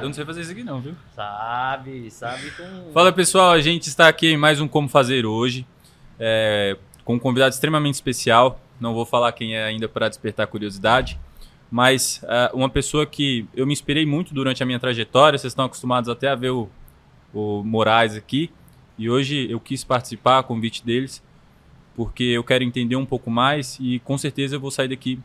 Eu 0.00 0.06
não 0.06 0.14
sei 0.14 0.24
fazer 0.24 0.40
isso 0.40 0.52
aqui 0.52 0.64
não, 0.64 0.80
viu? 0.80 0.94
Sabe, 1.14 2.10
sabe 2.10 2.50
com... 2.52 2.90
Fala 2.92 3.12
pessoal, 3.12 3.50
a 3.50 3.60
gente 3.60 3.86
está 3.88 4.08
aqui 4.08 4.28
em 4.28 4.36
mais 4.36 4.58
um 4.58 4.66
Como 4.66 4.88
Fazer 4.88 5.26
hoje, 5.26 5.66
é, 6.18 6.74
com 7.04 7.16
um 7.16 7.18
convidado 7.18 7.52
extremamente 7.52 7.94
especial. 7.94 8.58
Não 8.80 8.94
vou 8.94 9.04
falar 9.04 9.30
quem 9.32 9.54
é 9.54 9.62
ainda 9.62 9.88
para 9.88 10.08
despertar 10.08 10.46
curiosidade, 10.46 11.20
mas 11.70 12.22
uh, 12.24 12.56
uma 12.56 12.70
pessoa 12.70 13.04
que 13.04 13.46
eu 13.54 13.66
me 13.66 13.74
inspirei 13.74 14.06
muito 14.06 14.32
durante 14.32 14.62
a 14.62 14.66
minha 14.66 14.80
trajetória. 14.80 15.38
Vocês 15.38 15.50
estão 15.50 15.66
acostumados 15.66 16.08
até 16.08 16.28
a 16.28 16.34
ver 16.34 16.50
o, 16.50 16.66
o 17.34 17.62
Moraes 17.62 18.16
aqui, 18.16 18.50
e 18.96 19.10
hoje 19.10 19.50
eu 19.50 19.60
quis 19.60 19.84
participar 19.84 20.38
a 20.38 20.42
convite 20.42 20.82
deles, 20.82 21.22
porque 21.94 22.24
eu 22.24 22.42
quero 22.42 22.64
entender 22.64 22.96
um 22.96 23.04
pouco 23.04 23.30
mais 23.30 23.76
e 23.78 23.98
com 23.98 24.16
certeza 24.16 24.56
eu 24.56 24.60
vou 24.60 24.70
sair 24.70 24.88
daqui 24.88 25.20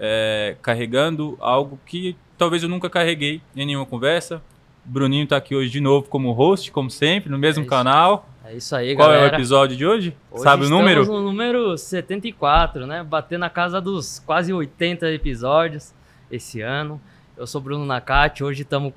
é, 0.00 0.56
carregando 0.60 1.36
algo 1.40 1.78
que 1.86 2.16
talvez 2.38 2.62
eu 2.62 2.68
nunca 2.68 2.88
carreguei 2.90 3.40
em 3.54 3.66
nenhuma 3.66 3.86
conversa. 3.86 4.42
Bruninho 4.84 5.24
está 5.24 5.36
aqui 5.36 5.54
hoje 5.54 5.70
de 5.70 5.80
novo 5.80 6.08
como 6.08 6.30
host, 6.32 6.70
como 6.70 6.90
sempre, 6.90 7.30
no 7.30 7.38
mesmo 7.38 7.64
É 7.64 7.66
canal. 7.66 8.28
É 8.44 8.54
isso 8.54 8.76
aí, 8.76 8.94
Qual 8.94 9.08
galera. 9.08 9.26
é 9.26 9.30
o 9.32 9.34
episódio 9.34 9.76
de 9.76 9.84
hoje? 9.84 10.16
Hoje 10.30 10.42
Sabe 10.44 10.66
o 10.66 10.68
número? 10.68 11.00
estamos 11.02 11.20
no 11.20 11.26
número 11.26 11.76
74, 11.76 12.86
né? 12.86 13.02
Bater 13.02 13.38
na 13.38 13.50
casa 13.50 13.80
dos 13.80 14.20
quase 14.20 14.52
80 14.52 15.10
episódios 15.10 15.92
esse 16.30 16.60
ano. 16.60 17.00
Eu 17.36 17.46
sou 17.46 17.60
Bruno 17.60 17.84
Nakati, 17.84 18.44
hoje 18.44 18.64
tamo, 18.64 18.94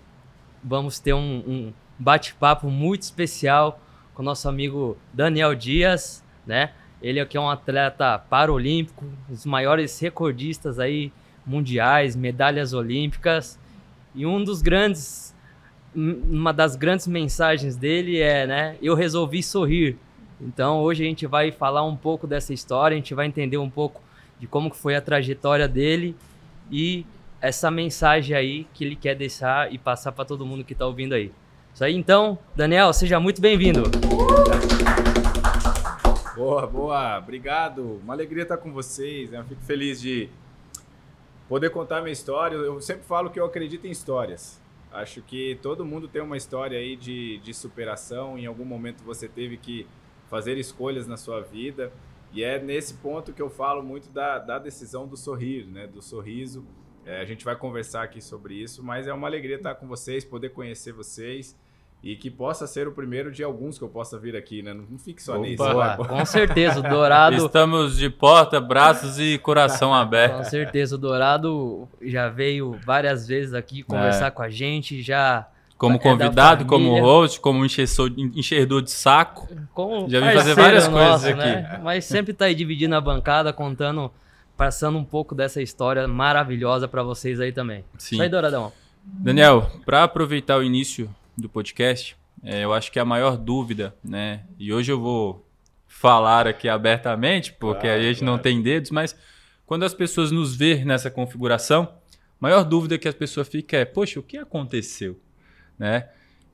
vamos 0.64 1.00
ter 1.00 1.14
um, 1.14 1.44
um 1.48 1.74
bate-papo 1.98 2.70
muito 2.70 3.02
especial 3.02 3.80
com 4.14 4.22
o 4.22 4.26
nosso 4.26 4.48
amigo 4.48 4.96
Daniel 5.12 5.56
Dias, 5.56 6.24
né? 6.46 6.72
Ele 7.02 7.20
aqui 7.20 7.36
é 7.36 7.42
um 7.42 7.50
atleta 7.50 8.20
paralímpico, 8.20 9.04
um 9.28 9.34
dos 9.34 9.46
maiores 9.46 10.00
recordistas 10.00 10.78
aí 10.80 11.12
mundiais, 11.46 12.16
medalhas 12.16 12.74
olímpicas. 12.74 13.60
E 14.16 14.26
um 14.26 14.44
dos 14.44 14.62
grandes 14.62 15.30
uma 15.96 16.54
das 16.54 16.76
grandes 16.76 17.08
mensagens 17.08 17.76
dele 17.76 18.20
é, 18.20 18.46
né, 18.46 18.78
eu 18.82 18.94
resolvi 18.94 19.42
sorrir. 19.42 19.98
Então, 20.40 20.82
hoje 20.82 21.04
a 21.04 21.08
gente 21.08 21.28
vai 21.28 21.52
falar 21.52 21.84
um 21.84 21.96
pouco 21.96 22.26
dessa 22.26 22.54
história, 22.54 22.96
a 22.96 22.98
gente 22.98 23.14
vai 23.14 23.26
entender 23.26 23.58
um 23.58 23.70
pouco 23.70 24.02
de 24.40 24.48
como 24.48 24.74
foi 24.74 24.96
a 24.96 25.02
trajetória 25.02 25.68
dele 25.68 26.16
e 26.72 27.06
essa 27.42 27.70
mensagem 27.70 28.36
aí 28.36 28.68
que 28.74 28.86
ele 28.86 28.96
quer 28.96 29.16
deixar 29.16 29.74
e 29.74 29.78
passar 29.78 30.12
para 30.12 30.24
todo 30.24 30.46
mundo 30.46 30.64
que 30.64 30.76
tá 30.76 30.86
ouvindo 30.86 31.14
aí. 31.14 31.32
Isso 31.74 31.84
aí, 31.84 31.96
então, 31.96 32.38
Daniel, 32.56 32.94
seja 32.94 33.20
muito 33.20 33.42
bem-vindo. 33.42 33.84
Boa, 36.36 36.66
boa, 36.68 37.18
obrigado. 37.18 38.00
Uma 38.04 38.14
alegria 38.14 38.44
estar 38.44 38.58
com 38.58 38.72
vocês. 38.72 39.30
né? 39.32 39.40
Eu 39.40 39.44
fico 39.44 39.62
feliz 39.64 40.00
de 40.00 40.30
poder 41.50 41.72
contar 41.72 42.02
minha 42.02 42.14
história. 42.14 42.56
Eu 42.56 42.80
sempre 42.80 43.04
falo 43.04 43.32
que 43.32 43.40
eu 43.40 43.46
acredito 43.46 43.86
em 43.86 43.92
histórias. 43.92 44.62
Acho 44.92 45.22
que 45.24 45.58
todo 45.62 45.84
mundo 45.84 46.08
tem 46.08 46.22
uma 46.22 46.38
história 46.38 46.78
aí 46.78 46.96
de, 46.96 47.40
de 47.40 47.54
superação. 47.54 48.38
Em 48.38 48.46
algum 48.46 48.64
momento 48.64 49.04
você 49.04 49.28
teve 49.28 49.58
que 49.58 49.88
fazer 50.30 50.58
escolhas 50.58 51.08
na 51.08 51.18
sua 51.18 51.42
vida. 51.42 51.92
E 52.32 52.44
é 52.44 52.60
nesse 52.60 52.94
ponto 52.94 53.34
que 53.34 53.42
eu 53.42 53.50
falo 53.50 53.82
muito 53.82 54.10
da, 54.12 54.38
da 54.38 54.60
decisão 54.60 55.08
do 55.08 55.18
sorrir, 55.18 55.66
né? 55.66 55.88
Do 55.88 56.02
sorriso. 56.02 56.64
É, 57.04 57.20
a 57.20 57.26
gente 57.26 57.44
vai 57.44 57.56
conversar 57.56 58.04
aqui 58.04 58.22
sobre 58.22 58.54
isso, 58.54 58.84
mas 58.84 59.08
é 59.08 59.14
uma 59.14 59.28
alegria 59.28 59.56
estar 59.56 59.74
com 59.74 59.88
vocês, 59.88 60.24
poder 60.24 60.50
conhecer 60.50 60.92
vocês. 60.92 61.58
E 62.02 62.16
que 62.16 62.30
possa 62.30 62.66
ser 62.66 62.88
o 62.88 62.94
primeiro 62.94 63.30
de 63.30 63.44
alguns 63.44 63.78
que 63.78 63.84
eu 63.84 63.90
possa 63.90 64.18
vir 64.18 64.34
aqui, 64.36 64.62
né? 64.62 64.74
Não 64.74 64.98
fique 64.98 65.22
só 65.22 65.34
Opa. 65.34 65.42
nisso. 65.42 65.58
Boa, 65.58 65.98
com 65.98 66.26
certeza, 66.26 66.80
o 66.80 66.84
Dourado, 66.84 67.36
Estamos 67.46 67.98
de 67.98 68.10
porta, 68.10 68.62
braços 68.62 69.20
e 69.20 69.38
coração 69.38 69.90
com 69.90 69.96
aberto. 69.96 70.44
certeza, 70.46 70.96
o 70.96 70.98
Dourado 70.98 71.90
já 72.02 72.30
veio 72.30 72.80
várias 72.86 73.28
vezes 73.28 73.54
aqui 73.54 73.84
conversar 73.84 74.32
com 74.32 74.42
a 74.42 74.50
gente, 74.50 75.02
já 75.02 75.46
Como 75.78 75.96
É 75.96 75.98
da 75.98 76.04
convidado, 76.04 76.66
como 76.66 76.98
host, 77.02 77.42
como 77.42 77.66
enchedor, 77.66 78.12
enchedor 78.18 78.82
de 78.82 78.92
saco. 78.92 79.50
como 79.74 80.10
Já 80.10 80.22
vi 80.22 80.34
fazer 80.34 80.56
várias 80.56 80.88
coisas 80.88 81.10
nosso, 81.12 81.28
aqui. 81.28 81.38
né? 81.38 81.82
Mas 81.84 82.06
sempre 82.06 82.34
tá 82.34 82.46
aí 82.46 82.56
dividindo 82.56 82.96
a 82.96 83.02
bancada, 83.02 83.52
contando, 83.52 84.10
passando 84.56 84.98
um 84.98 85.04
pouco 85.06 85.36
dessa 85.36 85.62
história 85.62 86.08
maravilhosa 86.08 86.88
para 86.88 87.04
vocês 87.04 87.42
aí 87.42 87.52
também. 87.52 87.84
Sim. 87.98 88.16
Isso 88.16 88.22
aí, 88.24 88.30
Douradão. 88.30 88.72
Daniel, 89.04 89.70
para 89.86 90.04
aproveitar 90.04 90.58
o 90.58 90.64
início 90.64 91.10
do 91.42 91.50
podcast, 91.50 92.16
é, 92.44 92.64
eu 92.64 92.74
acho 92.74 92.92
que 92.92 93.00
a 93.00 93.06
maior 93.06 93.38
dúvida, 93.38 93.96
né? 94.04 94.44
E 94.58 94.72
hoje 94.74 94.92
eu 94.92 95.00
vou 95.00 95.46
falar 95.88 96.48
aqui 96.48 96.70
abertamente, 96.70 97.52
porque 97.54 97.88
Claro, 97.88 98.00
a 98.00 98.04
gente 98.04 98.22
não 98.24 98.34
claro. 98.34 98.44
tem 98.44 98.62
dedos, 98.62 98.92
mas 98.92 99.16
quando 99.66 99.84
as 99.84 99.94
pessoas 99.94 100.32
nos 100.32 100.56
ver 100.56 100.86
nessa 100.86 101.12
configuração, 101.12 101.84
a 101.84 101.92
maior 102.40 102.64
dúvida 102.64 102.98
que 102.98 103.08
as 103.08 103.16
pessoas 103.16 103.48
ficam 103.48 103.80
é, 103.80 103.86
poxa, 103.86 104.20
o 104.20 104.24
que 104.24 104.38
aconteceu? 104.38 105.20
Né? 105.78 106.08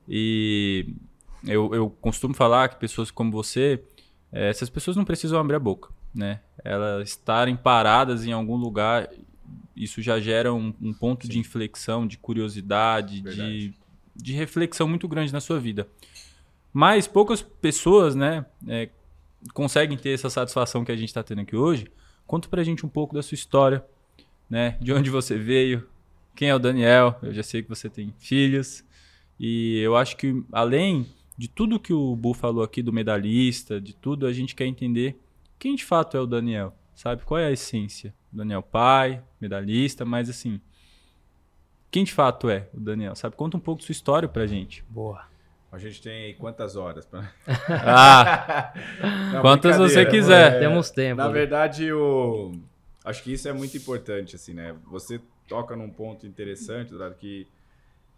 E 0.08 0.94
eu, 1.46 1.74
eu 1.74 1.90
costumo 2.00 2.34
falar 2.34 2.68
que 2.68 2.76
pessoas 2.76 3.10
como 3.10 3.30
você, 3.30 3.82
eh, 4.32 4.48
essas 4.48 4.68
pessoas 4.68 4.96
não 4.96 5.04
precisam 5.04 5.38
abrir 5.38 5.56
a 5.56 5.60
boca, 5.60 5.90
né? 6.14 6.40
Elas 6.64 7.08
estarem 7.10 7.56
paradas 7.56 8.24
em 8.24 8.32
algum 8.32 8.56
lugar, 8.56 9.08
isso 9.76 10.00
já 10.00 10.18
gera 10.18 10.52
um, 10.52 10.74
um 10.80 10.92
ponto 10.92 11.28
de 11.28 11.38
inflexão, 11.38 12.06
de 12.06 12.18
curiosidade, 12.18 13.16
de, 13.16 13.22
Verdade. 13.22 13.68
de 13.68 13.74
reflexão 14.24 14.88
muito 14.88 15.06
grande 15.08 15.32
na 15.32 15.40
sua 15.40 15.58
vida. 15.58 15.88
Mas 16.72 17.06
poucas 17.06 17.42
pessoas, 17.42 18.14
né, 18.14 18.44
eh, 18.68 18.90
conseguem 19.52 19.96
ter 19.96 20.10
essa 20.10 20.28
satisfação 20.28 20.84
que 20.84 20.92
a 20.92 20.96
gente 20.96 21.08
está 21.08 21.22
tendo 21.22 21.40
aqui 21.40 21.56
hoje. 21.56 21.86
Conta 22.26 22.48
pra 22.48 22.64
gente 22.64 22.84
um 22.84 22.88
pouco 22.88 23.14
da 23.14 23.22
sua 23.22 23.34
história, 23.34 23.84
né? 24.48 24.76
De 24.80 24.92
onde 24.92 25.10
você 25.10 25.38
veio, 25.38 25.88
quem 26.34 26.48
é 26.48 26.54
o 26.54 26.58
Daniel. 26.58 27.18
Eu 27.22 27.32
já 27.32 27.42
sei 27.42 27.62
que 27.62 27.68
você 27.68 27.88
tem 27.88 28.12
filhos. 28.18 28.84
E 29.38 29.78
eu 29.78 29.96
acho 29.96 30.16
que, 30.16 30.42
além 30.52 31.06
de 31.36 31.48
tudo 31.48 31.78
que 31.78 31.92
o 31.92 32.16
Bu 32.16 32.32
falou 32.34 32.62
aqui 32.62 32.82
do 32.82 32.92
medalhista, 32.92 33.80
de 33.80 33.94
tudo, 33.94 34.26
a 34.26 34.32
gente 34.32 34.54
quer 34.54 34.66
entender 34.66 35.18
quem 35.58 35.74
de 35.74 35.84
fato 35.84 36.16
é 36.16 36.20
o 36.20 36.26
Daniel, 36.26 36.74
sabe? 36.94 37.24
Qual 37.24 37.38
é 37.38 37.46
a 37.46 37.52
essência? 37.52 38.14
Daniel 38.32 38.62
pai, 38.62 39.22
medalhista, 39.40 40.04
mas 40.04 40.28
assim, 40.28 40.60
quem 41.90 42.04
de 42.04 42.12
fato 42.12 42.50
é 42.50 42.68
o 42.74 42.80
Daniel, 42.80 43.14
sabe? 43.14 43.36
Conta 43.36 43.56
um 43.56 43.60
pouco 43.60 43.82
sua 43.82 43.92
história 43.92 44.28
pra 44.28 44.46
gente. 44.46 44.84
Boa. 44.88 45.24
A 45.70 45.78
gente 45.78 46.00
tem 46.00 46.34
quantas 46.36 46.76
horas? 46.76 47.04
Pra... 47.04 47.28
Ah, 47.68 48.72
Não, 49.32 49.40
Quantas 49.42 49.76
você 49.76 50.06
quiser. 50.06 50.58
Temos 50.58 50.90
tempo. 50.90 51.16
Na 51.16 51.28
verdade, 51.28 51.92
o... 51.92 52.52
acho 53.04 53.22
que 53.22 53.32
isso 53.32 53.48
é 53.48 53.52
muito 53.52 53.76
importante, 53.76 54.36
assim, 54.36 54.54
né? 54.54 54.74
Você 54.86 55.20
toca 55.46 55.76
num 55.76 55.90
ponto 55.90 56.26
interessante, 56.26 56.90
Dourado, 56.90 57.14
que, 57.16 57.46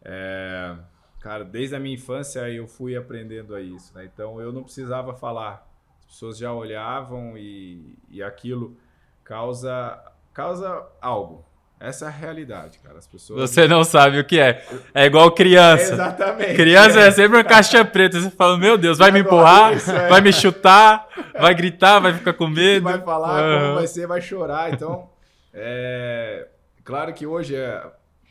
é, 0.02 0.76
cara, 1.20 1.44
desde 1.44 1.74
a 1.74 1.80
minha 1.80 1.94
infância 1.94 2.48
eu 2.48 2.66
fui 2.66 2.96
aprendendo 2.96 3.54
a 3.54 3.60
isso, 3.60 3.92
né? 3.94 4.04
Então, 4.04 4.40
eu 4.40 4.52
não 4.52 4.62
precisava 4.62 5.14
falar. 5.14 5.66
As 6.00 6.14
pessoas 6.14 6.38
já 6.38 6.52
olhavam 6.52 7.36
e, 7.36 7.98
e 8.08 8.22
aquilo 8.22 8.76
causa, 9.24 10.00
causa 10.32 10.86
algo. 11.00 11.44
Essa 11.80 12.06
é 12.06 12.08
a 12.08 12.10
realidade, 12.10 12.78
cara. 12.80 12.98
As 12.98 13.06
pessoas... 13.06 13.50
você 13.50 13.68
não 13.68 13.84
sabe 13.84 14.18
o 14.18 14.24
que 14.24 14.38
é. 14.38 14.66
É 14.92 15.06
igual 15.06 15.30
criança. 15.30 15.94
Exatamente. 15.94 16.54
Criança 16.54 17.00
é 17.00 17.10
sempre 17.10 17.36
uma 17.36 17.44
caixa 17.44 17.84
preta. 17.84 18.20
Você 18.20 18.30
fala, 18.30 18.58
meu 18.58 18.76
Deus, 18.76 18.98
vai 18.98 19.10
me 19.10 19.20
empurrar, 19.20 19.72
é. 19.72 20.08
vai 20.08 20.20
me 20.20 20.32
chutar, 20.32 21.08
vai 21.38 21.54
gritar, 21.54 22.00
vai 22.00 22.12
ficar 22.12 22.32
com 22.32 22.48
medo. 22.48 22.84
vai 22.84 23.00
falar, 23.00 23.40
Aham. 23.40 23.60
como 23.60 23.74
vai 23.76 23.86
ser, 23.86 24.06
vai 24.06 24.20
chorar. 24.20 24.72
Então, 24.72 25.08
é 25.54 26.48
claro 26.88 27.12
que 27.12 27.26
hoje 27.26 27.54
é. 27.54 27.84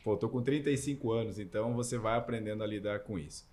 Pô, 0.03 0.17
tô 0.17 0.27
com 0.29 0.41
35 0.41 1.11
anos, 1.11 1.37
então 1.37 1.75
você 1.75 1.97
vai 1.97 2.17
aprendendo 2.17 2.63
a 2.63 2.67
lidar 2.67 2.99
com 3.01 3.19
isso. 3.19 3.45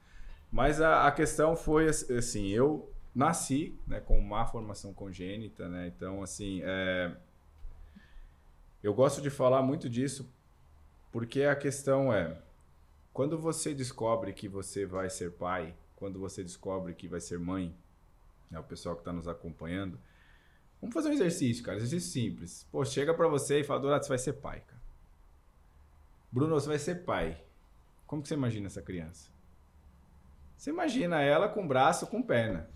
Mas 0.50 0.81
a, 0.81 1.06
a 1.06 1.12
questão 1.12 1.55
foi 1.55 1.88
assim: 1.88 2.49
eu 2.49 2.91
nasci 3.15 3.78
né, 3.87 4.00
com 4.00 4.19
má 4.21 4.47
formação 4.47 4.94
congênita, 4.94 5.69
né? 5.69 5.93
Então, 5.94 6.22
assim, 6.22 6.62
é, 6.65 7.11
eu 8.84 8.92
gosto 8.92 9.22
de 9.22 9.30
falar 9.30 9.62
muito 9.62 9.88
disso 9.88 10.30
porque 11.10 11.44
a 11.44 11.56
questão 11.56 12.12
é: 12.12 12.38
quando 13.14 13.38
você 13.38 13.72
descobre 13.72 14.34
que 14.34 14.46
você 14.46 14.84
vai 14.84 15.08
ser 15.08 15.32
pai, 15.32 15.75
quando 15.96 16.20
você 16.20 16.44
descobre 16.44 16.94
que 16.94 17.08
vai 17.08 17.19
ser 17.19 17.38
mãe, 17.38 17.75
né, 18.50 18.60
o 18.60 18.62
pessoal 18.62 18.94
que 18.94 19.00
está 19.00 19.10
nos 19.10 19.26
acompanhando, 19.26 19.98
vamos 20.82 20.92
fazer 20.92 21.08
um 21.08 21.12
exercício, 21.12 21.64
cara, 21.64 21.78
exercício 21.78 22.10
simples. 22.10 22.69
Pô, 22.70 22.84
chega 22.84 23.14
para 23.14 23.26
você 23.26 23.60
e 23.60 23.64
fala: 23.64 23.81
Dourado, 23.81 24.04
você 24.04 24.10
vai 24.10 24.19
ser 24.19 24.34
pai, 24.34 24.60
cara. 24.60 24.82
Bruno, 26.30 26.54
você 26.54 26.69
vai 26.69 26.78
ser 26.78 27.06
pai. 27.06 27.42
Como 28.06 28.20
que 28.20 28.28
você 28.28 28.34
imagina 28.34 28.66
essa 28.66 28.82
criança? 28.82 29.30
Você 30.58 30.69
imagina 30.69 31.22
ela 31.22 31.48
com 31.48 31.66
braço, 31.66 32.06
com 32.06 32.22
perna. 32.22 32.69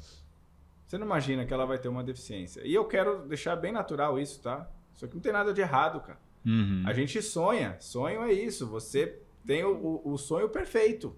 Você 0.87 0.97
não 0.97 1.05
imagina 1.05 1.45
que 1.45 1.53
ela 1.53 1.67
vai 1.67 1.79
ter 1.79 1.89
uma 1.89 2.03
deficiência. 2.03 2.63
E 2.65 2.73
eu 2.73 2.87
quero 2.87 3.29
deixar 3.29 3.57
bem 3.57 3.73
natural 3.73 4.19
isso, 4.19 4.41
tá? 4.41 4.71
Isso 4.99 5.05
aqui 5.05 5.15
não 5.15 5.23
tem 5.23 5.31
nada 5.33 5.55
de 5.55 5.61
errado, 5.61 6.01
cara. 6.01 6.19
Uhum. 6.45 6.83
A 6.85 6.93
gente 6.93 7.23
sonha. 7.23 7.77
Sonho 7.79 8.21
é 8.25 8.33
isso. 8.33 8.67
Você 8.67 9.23
tem 9.47 9.63
o, 9.63 10.03
o- 10.05 10.19
sonho 10.19 10.49
perfeito. 10.49 11.15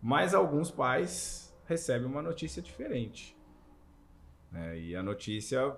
Mas 0.00 0.32
alguns 0.32 0.70
pais 0.70 1.52
recebem 1.66 2.06
uma 2.06 2.22
notícia 2.22 2.62
diferente. 2.62 3.36
né? 4.52 4.78
E 4.78 4.94
a 4.94 5.02
notícia, 5.02 5.76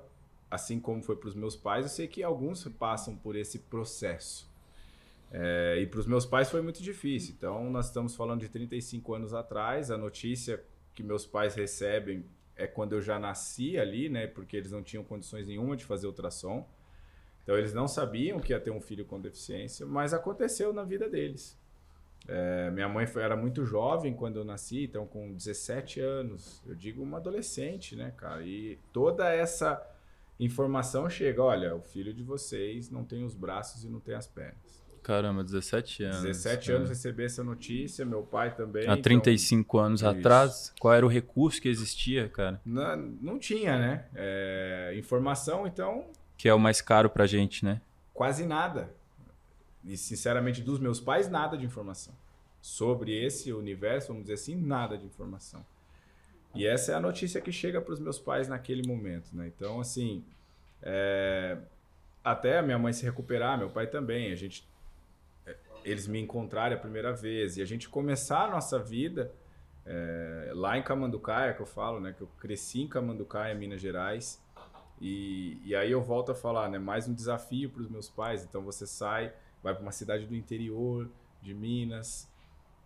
assim 0.51 0.79
como 0.79 1.03
foi 1.03 1.17
para 1.17 1.29
os 1.31 1.35
meus 1.35 1.57
pais, 1.57 1.87
eu 1.87 1.89
sei 1.91 2.07
que 2.07 2.23
alguns 2.23 2.63
passam 2.69 3.17
por 3.17 3.35
esse 3.35 3.59
processo. 3.61 4.47
É, 5.33 5.79
e 5.81 5.87
para 5.87 6.01
os 6.01 6.07
meus 6.07 6.27
pais 6.27 6.51
foi 6.51 6.61
muito 6.61 6.83
difícil. 6.83 7.35
Então, 7.39 7.71
nós 7.71 7.87
estamos 7.87 8.15
falando 8.15 8.41
de 8.41 8.51
35 8.51 9.15
anos 9.15 9.33
atrás. 9.33 9.91
A 9.91 9.97
notícia 9.97 10.63
que 10.95 11.03
meus 11.03 11.25
pais 11.25 11.55
recebem 11.55 12.27
é 12.63 12.67
quando 12.67 12.93
eu 12.93 13.01
já 13.01 13.19
nasci 13.19 13.79
ali, 13.79 14.09
né? 14.09 14.27
Porque 14.27 14.57
eles 14.57 14.71
não 14.71 14.83
tinham 14.83 15.03
condições 15.03 15.47
nenhuma 15.47 15.77
de 15.77 15.85
fazer 15.85 16.07
ultrassom. 16.07 16.69
Então, 17.43 17.57
eles 17.57 17.73
não 17.73 17.89
sabiam 17.89 18.39
que 18.39 18.53
ia 18.53 18.61
ter 18.61 18.71
um 18.71 18.81
filho 18.81 19.05
com 19.05 19.21
deficiência, 19.21 19.87
mas 19.87 20.13
aconteceu 20.13 20.73
na 20.73 20.85
vida 20.85 21.09
deles. 21.09 21.59
É, 22.29 22.71
minha 22.71 22.89
mãe 22.89 23.07
foi, 23.07 23.23
era 23.23 23.35
muito 23.35 23.65
jovem 23.65 24.15
quando 24.15 24.37
eu 24.37 24.45
nasci, 24.45 24.85
então 24.85 25.07
com 25.07 25.33
17 25.33 26.01
anos. 26.01 26.63
Eu 26.67 26.75
digo 26.75 27.03
uma 27.03 27.17
adolescente, 27.17 27.97
né, 27.97 28.13
cara? 28.17 28.43
E 28.43 28.79
toda 28.93 29.33
essa 29.33 29.85
informação 30.39 31.09
chega: 31.09 31.43
olha, 31.43 31.75
o 31.75 31.81
filho 31.81 32.13
de 32.13 32.23
vocês 32.23 32.91
não 32.91 33.05
tem 33.05 33.25
os 33.25 33.35
braços 33.35 33.85
e 33.85 33.89
não 33.89 34.01
tem 34.01 34.15
as 34.15 34.27
pernas. 34.27 34.70
Caramba, 35.03 35.43
17 35.43 36.05
anos. 36.05 36.23
17 36.23 36.73
anos 36.73 36.89
receber 36.89 37.25
essa 37.25 37.43
notícia, 37.43 38.05
meu 38.05 38.23
pai 38.23 38.55
também. 38.55 38.87
Há 38.89 38.97
35 38.97 39.77
então, 39.77 39.87
anos 39.87 40.01
isso. 40.01 40.09
atrás, 40.09 40.75
qual 40.79 40.95
era 40.95 41.05
o 41.05 41.09
recurso 41.09 41.61
que 41.61 41.69
existia, 41.69 42.29
cara? 42.29 42.61
Não, 42.65 42.97
não 42.97 43.39
tinha, 43.39 43.79
né? 43.79 44.05
É, 44.15 44.95
informação, 44.97 45.67
então. 45.67 46.07
Que 46.37 46.49
é 46.49 46.55
o 46.55 46.59
mais 46.59 46.81
caro 46.81 47.09
pra 47.09 47.27
gente, 47.27 47.65
né? 47.65 47.81
Quase 48.13 48.45
nada. 48.45 48.93
E, 49.85 49.97
sinceramente, 49.97 50.61
dos 50.63 50.79
meus 50.79 51.01
pais, 51.01 51.29
nada 51.29 51.57
de 51.57 51.65
informação. 51.65 52.15
Sobre 52.61 53.13
esse 53.25 53.53
universo, 53.53 54.09
vamos 54.09 54.25
dizer 54.25 54.35
assim, 54.35 54.55
nada 54.55 54.99
de 54.99 55.07
informação. 55.07 55.65
E 56.55 56.67
essa 56.67 56.93
é 56.93 56.95
a 56.95 57.01
notícia 57.01 57.41
que 57.41 57.53
chega 57.53 57.81
para 57.81 57.95
os 57.95 58.01
meus 58.01 58.19
pais 58.19 58.49
naquele 58.49 58.87
momento, 58.87 59.31
né? 59.33 59.47
Então, 59.47 59.81
assim, 59.81 60.25
é... 60.83 61.57
até 62.23 62.59
a 62.59 62.63
minha 62.63 62.79
mãe 62.79 62.93
se 62.93 63.05
recuperar, 63.05 63.57
meu 63.57 63.71
pai 63.71 63.87
também, 63.87 64.33
a 64.33 64.35
gente, 64.35 64.69
eles 65.85 66.07
me 66.07 66.21
encontrarem 66.21 66.77
a 66.77 66.81
primeira 66.81 67.13
vez 67.13 67.57
e 67.57 67.63
a 67.63 67.65
gente 67.65 67.89
começar 67.89 68.45
a 68.45 68.51
nossa 68.51 68.79
vida 68.79 69.33
é... 69.85 70.53
lá 70.55 70.77
em 70.77 70.83
Camanducaia, 70.83 71.55
que 71.55 71.61
eu 71.61 71.67
falo, 71.67 72.01
né? 72.01 72.15
Que 72.17 72.23
eu 72.23 72.29
cresci 72.39 72.83
em 72.83 72.89
Camanducaia, 72.89 73.55
Minas 73.55 73.81
Gerais, 73.81 74.43
e, 75.01 75.61
e 75.65 75.75
aí 75.75 75.91
eu 75.91 76.03
volto 76.03 76.33
a 76.33 76.35
falar, 76.35 76.69
né? 76.69 76.79
Mais 76.79 77.09
um 77.09 77.15
desafio 77.15 77.71
para 77.71 77.83
os 77.83 77.89
meus 77.89 78.09
pais. 78.09 78.45
Então 78.45 78.63
você 78.63 78.87
sai 78.87 79.33
vai 79.63 79.75
para 79.75 79.83
uma 79.83 79.93
cidade 79.93 80.27
do 80.27 80.35
interior 80.35 81.09
de 81.43 81.55
Minas. 81.55 82.29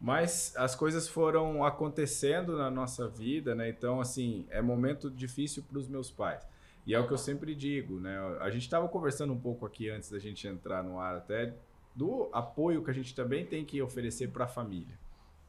Mas 0.01 0.55
as 0.57 0.75
coisas 0.75 1.09
foram 1.09 1.65
acontecendo 1.65 2.59
na 2.59 2.71
nossa 2.71 3.09
vida, 3.09 3.55
né? 3.55 3.69
Então, 3.69 4.01
assim, 4.01 4.47
é 4.51 4.61
momento 4.61 5.11
difícil 5.11 5.63
para 5.63 5.79
os 5.79 5.89
meus 5.89 6.11
pais. 6.11 6.47
E 6.87 6.95
é 6.95 7.01
o 7.01 7.07
que 7.07 7.13
eu 7.13 7.19
sempre 7.19 7.55
digo, 7.55 7.99
né? 7.99 8.19
A 8.41 8.51
gente 8.51 8.63
estava 8.63 8.87
conversando 8.89 9.33
um 9.33 9.41
pouco 9.41 9.65
aqui 9.65 9.89
antes 9.89 10.11
da 10.11 10.19
gente 10.19 10.47
entrar 10.47 10.83
no 10.83 11.01
ar, 11.01 11.17
até 11.17 11.55
do 11.95 12.29
apoio 12.33 12.83
que 12.83 12.91
a 12.91 12.95
gente 12.95 13.15
também 13.15 13.47
tem 13.47 13.65
que 13.65 13.81
oferecer 13.81 14.29
para 14.29 14.45
a 14.45 14.49
família. 14.49 14.99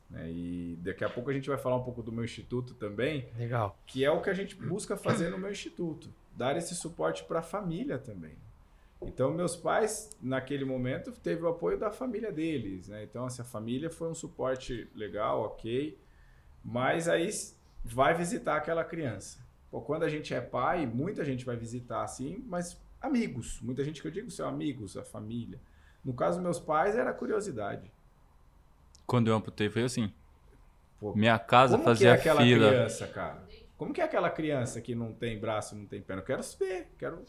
Né? 0.09 0.29
E 0.31 0.79
daqui 0.81 1.03
a 1.03 1.09
pouco 1.09 1.29
a 1.29 1.33
gente 1.33 1.49
vai 1.49 1.57
falar 1.57 1.77
um 1.77 1.83
pouco 1.83 2.03
do 2.03 2.11
meu 2.11 2.23
instituto 2.23 2.73
também. 2.75 3.27
Legal. 3.37 3.77
Que 3.85 4.05
é 4.05 4.11
o 4.11 4.21
que 4.21 4.29
a 4.29 4.33
gente 4.33 4.55
busca 4.55 4.95
fazer 4.95 5.29
no 5.29 5.37
meu 5.37 5.51
instituto. 5.51 6.13
Dar 6.35 6.55
esse 6.57 6.75
suporte 6.75 7.23
para 7.23 7.39
a 7.39 7.43
família 7.43 7.97
também. 7.97 8.35
Então, 9.01 9.33
meus 9.33 9.55
pais, 9.55 10.09
naquele 10.21 10.65
momento, 10.65 11.11
teve 11.11 11.43
o 11.43 11.47
apoio 11.47 11.77
da 11.77 11.91
família 11.91 12.31
deles, 12.31 12.87
né? 12.87 13.03
Então, 13.03 13.27
essa 13.27 13.43
família 13.43 13.89
foi 13.89 14.09
um 14.09 14.15
suporte 14.15 14.89
legal, 14.95 15.41
ok, 15.41 15.97
mas 16.63 17.07
aí 17.07 17.29
vai 17.83 18.13
visitar 18.15 18.55
aquela 18.55 18.83
criança. 18.83 19.39
Pô, 19.69 19.81
quando 19.81 20.03
a 20.03 20.09
gente 20.09 20.33
é 20.33 20.41
pai, 20.41 20.85
muita 20.85 21.23
gente 21.23 21.45
vai 21.45 21.55
visitar 21.55 22.03
assim, 22.03 22.43
mas 22.47 22.81
amigos, 23.01 23.59
muita 23.61 23.83
gente 23.83 24.01
que 24.01 24.07
eu 24.07 24.11
digo 24.11 24.31
são 24.31 24.47
amigos, 24.47 24.97
a 24.97 25.03
família. 25.03 25.59
No 26.05 26.13
caso, 26.13 26.39
meus 26.39 26.59
pais, 26.59 26.95
era 26.95 27.11
curiosidade. 27.11 27.91
Quando 29.05 29.27
eu 29.27 29.35
amputei, 29.35 29.69
foi 29.69 29.83
assim. 29.83 30.13
Pô, 30.99 31.13
Minha 31.15 31.37
casa 31.39 31.77
fazia 31.79 32.11
que 32.11 32.17
é 32.17 32.19
aquela 32.19 32.41
fila. 32.41 32.69
criança, 32.69 33.07
cara? 33.07 33.43
Como 33.75 33.91
que 33.91 33.99
é 33.99 34.03
aquela 34.05 34.29
criança 34.29 34.79
que 34.79 34.95
não 34.95 35.11
tem 35.11 35.39
braço, 35.39 35.75
não 35.75 35.85
tem 35.85 36.01
perna? 36.01 36.21
Eu 36.21 36.25
quero 36.25 36.41
ver, 36.59 36.87
quero 36.97 37.25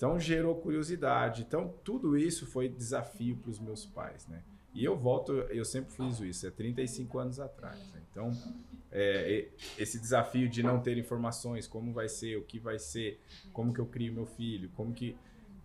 então 0.00 0.18
gerou 0.18 0.54
curiosidade. 0.54 1.42
Então 1.42 1.74
tudo 1.84 2.16
isso 2.16 2.46
foi 2.46 2.70
desafio 2.70 3.36
para 3.36 3.50
os 3.50 3.60
meus 3.60 3.84
pais, 3.84 4.26
né? 4.26 4.42
E 4.72 4.82
eu 4.82 4.96
volto, 4.96 5.32
eu 5.32 5.64
sempre 5.64 5.92
fiz 5.92 6.20
isso, 6.20 6.46
é 6.46 6.50
35 6.50 7.18
anos 7.18 7.38
atrás. 7.38 7.78
Né? 7.92 8.00
Então, 8.10 8.30
é, 8.90 9.48
esse 9.76 9.98
desafio 9.98 10.48
de 10.48 10.62
não 10.62 10.80
ter 10.80 10.96
informações, 10.96 11.66
como 11.66 11.92
vai 11.92 12.08
ser, 12.08 12.36
o 12.36 12.42
que 12.42 12.58
vai 12.58 12.78
ser, 12.78 13.20
como 13.52 13.74
que 13.74 13.80
eu 13.80 13.86
crio 13.86 14.12
meu 14.12 14.26
filho, 14.26 14.70
como 14.76 14.94
que... 14.94 15.16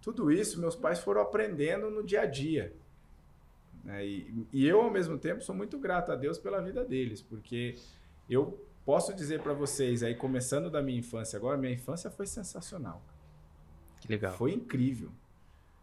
Tudo 0.06 0.32
isso 0.32 0.60
meus 0.60 0.76
pais 0.76 1.00
foram 1.00 1.20
aprendendo 1.20 1.90
no 1.90 2.04
dia 2.04 2.22
a 2.22 2.26
dia. 2.28 2.72
Né? 3.84 4.06
E, 4.06 4.48
e 4.54 4.68
eu, 4.68 4.80
ao 4.80 4.92
mesmo 4.92 5.18
tempo, 5.18 5.44
sou 5.44 5.56
muito 5.56 5.80
grato 5.80 6.12
a 6.12 6.16
Deus 6.16 6.38
pela 6.38 6.62
vida 6.62 6.86
deles, 6.86 7.24
porque 7.24 7.74
eu 8.30 8.64
posso 8.86 9.16
dizer 9.16 9.42
para 9.42 9.56
vocês, 9.56 10.04
aí 10.04 10.14
começando 10.14 10.70
da 10.70 10.80
minha 10.80 11.00
infância 11.00 11.38
agora, 11.38 11.58
minha 11.58 11.74
infância 11.74 12.12
foi 12.12 12.28
sensacional. 12.28 13.04
Que 14.00 14.08
legal. 14.08 14.38
Foi 14.38 14.54
incrível. 14.54 15.12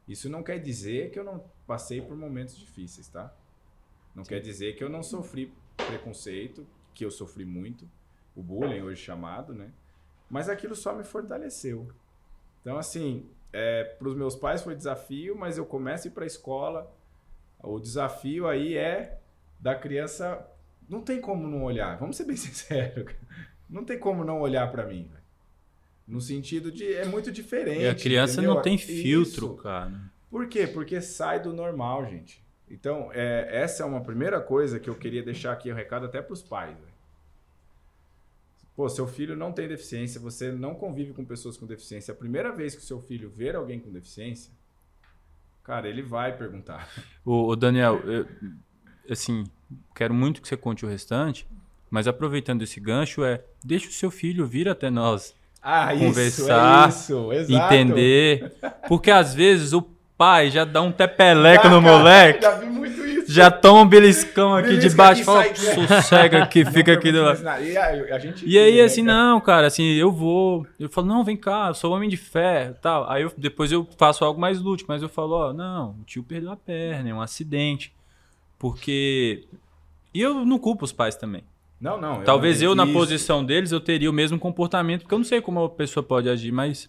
Isso 0.06 0.30
não 0.30 0.44
quer 0.44 0.60
dizer 0.60 1.10
que 1.10 1.18
eu 1.18 1.24
não 1.24 1.44
passei 1.66 2.00
por 2.00 2.16
momentos 2.16 2.56
difíceis, 2.56 3.08
tá? 3.08 3.34
Não 4.14 4.24
Sim. 4.24 4.28
quer 4.28 4.40
dizer 4.40 4.76
que 4.76 4.84
eu 4.84 4.88
não 4.88 5.02
sofri 5.02 5.52
preconceito, 5.76 6.64
que 6.94 7.04
eu 7.04 7.10
sofri 7.10 7.44
muito, 7.44 7.90
o 8.36 8.42
bullying 8.42 8.82
hoje 8.82 9.02
chamado, 9.02 9.52
né? 9.52 9.72
Mas 10.30 10.48
aquilo 10.48 10.76
só 10.76 10.94
me 10.94 11.02
fortaleceu. 11.02 11.88
Então, 12.60 12.78
assim, 12.78 13.28
é, 13.52 13.84
para 13.84 14.08
os 14.08 14.16
meus 14.16 14.34
pais 14.34 14.62
foi 14.62 14.74
desafio, 14.74 15.36
mas 15.36 15.58
eu 15.58 15.66
começo 15.66 16.06
a 16.06 16.10
ir 16.10 16.14
para 16.14 16.24
a 16.24 16.26
escola. 16.26 16.92
O 17.62 17.78
desafio 17.78 18.48
aí 18.48 18.76
é 18.76 19.18
da 19.60 19.74
criança. 19.74 20.46
Não 20.88 21.02
tem 21.02 21.20
como 21.20 21.46
não 21.46 21.62
olhar. 21.62 21.98
Vamos 21.98 22.16
ser 22.16 22.24
bem 22.24 22.36
sinceros. 22.36 23.14
Não 23.68 23.84
tem 23.84 23.98
como 23.98 24.24
não 24.24 24.40
olhar 24.40 24.70
para 24.70 24.86
mim. 24.86 25.08
Véio. 25.10 25.22
No 26.06 26.20
sentido 26.20 26.72
de 26.72 26.92
é 26.94 27.04
muito 27.06 27.30
diferente. 27.30 27.82
E 27.82 27.88
a 27.88 27.94
criança 27.94 28.34
entendeu? 28.34 28.54
não 28.54 28.62
tem 28.62 28.76
filtro, 28.76 29.46
Isso. 29.46 29.56
cara. 29.56 29.92
Por 30.30 30.48
quê? 30.48 30.66
Porque 30.66 31.00
sai 31.00 31.40
do 31.40 31.52
normal, 31.52 32.06
gente. 32.06 32.42
Então, 32.68 33.10
é, 33.12 33.48
essa 33.50 33.82
é 33.82 33.86
uma 33.86 34.02
primeira 34.02 34.40
coisa 34.40 34.80
que 34.80 34.88
eu 34.88 34.94
queria 34.94 35.22
deixar 35.22 35.52
aqui 35.52 35.70
o 35.70 35.74
um 35.74 35.76
recado 35.76 36.06
até 36.06 36.22
para 36.22 36.32
os 36.32 36.42
pais. 36.42 36.74
Véio. 36.74 36.91
Pô, 38.74 38.88
seu 38.88 39.06
filho 39.06 39.36
não 39.36 39.52
tem 39.52 39.68
deficiência, 39.68 40.20
você 40.20 40.50
não 40.50 40.74
convive 40.74 41.12
com 41.12 41.24
pessoas 41.24 41.56
com 41.56 41.66
deficiência. 41.66 42.12
A 42.12 42.16
primeira 42.16 42.50
vez 42.50 42.74
que 42.74 42.80
o 42.80 42.84
seu 42.84 43.00
filho 43.00 43.28
ver 43.28 43.54
alguém 43.54 43.78
com 43.78 43.90
deficiência, 43.90 44.50
cara, 45.62 45.88
ele 45.88 46.02
vai 46.02 46.36
perguntar. 46.36 46.88
O, 47.24 47.54
Daniel, 47.54 48.00
eu, 48.04 48.26
assim, 49.08 49.44
quero 49.94 50.12
muito 50.12 50.40
que 50.42 50.48
você 50.48 50.56
conte 50.56 50.84
o 50.84 50.88
restante, 50.88 51.46
mas 51.90 52.08
aproveitando 52.08 52.62
esse 52.62 52.80
gancho, 52.80 53.24
é 53.24 53.44
deixa 53.62 53.88
o 53.88 53.92
seu 53.92 54.10
filho 54.10 54.46
vir 54.46 54.68
até 54.68 54.90
nós 54.90 55.34
ah, 55.62 55.94
conversar, 55.96 56.88
isso, 56.88 57.32
isso, 57.32 57.52
entender. 57.52 58.52
Porque 58.88 59.10
às 59.10 59.32
vezes 59.34 59.72
o 59.72 59.82
pai 60.16 60.50
já 60.50 60.64
dá 60.64 60.82
um 60.82 60.90
tepeleco 60.90 61.68
no 61.68 61.80
moleque. 61.80 62.42
Já 62.42 62.56
vi. 62.56 62.71
Já 63.32 63.50
toma 63.50 63.82
um 63.82 63.88
beliscão 63.88 64.54
aqui 64.54 64.68
Belisca 64.68 64.88
de 64.90 64.94
baixo, 64.94 65.24
fala, 65.24 65.44
sossega 65.54 66.42
aqui, 66.42 66.64
fica 66.64 66.92
aqui 66.92 67.10
do 67.10 67.22
lado. 67.22 67.42
E, 67.62 67.76
a, 67.76 68.14
a 68.14 68.18
gente 68.18 68.46
e 68.46 68.58
aí, 68.58 68.76
né, 68.76 68.82
assim, 68.82 69.02
não, 69.02 69.40
cara, 69.40 69.66
assim, 69.66 69.84
eu 69.84 70.12
vou. 70.12 70.66
Eu 70.78 70.88
falo, 70.88 71.06
não, 71.06 71.24
vem 71.24 71.36
cá, 71.36 71.68
eu 71.68 71.74
sou 71.74 71.92
homem 71.94 72.08
de 72.08 72.16
ferro 72.16 72.76
tal. 72.80 73.10
Aí 73.10 73.22
eu, 73.22 73.32
depois 73.36 73.72
eu 73.72 73.88
faço 73.96 74.24
algo 74.24 74.40
mais 74.40 74.60
lúdico, 74.60 74.90
mas 74.92 75.02
eu 75.02 75.08
falo, 75.08 75.32
ó, 75.34 75.52
não, 75.52 75.96
o 76.00 76.04
tio 76.04 76.22
perdeu 76.22 76.52
a 76.52 76.56
perna, 76.56 77.08
é 77.08 77.14
um 77.14 77.20
acidente. 77.20 77.92
Porque. 78.58 79.44
E 80.14 80.20
eu 80.20 80.44
não 80.44 80.58
culpo 80.58 80.84
os 80.84 80.92
pais 80.92 81.16
também. 81.16 81.42
Não, 81.80 82.00
não. 82.00 82.22
Talvez 82.22 82.62
eu, 82.62 82.70
eu 82.70 82.74
na 82.76 82.86
posição 82.86 83.44
deles, 83.44 83.72
eu 83.72 83.80
teria 83.80 84.08
o 84.08 84.12
mesmo 84.12 84.38
comportamento, 84.38 85.00
porque 85.00 85.14
eu 85.14 85.18
não 85.18 85.24
sei 85.24 85.40
como 85.40 85.64
a 85.64 85.68
pessoa 85.68 86.04
pode 86.04 86.28
agir, 86.28 86.52
mas 86.52 86.88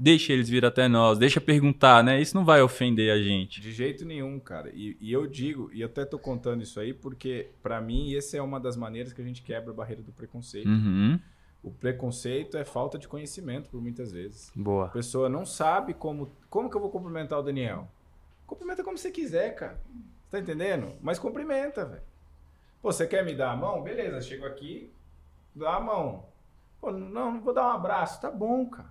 deixa 0.00 0.32
eles 0.32 0.48
vir 0.48 0.64
até 0.64 0.88
nós, 0.88 1.18
deixa 1.18 1.40
perguntar, 1.40 2.02
né? 2.02 2.20
Isso 2.20 2.34
não 2.34 2.44
vai 2.44 2.62
ofender 2.62 3.12
a 3.12 3.20
gente. 3.20 3.60
De 3.60 3.70
jeito 3.70 4.04
nenhum, 4.04 4.40
cara. 4.40 4.70
E, 4.74 4.96
e 4.98 5.12
eu 5.12 5.26
digo, 5.26 5.70
e 5.74 5.82
eu 5.82 5.86
até 5.86 6.06
tô 6.06 6.18
contando 6.18 6.62
isso 6.62 6.80
aí, 6.80 6.94
porque 6.94 7.50
para 7.62 7.80
mim 7.80 8.14
essa 8.16 8.38
é 8.38 8.42
uma 8.42 8.58
das 8.58 8.76
maneiras 8.76 9.12
que 9.12 9.20
a 9.20 9.24
gente 9.24 9.42
quebra 9.42 9.70
a 9.70 9.74
barreira 9.74 10.02
do 10.02 10.10
preconceito. 10.10 10.68
Uhum. 10.68 11.20
O 11.62 11.70
preconceito 11.70 12.56
é 12.56 12.64
falta 12.64 12.98
de 12.98 13.06
conhecimento, 13.06 13.68
por 13.68 13.82
muitas 13.82 14.10
vezes. 14.10 14.50
Boa. 14.56 14.86
A 14.86 14.88
pessoa 14.88 15.28
não 15.28 15.44
sabe 15.44 15.92
como. 15.92 16.32
Como 16.48 16.70
que 16.70 16.76
eu 16.76 16.80
vou 16.80 16.90
cumprimentar 16.90 17.38
o 17.38 17.42
Daniel? 17.42 17.86
Cumprimenta 18.46 18.82
como 18.82 18.96
você 18.96 19.10
quiser, 19.10 19.54
cara. 19.54 19.78
Tá 20.30 20.38
entendendo? 20.38 20.94
Mas 21.02 21.18
cumprimenta, 21.18 21.84
velho. 21.84 22.02
Pô, 22.80 22.90
você 22.90 23.06
quer 23.06 23.22
me 23.24 23.34
dar 23.34 23.52
a 23.52 23.56
mão? 23.56 23.82
Beleza, 23.82 24.22
chego 24.22 24.46
aqui, 24.46 24.90
dá 25.54 25.76
a 25.76 25.80
mão. 25.80 26.24
Pô, 26.80 26.90
não, 26.90 27.32
não 27.32 27.40
vou 27.42 27.52
dar 27.52 27.66
um 27.66 27.72
abraço. 27.72 28.22
Tá 28.22 28.30
bom, 28.30 28.64
cara. 28.66 28.88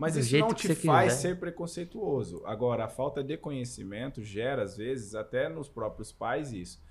Mas 0.00 0.14
Do 0.14 0.20
isso 0.20 0.38
não 0.38 0.54
te 0.54 0.74
faz 0.74 1.12
quiser. 1.14 1.28
ser 1.28 1.38
preconceituoso. 1.38 2.42
Agora, 2.46 2.84
a 2.86 2.88
falta 2.88 3.22
de 3.22 3.36
conhecimento 3.36 4.22
gera, 4.24 4.62
às 4.62 4.76
vezes, 4.76 5.14
até 5.14 5.48
nos 5.48 5.68
próprios 5.68 6.10
pais 6.10 6.52
isso. 6.52 6.82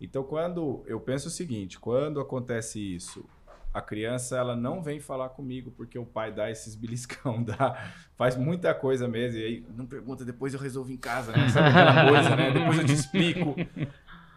Então, 0.00 0.24
quando 0.24 0.82
eu 0.86 0.98
penso 0.98 1.28
o 1.28 1.30
seguinte, 1.30 1.78
quando 1.78 2.20
acontece 2.20 2.80
isso, 2.80 3.24
a 3.72 3.82
criança 3.82 4.36
ela 4.38 4.56
não 4.56 4.82
vem 4.82 4.98
falar 4.98 5.28
comigo 5.28 5.70
porque 5.76 5.98
o 5.98 6.06
pai 6.06 6.32
dá 6.32 6.50
esses 6.50 6.74
beliscão, 6.74 7.42
dá, 7.44 7.92
faz 8.16 8.34
muita 8.36 8.72
coisa 8.74 9.06
mesmo. 9.06 9.38
E 9.38 9.44
aí 9.44 9.66
não 9.76 9.84
pergunta, 9.84 10.24
depois 10.24 10.54
eu 10.54 10.60
resolvo 10.60 10.90
em 10.90 10.96
casa, 10.96 11.32
né? 11.32 11.48
Sabe 11.50 11.68
aquela 11.68 12.08
coisa, 12.08 12.34
né? 12.36 12.50
Depois 12.50 12.78
eu 12.78 12.86
te 12.86 12.92
explico. 12.94 13.54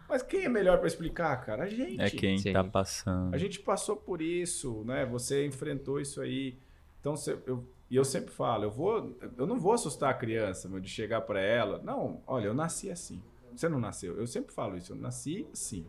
Mas 0.08 0.22
quem 0.22 0.44
é 0.44 0.48
melhor 0.48 0.78
para 0.78 0.86
explicar, 0.86 1.36
cara? 1.44 1.64
A 1.64 1.68
gente. 1.68 2.00
É 2.00 2.10
quem 2.10 2.36
Sim. 2.38 2.52
tá 2.52 2.62
passando. 2.64 3.34
A 3.34 3.38
gente 3.38 3.58
passou 3.60 3.96
por 3.96 4.20
isso, 4.22 4.82
né? 4.84 5.06
Você 5.06 5.46
enfrentou 5.46 6.00
isso 6.00 6.20
aí. 6.20 6.56
Então, 7.00 7.14
você- 7.16 7.38
eu, 7.46 7.64
e 7.90 7.96
eu 7.96 8.04
sempre 8.04 8.30
falo, 8.30 8.64
eu 8.64 8.70
vou, 8.70 9.16
eu 9.36 9.46
não 9.46 9.58
vou 9.58 9.72
assustar 9.72 10.10
a 10.10 10.14
criança, 10.14 10.68
meu, 10.68 10.78
de 10.80 10.88
chegar 10.88 11.22
para 11.22 11.40
ela. 11.40 11.80
Não, 11.82 12.22
olha, 12.26 12.46
eu 12.46 12.54
nasci 12.54 12.90
assim. 12.90 13.22
Você 13.54 13.68
não 13.68 13.80
nasceu. 13.80 14.16
Eu 14.18 14.26
sempre 14.26 14.52
falo 14.54 14.76
isso, 14.76 14.92
eu 14.92 14.96
nasci 14.96 15.46
assim. 15.52 15.86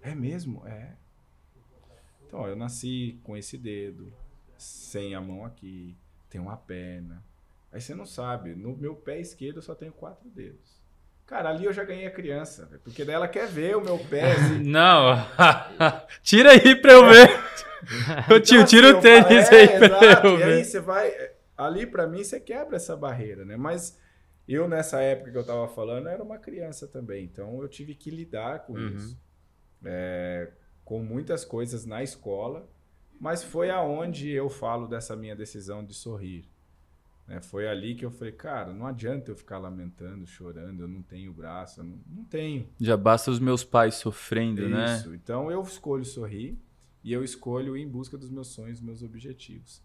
É 0.00 0.14
mesmo? 0.14 0.62
É. 0.66 0.92
Então, 2.26 2.40
ó, 2.40 2.48
eu 2.48 2.56
nasci 2.56 3.18
com 3.24 3.36
esse 3.36 3.56
dedo, 3.58 4.12
sem 4.56 5.14
a 5.14 5.20
mão 5.20 5.44
aqui, 5.44 5.96
tem 6.28 6.40
uma 6.40 6.56
perna. 6.56 7.22
Aí 7.72 7.80
você 7.80 7.94
não 7.94 8.06
sabe, 8.06 8.54
no 8.54 8.76
meu 8.76 8.94
pé 8.94 9.18
esquerdo 9.20 9.56
eu 9.56 9.62
só 9.62 9.74
tenho 9.74 9.92
quatro 9.92 10.28
dedos. 10.28 10.78
Cara, 11.26 11.50
ali 11.50 11.66
eu 11.66 11.72
já 11.74 11.84
ganhei 11.84 12.06
a 12.06 12.10
criança, 12.10 12.70
porque 12.82 13.04
daí 13.04 13.14
ela 13.14 13.28
quer 13.28 13.46
ver 13.46 13.76
o 13.76 13.82
meu 13.82 13.98
pé. 13.98 14.34
se- 14.38 14.58
Não, 14.64 15.14
tira 16.22 16.52
aí 16.52 16.74
pra 16.76 16.92
eu 16.92 17.06
ver. 17.06 17.28
Ô 18.34 18.40
tio, 18.40 18.56
Então, 18.56 18.66
tira 18.66 18.88
assim, 18.90 18.98
o 18.98 19.00
tênis 19.02 19.50
eu- 19.50 19.58
aí 19.58 19.64
é, 19.64 19.78
pra 19.78 19.86
exato. 19.86 20.26
eu 20.26 20.38
E 20.38 20.42
aí 20.42 20.64
você 20.64 20.80
vai. 20.80 21.12
Ali 21.56 21.86
pra 21.86 22.06
mim 22.06 22.22
você 22.22 22.38
quebra 22.40 22.76
essa 22.76 22.96
barreira, 22.96 23.44
né? 23.44 23.56
Mas 23.56 23.98
eu, 24.46 24.68
nessa 24.68 25.00
época 25.00 25.30
que 25.32 25.38
eu 25.38 25.44
tava 25.44 25.68
falando, 25.68 26.08
era 26.08 26.22
uma 26.22 26.38
criança 26.38 26.86
também. 26.86 27.24
Então 27.24 27.60
eu 27.60 27.68
tive 27.68 27.94
que 27.94 28.10
lidar 28.10 28.60
com 28.66 28.74
Uhum. 28.74 28.88
isso. 28.94 29.18
É, 29.84 30.50
com 30.84 31.00
muitas 31.02 31.44
coisas 31.44 31.84
na 31.84 32.02
escola. 32.02 32.68
Mas 33.20 33.42
foi 33.42 33.68
aonde 33.70 34.30
eu 34.30 34.48
falo 34.48 34.86
dessa 34.86 35.16
minha 35.16 35.34
decisão 35.34 35.84
de 35.84 35.92
sorrir. 35.94 36.48
né? 37.26 37.42
Foi 37.42 37.68
ali 37.68 37.94
que 37.94 38.06
eu 38.06 38.10
falei, 38.10 38.32
cara, 38.32 38.72
não 38.72 38.86
adianta 38.86 39.30
eu 39.30 39.36
ficar 39.36 39.58
lamentando, 39.58 40.26
chorando, 40.26 40.84
eu 40.84 40.88
não 40.88 41.02
tenho 41.02 41.30
braço, 41.32 41.80
eu 41.80 41.84
não, 41.84 41.98
não 42.06 42.24
tenho. 42.24 42.66
Já 42.80 42.96
basta 42.96 43.30
os 43.30 43.38
meus 43.38 43.62
pais 43.64 43.96
sofrendo, 43.96 44.66
né? 44.68 44.94
Isso. 44.96 45.14
Então 45.14 45.50
eu 45.50 45.60
escolho 45.62 46.04
sorrir 46.06 46.56
e 47.02 47.12
eu 47.12 47.22
escolho 47.22 47.76
ir 47.76 47.82
em 47.82 47.88
busca 47.88 48.16
dos 48.16 48.30
meus 48.30 48.48
sonhos, 48.48 48.80
meus 48.80 49.02
objetivos. 49.02 49.82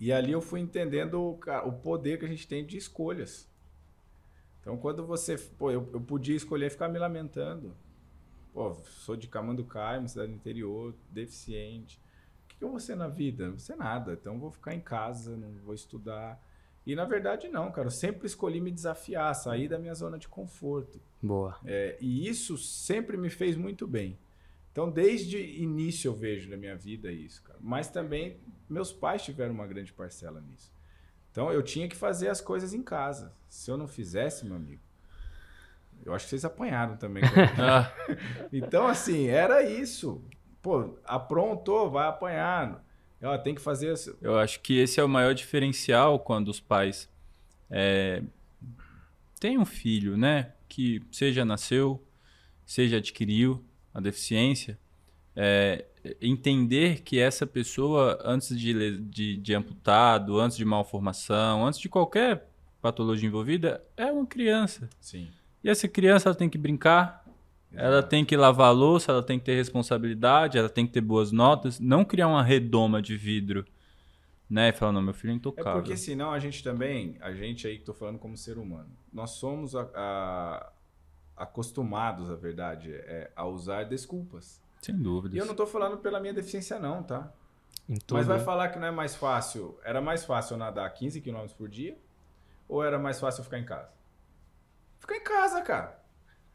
E 0.00 0.12
ali 0.12 0.32
eu 0.32 0.40
fui 0.40 0.60
entendendo 0.60 1.20
o, 1.20 1.38
o 1.66 1.72
poder 1.72 2.18
que 2.18 2.24
a 2.24 2.28
gente 2.28 2.46
tem 2.46 2.64
de 2.64 2.76
escolhas. 2.76 3.48
Então 4.60 4.76
quando 4.76 5.06
você, 5.06 5.36
pô, 5.36 5.70
eu, 5.70 5.88
eu 5.92 6.00
podia 6.00 6.36
escolher 6.36 6.70
ficar 6.70 6.88
me 6.88 6.98
lamentando. 6.98 7.76
Pô, 8.52 8.74
sou 8.74 9.16
de 9.16 9.28
Camanducaia, 9.28 9.98
uma 9.98 10.08
cidade 10.08 10.30
do 10.30 10.36
interior, 10.36 10.94
deficiente. 11.10 12.00
O 12.44 12.48
que, 12.48 12.56
que 12.56 12.64
eu 12.64 12.70
vou 12.70 12.80
ser 12.80 12.94
na 12.96 13.08
vida? 13.08 13.44
Não 13.44 13.52
vou 13.52 13.60
ser 13.60 13.76
nada. 13.76 14.12
Então 14.14 14.38
vou 14.38 14.50
ficar 14.50 14.74
em 14.74 14.80
casa, 14.80 15.36
não 15.36 15.52
vou 15.64 15.74
estudar. 15.74 16.40
E 16.86 16.94
na 16.94 17.04
verdade 17.04 17.48
não, 17.48 17.70
cara. 17.72 17.88
Eu 17.88 17.92
sempre 17.92 18.26
escolhi 18.26 18.60
me 18.60 18.70
desafiar, 18.70 19.34
sair 19.34 19.68
da 19.68 19.78
minha 19.78 19.94
zona 19.94 20.18
de 20.18 20.28
conforto. 20.28 21.00
Boa. 21.22 21.58
É, 21.64 21.96
e 22.00 22.28
isso 22.28 22.58
sempre 22.58 23.16
me 23.16 23.30
fez 23.30 23.56
muito 23.56 23.86
bem. 23.86 24.18
Então, 24.74 24.90
desde 24.90 25.38
início 25.38 26.08
eu 26.08 26.14
vejo 26.16 26.50
na 26.50 26.56
minha 26.56 26.74
vida 26.74 27.12
isso, 27.12 27.40
cara. 27.44 27.56
Mas 27.62 27.88
também 27.88 28.40
meus 28.68 28.92
pais 28.92 29.22
tiveram 29.22 29.54
uma 29.54 29.68
grande 29.68 29.92
parcela 29.92 30.40
nisso. 30.40 30.74
Então, 31.30 31.52
eu 31.52 31.62
tinha 31.62 31.88
que 31.88 31.94
fazer 31.94 32.26
as 32.26 32.40
coisas 32.40 32.74
em 32.74 32.82
casa. 32.82 33.32
Se 33.48 33.70
eu 33.70 33.76
não 33.76 33.86
fizesse, 33.86 34.44
meu 34.44 34.56
amigo, 34.56 34.82
eu 36.04 36.12
acho 36.12 36.24
que 36.24 36.30
vocês 36.30 36.44
apanharam 36.44 36.96
também. 36.96 37.22
Então, 38.52 38.88
assim, 38.88 39.28
era 39.28 39.62
isso. 39.62 40.20
Pô, 40.60 40.98
aprontou, 41.04 41.88
vai 41.88 42.08
apanhar. 42.08 42.84
Ó, 43.22 43.38
tem 43.38 43.54
que 43.54 43.60
fazer. 43.60 43.92
isso. 43.92 44.18
eu 44.20 44.36
acho 44.36 44.58
que 44.58 44.76
esse 44.76 44.98
é 44.98 45.04
o 45.04 45.08
maior 45.08 45.34
diferencial 45.34 46.18
quando 46.18 46.48
os 46.48 46.58
pais 46.58 47.08
é, 47.70 48.24
têm 49.38 49.56
um 49.56 49.64
filho, 49.64 50.16
né? 50.16 50.52
Que 50.68 51.00
seja 51.12 51.44
nasceu, 51.44 52.04
seja 52.66 52.96
adquiriu 52.96 53.64
a 53.94 54.00
deficiência, 54.00 54.76
é, 55.36 55.84
entender 56.20 57.00
que 57.02 57.18
essa 57.18 57.46
pessoa, 57.46 58.18
antes 58.24 58.58
de, 58.58 58.98
de, 58.98 59.36
de 59.36 59.54
amputado, 59.54 60.38
antes 60.38 60.56
de 60.56 60.64
malformação, 60.64 61.64
antes 61.66 61.80
de 61.80 61.88
qualquer 61.88 62.48
patologia 62.82 63.26
envolvida, 63.28 63.82
é 63.96 64.06
uma 64.12 64.26
criança. 64.26 64.90
Sim. 65.00 65.28
E 65.62 65.70
essa 65.70 65.88
criança 65.88 66.28
ela 66.28 66.36
tem 66.36 66.48
que 66.50 66.58
brincar, 66.58 67.24
ela 67.72 68.02
tem 68.02 68.24
que 68.24 68.36
lavar 68.36 68.68
a 68.68 68.72
louça, 68.72 69.10
ela 69.10 69.22
tem 69.22 69.38
que 69.38 69.44
ter 69.46 69.54
responsabilidade, 69.54 70.58
ela 70.58 70.68
tem 70.68 70.86
que 70.86 70.92
ter 70.92 71.00
boas 71.00 71.32
notas, 71.32 71.80
não 71.80 72.04
criar 72.04 72.28
uma 72.28 72.42
redoma 72.42 73.00
de 73.00 73.16
vidro, 73.16 73.64
né? 74.48 74.68
E 74.68 74.72
falar, 74.72 74.92
não, 74.92 75.00
meu 75.02 75.14
filho 75.14 75.30
é 75.30 75.32
É 75.32 75.36
intocável. 75.36 75.72
porque 75.80 75.96
senão 75.96 76.30
a 76.30 76.38
gente 76.38 76.62
também, 76.62 77.16
a 77.20 77.32
gente 77.32 77.66
aí 77.66 77.78
que 77.78 77.84
tô 77.84 77.94
falando 77.94 78.18
como 78.18 78.36
ser 78.36 78.58
humano, 78.58 78.90
nós 79.12 79.30
somos 79.30 79.74
a- 79.74 79.88
a- 79.94 80.70
acostumados, 81.36 82.30
a 82.30 82.34
verdade, 82.34 82.92
é, 82.92 83.30
a 83.34 83.46
usar 83.46 83.84
desculpas. 83.84 84.62
Sem 84.80 84.96
dúvidas. 84.96 85.36
E 85.36 85.38
eu 85.38 85.46
não 85.46 85.54
tô 85.54 85.66
falando 85.66 85.98
pela 85.98 86.20
minha 86.20 86.34
deficiência 86.34 86.78
não, 86.78 87.02
tá? 87.02 87.32
Em 87.88 87.96
tudo. 87.96 88.18
Mas 88.18 88.26
vai 88.26 88.40
falar 88.40 88.68
que 88.68 88.78
não 88.78 88.88
é 88.88 88.90
mais 88.90 89.14
fácil, 89.14 89.78
era 89.84 90.00
mais 90.00 90.24
fácil 90.24 90.54
eu 90.54 90.58
nadar 90.58 90.88
15 90.92 91.20
km 91.20 91.46
por 91.56 91.68
dia 91.68 91.98
ou 92.68 92.82
era 92.82 92.98
mais 92.98 93.20
fácil 93.20 93.40
eu 93.40 93.44
ficar 93.44 93.58
em 93.58 93.64
casa? 93.64 93.90
Ficar 94.98 95.16
em 95.16 95.24
casa, 95.24 95.60
cara. 95.62 96.02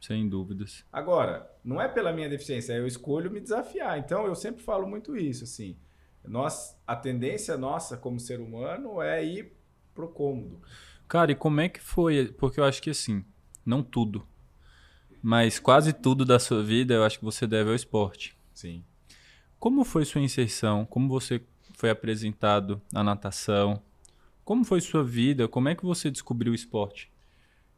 Sem 0.00 0.28
dúvidas. 0.28 0.84
Agora, 0.92 1.50
não 1.62 1.80
é 1.80 1.86
pela 1.86 2.12
minha 2.12 2.28
deficiência, 2.28 2.72
eu 2.72 2.86
escolho 2.86 3.30
me 3.30 3.38
desafiar. 3.38 3.98
Então, 3.98 4.26
eu 4.26 4.34
sempre 4.34 4.62
falo 4.62 4.86
muito 4.86 5.16
isso, 5.16 5.44
assim. 5.44 5.76
Nós, 6.24 6.78
a 6.86 6.96
tendência 6.96 7.56
nossa 7.56 7.96
como 7.96 8.18
ser 8.18 8.40
humano 8.40 9.00
é 9.00 9.24
ir 9.24 9.52
pro 9.94 10.08
cômodo. 10.08 10.60
Cara, 11.06 11.32
e 11.32 11.34
como 11.34 11.60
é 11.60 11.68
que 11.68 11.80
foi? 11.80 12.32
Porque 12.32 12.60
eu 12.60 12.64
acho 12.64 12.80
que 12.82 12.90
assim, 12.90 13.24
não 13.64 13.82
tudo, 13.82 14.26
mas 15.22 15.58
quase 15.58 15.92
tudo 15.92 16.24
da 16.24 16.38
sua 16.38 16.62
vida 16.62 16.94
eu 16.94 17.04
acho 17.04 17.18
que 17.18 17.24
você 17.24 17.46
deve 17.46 17.70
ao 17.70 17.76
esporte. 17.76 18.36
Sim. 18.54 18.84
Como 19.58 19.84
foi 19.84 20.04
sua 20.04 20.20
inserção? 20.20 20.86
Como 20.86 21.08
você 21.08 21.42
foi 21.74 21.90
apresentado 21.90 22.80
na 22.92 23.02
natação? 23.04 23.82
Como 24.44 24.64
foi 24.64 24.80
sua 24.80 25.04
vida? 25.04 25.46
Como 25.46 25.68
é 25.68 25.74
que 25.74 25.84
você 25.84 26.10
descobriu 26.10 26.52
o 26.52 26.54
esporte? 26.54 27.10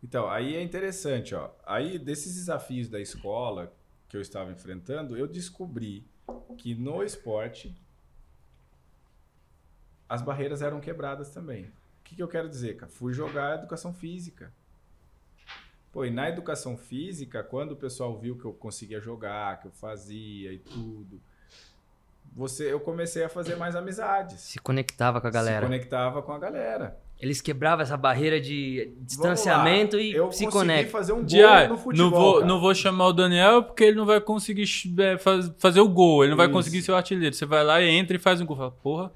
Então, 0.02 0.28
aí 0.28 0.56
é 0.56 0.62
interessante, 0.62 1.34
ó. 1.34 1.50
Aí, 1.64 1.98
desses 1.98 2.34
desafios 2.34 2.88
da 2.88 3.00
escola 3.00 3.72
que 4.08 4.16
eu 4.16 4.20
estava 4.20 4.50
enfrentando, 4.50 5.16
eu 5.16 5.28
descobri 5.28 6.04
que 6.58 6.74
no 6.74 7.02
esporte 7.02 7.74
as 10.08 10.20
barreiras 10.20 10.60
eram 10.60 10.80
quebradas 10.80 11.30
também. 11.30 11.64
O 11.64 11.72
que, 12.04 12.16
que 12.16 12.22
eu 12.22 12.28
quero 12.28 12.48
dizer, 12.48 12.76
cara? 12.76 12.90
Fui 12.90 13.12
jogar 13.12 13.58
educação 13.58 13.94
física. 13.94 14.52
Pô, 15.92 16.04
e 16.06 16.10
na 16.10 16.28
educação 16.28 16.76
física, 16.76 17.42
quando 17.42 17.72
o 17.72 17.76
pessoal 17.76 18.18
viu 18.18 18.36
que 18.38 18.44
eu 18.46 18.52
conseguia 18.52 18.98
jogar, 19.00 19.60
que 19.60 19.68
eu 19.68 19.72
fazia 19.72 20.50
e 20.52 20.58
tudo, 20.58 21.20
você, 22.34 22.72
eu 22.72 22.80
comecei 22.80 23.22
a 23.24 23.28
fazer 23.28 23.56
mais 23.56 23.76
amizades. 23.76 24.40
Se 24.40 24.58
conectava 24.58 25.20
com 25.20 25.26
a 25.26 25.30
Se 25.30 25.34
galera. 25.34 25.66
conectava 25.66 26.22
com 26.22 26.32
a 26.32 26.38
galera. 26.38 26.96
Eles 27.20 27.40
quebravam 27.40 27.82
essa 27.82 27.96
barreira 27.96 28.40
de 28.40 28.90
distanciamento 29.02 29.96
lá. 29.96 30.02
e 30.02 30.12
eu 30.12 30.32
se 30.32 30.44
consegui 30.44 30.50
conectam. 30.58 30.90
fazer 30.90 31.12
um 31.12 31.24
gol 31.24 31.44
ah, 31.46 31.68
no 31.68 31.78
futebol. 31.78 32.10
não, 32.10 32.10
vou, 32.10 32.34
cara. 32.34 32.46
não 32.46 32.60
vou 32.60 32.74
chamar 32.74 33.06
o 33.08 33.12
Daniel 33.12 33.62
porque 33.62 33.84
ele 33.84 33.96
não 33.96 34.06
vai 34.06 34.20
conseguir 34.20 34.64
é, 34.98 35.18
faz- 35.18 35.52
fazer 35.58 35.80
o 35.80 35.88
gol, 35.88 36.24
ele 36.24 36.30
não 36.30 36.36
vai 36.36 36.46
Isso. 36.46 36.52
conseguir 36.54 36.82
ser 36.82 36.90
o 36.90 36.96
artilheiro. 36.96 37.32
Você 37.36 37.46
vai 37.46 37.62
lá 37.62 37.80
e 37.80 37.88
entra 37.88 38.16
e 38.16 38.18
faz 38.18 38.40
um 38.40 38.46
gol. 38.46 38.56
Fala, 38.56 38.70
porra, 38.72 39.12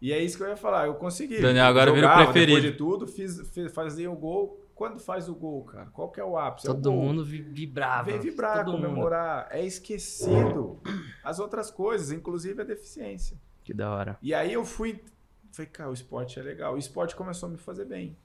E 0.00 0.12
é 0.12 0.22
isso 0.22 0.36
que 0.36 0.44
eu 0.44 0.48
ia 0.48 0.56
falar, 0.56 0.86
eu 0.86 0.94
consegui. 0.94 1.40
Daniel 1.40 1.64
agora 1.66 1.90
eu 1.90 1.94
vira 1.94 2.06
o 2.06 2.10
jogava, 2.10 2.30
preferido. 2.32 2.60
Depois 2.60 2.72
de 2.72 2.78
tudo, 2.78 3.06
fiz, 3.08 3.48
fiz- 3.50 3.72
fazia 3.72 4.08
o 4.10 4.14
gol. 4.14 4.61
Quando 4.82 4.98
faz 4.98 5.28
o 5.28 5.34
gol, 5.36 5.62
cara? 5.62 5.86
Qual 5.92 6.10
que 6.10 6.18
é 6.18 6.24
o 6.24 6.36
ápice? 6.36 6.66
É 6.66 6.70
o 6.70 6.74
Todo 6.74 6.90
mundo 6.90 7.24
vi- 7.24 7.40
vibrava. 7.40 8.10
Vem 8.10 8.18
vibrar, 8.18 8.64
todo 8.64 8.72
mundo. 8.76 8.88
comemorar. 8.88 9.46
É 9.52 9.64
esquecido 9.64 10.80
as 11.22 11.38
outras 11.38 11.70
coisas, 11.70 12.10
inclusive 12.10 12.60
a 12.60 12.64
deficiência. 12.64 13.38
Que 13.62 13.72
da 13.72 13.94
hora. 13.94 14.18
E 14.20 14.34
aí 14.34 14.52
eu 14.52 14.64
fui. 14.64 15.00
Falei, 15.52 15.70
cara, 15.70 15.88
o 15.88 15.92
esporte 15.92 16.36
é 16.40 16.42
legal. 16.42 16.74
O 16.74 16.78
esporte 16.78 17.14
começou 17.14 17.48
a 17.48 17.52
me 17.52 17.58
fazer 17.58 17.84
bem. 17.84 18.16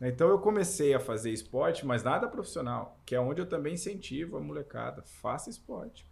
Então 0.00 0.28
eu 0.28 0.38
comecei 0.38 0.94
a 0.94 1.00
fazer 1.00 1.32
esporte, 1.32 1.84
mas 1.84 2.04
nada 2.04 2.28
profissional, 2.28 2.96
que 3.04 3.16
é 3.16 3.20
onde 3.20 3.40
eu 3.40 3.46
também 3.46 3.74
incentivo 3.74 4.36
a 4.36 4.40
molecada. 4.40 5.02
Faça 5.02 5.50
esporte. 5.50 6.06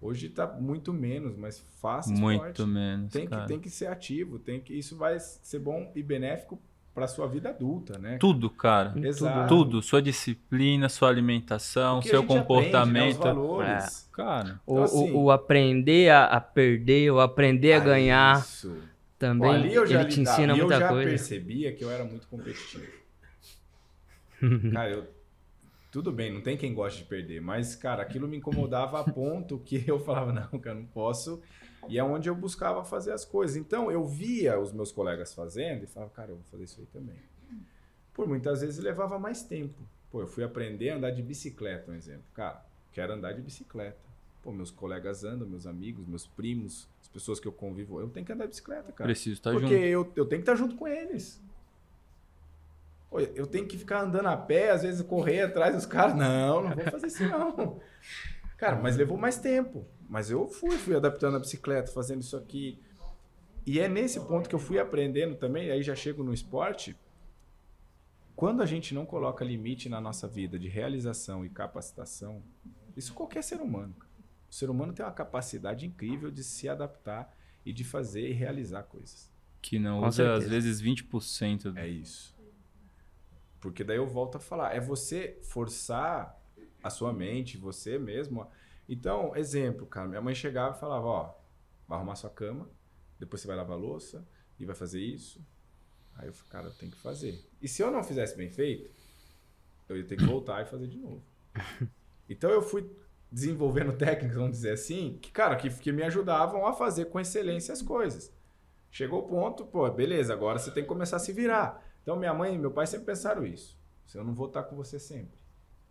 Hoje 0.00 0.28
tá 0.28 0.46
muito 0.46 0.92
menos, 0.92 1.36
mas 1.36 1.58
faça 1.80 2.12
esporte. 2.12 2.38
muito 2.40 2.66
menos. 2.68 3.12
Tem 3.12 3.24
que, 3.24 3.30
cara. 3.30 3.46
tem 3.48 3.58
que 3.58 3.68
ser 3.68 3.86
ativo, 3.88 4.38
tem 4.38 4.60
que 4.60 4.72
isso 4.74 4.96
vai 4.96 5.18
ser 5.18 5.58
bom 5.58 5.90
e 5.92 6.04
benéfico 6.04 6.56
para 6.94 7.06
sua 7.06 7.26
vida 7.26 7.50
adulta, 7.50 7.98
né? 7.98 8.18
Tudo, 8.18 8.50
cara. 8.50 8.94
Exato. 9.02 9.48
Tudo. 9.48 9.82
Sua 9.82 10.02
disciplina, 10.02 10.88
sua 10.88 11.08
alimentação, 11.08 11.96
Porque 11.96 12.10
a 12.10 12.12
seu 12.12 12.22
gente 12.22 12.38
aprende, 12.38 12.92
né, 12.92 13.08
os 13.08 13.16
comportamento. 13.16 13.18
valores. 13.18 14.08
Cara, 14.12 14.60
O, 14.66 14.72
Então, 14.72 14.84
assim- 14.84 15.12
o, 15.12 15.24
o 15.24 15.30
aprender 15.30 16.10
a, 16.10 16.24
a 16.26 16.40
perder, 16.40 17.10
o 17.12 17.20
aprender 17.20 17.72
a 17.74 17.76
Ah, 17.78 17.84
ganhar 17.84 18.40
Isso. 18.40 18.82
também, 19.18 19.50
Pô, 19.50 19.54
ali 19.54 19.74
eu 19.74 19.86
já 19.86 20.02
ele 20.02 20.04
te 20.10 20.18
lidava, 20.18 20.42
ensina 20.42 20.56
muita 20.56 20.74
eu 20.74 20.78
já 20.80 20.88
coisa. 20.88 21.10
percebia 21.10 21.72
que 21.72 21.84
eu 21.84 21.90
era 21.90 22.04
muito 22.04 22.26
competitivo. 22.28 22.86
Cara, 24.72 24.90
eu 24.90 25.06
tudo 25.90 26.12
bem, 26.12 26.32
não 26.32 26.40
tem 26.42 26.56
quem 26.56 26.74
goste 26.74 27.02
de 27.02 27.08
perder, 27.08 27.40
mas, 27.40 27.74
cara, 27.76 28.02
aquilo 28.02 28.28
me 28.28 28.36
incomodava 28.36 29.00
a 29.00 29.04
ponto 29.04 29.58
que 29.60 29.84
eu 29.88 29.98
falava, 30.00 30.32
não, 30.52 30.60
cara, 30.60 30.76
não 30.78 30.86
posso. 30.86 31.42
E 31.88 31.98
é 31.98 32.04
onde 32.04 32.28
eu 32.28 32.34
buscava 32.34 32.84
fazer 32.84 33.12
as 33.12 33.24
coisas. 33.24 33.56
Então, 33.56 33.90
eu 33.90 34.04
via 34.04 34.58
os 34.60 34.72
meus 34.72 34.92
colegas 34.92 35.34
fazendo 35.34 35.84
e 35.84 35.86
falava, 35.86 36.10
cara, 36.12 36.30
eu 36.30 36.36
vou 36.36 36.44
fazer 36.50 36.64
isso 36.64 36.80
aí 36.80 36.86
também. 36.86 37.16
Por 38.12 38.28
muitas 38.28 38.60
vezes 38.60 38.78
levava 38.78 39.18
mais 39.18 39.42
tempo. 39.42 39.80
Pô, 40.10 40.20
eu 40.20 40.26
fui 40.26 40.44
aprender 40.44 40.90
a 40.90 40.96
andar 40.96 41.10
de 41.10 41.22
bicicleta, 41.22 41.90
um 41.90 41.94
exemplo. 41.94 42.24
Cara, 42.34 42.64
quero 42.92 43.12
andar 43.12 43.32
de 43.32 43.40
bicicleta. 43.40 43.98
Pô, 44.42 44.52
meus 44.52 44.70
colegas 44.70 45.22
andam, 45.22 45.46
meus 45.46 45.66
amigos, 45.66 46.06
meus 46.06 46.26
primos, 46.26 46.88
as 47.00 47.08
pessoas 47.08 47.38
que 47.38 47.46
eu 47.46 47.52
convivo, 47.52 48.00
eu 48.00 48.08
tenho 48.08 48.24
que 48.24 48.32
andar 48.32 48.44
de 48.44 48.50
bicicleta, 48.50 48.90
cara. 48.92 49.06
Preciso 49.06 49.34
estar 49.34 49.52
Porque 49.52 49.68
junto. 49.68 49.84
eu, 49.84 50.12
eu 50.16 50.26
tenho 50.26 50.42
que 50.42 50.50
estar 50.50 50.54
junto 50.56 50.76
com 50.76 50.88
eles. 50.88 51.40
Pô, 53.10 53.20
eu 53.20 53.46
tenho 53.46 53.66
que 53.66 53.76
ficar 53.76 54.02
andando 54.02 54.26
a 54.26 54.36
pé, 54.36 54.70
às 54.70 54.82
vezes 54.82 55.02
correr 55.02 55.42
atrás 55.42 55.74
dos 55.74 55.84
caras. 55.86 56.14
Não, 56.14 56.62
não 56.62 56.74
vou 56.74 56.84
fazer 56.84 57.08
isso 57.08 57.24
não. 57.24 57.80
Cara, 58.60 58.76
mas 58.76 58.94
levou 58.94 59.16
mais 59.16 59.38
tempo. 59.38 59.86
Mas 60.06 60.30
eu 60.30 60.46
fui, 60.46 60.76
fui 60.76 60.94
adaptando 60.94 61.36
a 61.36 61.40
bicicleta, 61.40 61.90
fazendo 61.90 62.20
isso 62.20 62.36
aqui. 62.36 62.78
E 63.64 63.80
é 63.80 63.88
nesse 63.88 64.20
ponto 64.20 64.50
que 64.50 64.54
eu 64.54 64.58
fui 64.58 64.78
aprendendo 64.78 65.34
também, 65.34 65.70
aí 65.70 65.82
já 65.82 65.94
chego 65.94 66.22
no 66.22 66.34
esporte. 66.34 66.94
Quando 68.36 68.62
a 68.62 68.66
gente 68.66 68.92
não 68.92 69.06
coloca 69.06 69.42
limite 69.42 69.88
na 69.88 69.98
nossa 69.98 70.28
vida 70.28 70.58
de 70.58 70.68
realização 70.68 71.42
e 71.42 71.48
capacitação, 71.48 72.42
isso 72.94 73.14
qualquer 73.14 73.42
ser 73.42 73.62
humano. 73.62 73.94
O 74.50 74.54
ser 74.54 74.68
humano 74.68 74.92
tem 74.92 75.06
uma 75.06 75.12
capacidade 75.12 75.86
incrível 75.86 76.30
de 76.30 76.44
se 76.44 76.68
adaptar 76.68 77.34
e 77.64 77.72
de 77.72 77.82
fazer 77.82 78.28
e 78.28 78.32
realizar 78.34 78.82
coisas. 78.82 79.32
Que 79.62 79.78
não 79.78 80.00
Com 80.00 80.08
usa, 80.08 80.34
às 80.34 80.44
certeza. 80.44 80.50
vezes, 80.50 80.82
20%. 80.82 81.76
É 81.76 81.88
isso. 81.88 82.36
Porque 83.58 83.82
daí 83.82 83.96
eu 83.96 84.06
volto 84.06 84.36
a 84.36 84.40
falar, 84.40 84.74
é 84.74 84.80
você 84.80 85.38
forçar 85.42 86.38
a 86.82 86.90
sua 86.90 87.12
mente, 87.12 87.56
você 87.58 87.98
mesmo. 87.98 88.46
Então, 88.88 89.36
exemplo, 89.36 89.86
cara, 89.86 90.08
minha 90.08 90.20
mãe 90.20 90.34
chegava 90.34 90.76
e 90.76 90.80
falava, 90.80 91.06
ó, 91.06 91.34
vai 91.86 91.98
arrumar 91.98 92.16
sua 92.16 92.30
cama, 92.30 92.68
depois 93.18 93.40
você 93.40 93.48
vai 93.48 93.56
lavar 93.56 93.76
a 93.76 93.80
louça 93.80 94.26
e 94.58 94.64
vai 94.64 94.74
fazer 94.74 95.00
isso. 95.00 95.44
Aí 96.16 96.26
eu 96.26 96.32
falei, 96.32 96.50
cara, 96.50 96.66
eu 96.68 96.74
tenho 96.74 96.92
que 96.92 96.98
fazer. 96.98 97.44
E 97.60 97.68
se 97.68 97.82
eu 97.82 97.90
não 97.90 98.02
fizesse 98.02 98.36
bem 98.36 98.50
feito, 98.50 98.90
eu 99.88 99.96
ia 99.96 100.04
ter 100.04 100.16
que 100.16 100.24
voltar 100.24 100.62
e 100.62 100.66
fazer 100.66 100.86
de 100.86 100.98
novo. 100.98 101.22
Então 102.32 102.48
eu 102.48 102.62
fui 102.62 102.88
desenvolvendo 103.28 103.92
técnicas, 103.92 104.36
vamos 104.36 104.52
dizer 104.52 104.70
assim, 104.70 105.18
que, 105.20 105.32
cara, 105.32 105.56
que, 105.56 105.68
que 105.68 105.90
me 105.90 106.04
ajudavam 106.04 106.64
a 106.64 106.72
fazer 106.72 107.06
com 107.06 107.18
excelência 107.18 107.72
as 107.72 107.82
coisas. 107.82 108.32
Chegou 108.88 109.24
o 109.24 109.28
ponto, 109.28 109.66
pô, 109.66 109.90
beleza, 109.90 110.32
agora 110.32 110.56
você 110.56 110.70
tem 110.70 110.84
que 110.84 110.88
começar 110.88 111.16
a 111.16 111.18
se 111.18 111.32
virar. 111.32 111.84
Então 112.02 112.14
minha 112.14 112.32
mãe 112.32 112.54
e 112.54 112.58
meu 112.58 112.70
pai 112.70 112.86
sempre 112.86 113.06
pensaram 113.06 113.44
isso. 113.44 113.76
Eu 114.14 114.22
não 114.22 114.32
vou 114.32 114.46
estar 114.46 114.62
com 114.62 114.76
você 114.76 114.96
sempre. 114.96 115.39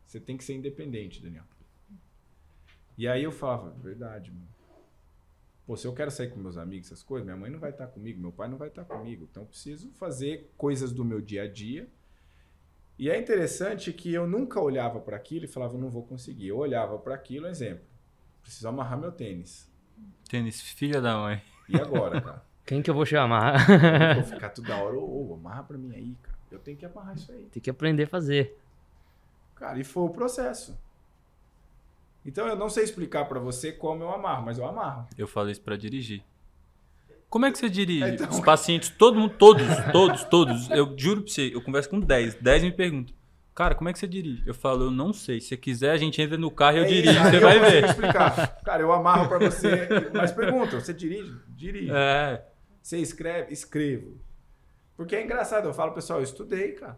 Você 0.09 0.19
tem 0.19 0.35
que 0.35 0.43
ser 0.43 0.55
independente, 0.55 1.21
Daniel. 1.21 1.43
E 2.97 3.07
aí 3.07 3.23
eu 3.23 3.31
falava, 3.31 3.69
verdade, 3.77 4.31
mano. 4.31 4.47
Pô, 5.67 5.77
se 5.77 5.85
eu 5.85 5.93
quero 5.93 6.09
sair 6.09 6.31
com 6.31 6.39
meus 6.39 6.57
amigos, 6.57 6.87
essas 6.87 7.03
coisas, 7.03 7.23
minha 7.23 7.37
mãe 7.37 7.51
não 7.51 7.59
vai 7.59 7.69
estar 7.69 7.85
comigo, 7.85 8.19
meu 8.19 8.31
pai 8.31 8.49
não 8.49 8.57
vai 8.57 8.69
estar 8.69 8.85
comigo. 8.85 9.27
Então 9.29 9.43
eu 9.43 9.47
preciso 9.47 9.91
fazer 9.91 10.51
coisas 10.57 10.91
do 10.91 11.05
meu 11.05 11.21
dia 11.21 11.43
a 11.43 11.47
dia. 11.47 11.87
E 12.97 13.07
é 13.07 13.19
interessante 13.19 13.93
que 13.93 14.11
eu 14.11 14.25
nunca 14.25 14.59
olhava 14.59 14.99
para 14.99 15.15
aquilo 15.15 15.45
e 15.45 15.47
falava, 15.47 15.77
não 15.77 15.91
vou 15.91 16.01
conseguir. 16.01 16.47
Eu 16.47 16.57
olhava 16.57 16.97
para 16.97 17.13
aquilo, 17.13 17.45
exemplo, 17.45 17.85
preciso 18.41 18.67
amarrar 18.67 18.99
meu 18.99 19.11
tênis. 19.11 19.71
Tênis, 20.27 20.59
filha 20.59 20.99
da 20.99 21.17
mãe. 21.17 21.39
E 21.67 21.79
agora, 21.79 22.19
cara? 22.19 22.43
Quem 22.65 22.81
que 22.81 22.89
eu 22.89 22.95
vou 22.95 23.05
chamar? 23.05 23.63
Eu 24.17 24.23
vou 24.23 24.33
ficar 24.33 24.49
toda 24.49 24.75
hora, 24.75 24.97
ô, 24.97 25.29
ô, 25.29 25.33
amarra 25.35 25.63
pra 25.63 25.77
mim 25.77 25.93
aí, 25.93 26.17
cara. 26.19 26.39
Eu 26.49 26.57
tenho 26.57 26.75
que 26.75 26.85
amarrar 26.85 27.15
isso 27.15 27.31
aí. 27.31 27.45
Tem 27.51 27.61
que 27.61 27.69
aprender 27.69 28.05
a 28.05 28.07
fazer. 28.07 28.58
Cara, 29.59 29.79
e 29.79 29.83
foi 29.83 30.03
o 30.03 30.09
processo. 30.09 30.77
Então 32.25 32.47
eu 32.47 32.55
não 32.55 32.69
sei 32.69 32.83
explicar 32.83 33.25
pra 33.25 33.39
você 33.39 33.71
como 33.71 34.03
eu 34.03 34.09
amarro, 34.13 34.45
mas 34.45 34.57
eu 34.57 34.65
amarro. 34.65 35.07
Eu 35.17 35.27
falo 35.27 35.49
isso 35.49 35.61
pra 35.61 35.75
dirigir. 35.75 36.23
Como 37.29 37.45
é 37.45 37.51
que 37.51 37.57
você 37.57 37.69
dirige? 37.69 38.05
Então- 38.09 38.29
Os 38.29 38.39
pacientes, 38.39 38.89
todo 38.89 39.19
mundo, 39.19 39.35
todos, 39.37 39.65
todos, 39.91 40.23
todos. 40.25 40.69
Eu 40.71 40.93
juro 40.97 41.21
pra 41.23 41.31
você, 41.31 41.51
eu 41.53 41.61
converso 41.61 41.89
com 41.89 41.99
10. 41.99 42.35
10 42.35 42.63
me 42.63 42.71
perguntam. 42.71 43.13
Cara, 43.53 43.75
como 43.75 43.89
é 43.89 43.93
que 43.93 43.99
você 43.99 44.07
dirige? 44.07 44.41
Eu 44.45 44.53
falo, 44.53 44.85
eu 44.85 44.91
não 44.91 45.11
sei. 45.11 45.39
Se 45.41 45.49
você 45.49 45.57
quiser, 45.57 45.91
a 45.91 45.97
gente 45.97 46.21
entra 46.21 46.37
no 46.37 46.49
carro 46.49 46.77
e 46.77 46.79
eu 46.79 46.83
É 46.85 46.87
dirijo. 46.87 47.11
isso, 47.11 47.21
Você 47.29 47.35
eu 47.37 47.41
vai 47.41 47.59
ver. 47.59 47.85
explicar. 47.85 48.61
Cara, 48.63 48.81
eu 48.81 48.91
amarro 48.91 49.27
pra 49.27 49.37
você, 49.37 49.87
mas 50.13 50.31
pergunta, 50.31 50.79
você 50.79 50.93
dirige? 50.93 51.35
Dirige. 51.49 51.91
É. 51.91 52.41
Você 52.81 52.97
escreve? 52.99 53.51
Escrevo. 53.53 54.17
Porque 54.99 55.15
é 55.15 55.23
engraçado, 55.23 55.65
eu 55.65 55.73
falo, 55.73 55.93
pessoal, 55.93 56.19
eu 56.19 56.25
estudei, 56.25 56.73
cara. 56.73 56.97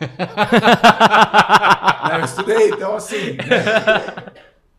Não, 2.08 2.18
eu 2.20 2.24
estudei, 2.24 2.70
então 2.70 2.94
assim. 2.94 3.32
né? 3.32 3.42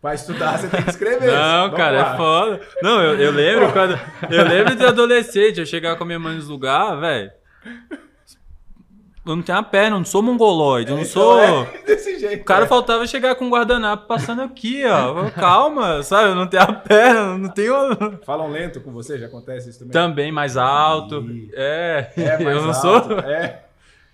Pra 0.02 0.16
estudar, 0.16 0.58
você 0.58 0.70
tem 0.70 0.82
que 0.82 0.90
escrever. 0.90 1.34
Não, 1.34 1.64
Vamos 1.64 1.76
cara, 1.76 2.02
lá. 2.02 2.14
é 2.14 2.18
foda. 2.18 2.62
Não, 2.82 3.04
eu, 3.04 3.20
eu 3.20 3.32
lembro 3.34 3.74
quando. 3.74 4.00
Eu 4.30 4.46
lembro 4.48 4.74
de 4.74 4.86
adolescente, 4.86 5.60
eu 5.60 5.66
chegava 5.66 5.98
com 5.98 6.06
a 6.06 6.08
minha 6.08 6.18
mãe 6.18 6.34
nos 6.34 6.48
lugares, 6.48 7.02
velho. 7.02 7.32
Eu 9.24 9.36
não 9.36 9.44
tenho 9.44 9.58
a 9.60 9.64
perna, 9.64 9.96
eu 9.96 10.00
não 10.00 10.06
sou 10.06 10.22
mongoloide, 10.24 10.90
eu 10.90 10.98
não 10.98 11.04
Então, 11.04 11.14
sou. 11.14 11.40
é 11.40 11.82
desse 11.86 12.18
jeito. 12.18 12.42
O 12.42 12.46
cara 12.46 12.66
é. 12.66 12.68
faltava 12.68 13.06
chegar 13.06 13.36
com 13.36 13.46
um 13.46 13.50
guardanapo 13.52 14.08
passando 14.08 14.42
aqui, 14.42 14.84
ó. 14.86 15.30
Calma, 15.30 16.02
sabe? 16.02 16.30
Eu 16.30 16.36
não 16.36 16.48
tenho 16.48 16.64
a 16.64 16.74
perna, 16.74 17.38
não 17.38 17.50
tenho. 17.50 17.74
Falam 18.26 18.50
lento 18.50 18.82
com 18.82 18.92
você, 18.92 19.20
já 19.20 19.28
acontece 19.28 19.70
isso 19.70 19.78
também? 19.80 19.92
Também 19.94 20.32
mais 20.32 20.58
alto. 20.58 21.22
Ih. 21.22 21.52
É, 21.54 22.12
É, 22.18 22.38
mais 22.44 22.58
eu 22.58 22.62
não 22.64 22.74
alto, 22.74 23.08
sou. 23.10 23.20
É. 23.20 23.66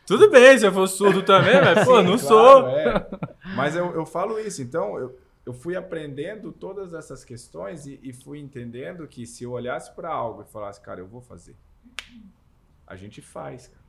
Tudo 0.05 0.29
bem 0.29 0.57
se 0.57 0.65
eu 0.65 0.71
fosse 0.73 0.97
surdo 0.97 1.21
também, 1.23 1.55
mas, 1.61 1.85
pô, 1.85 1.97
Sim, 1.97 2.03
não 2.03 2.17
claro, 2.17 2.19
sou. 2.19 2.67
é. 2.69 3.07
Mas 3.55 3.75
eu, 3.75 3.93
eu 3.93 4.05
falo 4.05 4.37
isso, 4.39 4.61
então 4.61 4.97
eu, 4.97 5.17
eu 5.45 5.53
fui 5.53 5.75
aprendendo 5.75 6.51
todas 6.51 6.93
essas 6.93 7.23
questões 7.23 7.85
e, 7.85 7.99
e 8.03 8.11
fui 8.13 8.39
entendendo 8.39 9.05
que 9.07 9.25
se 9.25 9.43
eu 9.45 9.51
olhasse 9.51 9.93
para 9.93 10.09
algo 10.09 10.43
e 10.47 10.51
falasse, 10.51 10.79
cara, 10.81 10.99
eu 11.01 11.07
vou 11.07 11.21
fazer, 11.21 11.55
a 12.85 12.95
gente 12.95 13.21
faz, 13.21 13.67
cara. 13.67 13.86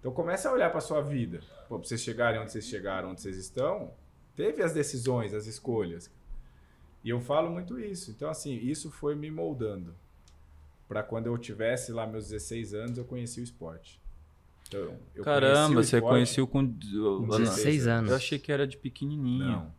Então 0.00 0.12
começa 0.12 0.48
a 0.48 0.52
olhar 0.52 0.70
para 0.70 0.80
sua 0.80 1.00
vida. 1.00 1.40
Pô, 1.68 1.78
pra 1.78 1.88
vocês 1.88 2.00
chegarem 2.00 2.40
onde 2.40 2.52
vocês 2.52 2.64
chegaram, 2.66 3.10
onde 3.10 3.20
vocês 3.20 3.36
estão, 3.36 3.92
teve 4.34 4.62
as 4.62 4.72
decisões, 4.72 5.34
as 5.34 5.46
escolhas. 5.46 6.10
E 7.02 7.10
eu 7.10 7.20
falo 7.20 7.50
muito 7.50 7.78
isso. 7.78 8.10
Então, 8.10 8.28
assim, 8.28 8.54
isso 8.56 8.90
foi 8.90 9.14
me 9.14 9.30
moldando. 9.30 9.94
Para 10.88 11.02
quando 11.02 11.26
eu 11.26 11.38
tivesse 11.38 11.92
lá 11.92 12.06
meus 12.06 12.28
16 12.28 12.74
anos, 12.74 12.98
eu 12.98 13.04
conheci 13.04 13.40
o 13.40 13.44
esporte. 13.44 14.00
Então, 14.68 14.80
eu 14.80 14.86
conheci 14.88 15.22
Caramba, 15.22 15.80
o 15.80 15.84
você 15.84 16.00
conheceu 16.00 16.46
com. 16.46 16.66
Com 16.66 17.28
16 17.28 17.86
anos. 17.86 18.10
Eu 18.10 18.16
achei 18.16 18.38
que 18.38 18.50
era 18.50 18.66
de 18.66 18.76
pequenininho. 18.76 19.44
Não, 19.44 19.72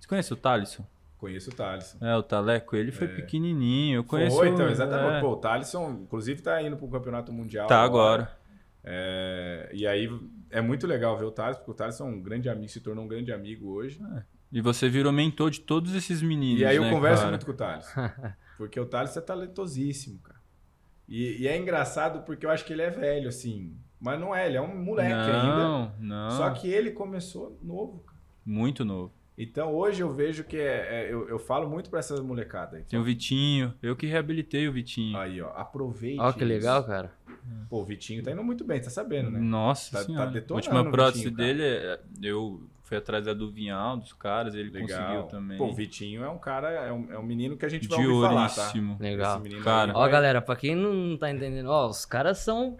Você 0.00 0.08
conhece 0.08 0.32
o 0.32 0.36
Thalisson? 0.36 0.84
conheço 1.18 1.50
o 1.50 1.54
Thalisson. 1.54 1.96
É, 2.04 2.14
o 2.16 2.22
Taleco, 2.22 2.76
ele 2.76 2.92
foi 2.92 3.06
É. 3.06 3.14
pequenininho. 3.14 3.96
Eu 4.00 4.04
conheço. 4.04 4.36
Foi, 4.36 4.48
então, 4.48 4.68
exatamente. 4.68 5.16
é. 5.16 5.20
Pô, 5.20 5.30
o 5.30 5.36
Thalisson, 5.36 5.90
inclusive, 6.02 6.42
tá 6.42 6.60
indo 6.60 6.76
pro 6.76 6.86
campeonato 6.88 7.32
mundial. 7.32 7.66
Tá 7.66 7.82
agora. 7.82 8.36
É, 8.84 9.70
e 9.72 9.86
aí 9.86 10.10
é 10.50 10.60
muito 10.60 10.86
legal 10.86 11.16
ver 11.16 11.24
o 11.24 11.30
Thales, 11.30 11.56
porque 11.56 11.70
o 11.70 11.74
Thales 11.74 11.98
é 11.98 12.04
um 12.04 12.20
grande 12.20 12.48
amigo, 12.48 12.68
se 12.68 12.80
tornou 12.80 13.04
um 13.04 13.08
grande 13.08 13.32
amigo 13.32 13.70
hoje. 13.70 13.98
E 14.52 14.60
você 14.60 14.88
virou 14.88 15.10
mentor 15.10 15.50
de 15.50 15.60
todos 15.60 15.94
esses 15.94 16.22
meninos. 16.22 16.60
E 16.60 16.64
aí 16.64 16.76
eu 16.76 16.82
né, 16.84 16.90
converso 16.90 17.22
cara? 17.22 17.30
muito 17.30 17.46
com 17.46 17.52
o 17.52 17.56
Thales. 17.56 17.86
Porque 18.56 18.78
o 18.78 18.86
Thales 18.86 19.16
é 19.16 19.20
talentosíssimo, 19.20 20.20
cara. 20.20 20.38
E, 21.08 21.42
e 21.42 21.48
é 21.48 21.56
engraçado 21.58 22.20
porque 22.24 22.46
eu 22.46 22.50
acho 22.50 22.64
que 22.64 22.72
ele 22.72 22.82
é 22.82 22.90
velho, 22.90 23.28
assim. 23.28 23.74
Mas 24.00 24.20
não 24.20 24.34
é, 24.34 24.46
ele 24.46 24.56
é 24.56 24.60
um 24.60 24.76
moleque 24.76 25.12
ainda. 25.12 25.56
Não, 25.56 25.92
não. 25.98 26.30
Só 26.30 26.50
que 26.50 26.68
ele 26.68 26.90
começou 26.90 27.58
novo, 27.62 28.00
cara. 28.06 28.18
Muito 28.44 28.84
novo. 28.84 29.12
Então 29.36 29.74
hoje 29.74 30.00
eu 30.00 30.12
vejo 30.12 30.44
que 30.44 30.56
é, 30.56 31.06
é- 31.06 31.12
eu, 31.12 31.28
eu 31.28 31.38
falo 31.38 31.68
muito 31.68 31.90
pra 31.90 31.98
essa 31.98 32.22
molecada 32.22 32.76
aí. 32.76 32.84
Tem 32.84 32.98
o 32.98 33.02
Vitinho. 33.02 33.74
Eu 33.82 33.96
que 33.96 34.06
reabilitei 34.06 34.68
o 34.68 34.72
Vitinho. 34.72 35.18
Aí, 35.18 35.40
ó, 35.40 35.48
aproveite. 35.56 36.20
Ó, 36.20 36.32
que 36.32 36.44
legal, 36.44 36.80
isso. 36.80 36.88
cara. 36.88 37.12
Pô, 37.68 37.80
o 37.80 37.84
Vitinho 37.84 38.22
tá 38.22 38.30
indo 38.30 38.42
muito 38.44 38.64
bem, 38.64 38.80
tá 38.80 38.90
sabendo, 38.90 39.30
né? 39.30 39.38
Nossa 39.40 39.90
Tá- 39.92 39.98
tá 39.98 40.04
senhora. 40.04 40.30
detonando 40.30 40.52
a 40.52 40.56
última 40.74 40.88
o 40.88 40.92
prótese 40.92 41.24
Vitinho, 41.24 41.36
dele, 41.36 41.62
é- 41.62 42.00
eu 42.22 42.62
fui 42.82 42.96
atrás 42.96 43.24
da 43.24 43.32
do 43.34 43.50
Vinhal, 43.50 43.96
dos 43.96 44.12
caras, 44.12 44.54
ele 44.54 44.70
Legal. 44.70 45.00
conseguiu 45.00 45.22
também. 45.24 45.56
Pô, 45.58 45.66
o 45.66 45.74
Vitinho 45.74 46.22
é 46.22 46.28
um 46.28 46.38
cara, 46.38 46.70
é 46.70 46.92
um, 46.92 47.12
é 47.12 47.18
um 47.18 47.22
menino 47.22 47.56
que 47.56 47.64
a 47.64 47.68
gente 47.68 47.88
vai 47.88 47.98
de 47.98 48.06
ouvir 48.06 48.28
falar, 48.28 48.48
tá? 48.50 48.72
Legal. 49.00 49.34
Esse 49.34 49.42
menino 49.42 49.62
Cara. 49.64 49.92
Ó, 49.94 50.00
vai- 50.00 50.10
galera, 50.10 50.40
pra 50.42 50.54
quem 50.56 50.74
não 50.76 51.16
tá 51.16 51.30
entendendo, 51.30 51.66
ó, 51.70 51.88
os 51.88 52.04
caras 52.04 52.38
são. 52.38 52.76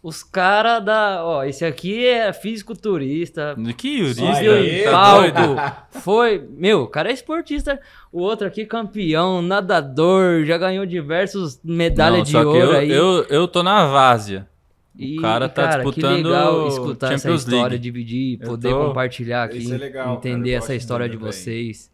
Os 0.00 0.22
caras 0.22 0.84
da. 0.84 1.24
Ó, 1.24 1.42
esse 1.44 1.64
aqui 1.64 2.06
é 2.06 2.32
fisiculturista. 2.32 3.56
Que 3.74 4.84
tá 4.84 4.90
palco. 4.92 5.20
doido? 5.32 5.56
Foi. 6.02 6.48
Meu, 6.56 6.82
o 6.82 6.86
cara 6.86 7.10
é 7.10 7.12
esportista. 7.12 7.80
O 8.12 8.20
outro 8.20 8.46
aqui, 8.46 8.64
campeão, 8.64 9.42
nadador, 9.42 10.44
já 10.44 10.56
ganhou 10.56 10.86
diversas 10.86 11.60
medalhas 11.64 12.18
Não, 12.18 12.24
de 12.24 12.30
só 12.30 12.40
que 12.40 12.46
ouro 12.46 12.58
eu, 12.58 12.72
aí. 12.78 12.90
eu, 12.90 13.24
eu 13.28 13.48
tô 13.48 13.62
na 13.62 13.86
várzea. 13.86 14.48
E, 14.96 15.18
o 15.18 15.22
cara 15.22 15.48
tá 15.48 15.62
cara, 15.62 15.82
disputando 15.84 16.16
que 16.16 16.22
legal 16.28 16.68
escutar 16.68 17.12
essa 17.12 17.22
Champions 17.24 17.40
história, 17.42 17.62
League. 17.68 17.78
dividir, 17.78 18.38
poder 18.40 18.70
tô- 18.70 18.86
compartilhar 18.88 19.44
aqui, 19.44 19.58
Isso 19.58 19.72
é 19.74 19.78
legal, 19.78 20.04
cara, 20.06 20.16
entender 20.16 20.50
eu 20.54 20.58
essa 20.58 20.74
história 20.74 21.08
de 21.08 21.16
vocês. 21.16 21.88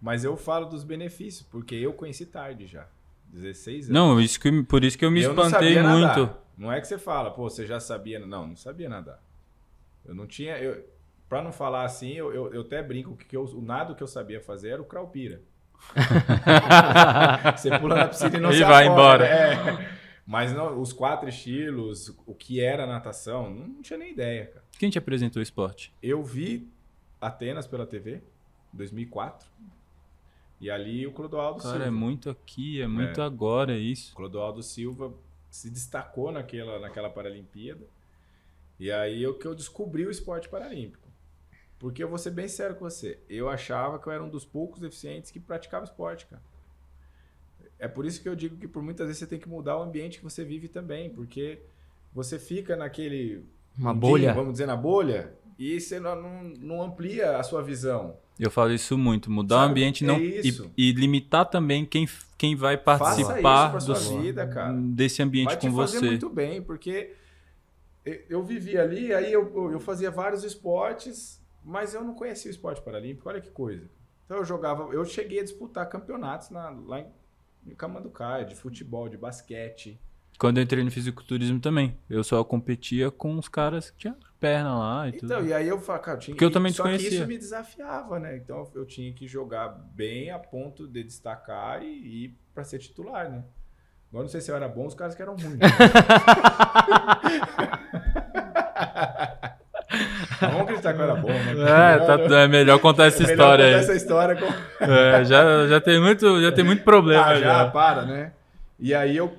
Mas 0.00 0.22
eu 0.24 0.36
falo 0.36 0.66
dos 0.66 0.84
benefícios, 0.84 1.46
porque 1.50 1.74
eu 1.74 1.92
conheci 1.94 2.26
tarde 2.26 2.66
já. 2.66 2.84
16 3.32 3.84
anos. 3.86 3.94
Não, 3.94 4.20
isso 4.20 4.38
que, 4.38 4.62
por 4.64 4.84
isso 4.84 4.98
que 4.98 5.04
eu 5.04 5.10
me 5.10 5.22
eu 5.22 5.32
não 5.32 5.44
espantei 5.46 5.74
sabia 5.76 5.88
muito. 5.90 6.02
nadar. 6.18 6.41
Não 6.56 6.72
é 6.72 6.80
que 6.80 6.86
você 6.86 6.98
fala, 6.98 7.30
pô, 7.30 7.48
você 7.48 7.66
já 7.66 7.80
sabia. 7.80 8.18
Não, 8.18 8.46
não 8.46 8.56
sabia 8.56 8.88
nadar. 8.88 9.22
Eu 10.04 10.14
não 10.14 10.26
tinha. 10.26 10.56
Eu, 10.58 10.84
pra 11.28 11.42
não 11.42 11.52
falar 11.52 11.84
assim, 11.84 12.12
eu, 12.12 12.32
eu, 12.32 12.52
eu 12.52 12.60
até 12.62 12.82
brinco 12.82 13.16
que 13.16 13.36
eu, 13.36 13.44
o 13.44 13.62
nado 13.62 13.94
que 13.94 14.02
eu 14.02 14.06
sabia 14.06 14.40
fazer 14.40 14.70
era 14.70 14.82
o 14.82 14.86
craupira. 14.86 15.40
Você 17.56 17.78
pula 17.78 17.96
na 17.96 18.08
piscina 18.08 18.36
e 18.36 18.40
não 18.40 18.50
E 18.50 18.56
se 18.56 18.64
vai 18.64 18.86
embora. 18.86 19.26
é. 19.26 20.02
Mas 20.24 20.52
não, 20.52 20.80
os 20.80 20.92
quatro 20.92 21.28
estilos, 21.28 22.16
o 22.26 22.34
que 22.34 22.60
era 22.60 22.86
natação, 22.86 23.50
não 23.50 23.82
tinha 23.82 23.98
nem 23.98 24.12
ideia, 24.12 24.46
cara. 24.46 24.64
Quem 24.78 24.88
te 24.88 24.96
apresentou 24.96 25.40
o 25.40 25.42
esporte? 25.42 25.92
Eu 26.00 26.22
vi 26.22 26.70
Atenas 27.20 27.66
pela 27.66 27.84
TV, 27.86 28.22
em 28.72 28.76
2004. 28.76 29.48
E 30.60 30.70
ali 30.70 31.06
o 31.08 31.12
Clodoaldo 31.12 31.60
Cara, 31.60 31.72
Silva. 31.74 31.88
é 31.88 31.90
muito 31.90 32.30
aqui, 32.30 32.80
é 32.80 32.86
muito 32.86 33.20
agora 33.20 33.76
isso. 33.76 34.12
O 34.12 34.16
Clodoaldo 34.16 34.62
Silva 34.62 35.12
se 35.52 35.68
destacou 35.68 36.32
naquela, 36.32 36.80
naquela 36.80 37.10
Paralimpíada. 37.10 37.86
E 38.80 38.90
aí 38.90 39.22
é 39.22 39.32
que 39.34 39.46
eu 39.46 39.54
descobri 39.54 40.06
o 40.06 40.10
esporte 40.10 40.48
paralímpico. 40.48 41.06
Porque 41.78 42.02
eu 42.02 42.08
vou 42.08 42.16
ser 42.16 42.30
bem 42.30 42.48
sério 42.48 42.74
com 42.74 42.88
você. 42.88 43.20
Eu 43.28 43.50
achava 43.50 43.98
que 43.98 44.06
eu 44.06 44.12
era 44.12 44.24
um 44.24 44.30
dos 44.30 44.46
poucos 44.46 44.80
deficientes 44.80 45.30
que 45.30 45.38
praticava 45.38 45.84
esporte, 45.84 46.24
cara. 46.26 46.42
É 47.78 47.86
por 47.86 48.06
isso 48.06 48.22
que 48.22 48.28
eu 48.28 48.34
digo 48.34 48.56
que 48.56 48.66
por 48.66 48.82
muitas 48.82 49.06
vezes 49.06 49.18
você 49.18 49.26
tem 49.26 49.38
que 49.38 49.48
mudar 49.48 49.76
o 49.76 49.82
ambiente 49.82 50.18
que 50.18 50.24
você 50.24 50.42
vive 50.42 50.68
também. 50.68 51.10
Porque 51.10 51.60
você 52.14 52.38
fica 52.38 52.74
naquele. 52.74 53.44
Uma 53.76 53.92
bolha. 53.92 54.32
Vamos 54.32 54.52
dizer, 54.52 54.66
na 54.66 54.76
bolha. 54.76 55.34
E 55.58 55.78
você 55.78 56.00
não, 56.00 56.16
não, 56.16 56.42
não 56.44 56.82
amplia 56.82 57.36
a 57.36 57.42
sua 57.42 57.62
visão. 57.62 58.16
Eu 58.38 58.50
falo 58.50 58.72
isso 58.72 58.96
muito, 58.98 59.30
mudar 59.30 59.56
o 59.56 59.58
Sabe, 59.60 59.70
ambiente 59.72 60.04
é 60.04 60.06
não 60.06 60.18
e, 60.18 60.42
e 60.76 60.92
limitar 60.92 61.44
também 61.48 61.84
quem, 61.84 62.08
quem 62.36 62.56
vai 62.56 62.76
participar 62.76 63.78
do- 63.78 64.94
desse 64.94 65.22
ambiente 65.22 65.46
vai 65.48 65.56
com 65.56 65.72
fazer 65.76 65.98
você. 65.98 66.06
muito 66.06 66.28
bem, 66.28 66.60
porque 66.62 67.14
eu- 68.04 68.22
eu 68.28 68.42
vivi 68.42 68.76
ali, 68.76 69.12
aí 69.14 69.32
eu, 69.32 69.70
eu 69.70 69.78
fazia 69.78 70.10
vários 70.10 70.42
esportes, 70.44 71.40
mas 71.64 71.94
eu 71.94 72.02
não 72.02 72.14
conhecia 72.14 72.50
o 72.50 72.52
esporte 72.52 72.80
paralímpico, 72.82 73.28
olha 73.28 73.40
que 73.40 73.50
coisa. 73.50 73.88
Então 74.24 74.38
eu 74.38 74.44
jogava, 74.44 74.92
eu 74.92 75.04
cheguei 75.04 75.40
a 75.40 75.44
disputar 75.44 75.88
campeonatos 75.88 76.50
na- 76.50 76.70
lá 76.70 77.00
em, 77.00 77.06
em 77.66 77.74
Camanducaia, 77.74 78.44
de 78.44 78.54
futebol, 78.56 79.08
de 79.08 79.16
basquete. 79.16 80.00
Quando 80.42 80.58
eu 80.58 80.64
entrei 80.64 80.82
no 80.82 80.90
fisiculturismo 80.90 81.60
também, 81.60 81.96
eu 82.10 82.24
só 82.24 82.42
competia 82.42 83.12
com 83.12 83.38
os 83.38 83.46
caras 83.48 83.90
que 83.92 83.98
tinham 83.98 84.16
perna 84.40 84.76
lá 84.76 85.08
e 85.08 85.12
tudo. 85.12 85.26
Então, 85.32 85.46
e 85.46 85.54
aí 85.54 85.68
eu 85.68 85.78
falava, 85.78 86.02
cara, 86.04 86.16
eu 86.16 86.20
tinha 86.20 86.34
Porque 86.34 86.44
eu 86.44 86.50
também 86.50 86.72
Só 86.72 86.82
que 86.82 86.88
conhecia. 86.88 87.10
isso 87.10 87.26
me 87.28 87.38
desafiava, 87.38 88.18
né? 88.18 88.38
Então 88.38 88.68
eu 88.74 88.84
tinha 88.84 89.12
que 89.12 89.28
jogar 89.28 89.68
bem 89.94 90.32
a 90.32 90.40
ponto 90.40 90.88
de 90.88 91.04
destacar 91.04 91.80
e 91.84 92.24
ir 92.24 92.36
pra 92.52 92.64
ser 92.64 92.80
titular, 92.80 93.30
né? 93.30 93.44
Agora 94.10 94.24
não 94.24 94.28
sei 94.28 94.40
se 94.40 94.50
eu 94.50 94.56
era 94.56 94.66
bom, 94.68 94.84
os 94.88 94.96
caras 94.96 95.14
que 95.14 95.22
eram 95.22 95.36
ruins. 95.36 95.60
Vamos 100.40 100.62
acreditar 100.62 100.94
que 100.94 100.98
eu 101.00 101.04
era 101.04 101.14
bom, 101.14 101.28
né? 101.28 101.94
É, 101.94 101.98
tá- 101.98 102.18
é 102.40 102.48
melhor 102.48 102.80
contar 102.80 103.04
essa 103.06 103.22
É 103.22 103.26
melhor 103.28 103.32
história 103.34 103.64
contar 103.66 103.76
aí. 103.76 103.82
essa 103.84 103.94
história 103.94 104.34
com... 104.36 104.46
É, 104.84 105.24
já, 105.24 105.68
já 105.68 105.80
tem 105.80 106.00
muito, 106.00 106.42
já 106.42 106.50
tem 106.50 106.64
muito 106.64 106.82
problema 106.82 107.26
Ah, 107.26 107.34
já, 107.36 107.40
já. 107.64 107.70
para, 107.70 108.02
né? 108.04 108.32
E 108.80 108.92
aí 108.94 109.16
eu, 109.16 109.32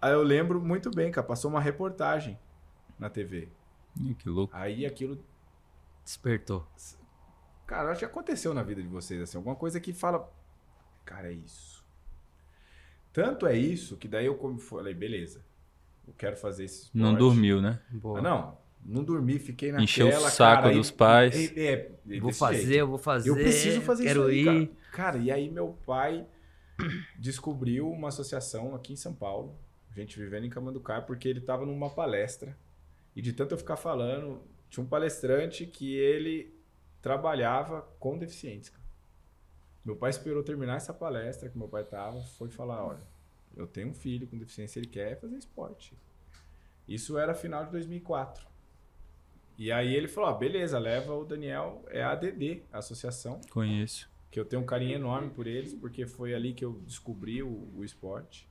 aí 0.00 0.12
eu 0.12 0.22
lembro 0.22 0.60
muito 0.60 0.90
bem, 0.90 1.10
cara. 1.10 1.26
Passou 1.26 1.50
uma 1.50 1.60
reportagem 1.60 2.38
na 2.98 3.08
TV. 3.10 3.48
Ih, 4.00 4.14
Que 4.14 4.28
louco. 4.28 4.54
Aí 4.56 4.84
aquilo 4.86 5.18
Despertou. 6.04 6.66
Cara, 7.66 7.90
acho 7.90 7.98
que 7.98 8.04
aconteceu 8.06 8.54
na 8.54 8.62
vida 8.62 8.80
de 8.80 8.88
vocês, 8.88 9.20
assim, 9.20 9.36
alguma 9.36 9.54
coisa 9.54 9.78
que 9.78 9.92
fala, 9.92 10.32
cara, 11.04 11.28
é 11.28 11.34
isso. 11.34 11.84
Tanto 13.12 13.46
é 13.46 13.54
isso 13.56 13.96
que 13.96 14.08
daí 14.08 14.24
eu 14.24 14.58
falei, 14.58 14.94
beleza, 14.94 15.44
eu 16.06 16.14
quero 16.16 16.34
fazer 16.36 16.64
esse 16.64 16.84
esporte. 16.84 16.96
Não 16.98 17.14
dormiu, 17.14 17.60
né? 17.60 17.78
Boa. 17.90 18.20
Ah, 18.20 18.22
não, 18.22 18.58
não 18.82 19.04
dormi, 19.04 19.38
fiquei 19.38 19.68
naquela, 19.70 19.84
Encheu 19.84 20.08
o 20.08 20.30
saco 20.30 20.62
cara, 20.62 20.74
dos 20.74 20.88
e- 20.88 20.92
pais. 20.94 21.34
e- 21.34 21.60
é, 21.60 21.92
e 22.06 22.20
vou 22.20 22.32
fazer, 22.32 22.62
jeito. 22.62 22.72
eu 22.78 22.86
vou 22.88 22.98
fazer. 22.98 23.28
Eu 23.28 23.34
preciso 23.34 23.80
fazer 23.82 24.04
quero 24.04 24.30
isso 24.30 24.48
aí, 24.48 24.62
ir. 24.62 24.66
cara. 24.68 24.78
Cara, 24.92 25.18
e 25.18 25.30
aí 25.30 25.50
meu 25.50 25.76
pai 25.84 26.26
descobriu 27.18 27.90
uma 27.90 28.08
associação 28.08 28.74
aqui 28.74 28.94
em 28.94 28.96
São 28.96 29.12
Paulo, 29.14 29.58
gente 29.94 30.18
vivendo 30.18 30.44
em 30.44 30.50
Camanducaia, 30.50 31.02
porque 31.02 31.28
ele 31.28 31.40
estava 31.40 31.64
numa 31.66 31.90
palestra. 31.90 32.56
E 33.14 33.22
de 33.22 33.32
tanto 33.32 33.54
eu 33.54 33.58
ficar 33.58 33.76
falando, 33.76 34.42
tinha 34.70 34.84
um 34.84 34.88
palestrante 34.88 35.66
que 35.66 35.96
ele 35.96 36.54
trabalhava 37.02 37.82
com 37.98 38.18
deficientes. 38.18 38.68
cara. 38.70 38.84
Meu 39.84 39.96
pai 39.96 40.10
esperou 40.10 40.42
terminar 40.42 40.76
essa 40.76 40.92
palestra 40.92 41.48
que 41.48 41.56
meu 41.56 41.68
pai 41.68 41.84
tava, 41.84 42.20
foi 42.22 42.50
falar, 42.50 42.84
olha, 42.84 43.02
eu 43.56 43.66
tenho 43.66 43.88
um 43.88 43.94
filho 43.94 44.26
com 44.26 44.36
deficiência, 44.36 44.78
ele 44.78 44.86
quer 44.86 45.18
fazer 45.18 45.36
esporte. 45.36 45.94
Isso 46.86 47.18
era 47.18 47.34
final 47.34 47.64
de 47.64 47.72
2004. 47.72 48.46
E 49.56 49.72
aí 49.72 49.94
ele 49.94 50.06
falou, 50.06 50.30
ó, 50.30 50.32
beleza, 50.34 50.78
leva 50.78 51.14
o 51.14 51.24
Daniel, 51.24 51.84
é 51.88 52.02
a 52.02 52.12
ADD, 52.12 52.62
a 52.72 52.78
associação, 52.78 53.40
Conheço. 53.50 54.08
que 54.30 54.38
eu 54.38 54.44
tenho 54.44 54.62
um 54.62 54.66
carinho 54.66 54.94
enorme 54.94 55.30
por 55.30 55.46
eles, 55.46 55.74
porque 55.74 56.06
foi 56.06 56.32
ali 56.34 56.52
que 56.54 56.64
eu 56.64 56.74
descobri 56.86 57.42
o, 57.42 57.68
o 57.74 57.84
esporte. 57.84 58.48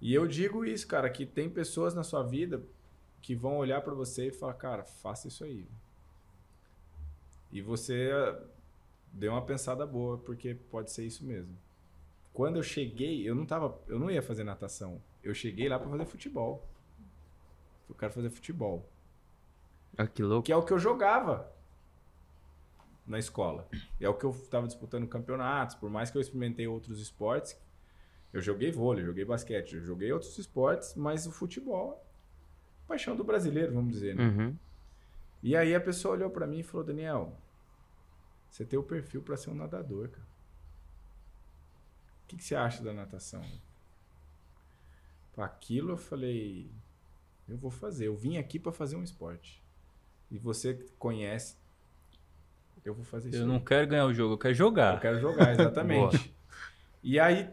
E 0.00 0.14
eu 0.14 0.26
digo 0.26 0.64
isso, 0.64 0.86
cara, 0.86 1.10
que 1.10 1.26
tem 1.26 1.48
pessoas 1.50 1.94
na 1.94 2.02
sua 2.02 2.22
vida 2.22 2.62
que 3.20 3.34
vão 3.34 3.58
olhar 3.58 3.82
pra 3.82 3.92
você 3.94 4.28
e 4.28 4.32
falar, 4.32 4.54
cara, 4.54 4.84
faça 4.84 5.28
isso 5.28 5.44
aí. 5.44 5.66
E 7.52 7.60
você 7.60 8.10
eh, 8.10 8.42
deu 9.12 9.32
uma 9.32 9.44
pensada 9.44 9.86
boa, 9.86 10.16
porque 10.18 10.54
pode 10.54 10.90
ser 10.90 11.04
isso 11.04 11.24
mesmo. 11.24 11.54
Quando 12.32 12.56
eu 12.56 12.62
cheguei, 12.62 13.28
eu 13.28 13.34
não 13.34 13.44
tava, 13.44 13.78
eu 13.88 13.98
não 13.98 14.10
ia 14.10 14.22
fazer 14.22 14.44
natação. 14.44 15.02
Eu 15.22 15.34
cheguei 15.34 15.68
lá 15.68 15.78
pra 15.78 15.88
fazer 15.90 16.06
futebol. 16.06 16.66
Eu 17.88 17.94
quero 17.94 18.12
fazer 18.12 18.30
futebol 18.30 18.88
Ah, 19.98 20.06
que 20.06 20.22
louco. 20.22 20.46
que 20.46 20.52
é 20.52 20.56
o 20.56 20.62
que 20.64 20.72
eu 20.72 20.78
jogava 20.78 21.52
na 23.06 23.18
escola. 23.18 23.68
É 24.00 24.08
o 24.08 24.14
que 24.14 24.24
eu 24.24 24.30
estava 24.30 24.66
disputando 24.66 25.08
campeonatos, 25.08 25.74
por 25.74 25.90
mais 25.90 26.10
que 26.10 26.16
eu 26.16 26.20
experimentei 26.22 26.66
outros 26.68 27.00
esportes. 27.00 27.60
Eu 28.32 28.40
joguei 28.40 28.70
vôlei, 28.70 29.04
joguei 29.04 29.24
basquete, 29.24 29.74
eu 29.74 29.82
joguei 29.82 30.12
outros 30.12 30.38
esportes, 30.38 30.94
mas 30.94 31.26
o 31.26 31.32
futebol, 31.32 32.04
paixão 32.86 33.16
do 33.16 33.24
brasileiro, 33.24 33.74
vamos 33.74 33.92
dizer, 33.92 34.14
né? 34.14 34.24
Uhum. 34.24 34.56
E 35.42 35.56
aí 35.56 35.74
a 35.74 35.80
pessoa 35.80 36.14
olhou 36.14 36.30
pra 36.30 36.46
mim 36.46 36.60
e 36.60 36.62
falou: 36.62 36.86
"Daniel, 36.86 37.36
você 38.48 38.64
tem 38.64 38.78
o 38.78 38.82
perfil 38.82 39.22
pra 39.22 39.36
ser 39.36 39.50
um 39.50 39.54
nadador, 39.54 40.08
cara. 40.08 40.26
O 42.24 42.28
que, 42.28 42.36
que 42.36 42.44
você 42.44 42.54
acha 42.54 42.82
da 42.82 42.92
natação?" 42.92 43.42
Pra 45.32 45.46
Aquilo 45.46 45.90
eu 45.90 45.96
falei: 45.96 46.70
"Eu 47.48 47.56
vou 47.56 47.70
fazer. 47.70 48.06
Eu 48.06 48.16
vim 48.16 48.36
aqui 48.36 48.58
pra 48.58 48.70
fazer 48.70 48.96
um 48.96 49.02
esporte. 49.02 49.60
E 50.30 50.38
você 50.38 50.74
conhece, 50.98 51.56
eu 52.84 52.94
vou 52.94 53.04
fazer 53.04 53.30
isso. 53.30 53.38
Eu 53.38 53.46
não 53.46 53.60
quero 53.60 53.86
ganhar 53.86 54.06
o 54.06 54.14
jogo, 54.14 54.34
eu 54.34 54.38
quero 54.38 54.54
jogar. 54.54 54.94
Eu 54.94 55.00
quero 55.00 55.20
jogar, 55.20 55.52
exatamente. 55.52 56.34
e 57.02 57.18
aí, 57.18 57.50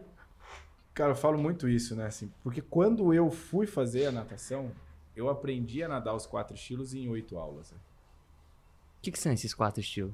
cara, 0.98 1.12
eu 1.12 1.16
falo 1.16 1.38
muito 1.38 1.68
isso, 1.68 1.94
né? 1.94 2.06
Assim, 2.06 2.30
porque 2.42 2.60
quando 2.60 3.14
eu 3.14 3.30
fui 3.30 3.66
fazer 3.66 4.06
a 4.06 4.12
natação, 4.12 4.72
eu 5.14 5.28
aprendi 5.28 5.82
a 5.82 5.88
nadar 5.88 6.14
os 6.14 6.26
quatro 6.26 6.54
estilos 6.54 6.92
em 6.92 7.08
oito 7.08 7.38
aulas. 7.38 7.70
né? 7.70 7.78
O 8.98 9.00
que, 9.02 9.12
que 9.12 9.18
são 9.18 9.32
esses 9.32 9.54
quatro 9.54 9.80
estilos? 9.80 10.12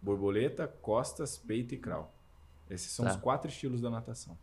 Borboleta, 0.00 0.66
costas, 0.66 1.36
peito 1.36 1.74
e 1.74 1.78
crawl. 1.78 2.10
Esses 2.70 2.90
são 2.92 3.04
Tá. 3.04 3.10
os 3.12 3.16
quatro 3.18 3.48
estilos 3.50 3.80
da 3.80 3.90
natação. 3.90 4.36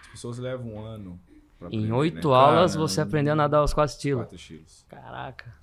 As 0.00 0.06
pessoas 0.08 0.38
levam 0.38 0.72
um 0.74 0.80
ano 0.84 1.20
pra 1.58 1.68
Em 1.70 1.92
oito 1.92 2.28
né? 2.30 2.34
aulas 2.34 2.72
Caramba. 2.72 2.88
você 2.88 3.00
aprendeu 3.00 3.32
a 3.34 3.36
nadar 3.36 3.62
os 3.62 3.74
quatro 3.74 3.94
estilos. 3.94 4.22
Quatro 4.22 4.36
estilos. 4.36 4.86
Caraca. 4.88 5.54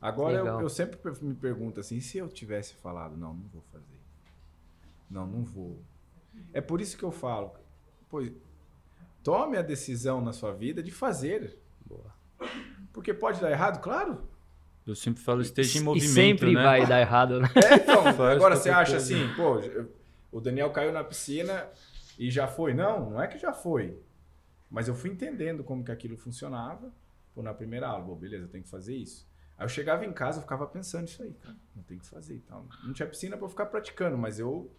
Agora 0.00 0.34
eu, 0.36 0.60
eu 0.60 0.68
sempre 0.68 0.98
me 1.22 1.34
pergunto 1.34 1.80
assim, 1.80 2.00
se 2.00 2.18
eu 2.18 2.28
tivesse 2.28 2.74
falado, 2.74 3.16
não, 3.16 3.34
não 3.34 3.48
vou 3.48 3.62
fazer. 3.72 3.98
Não, 5.10 5.26
não 5.26 5.42
vou. 5.44 5.78
É 6.52 6.60
por 6.60 6.80
isso 6.80 6.96
que 6.96 7.04
eu 7.04 7.10
falo, 7.10 7.52
pois 8.08 8.32
tome 9.22 9.58
a 9.58 9.62
decisão 9.62 10.20
na 10.20 10.32
sua 10.32 10.52
vida 10.52 10.82
de 10.82 10.90
fazer. 10.90 11.58
Boa. 11.84 12.14
Porque 12.92 13.12
pode 13.12 13.40
dar 13.40 13.50
errado, 13.50 13.80
claro. 13.80 14.28
Eu 14.86 14.94
sempre 14.94 15.20
falo, 15.20 15.42
esteja 15.42 15.78
em 15.78 15.80
e 15.80 15.84
movimento, 15.84 16.12
sempre 16.12 16.54
né? 16.54 16.62
vai 16.62 16.86
dar 16.86 17.00
errado, 17.00 17.40
né? 17.40 17.48
É, 17.56 17.74
então, 17.74 18.06
agora 18.06 18.54
você 18.54 18.70
acha 18.70 18.92
coisa. 18.92 18.96
assim, 18.96 19.34
pô, 19.34 19.60
o 20.30 20.40
Daniel 20.40 20.70
caiu 20.70 20.92
na 20.92 21.02
piscina 21.02 21.68
e 22.16 22.30
já 22.30 22.46
foi. 22.46 22.72
Não, 22.72 23.10
não 23.10 23.20
é 23.20 23.26
que 23.26 23.36
já 23.36 23.52
foi. 23.52 23.98
Mas 24.70 24.86
eu 24.86 24.94
fui 24.94 25.10
entendendo 25.10 25.64
como 25.64 25.84
que 25.84 25.90
aquilo 25.90 26.16
funcionava. 26.16 26.92
Pô, 27.34 27.42
na 27.42 27.52
primeira 27.52 27.88
aula, 27.88 28.04
pô, 28.04 28.14
beleza, 28.14 28.44
eu 28.44 28.48
tenho 28.48 28.62
que 28.62 28.70
fazer 28.70 28.94
isso. 28.94 29.28
Aí 29.58 29.64
eu 29.64 29.68
chegava 29.68 30.04
em 30.04 30.12
casa, 30.12 30.38
eu 30.38 30.42
ficava 30.42 30.66
pensando 30.66 31.08
isso 31.08 31.22
aí, 31.22 31.32
cara. 31.34 31.56
Não 31.74 31.82
tem 31.82 31.98
que 31.98 32.06
fazer 32.06 32.36
e 32.36 32.40
tal. 32.40 32.64
Não 32.84 32.92
tinha 32.92 33.08
piscina 33.08 33.36
pra 33.36 33.44
eu 33.44 33.50
ficar 33.50 33.66
praticando, 33.66 34.16
mas 34.16 34.38
eu 34.38 34.70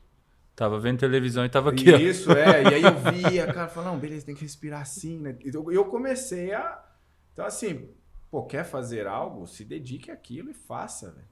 Tava 0.57 0.79
vendo 0.79 0.97
televisão 0.99 1.45
e 1.45 1.49
tava 1.49 1.69
aqui, 1.69 1.93
ó. 1.93 1.97
Isso, 1.97 2.31
é. 2.31 2.63
E 2.63 2.73
aí 2.73 2.81
eu 2.83 2.97
via, 3.13 3.45
cara, 3.53 3.67
falando, 3.69 3.91
não, 3.93 3.99
beleza, 3.99 4.25
tem 4.25 4.33
que 4.33 4.41
respirar 4.41 4.81
assim, 4.81 5.19
né? 5.19 5.37
E 5.45 5.51
eu, 5.55 5.71
eu 5.71 5.85
comecei 5.85 6.51
a. 6.51 6.83
Então, 7.31 7.45
assim, 7.45 7.87
pô, 8.31 8.43
quer 8.43 8.63
fazer 8.65 9.05
algo? 9.05 9.45
Se 9.45 9.63
dedique 9.63 10.09
àquilo 10.09 10.49
e 10.49 10.55
faça, 10.55 11.11
velho. 11.11 11.27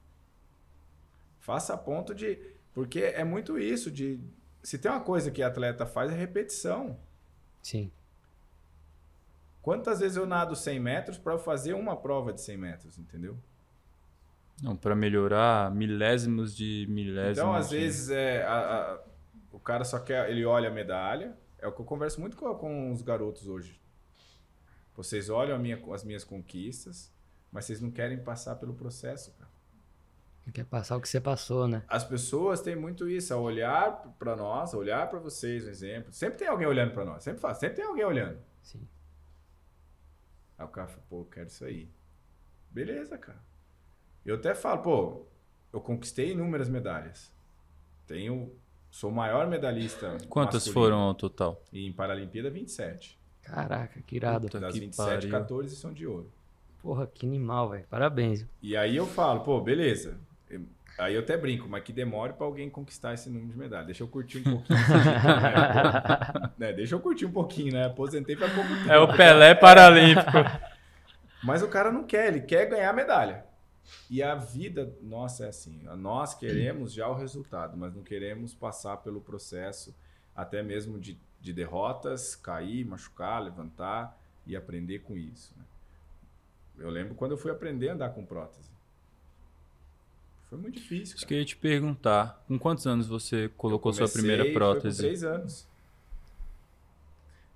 Faça 1.40 1.74
a 1.74 1.76
ponto 1.76 2.14
de. 2.14 2.38
Porque 2.72 3.00
é 3.00 3.24
muito 3.24 3.58
isso, 3.58 3.90
de. 3.90 4.20
Se 4.62 4.78
tem 4.78 4.88
uma 4.88 5.00
coisa 5.00 5.28
que 5.28 5.42
atleta 5.42 5.84
faz, 5.86 6.12
é 6.12 6.14
repetição. 6.14 6.96
Sim. 7.60 7.90
Quantas 9.60 9.98
vezes 9.98 10.16
eu 10.16 10.24
nado 10.26 10.54
100 10.54 10.78
metros 10.78 11.18
para 11.18 11.32
eu 11.32 11.38
fazer 11.40 11.74
uma 11.74 11.96
prova 11.96 12.32
de 12.32 12.40
100 12.40 12.56
metros, 12.56 12.96
entendeu? 12.96 13.36
Não, 14.62 14.76
para 14.76 14.94
melhorar 14.94 15.74
milésimos 15.74 16.56
de 16.56 16.86
milésimos. 16.88 17.38
Então, 17.38 17.52
às 17.54 17.68
de- 17.68 17.76
vezes, 17.76 18.08
é, 18.10 18.44
a- 18.44 18.54
a- 18.94 19.00
o 19.56 19.60
cara 19.60 19.84
só 19.84 19.98
quer. 19.98 20.28
Ele 20.30 20.44
olha 20.44 20.68
a 20.68 20.72
medalha. 20.72 21.34
É 21.58 21.66
o 21.66 21.72
que 21.72 21.80
eu 21.80 21.84
converso 21.86 22.20
muito 22.20 22.36
com, 22.36 22.54
com 22.54 22.92
os 22.92 23.00
garotos 23.00 23.48
hoje. 23.48 23.80
Vocês 24.94 25.30
olham 25.30 25.58
minha- 25.58 25.82
as 25.94 26.04
minhas 26.04 26.22
conquistas, 26.24 27.10
mas 27.50 27.64
vocês 27.64 27.80
não 27.80 27.90
querem 27.90 28.18
passar 28.22 28.56
pelo 28.56 28.74
processo, 28.74 29.32
cara. 29.32 29.50
Quer 30.52 30.64
passar 30.64 30.96
o 30.96 31.00
que 31.00 31.08
você 31.08 31.20
passou, 31.20 31.66
né? 31.66 31.82
As 31.88 32.04
pessoas 32.04 32.60
têm 32.60 32.76
muito 32.76 33.08
isso, 33.08 33.34
a 33.34 33.36
olhar 33.36 34.14
para 34.18 34.36
nós, 34.36 34.72
a 34.74 34.76
olhar 34.78 35.08
para 35.10 35.18
vocês, 35.18 35.66
um 35.66 35.70
exemplo. 35.70 36.12
Sempre 36.12 36.38
tem 36.38 36.46
alguém 36.48 36.66
olhando 36.68 36.92
para 36.92 37.04
nós, 37.04 37.24
sempre 37.24 37.40
faz, 37.40 37.58
sempre 37.58 37.76
tem 37.76 37.84
alguém 37.84 38.04
olhando. 38.04 38.38
Sim. 38.62 38.86
Aí 40.56 40.64
o 40.64 40.68
cara 40.68 40.86
fala, 40.86 41.02
pô, 41.08 41.20
eu 41.20 41.24
quero 41.24 41.48
isso 41.48 41.64
aí. 41.64 41.88
Beleza, 42.70 43.18
cara. 43.18 43.40
Eu 44.24 44.36
até 44.36 44.54
falo, 44.54 44.82
pô, 44.82 45.26
eu 45.72 45.80
conquistei 45.80 46.30
inúmeras 46.32 46.68
medalhas. 46.68 47.32
Tenho, 48.06 48.52
sou 48.96 49.10
o 49.10 49.14
maior 49.14 49.46
medalhista. 49.46 50.16
Quantas 50.28 50.66
foram 50.68 50.98
ao 50.98 51.14
total? 51.14 51.60
E 51.72 51.86
em 51.86 51.92
Paralimpíada, 51.92 52.48
27. 52.50 53.18
Caraca, 53.42 54.00
que 54.06 54.16
irado. 54.16 54.46
Puta 54.46 54.58
Das 54.58 54.72
que 54.74 54.80
27, 54.80 55.08
pariu. 55.28 55.30
14 55.30 55.76
são 55.76 55.92
de 55.92 56.06
ouro. 56.06 56.30
Porra, 56.82 57.06
que 57.06 57.26
animal, 57.26 57.68
velho. 57.70 57.84
Parabéns. 57.90 58.46
E 58.62 58.76
aí 58.76 58.96
eu 58.96 59.06
falo, 59.06 59.40
pô, 59.40 59.60
beleza. 59.60 60.16
Eu- 60.48 60.62
Aí 60.98 61.14
eu 61.14 61.20
até 61.20 61.36
brinco, 61.36 61.68
mas 61.68 61.82
que 61.84 61.92
demore 61.92 62.32
pra 62.32 62.46
alguém 62.46 62.70
conquistar 62.70 63.12
esse 63.12 63.28
número 63.28 63.52
de 63.52 63.58
medalhas. 63.58 63.84
Deixa 63.86 64.02
eu 64.02 64.08
curtir 64.08 64.38
um 64.38 64.42
pouquinho. 64.44 64.78
né? 64.78 64.86
Pô, 66.32 66.48
né, 66.56 66.72
Deixa 66.72 66.94
eu 66.94 67.00
curtir 67.00 67.26
um 67.26 67.32
pouquinho, 67.32 67.72
né? 67.74 67.84
Aposentei 67.84 68.34
faz 68.34 68.50
pouco 68.54 68.70
tempo. 68.74 68.90
É 68.90 68.98
o 68.98 69.14
Pelé 69.14 69.54
Paralímpico. 69.54 70.30
Mas 71.44 71.62
o 71.62 71.68
cara 71.68 71.92
não 71.92 72.02
quer, 72.04 72.28
ele 72.28 72.40
quer 72.40 72.64
ganhar 72.70 72.94
medalha. 72.94 73.44
E 74.10 74.22
a 74.22 74.34
vida 74.34 74.92
nossa 75.02 75.44
é 75.46 75.48
assim. 75.48 75.80
Nós 75.96 76.34
queremos 76.34 76.92
já 76.92 77.08
o 77.08 77.14
resultado, 77.14 77.76
mas 77.76 77.94
não 77.94 78.02
queremos 78.02 78.54
passar 78.54 78.96
pelo 78.98 79.20
processo 79.20 79.94
até 80.34 80.62
mesmo 80.62 80.98
de, 80.98 81.16
de 81.40 81.52
derrotas, 81.52 82.34
cair, 82.36 82.84
machucar, 82.84 83.42
levantar 83.42 84.18
e 84.46 84.54
aprender 84.56 85.00
com 85.00 85.16
isso. 85.16 85.52
né? 85.56 85.64
Eu 86.78 86.90
lembro 86.90 87.14
quando 87.14 87.30
eu 87.32 87.38
fui 87.38 87.50
aprender 87.50 87.88
a 87.88 87.94
andar 87.94 88.10
com 88.10 88.24
prótese. 88.24 88.68
Foi 90.50 90.58
muito 90.58 90.74
difícil. 90.74 91.16
Cara. 91.16 91.26
que 91.26 91.34
eu 91.34 91.38
ia 91.38 91.44
te 91.44 91.56
perguntar. 91.56 92.44
Com 92.46 92.58
quantos 92.58 92.86
anos 92.86 93.06
você 93.08 93.48
colocou 93.56 93.92
sua 93.92 94.00
Comecei, 94.00 94.20
primeira 94.20 94.42
foi 94.44 94.52
com 94.52 94.58
prótese? 94.58 94.98
três 94.98 95.24
anos. 95.24 95.66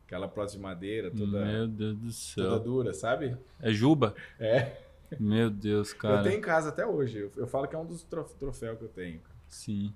Aquela 0.06 0.26
prótese 0.26 0.56
de 0.56 0.62
madeira, 0.62 1.10
toda, 1.10 1.44
Meu 1.44 1.68
Deus 1.68 1.94
do 1.96 2.00
toda 2.42 2.50
céu. 2.56 2.58
dura, 2.58 2.92
sabe? 2.94 3.36
É 3.60 3.70
Juba? 3.72 4.14
É. 4.40 4.76
Meu 5.18 5.50
Deus, 5.50 5.92
Eu 5.92 5.98
cara. 5.98 6.22
tenho 6.22 6.38
em 6.38 6.40
casa 6.40 6.68
até 6.70 6.86
hoje. 6.86 7.18
Eu, 7.18 7.32
eu 7.36 7.46
falo 7.46 7.66
que 7.68 7.74
é 7.74 7.78
um 7.78 7.86
dos 7.86 8.02
trof- 8.02 8.34
troféus 8.34 8.78
que 8.78 8.84
eu 8.84 8.88
tenho. 8.88 9.20
Sim. 9.48 9.92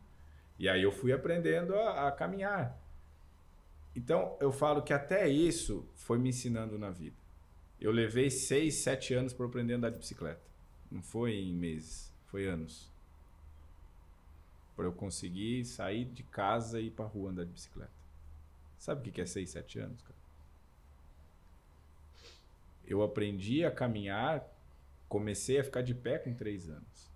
E 0.58 0.68
aí 0.68 0.82
eu 0.82 0.92
fui 0.92 1.12
aprendendo 1.12 1.74
a, 1.74 2.08
a 2.08 2.12
caminhar. 2.12 2.78
Então, 3.94 4.36
eu 4.40 4.50
falo 4.52 4.82
que 4.82 4.92
até 4.92 5.28
isso 5.28 5.88
foi 5.94 6.18
me 6.18 6.30
ensinando 6.30 6.78
na 6.78 6.90
vida. 6.90 7.16
Eu 7.80 7.92
levei 7.92 8.30
seis, 8.30 8.76
sete 8.76 9.14
anos 9.14 9.32
para 9.32 9.46
aprender 9.46 9.74
a 9.74 9.76
andar 9.76 9.90
de 9.90 9.98
bicicleta. 9.98 10.40
Não 10.90 11.02
foi 11.02 11.34
em 11.34 11.52
meses, 11.54 12.12
foi 12.26 12.46
anos. 12.46 12.90
Para 14.74 14.86
eu 14.86 14.92
conseguir 14.92 15.64
sair 15.64 16.04
de 16.04 16.22
casa 16.24 16.80
e 16.80 16.86
ir 16.86 16.90
para 16.90 17.04
rua 17.04 17.30
andar 17.30 17.44
de 17.44 17.52
bicicleta. 17.52 17.92
Sabe 18.78 19.00
o 19.00 19.04
que 19.04 19.12
que 19.12 19.20
é 19.20 19.26
seis, 19.26 19.50
sete 19.50 19.78
anos, 19.78 20.00
cara? 20.02 20.14
Eu 22.86 23.02
aprendi 23.02 23.64
a 23.64 23.70
caminhar, 23.70 24.44
comecei 25.18 25.60
a 25.60 25.64
ficar 25.64 25.82
de 25.82 25.94
pé 25.94 26.18
com 26.18 26.34
três 26.34 26.68
anos. 26.68 27.08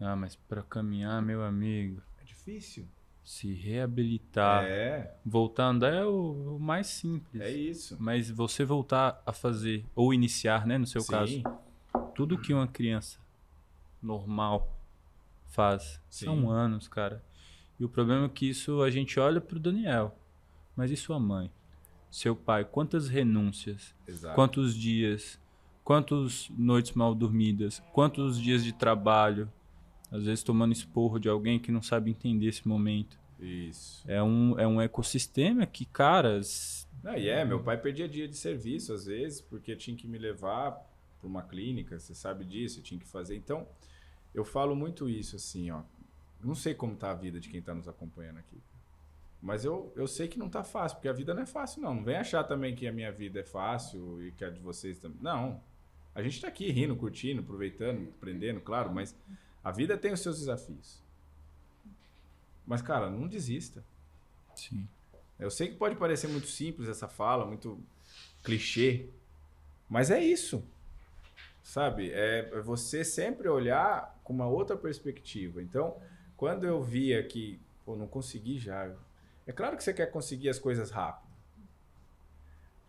Ah, 0.00 0.16
mas 0.16 0.34
pra 0.34 0.62
caminhar, 0.62 1.20
meu 1.20 1.44
amigo, 1.44 2.02
É 2.18 2.24
difícil. 2.24 2.88
se 3.22 3.52
reabilitar, 3.52 4.64
É, 4.64 5.14
voltar 5.22 5.64
a 5.64 5.68
andar 5.68 5.92
é 5.92 6.04
o, 6.06 6.56
o 6.56 6.58
mais 6.58 6.86
simples. 6.86 7.42
é 7.42 7.50
isso. 7.50 7.98
Mas 8.00 8.30
você 8.30 8.64
voltar 8.64 9.22
a 9.26 9.32
fazer, 9.32 9.84
ou 9.94 10.14
iniciar, 10.14 10.66
né, 10.66 10.78
no 10.78 10.86
seu 10.86 11.02
Sim. 11.02 11.12
caso, 11.12 11.42
tudo 12.14 12.38
que 12.38 12.54
uma 12.54 12.66
criança 12.66 13.18
normal 14.02 14.74
faz 15.48 16.00
Sim. 16.08 16.24
são 16.24 16.50
anos, 16.50 16.88
cara. 16.88 17.22
E 17.78 17.84
o 17.84 17.90
problema 17.90 18.24
é 18.24 18.28
que 18.30 18.48
isso 18.48 18.80
a 18.82 18.90
gente 18.90 19.20
olha 19.20 19.38
pro 19.40 19.58
Daniel. 19.60 20.18
Mas 20.74 20.90
e 20.90 20.96
sua 20.96 21.20
mãe? 21.20 21.50
Seu 22.10 22.34
pai? 22.34 22.64
Quantas 22.64 23.06
renúncias? 23.08 23.94
Exato. 24.06 24.34
Quantos 24.34 24.74
dias? 24.74 25.38
Quantas 25.90 26.48
noites 26.56 26.92
mal 26.92 27.12
dormidas? 27.16 27.82
Quantos 27.92 28.40
dias 28.40 28.62
de 28.62 28.72
trabalho? 28.72 29.52
Às 30.08 30.22
vezes 30.22 30.44
tomando 30.44 30.70
esporro 30.72 31.18
de 31.18 31.28
alguém 31.28 31.58
que 31.58 31.72
não 31.72 31.82
sabe 31.82 32.12
entender 32.12 32.46
esse 32.46 32.68
momento. 32.68 33.18
Isso. 33.40 34.08
É 34.08 34.22
um, 34.22 34.56
é 34.56 34.64
um 34.68 34.80
ecossistema 34.80 35.66
que, 35.66 35.84
cara, 35.84 36.38
s- 36.38 36.86
Não, 37.02 37.16
e 37.16 37.28
é, 37.28 37.44
meu 37.44 37.60
pai 37.60 37.76
perdia 37.76 38.08
dia 38.08 38.28
de 38.28 38.36
serviço 38.36 38.92
às 38.92 39.06
vezes, 39.06 39.40
porque 39.40 39.74
tinha 39.74 39.96
que 39.96 40.06
me 40.06 40.16
levar 40.16 40.70
para 41.18 41.26
uma 41.26 41.42
clínica, 41.42 41.98
você 41.98 42.14
sabe 42.14 42.44
disso, 42.44 42.80
tinha 42.80 43.00
que 43.00 43.08
fazer. 43.08 43.34
Então, 43.34 43.66
eu 44.32 44.44
falo 44.44 44.76
muito 44.76 45.08
isso 45.08 45.34
assim, 45.34 45.72
ó. 45.72 45.82
Não 46.40 46.54
sei 46.54 46.72
como 46.72 46.94
tá 46.94 47.10
a 47.10 47.14
vida 47.14 47.40
de 47.40 47.48
quem 47.48 47.60
tá 47.60 47.74
nos 47.74 47.88
acompanhando 47.88 48.38
aqui. 48.38 48.58
Mas 49.42 49.64
eu, 49.64 49.92
eu 49.96 50.06
sei 50.06 50.28
que 50.28 50.38
não 50.38 50.48
tá 50.48 50.62
fácil, 50.62 50.98
porque 50.98 51.08
a 51.08 51.12
vida 51.12 51.34
não 51.34 51.42
é 51.42 51.46
fácil, 51.46 51.82
não. 51.82 51.96
Não 51.96 52.04
vem 52.04 52.14
achar 52.14 52.44
também 52.44 52.76
que 52.76 52.86
a 52.86 52.92
minha 52.92 53.10
vida 53.10 53.40
é 53.40 53.44
fácil 53.44 54.22
e 54.24 54.30
que 54.30 54.44
a 54.44 54.50
de 54.50 54.60
vocês 54.60 54.96
também. 54.96 55.18
Não. 55.20 55.68
A 56.14 56.22
gente 56.22 56.40
tá 56.40 56.48
aqui 56.48 56.70
rindo, 56.70 56.96
curtindo, 56.96 57.40
aproveitando, 57.40 58.08
aprendendo, 58.16 58.60
claro, 58.60 58.92
mas 58.92 59.14
a 59.62 59.70
vida 59.70 59.96
tem 59.96 60.12
os 60.12 60.20
seus 60.20 60.38
desafios. 60.38 61.02
Mas, 62.66 62.82
cara, 62.82 63.10
não 63.10 63.26
desista. 63.26 63.84
sim. 64.54 64.86
Eu 65.38 65.50
sei 65.50 65.68
que 65.68 65.76
pode 65.76 65.96
parecer 65.96 66.28
muito 66.28 66.46
simples 66.48 66.86
essa 66.86 67.08
fala, 67.08 67.46
muito 67.46 67.82
clichê, 68.44 69.08
mas 69.88 70.10
é 70.10 70.22
isso. 70.22 70.62
Sabe? 71.62 72.10
É 72.12 72.60
você 72.60 73.04
sempre 73.04 73.48
olhar 73.48 74.18
com 74.22 74.32
uma 74.32 74.46
outra 74.46 74.76
perspectiva. 74.76 75.62
Então, 75.62 75.96
quando 76.36 76.64
eu 76.64 76.82
via 76.82 77.22
que, 77.22 77.58
pô, 77.84 77.96
não 77.96 78.06
consegui 78.06 78.58
já. 78.58 78.94
É 79.46 79.52
claro 79.52 79.76
que 79.76 79.82
você 79.84 79.92
quer 79.92 80.06
conseguir 80.06 80.48
as 80.48 80.58
coisas 80.58 80.90
rápido. 80.90 81.19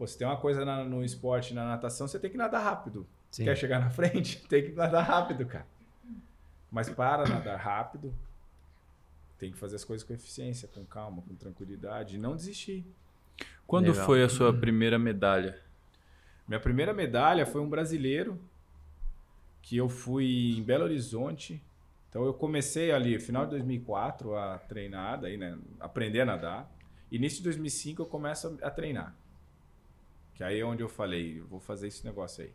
Pô, 0.02 0.08
se 0.08 0.18
tem 0.18 0.26
uma 0.26 0.38
coisa 0.38 0.66
na- 0.66 0.84
no 0.84 1.06
esporte, 1.06 1.54
na 1.54 1.64
natação, 1.64 2.08
você 2.08 2.18
tem 2.18 2.32
que 2.32 2.36
nadar 2.36 2.64
rápido. 2.64 3.06
Sim. 3.30 3.44
Quer 3.44 3.56
chegar 3.56 3.80
na 3.80 3.92
frente? 3.94 4.42
Tem 4.48 4.64
que 4.64 4.72
nadar 4.72 5.04
rápido, 5.04 5.46
cara. 5.46 5.68
Mas 6.72 6.90
para 6.90 7.30
nadar 7.30 7.56
rápido, 7.60 8.12
tem 9.38 9.52
que 9.52 9.60
fazer 9.60 9.76
as 9.76 9.84
coisas 9.86 10.04
com 10.04 10.12
eficiência, 10.12 10.68
com 10.68 10.84
calma, 10.84 11.22
com 11.22 11.36
tranquilidade 11.36 12.16
e 12.16 12.18
não 12.18 12.36
desistir. 12.36 12.84
Quando 13.68 13.90
Legal. 13.92 14.04
foi 14.08 14.24
a 14.24 14.28
sua 14.28 14.52
primeira 14.52 14.98
medalha? 14.98 15.62
Minha 16.48 16.60
primeira 16.60 16.96
medalha 16.96 17.46
foi 17.46 17.62
um 17.62 17.70
brasileiro 17.70 18.42
que 19.62 19.78
eu 19.78 19.88
fui 19.88 20.56
em 20.58 20.64
Belo 20.64 20.86
Horizonte. 20.86 21.64
Então 22.10 22.26
eu 22.26 22.34
comecei 22.34 22.92
ali, 22.92 23.20
final 23.20 23.44
de 23.44 23.52
2004, 23.52 24.36
a 24.36 24.58
treinar, 24.58 25.22
daí, 25.22 25.38
né, 25.38 25.56
aprender 25.80 26.22
a 26.22 26.26
nadar. 26.26 26.72
Início 27.12 27.38
de 27.38 27.44
2005 27.44 28.02
eu 28.02 28.08
começo 28.08 28.58
a, 28.64 28.68
a 28.68 28.72
treinar. 28.72 29.21
Que 30.42 30.46
aí 30.46 30.60
é 30.60 30.66
onde 30.66 30.82
eu 30.82 30.90
falei, 30.90 31.40
eu 31.40 31.46
vou 31.46 31.60
fazer 31.60 31.88
esse 31.88 32.04
negócio 32.04 32.44
aí. 32.44 32.52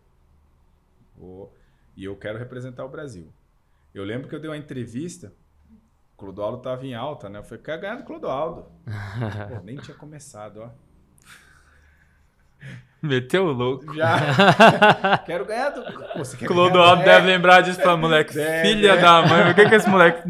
Vou, 1.16 1.54
e 1.96 2.04
eu 2.04 2.16
quero 2.16 2.36
representar 2.36 2.84
o 2.84 2.88
Brasil. 2.88 3.32
Eu 3.94 4.02
lembro 4.02 4.28
que 4.28 4.34
eu 4.34 4.40
dei 4.40 4.50
uma 4.50 4.56
entrevista, 4.56 5.32
o 6.12 6.16
Clodoaldo 6.16 6.56
estava 6.58 6.84
em 6.84 6.96
alta, 6.96 7.28
né? 7.28 7.38
Eu 7.38 7.44
falei, 7.44 7.62
quero 7.62 7.82
ganhar 7.82 7.94
do 7.94 8.02
Clodoaldo. 8.02 8.66
Pô, 9.48 9.62
nem 9.62 9.76
tinha 9.76 9.96
começado, 9.96 10.62
ó. 10.62 10.70
Meteu 13.00 13.44
o 13.44 13.52
louco. 13.52 13.94
Já. 13.94 15.18
Quero 15.24 15.44
ganhar 15.44 15.70
do. 15.70 15.84
Pô, 15.84 16.22
quer 16.36 16.46
Clodoaldo 16.46 17.04
ganhar? 17.04 17.18
deve 17.18 17.26
lembrar 17.28 17.60
disso 17.60 17.80
pra 17.80 17.96
moleque. 17.96 18.34
Deve, 18.34 18.68
Filha 18.68 18.94
é. 18.94 19.00
da 19.00 19.22
mãe, 19.22 19.52
o 19.52 19.54
que 19.54 19.64
que 19.64 19.74
é 19.74 19.76
esse 19.76 19.88
moleque? 19.88 20.28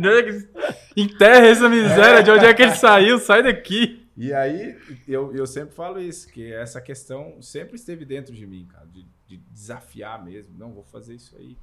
Enterra 0.95 1.47
essa 1.47 1.71
miséria, 1.71 2.23
de 2.23 2.31
onde 2.31 2.45
é 2.45 2.53
que 2.53 2.65
ele 2.65 2.75
saiu? 2.75 3.19
Sai 3.19 3.43
daqui. 3.43 4.06
E 4.17 4.33
aí, 4.33 4.79
eu, 5.07 5.35
eu 5.35 5.47
sempre 5.47 5.75
falo 5.75 6.01
isso, 6.01 6.29
que 6.29 6.51
essa 6.51 6.81
questão 6.81 7.41
sempre 7.43 7.77
esteve 7.77 8.05
dentro 8.05 8.35
de 8.35 8.47
mim, 8.47 8.67
cara, 8.67 8.87
de, 8.87 9.05
de 9.29 9.37
desafiar 9.37 10.25
mesmo. 10.25 10.57
Não, 10.57 10.73
vou 10.73 10.85
fazer 10.85 11.15
isso 11.15 11.37
aí. 11.37 11.57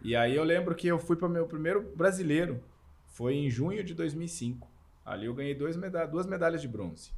E 0.00 0.14
aí 0.14 0.34
eu 0.34 0.44
lembro 0.44 0.74
que 0.74 0.86
eu 0.86 0.98
fui 0.98 1.16
para 1.16 1.28
meu 1.28 1.46
primeiro 1.46 1.82
brasileiro, 1.96 2.62
foi 3.06 3.34
em 3.34 3.50
junho 3.50 3.82
de 3.82 3.94
2005. 3.94 4.68
Ali 5.04 5.26
eu 5.26 5.34
ganhei 5.34 5.54
dois 5.54 5.76
duas 6.10 6.26
medalhas 6.26 6.62
de 6.62 6.68
bronze. 6.68 7.12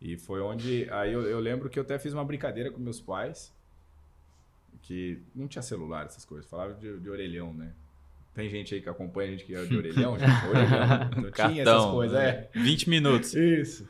E 0.00 0.16
foi 0.16 0.40
onde. 0.40 0.88
Aí 0.90 1.12
eu, 1.12 1.22
eu 1.22 1.38
lembro 1.38 1.68
que 1.68 1.78
eu 1.78 1.82
até 1.82 1.98
fiz 1.98 2.12
uma 2.12 2.24
brincadeira 2.24 2.70
com 2.70 2.80
meus 2.80 3.00
pais, 3.00 3.52
que 4.82 5.22
não 5.34 5.48
tinha 5.48 5.62
celular, 5.62 6.06
essas 6.06 6.24
coisas, 6.24 6.48
falava 6.48 6.74
de, 6.74 6.98
de 6.98 7.10
orelhão, 7.10 7.52
né? 7.52 7.72
Tem 8.38 8.48
gente 8.48 8.72
aí 8.72 8.80
que 8.80 8.88
acompanha 8.88 9.30
a 9.30 9.32
gente 9.32 9.44
que 9.44 9.52
é 9.52 9.64
de 9.64 9.74
orelhão, 9.76 10.16
gente, 10.16 10.46
orelhão. 10.46 11.22
Não 11.24 11.30
tinha 11.32 11.62
essas 11.62 11.84
coisas, 11.86 12.16
é. 12.16 12.48
20 12.54 12.88
minutos. 12.88 13.34
Isso. 13.34 13.88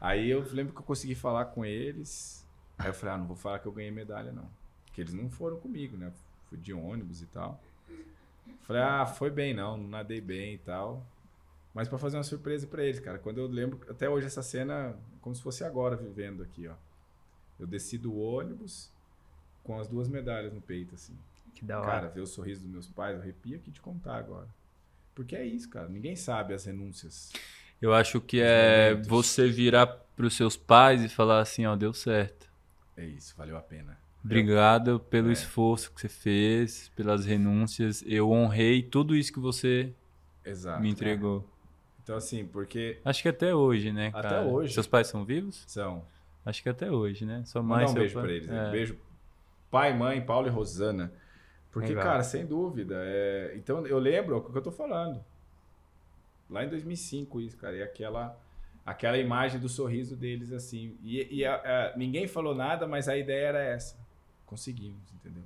Aí 0.00 0.28
eu 0.28 0.44
lembro 0.50 0.74
que 0.74 0.80
eu 0.80 0.84
consegui 0.84 1.14
falar 1.14 1.44
com 1.44 1.64
eles. 1.64 2.44
Aí 2.76 2.88
eu 2.88 2.92
falei, 2.92 3.14
ah, 3.14 3.18
não 3.18 3.28
vou 3.28 3.36
falar 3.36 3.60
que 3.60 3.66
eu 3.66 3.70
ganhei 3.70 3.92
medalha, 3.92 4.32
não. 4.32 4.50
Porque 4.86 5.00
eles 5.00 5.14
não 5.14 5.30
foram 5.30 5.60
comigo, 5.60 5.96
né? 5.96 6.12
fui 6.48 6.58
de 6.58 6.72
ônibus 6.72 7.22
e 7.22 7.26
tal. 7.26 7.62
Falei, 8.62 8.82
ah, 8.82 9.06
foi 9.06 9.30
bem 9.30 9.54
não, 9.54 9.76
não 9.76 9.86
nadei 9.86 10.20
bem 10.20 10.54
e 10.54 10.58
tal. 10.58 11.06
Mas 11.72 11.86
para 11.86 11.96
fazer 11.96 12.16
uma 12.16 12.24
surpresa 12.24 12.66
para 12.66 12.82
eles, 12.82 12.98
cara. 12.98 13.20
Quando 13.20 13.38
eu 13.38 13.46
lembro, 13.46 13.80
até 13.88 14.10
hoje 14.10 14.26
essa 14.26 14.42
cena, 14.42 14.96
como 15.20 15.32
se 15.36 15.40
fosse 15.40 15.62
agora 15.62 15.94
vivendo 15.94 16.42
aqui, 16.42 16.66
ó. 16.66 16.74
Eu 17.56 17.68
desci 17.68 17.96
do 17.96 18.18
ônibus 18.18 18.90
com 19.62 19.78
as 19.78 19.86
duas 19.86 20.08
medalhas 20.08 20.52
no 20.52 20.60
peito, 20.60 20.96
assim. 20.96 21.16
Que 21.56 21.64
da 21.64 21.78
hora. 21.80 21.90
Cara, 21.90 22.08
ver 22.08 22.20
o 22.20 22.26
sorriso 22.26 22.60
dos 22.62 22.70
meus 22.70 22.86
pais, 22.86 23.18
arrepia 23.18 23.56
aqui 23.56 23.70
de 23.70 23.80
contar 23.80 24.16
agora. 24.16 24.46
Porque 25.14 25.34
é 25.34 25.44
isso, 25.44 25.68
cara. 25.70 25.88
Ninguém 25.88 26.14
sabe 26.14 26.52
as 26.54 26.64
renúncias. 26.66 27.32
Eu 27.80 27.92
acho 27.94 28.20
que 28.20 28.36
Os 28.38 28.42
é 28.46 28.90
momentos. 28.90 29.08
você 29.08 29.48
virar 29.48 29.86
pros 30.14 30.36
seus 30.36 30.56
pais 30.56 31.02
e 31.02 31.08
falar 31.08 31.40
assim, 31.40 31.64
ó, 31.66 31.74
deu 31.74 31.92
certo. 31.94 32.46
É 32.96 33.04
isso, 33.04 33.34
valeu 33.36 33.56
a 33.56 33.60
pena. 33.60 33.98
Obrigado 34.24 35.00
pelo 35.00 35.30
É. 35.30 35.32
esforço 35.32 35.90
que 35.92 36.00
você 36.00 36.08
fez, 36.08 36.90
pelas 36.96 37.24
renúncias. 37.24 38.02
Eu 38.06 38.30
honrei 38.30 38.82
tudo 38.82 39.14
isso 39.16 39.32
que 39.32 39.38
você 39.40 39.92
Exato. 40.44 40.82
me 40.82 40.90
entregou. 40.90 41.48
Então, 42.02 42.16
assim, 42.16 42.44
porque 42.46 43.00
Acho 43.04 43.22
que 43.22 43.28
até 43.28 43.54
hoje, 43.54 43.92
né, 43.92 44.08
Até 44.08 44.28
cara? 44.28 44.42
hoje. 44.42 44.74
Seus 44.74 44.86
pais 44.86 45.06
são 45.06 45.24
vivos? 45.24 45.64
são. 45.66 46.04
Acho 46.44 46.62
que 46.62 46.68
até 46.68 46.90
hoje, 46.90 47.24
né? 47.24 47.42
Mandar 47.54 47.62
mãe, 47.62 47.86
um 47.86 47.94
beijo 47.94 48.14
pai. 48.14 48.22
pra 48.22 48.32
eles. 48.32 48.46
né? 48.48 48.68
É. 48.68 48.70
Beijo 48.70 48.96
pai, 49.70 49.96
mãe, 49.96 50.20
Paulo 50.24 50.46
e 50.46 50.50
Rosana. 50.50 51.12
Porque, 51.76 51.90
Legal. 51.90 52.04
cara, 52.04 52.22
sem 52.22 52.46
dúvida. 52.46 52.94
é, 53.00 53.52
Então, 53.54 53.86
eu 53.86 53.98
lembro 53.98 54.38
o 54.38 54.50
que 54.50 54.56
eu 54.56 54.62
tô 54.62 54.72
falando. 54.72 55.22
Lá 56.48 56.64
em 56.64 56.70
2005, 56.70 57.38
isso, 57.42 57.54
cara. 57.58 57.76
E 57.76 57.82
aquela, 57.82 58.34
aquela 58.84 59.18
imagem 59.18 59.60
do 59.60 59.68
sorriso 59.68 60.16
deles, 60.16 60.52
assim. 60.52 60.96
E, 61.02 61.40
e 61.40 61.44
a- 61.44 61.56
a- 61.92 61.92
ninguém 61.98 62.26
falou 62.26 62.54
nada, 62.54 62.86
mas 62.86 63.08
a 63.10 63.16
ideia 63.18 63.48
era 63.48 63.62
essa. 63.62 63.94
Conseguimos, 64.46 65.12
entendeu? 65.12 65.42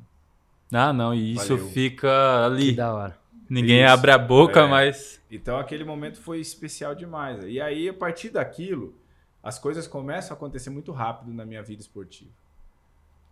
Ah, 0.72 0.92
não, 0.92 1.12
e 1.12 1.32
isso 1.34 1.48
Valeu. 1.56 1.68
fica 1.70 2.06
Que 2.06 2.44
ali. 2.46 2.72
da 2.76 2.94
hora. 2.94 3.18
Ninguém 3.48 3.82
Isso. 3.82 3.92
abre 3.92 4.12
a 4.12 4.18
boca, 4.18 4.60
É. 4.60 4.66
mas. 4.68 5.20
Então, 5.28 5.58
aquele 5.58 5.82
momento 5.82 6.20
foi 6.20 6.38
especial 6.38 6.94
demais. 6.94 7.42
E 7.44 7.60
aí, 7.60 7.88
a 7.88 7.92
partir 7.94 8.30
daquilo, 8.30 8.94
as 9.42 9.58
coisas 9.58 9.88
começam 9.88 10.32
a 10.32 10.36
acontecer 10.36 10.70
muito 10.70 10.92
rápido 10.92 11.32
na 11.34 11.44
minha 11.44 11.60
vida 11.60 11.82
esportiva. 11.82 12.30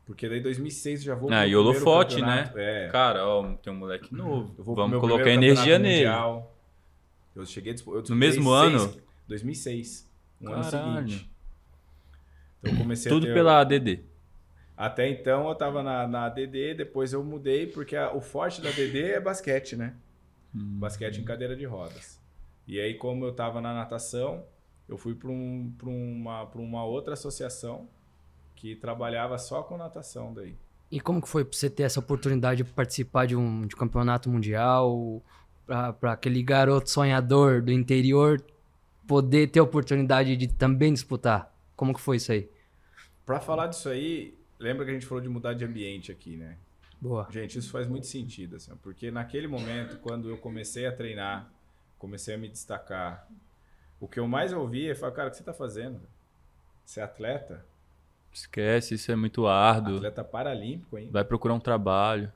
Porque 0.09 0.27
daí, 0.27 0.39
em 0.39 0.43
2006, 0.43 1.01
eu 1.01 1.05
já 1.05 1.15
vou 1.15 1.31
Ah, 1.31 1.47
e 1.47 1.55
holofote, 1.55 2.23
né? 2.23 2.51
É. 2.57 2.89
Cara, 2.91 3.27
ó, 3.29 3.53
tem 3.57 3.71
um 3.71 3.77
moleque 3.77 4.15
novo. 4.15 4.55
Eu 4.57 4.65
vou 4.65 4.75
pro 4.75 4.85
Vamos 4.85 5.01
colocar 5.01 5.29
energia 5.31 5.79
nele. 5.79 6.09
Eu 7.37 7.45
cheguei 7.45 7.75
eu 7.87 8.03
No 8.09 8.17
mesmo 8.17 8.51
seis- 8.51 8.83
ano? 8.83 9.03
2006. 9.29 10.11
Um 10.41 10.49
ano 10.51 10.63
Caralho. 10.65 11.09
seguinte. 11.11 11.31
Então 12.59 12.73
eu 12.73 12.79
comecei 12.79 13.13
Tudo 13.13 13.25
a 13.25 13.29
ter... 13.29 13.35
pela 13.35 13.61
ADD. 13.61 14.01
Até 14.75 15.11
então 15.11 15.47
eu 15.47 15.55
tava 15.55 15.83
na, 15.83 16.09
na 16.09 16.25
ADD, 16.25 16.73
depois 16.75 17.13
eu 17.13 17.23
mudei, 17.23 17.67
porque 17.67 17.95
a- 17.95 18.11
o 18.15 18.23
forte 18.23 18.63
da 18.63 18.71
ADD 18.71 19.03
é 19.13 19.21
basquete, 19.21 19.77
né? 19.77 19.95
Hum. 20.55 20.79
Basquete 20.79 21.19
em 21.21 21.25
cadeira 21.25 21.55
de 21.55 21.67
rodas. 21.67 22.19
E 22.67 22.81
aí, 22.81 22.95
como 22.95 23.27
eu 23.27 23.33
tava 23.35 23.61
na 23.61 23.75
natação, 23.75 24.47
eu 24.89 24.97
fui 24.97 25.15
para 25.15 25.29
um, 25.31 25.71
pra 25.77 25.91
uma, 25.91 26.47
pra 26.47 26.63
uma 26.63 26.83
outra 26.83 27.13
associação 27.13 27.87
que 28.59 28.75
trabalhava 28.75 29.39
só 29.39 29.63
com 29.63 29.77
natação 29.77 30.35
daí. 30.35 30.57
E 30.91 31.01
como 31.01 31.23
que 31.23 31.29
foi 31.29 31.45
pra 31.45 31.57
você 31.57 31.71
ter 31.71 31.85
essa 31.85 32.01
oportunidade 32.01 32.65
de 32.65 32.71
participar 32.73 33.27
de 33.27 33.37
um 33.37 33.67
de 33.67 33.77
campeonato 33.77 34.29
mundial? 34.29 35.23
Pra 36.01 36.13
aquele 36.13 36.43
garoto 36.43 36.91
sonhador 36.91 37.63
do 37.63 37.71
interior 37.71 38.43
poder 39.07 39.49
ter 39.49 39.61
a 39.61 39.63
oportunidade 39.63 40.37
de 40.37 40.49
também 40.49 40.93
disputar? 40.93 41.55
Como 41.77 41.95
que 41.95 42.01
foi 42.01 42.17
isso 42.17 42.33
aí? 42.33 42.51
Pra 43.25 43.39
falar 43.39 43.69
disso 43.69 43.89
aí, 43.89 44.37
lembra 44.59 44.85
que 44.85 44.91
a 44.91 44.95
gente 44.95 45.07
falou 45.07 45.23
de 45.23 45.29
mudar 45.29 45.55
de 45.55 45.65
ambiente 45.65 46.11
aqui, 46.11 46.37
né? 46.37 46.57
Boa. 47.01 47.29
Gente, 47.31 47.59
isso 47.59 47.71
faz 47.71 47.87
muito 47.87 48.07
sentido, 48.07 48.57
assim, 48.57 48.75
porque 48.83 49.11
naquele 49.11 49.47
momento, 49.47 49.99
quando 49.99 50.29
eu 50.29 50.39
comecei 50.39 50.87
a 50.87 50.93
treinar, 50.93 51.49
comecei 51.97 52.35
a 52.35 52.39
me 52.39 52.49
destacar, 52.49 53.29
o 54.01 54.09
que 54.09 54.19
eu 54.19 54.27
mais 54.27 54.53
ouvi 54.53 54.89
é 54.89 54.95
falar, 54.95 55.13
cara, 55.13 55.29
o 55.29 55.31
que 55.31 55.37
você 55.37 55.45
tá 55.45 55.53
fazendo? 55.53 56.01
Você 56.85 57.01
é 57.01 57.03
atleta? 57.05 57.65
Esquece, 58.41 58.95
isso 58.95 59.11
é 59.11 59.17
muito 59.17 59.47
árduo. 59.47 59.97
Atleta 59.97 60.25
paralímpico, 60.25 60.97
hein? 60.97 61.09
Vai 61.11 61.25
procurar 61.25 61.55
um 61.55 61.61
trabalho. 61.61 62.33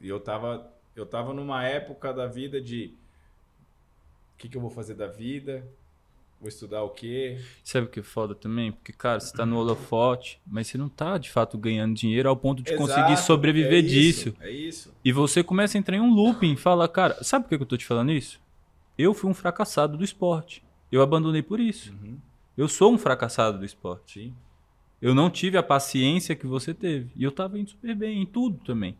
E 0.00 0.08
eu 0.08 0.20
tava, 0.20 0.70
eu 0.94 1.06
tava 1.06 1.32
numa 1.32 1.64
época 1.64 2.12
da 2.12 2.26
vida 2.26 2.60
de 2.60 2.94
o 4.34 4.36
que, 4.36 4.48
que 4.48 4.56
eu 4.56 4.60
vou 4.60 4.70
fazer 4.70 4.94
da 4.94 5.06
vida? 5.06 5.66
Vou 6.40 6.48
estudar 6.48 6.82
o 6.82 6.90
quê? 6.90 7.38
Sabe 7.62 7.86
o 7.86 7.90
que 7.90 8.00
é 8.00 8.02
foda 8.02 8.34
também? 8.34 8.72
Porque, 8.72 8.92
cara, 8.92 9.18
você 9.18 9.34
tá 9.34 9.46
no 9.46 9.56
holofote, 9.56 10.40
mas 10.46 10.66
você 10.66 10.76
não 10.76 10.88
tá 10.88 11.16
de 11.16 11.30
fato 11.30 11.56
ganhando 11.56 11.94
dinheiro 11.94 12.28
ao 12.28 12.36
ponto 12.36 12.62
de 12.62 12.76
conseguir 12.76 13.12
Exato, 13.12 13.22
sobreviver 13.22 13.78
é 13.78 13.82
disso. 13.82 14.28
isso, 14.30 14.36
É 14.40 14.50
isso. 14.50 14.94
E 15.02 15.10
você 15.12 15.42
começa 15.42 15.78
a 15.78 15.80
entrar 15.80 15.96
em 15.96 16.00
um 16.00 16.12
looping 16.12 16.52
e 16.52 16.56
fala, 16.56 16.86
cara, 16.86 17.22
sabe 17.22 17.44
por 17.44 17.50
que 17.50 17.56
que 17.56 17.62
eu 17.62 17.68
tô 17.68 17.76
te 17.76 17.86
falando 17.86 18.12
isso? 18.12 18.40
Eu 18.98 19.14
fui 19.14 19.30
um 19.30 19.34
fracassado 19.34 19.96
do 19.96 20.04
esporte. 20.04 20.62
Eu 20.92 21.00
abandonei 21.00 21.42
por 21.42 21.58
isso. 21.58 21.92
Uhum. 21.92 22.18
Eu 22.56 22.68
sou 22.68 22.92
um 22.92 22.98
fracassado 22.98 23.58
do 23.58 23.64
esporte. 23.64 24.20
Sim. 24.20 24.34
Eu 25.04 25.14
não 25.14 25.28
tive 25.28 25.58
a 25.58 25.62
paciência 25.62 26.34
que 26.34 26.46
você 26.46 26.72
teve. 26.72 27.10
E 27.14 27.22
eu 27.22 27.30
tava 27.30 27.58
indo 27.58 27.68
super 27.68 27.94
bem 27.94 28.22
em 28.22 28.24
tudo 28.24 28.58
também. 28.64 28.96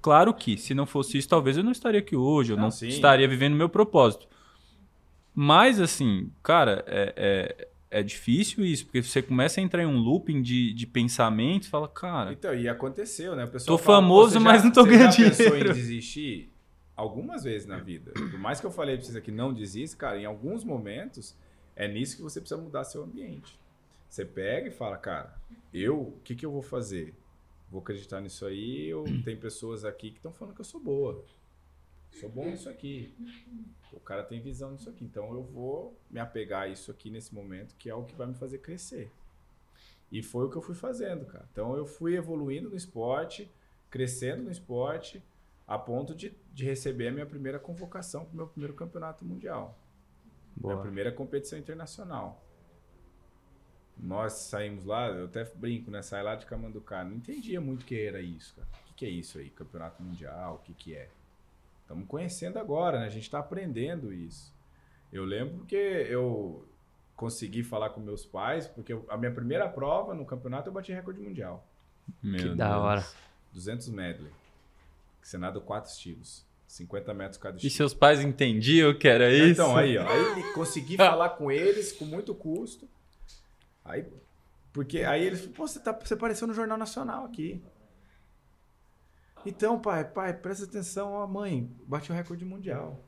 Claro 0.00 0.32
que, 0.32 0.56
se 0.56 0.74
não 0.74 0.86
fosse 0.86 1.18
isso, 1.18 1.28
talvez 1.28 1.56
eu 1.56 1.64
não 1.64 1.72
estaria 1.72 1.98
aqui 1.98 2.14
hoje, 2.14 2.52
eu 2.52 2.56
Não, 2.56 2.68
não, 2.68 2.88
estaria 2.88 3.26
vivendo 3.26 3.54
o 3.54 3.56
meu 3.56 3.68
propósito. 3.68 4.28
Mas, 5.34 5.80
assim, 5.80 6.30
cara, 6.40 6.84
é, 6.86 7.12
é, 7.90 7.98
é 7.98 8.02
difícil 8.04 8.64
isso, 8.64 8.84
porque 8.84 9.02
você 9.02 9.20
começa 9.20 9.60
a 9.60 9.64
entrar 9.64 9.82
em 9.82 9.86
um 9.86 9.98
looping 9.98 10.40
de, 10.40 10.72
de 10.72 10.86
pensamentos 10.86 11.66
fala, 11.66 11.88
cara, 11.88 12.32
Então, 12.32 12.54
e 12.54 12.68
aconteceu, 12.68 13.34
né? 13.34 13.42
O 13.44 13.48
pessoal 13.48 13.76
Tô 13.76 13.82
fala, 13.82 13.98
famoso, 14.02 14.34
"Você 14.34 14.38
mas 14.38 14.62
não 14.62 14.70
tô 14.70 14.84
você 14.84 14.90
ganhando 14.90 15.10
já 15.10 15.24
pensou 15.30 15.46
dinheiro." 15.46 15.70
em 15.70 15.74
desistir? 15.74 16.48
Algumas 16.94 17.42
vezes 17.42 17.66
na 17.66 17.78
vida. 17.78 18.12
Por 18.12 18.38
mais 18.38 18.60
que 18.60 18.66
eu 18.66 18.70
falei 18.70 18.94
pra 18.94 19.04
vocês 19.04 19.16
aqui, 19.16 19.32
não 19.32 19.52
desista, 19.52 19.96
cara, 19.96 20.16
em 20.16 20.26
alguns 20.26 20.62
momentos 20.62 21.34
é 21.74 21.88
nisso 21.88 22.14
que 22.16 22.22
você 22.22 22.40
precisa 22.40 22.60
mudar 22.60 22.84
seu 22.84 23.02
ambiente. 23.02 23.58
Você 24.08 24.24
pega 24.24 24.68
e 24.68 24.70
fala, 24.70 24.96
cara, 24.96 25.38
eu, 25.72 26.00
o 26.00 26.20
que, 26.20 26.34
que 26.34 26.46
eu 26.46 26.52
vou 26.52 26.62
fazer? 26.62 27.14
Vou 27.70 27.80
acreditar 27.80 28.20
nisso 28.20 28.46
aí, 28.46 28.92
ou 28.94 29.04
tem 29.24 29.36
pessoas 29.36 29.84
aqui 29.84 30.10
que 30.10 30.16
estão 30.16 30.32
falando 30.32 30.54
que 30.54 30.60
eu 30.60 30.64
sou 30.64 30.80
boa. 30.80 31.24
Sou 32.12 32.30
bom 32.30 32.46
nisso 32.46 32.68
aqui. 32.68 33.14
O 33.92 34.00
cara 34.00 34.22
tem 34.22 34.40
visão 34.40 34.70
nisso 34.70 34.88
aqui. 34.88 35.04
Então 35.04 35.34
eu 35.34 35.42
vou 35.42 35.98
me 36.10 36.18
apegar 36.18 36.62
a 36.62 36.68
isso 36.68 36.90
aqui 36.90 37.10
nesse 37.10 37.34
momento, 37.34 37.74
que 37.76 37.90
é 37.90 37.94
o 37.94 38.04
que 38.04 38.14
vai 38.14 38.26
me 38.26 38.34
fazer 38.34 38.58
crescer. 38.58 39.12
E 40.10 40.22
foi 40.22 40.46
o 40.46 40.50
que 40.50 40.56
eu 40.56 40.62
fui 40.62 40.74
fazendo, 40.74 41.26
cara. 41.26 41.46
Então 41.52 41.76
eu 41.76 41.84
fui 41.84 42.16
evoluindo 42.16 42.70
no 42.70 42.76
esporte, 42.76 43.50
crescendo 43.90 44.44
no 44.44 44.50
esporte, 44.50 45.22
a 45.66 45.78
ponto 45.78 46.14
de, 46.14 46.34
de 46.52 46.64
receber 46.64 47.08
a 47.08 47.12
minha 47.12 47.26
primeira 47.26 47.58
convocação 47.58 48.24
para 48.24 48.32
o 48.32 48.36
meu 48.36 48.46
primeiro 48.46 48.74
campeonato 48.74 49.24
mundial. 49.24 49.78
Minha 50.56 50.74
Boa. 50.74 50.82
primeira 50.82 51.12
competição 51.12 51.58
internacional. 51.58 52.45
Nós 53.98 54.32
saímos 54.34 54.84
lá, 54.84 55.08
eu 55.08 55.24
até 55.24 55.44
brinco, 55.44 55.90
né? 55.90 56.02
Sai 56.02 56.22
lá 56.22 56.34
de 56.34 56.44
Camanducá. 56.46 57.02
Não 57.04 57.16
entendia 57.16 57.60
muito 57.60 57.82
o 57.82 57.84
que 57.86 57.98
era 57.98 58.20
isso, 58.20 58.54
cara. 58.54 58.68
O 58.82 58.86
que, 58.88 58.94
que 58.94 59.06
é 59.06 59.08
isso 59.08 59.38
aí? 59.38 59.48
Campeonato 59.50 60.02
mundial, 60.02 60.56
o 60.56 60.58
que, 60.58 60.74
que 60.74 60.94
é? 60.94 61.08
Estamos 61.82 62.06
conhecendo 62.06 62.58
agora, 62.58 63.00
né? 63.00 63.06
A 63.06 63.10
gente 63.10 63.22
está 63.22 63.38
aprendendo 63.38 64.12
isso. 64.12 64.52
Eu 65.12 65.24
lembro 65.24 65.64
que 65.64 65.76
eu 65.76 66.66
consegui 67.14 67.62
falar 67.62 67.90
com 67.90 68.00
meus 68.00 68.26
pais, 68.26 68.66
porque 68.66 68.98
a 69.08 69.16
minha 69.16 69.32
primeira 69.32 69.66
prova 69.68 70.14
no 70.14 70.26
campeonato 70.26 70.68
eu 70.68 70.72
bati 70.72 70.92
recorde 70.92 71.20
mundial. 71.20 71.66
meu 72.22 72.38
Que 72.38 72.54
da 72.54 72.72
Deus. 72.72 72.82
hora. 72.82 73.06
200 73.54 73.88
medley. 73.88 74.30
Que 75.22 75.28
você 75.28 75.38
nada 75.38 75.58
quatro 75.60 75.90
estilos. 75.90 76.44
50 76.66 77.14
metros 77.14 77.38
cada 77.38 77.54
E 77.54 77.58
estilo. 77.58 77.74
seus 77.74 77.94
pais 77.94 78.20
entendiam 78.20 78.92
que 78.92 79.08
era 79.08 79.32
isso? 79.32 79.52
Então, 79.52 79.76
aí, 79.76 79.96
ó. 79.96 80.06
Aí 80.06 80.52
consegui 80.52 80.96
falar 80.98 81.30
com 81.30 81.50
eles 81.50 81.92
com 81.92 82.04
muito 82.04 82.34
custo. 82.34 82.86
Aí, 83.88 84.04
porque 84.72 85.00
aí 85.00 85.24
eles 85.24 85.46
pô, 85.46 85.66
você, 85.66 85.78
tá, 85.80 85.92
você 85.92 86.14
apareceu 86.14 86.46
no 86.46 86.54
Jornal 86.54 86.76
Nacional 86.78 87.24
aqui. 87.24 87.62
Então, 89.44 89.78
pai, 89.78 90.04
pai, 90.04 90.32
presta 90.32 90.64
atenção, 90.64 91.12
ó, 91.12 91.26
mãe, 91.26 91.70
bati 91.86 92.10
o 92.10 92.14
recorde 92.14 92.44
mundial. 92.44 93.00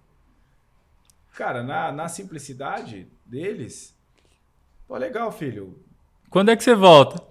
Cara, 1.35 1.63
na, 1.63 1.91
na 1.93 2.09
simplicidade 2.09 3.09
deles, 3.27 3.95
pô, 4.87 4.97
legal, 4.97 5.31
filho. 5.33 5.83
Quando 6.31 6.51
é 6.51 6.57
que 6.57 6.63
você 6.63 6.75
volta? 6.75 7.25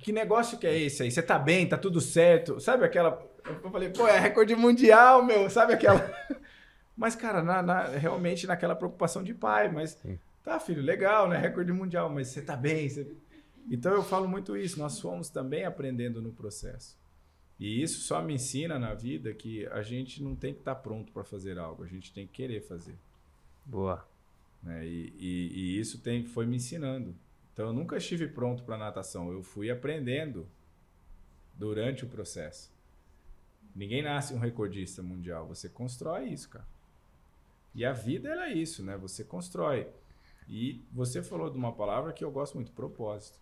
Que 0.00 0.10
negócio 0.12 0.58
que 0.58 0.66
é 0.66 0.76
esse 0.76 1.02
aí? 1.02 1.10
Você 1.10 1.22
tá 1.22 1.38
bem, 1.38 1.68
tá 1.68 1.78
tudo 1.78 2.00
certo? 2.00 2.58
Sabe 2.60 2.84
aquela. 2.84 3.24
Eu 3.44 3.70
falei, 3.70 3.88
pô, 3.90 4.06
é 4.08 4.18
recorde 4.18 4.54
mundial, 4.56 5.24
meu. 5.24 5.48
Sabe 5.48 5.74
aquela. 5.74 6.00
Mas, 6.96 7.14
cara, 7.14 7.40
na, 7.42 7.62
na- 7.62 7.84
realmente 7.88 8.46
naquela 8.46 8.74
preocupação 8.74 9.22
de 9.22 9.32
pai, 9.34 9.70
mas. 9.70 9.98
Tá, 10.46 10.60
filho, 10.60 10.80
legal, 10.80 11.28
né? 11.28 11.36
Recorde 11.38 11.72
mundial, 11.72 12.08
mas 12.08 12.28
você 12.28 12.40
tá 12.40 12.56
bem. 12.56 12.88
você- 12.88 13.16
Então 13.68 13.92
eu 13.92 14.04
falo 14.04 14.28
muito 14.28 14.56
isso. 14.56 14.78
Nós 14.78 15.00
fomos 15.00 15.28
também 15.28 15.64
aprendendo 15.64 16.22
no 16.22 16.32
processo. 16.32 16.96
E 17.58 17.82
isso 17.82 18.02
só 18.02 18.22
me 18.22 18.34
ensina 18.34 18.78
na 18.78 18.94
vida 18.94 19.34
que 19.34 19.66
a 19.66 19.82
gente 19.82 20.22
não 20.22 20.36
tem 20.36 20.52
que 20.54 20.60
estar 20.60 20.76
pronto 20.76 21.10
para 21.10 21.24
fazer 21.24 21.58
algo, 21.58 21.82
a 21.82 21.86
gente 21.88 22.12
tem 22.12 22.28
que 22.28 22.34
querer 22.34 22.60
fazer 22.60 22.94
Boa. 23.64 24.06
né? 24.62 24.86
E, 24.86 25.12
e- 25.18 25.52
e 25.54 25.80
isso 25.80 25.98
tem, 26.00 26.24
foi 26.24 26.46
me 26.46 26.56
ensinando. 26.56 27.12
Então 27.52 27.66
eu 27.66 27.72
nunca 27.72 27.96
estive 27.96 28.28
pronto 28.28 28.62
para 28.62 28.76
natação, 28.78 29.32
eu 29.32 29.42
fui 29.42 29.68
aprendendo 29.68 30.46
durante 31.54 32.04
o 32.04 32.08
processo. 32.08 32.70
Ninguém 33.74 34.02
nasce 34.02 34.32
um 34.32 34.38
recordista 34.38 35.02
mundial. 35.02 35.48
Você 35.48 35.68
constrói 35.68 36.28
isso, 36.28 36.48
cara. 36.50 36.66
E 37.74 37.84
a 37.84 37.92
vida 37.92 38.28
ela 38.28 38.46
é 38.48 38.52
isso, 38.52 38.84
né? 38.84 38.96
Você 38.98 39.24
constrói. 39.24 39.88
E 40.48 40.84
você 40.92 41.22
falou 41.22 41.50
de 41.50 41.56
uma 41.56 41.72
palavra 41.72 42.12
que 42.12 42.24
eu 42.24 42.30
gosto 42.30 42.54
muito, 42.54 42.72
propósito. 42.72 43.38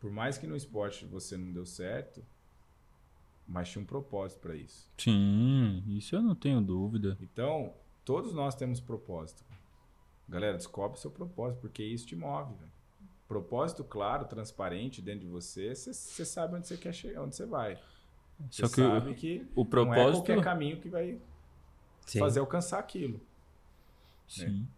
Por 0.00 0.10
mais 0.10 0.36
que 0.36 0.46
no 0.46 0.56
esporte 0.56 1.04
você 1.06 1.36
não 1.36 1.52
deu 1.52 1.64
certo, 1.64 2.24
mas 3.46 3.70
tinha 3.70 3.82
um 3.82 3.86
propósito 3.86 4.40
para 4.40 4.54
isso. 4.56 4.90
Sim, 4.98 5.82
isso 5.86 6.14
eu 6.16 6.22
não 6.22 6.34
tenho 6.34 6.60
dúvida. 6.60 7.16
Então, 7.20 7.72
todos 8.04 8.32
nós 8.32 8.54
temos 8.54 8.80
propósito. 8.80 9.44
Galera, 10.28 10.56
descobre 10.56 10.98
seu 10.98 11.10
propósito, 11.10 11.60
porque 11.60 11.82
isso 11.84 12.06
te 12.06 12.16
move. 12.16 12.54
Véio. 12.54 12.72
Propósito 13.28 13.84
claro, 13.84 14.24
transparente 14.26 15.00
dentro 15.00 15.20
de 15.20 15.28
você, 15.28 15.74
você 15.74 16.24
sabe 16.24 16.56
onde 16.56 16.66
você 16.66 16.76
quer 16.76 16.92
chegar, 16.92 17.22
onde 17.22 17.34
você 17.36 17.46
vai. 17.46 17.76
Só 18.50 18.66
Você 18.66 18.74
que 18.74 18.82
sabe 18.82 19.10
o, 19.10 19.14
que 19.14 19.46
o 19.54 19.60
não 19.62 19.66
é 19.66 19.70
propósito. 19.70 20.12
qualquer 20.12 20.42
caminho 20.42 20.80
que 20.80 20.88
vai 20.88 21.18
Sim. 22.04 22.18
fazer 22.18 22.40
alcançar 22.40 22.78
aquilo. 22.78 23.20
Sim. 24.28 24.68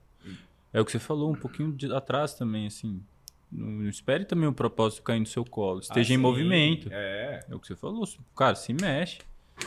É 0.73 0.81
o 0.81 0.85
que 0.85 0.93
você 0.93 0.99
falou 0.99 1.31
um 1.31 1.35
pouquinho 1.35 1.73
de 1.73 1.93
atrás 1.93 2.35
também, 2.35 2.67
assim. 2.67 3.03
Não, 3.51 3.67
não 3.67 3.89
espere 3.89 4.25
também 4.25 4.49
o 4.49 4.53
propósito 4.53 5.03
cair 5.03 5.21
no 5.21 5.27
seu 5.27 5.45
colo. 5.45 5.81
Esteja 5.81 6.13
em 6.13 6.17
Assim, 6.17 6.23
movimento. 6.23 6.89
É, 6.93 7.41
É 7.49 7.55
o 7.55 7.59
que 7.59 7.67
você 7.67 7.77
falou. 7.77 8.07
Cara, 8.37 8.55
se 8.55 8.73
mexe. 8.75 9.19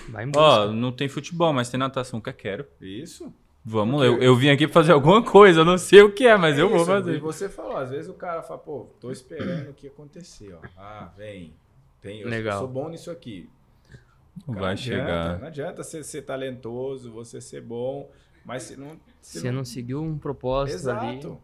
Vai 0.09 0.23
em 0.23 0.27
busca. 0.27 0.39
Ó, 0.41 0.71
não 0.71 0.91
tem 0.91 1.09
futebol, 1.09 1.51
mas 1.51 1.69
tem 1.69 1.79
natação. 1.79 2.21
Quer 2.21 2.33
quero. 2.33 2.65
isso. 2.79 3.33
Vamos 3.65 3.99
lá. 3.99 4.05
Eu, 4.07 4.21
eu 4.21 4.35
vim 4.35 4.49
aqui 4.49 4.65
pra 4.67 4.73
fazer 4.73 4.91
alguma 4.91 5.23
coisa. 5.23 5.61
Eu 5.61 5.65
não 5.65 5.77
sei 5.77 6.01
o 6.01 6.11
que 6.13 6.25
é, 6.25 6.35
mas 6.37 6.57
É 6.57 6.61
eu 6.61 6.69
vou 6.69 6.77
isso. 6.77 6.85
E 6.91 6.93
fazer. 6.93 7.19
você 7.19 7.49
falou, 7.49 7.77
às 7.77 7.89
vezes 7.89 8.09
o 8.09 8.13
cara 8.13 8.41
fala, 8.41 8.59
pô, 8.59 8.87
tô 8.99 9.11
esperando 9.11 9.69
o 9.69 9.73
que 9.73 9.87
acontecer, 9.87 10.53
ó. 10.53 10.59
Ah, 10.77 11.11
vem. 11.17 11.53
Tem, 11.99 12.21
eu 12.21 12.29
Legal. 12.29 12.59
sou 12.59 12.67
bom 12.67 12.89
nisso 12.89 13.11
aqui. 13.11 13.47
Cara, 13.89 13.99
vai 14.47 14.55
não 14.61 14.67
adianta, 14.69 14.77
chegar. 14.79 15.39
Não 15.39 15.47
adianta 15.47 15.83
você 15.83 16.03
ser 16.03 16.21
talentoso, 16.23 17.11
você 17.11 17.39
ser 17.41 17.61
bom, 17.61 18.09
mas 18.45 18.63
se 18.63 18.75
não. 18.77 18.99
se 19.21 19.39
Você 19.39 19.51
não 19.51 19.63
seguiu 19.65 20.01
um 20.01 20.17
propósito 20.17 20.89
ali. 20.89 21.17
Exato. 21.17 21.41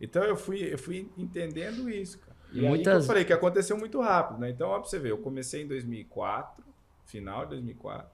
Então 0.00 0.22
eu 0.24 0.36
fui, 0.36 0.60
eu 0.72 0.78
fui 0.78 1.10
entendendo 1.16 1.88
isso, 1.88 2.18
cara. 2.18 2.34
E, 2.52 2.58
E 2.58 2.60
aí 2.60 2.68
muitas- 2.68 3.02
eu 3.04 3.06
falei 3.06 3.24
que 3.24 3.32
aconteceu 3.32 3.76
muito 3.78 4.00
rápido, 4.00 4.38
né? 4.40 4.50
Então, 4.50 4.68
ó, 4.68 4.78
pra 4.78 4.88
você 4.88 4.98
ver, 4.98 5.10
eu 5.10 5.18
comecei 5.18 5.62
em 5.62 5.66
2004, 5.68 6.64
final 7.06 7.42
de 7.44 7.50
2004. 7.50 8.12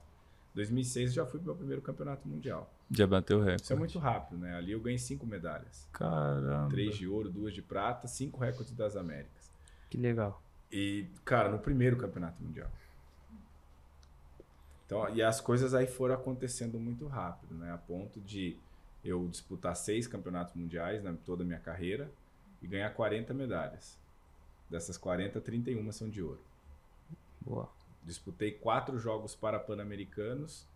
2006 0.53 1.13
já 1.13 1.25
fui 1.25 1.39
pro 1.39 1.47
meu 1.47 1.55
primeiro 1.55 1.81
campeonato 1.81 2.27
mundial. 2.27 2.71
Já 2.89 3.07
bateu 3.07 3.37
o 3.37 3.41
recorde. 3.41 3.63
Isso 3.63 3.73
é 3.73 3.75
muito 3.75 3.97
rápido, 3.99 4.37
né? 4.37 4.55
Ali 4.55 4.73
eu 4.73 4.81
ganhei 4.81 4.97
cinco 4.99 5.25
medalhas. 5.25 5.87
Caramba. 5.93 6.69
Três 6.69 6.95
de 6.95 7.07
ouro, 7.07 7.29
duas 7.29 7.53
de 7.53 7.61
prata, 7.61 8.05
cinco 8.07 8.39
recordes 8.41 8.73
das 8.73 8.97
Américas. 8.97 9.49
Que 9.89 9.97
legal. 9.97 10.41
E, 10.69 11.07
cara, 11.23 11.49
no 11.49 11.59
primeiro 11.59 11.95
campeonato 11.97 12.41
mundial. 12.43 12.69
Então, 14.91 15.07
e 15.15 15.21
as 15.21 15.39
coisas 15.39 15.73
aí 15.73 15.87
foram 15.87 16.15
acontecendo 16.15 16.77
muito 16.77 17.07
rápido, 17.07 17.55
né? 17.55 17.71
A 17.71 17.77
ponto 17.77 18.19
de 18.19 18.57
eu 19.01 19.25
disputar 19.29 19.73
seis 19.73 20.05
campeonatos 20.05 20.53
mundiais 20.53 21.01
na 21.01 21.13
toda 21.13 21.43
a 21.43 21.45
minha 21.45 21.61
carreira 21.61 22.11
e 22.61 22.67
ganhar 22.67 22.89
40 22.89 23.33
medalhas. 23.33 23.97
Dessas 24.69 24.97
40, 24.97 25.39
31 25.39 25.89
são 25.93 26.09
de 26.09 26.21
ouro. 26.21 26.41
Boa. 27.39 27.69
Disputei 28.03 28.51
quatro 28.51 28.99
jogos 28.99 29.33
para 29.33 29.61
Pan-Americanos 29.61 30.67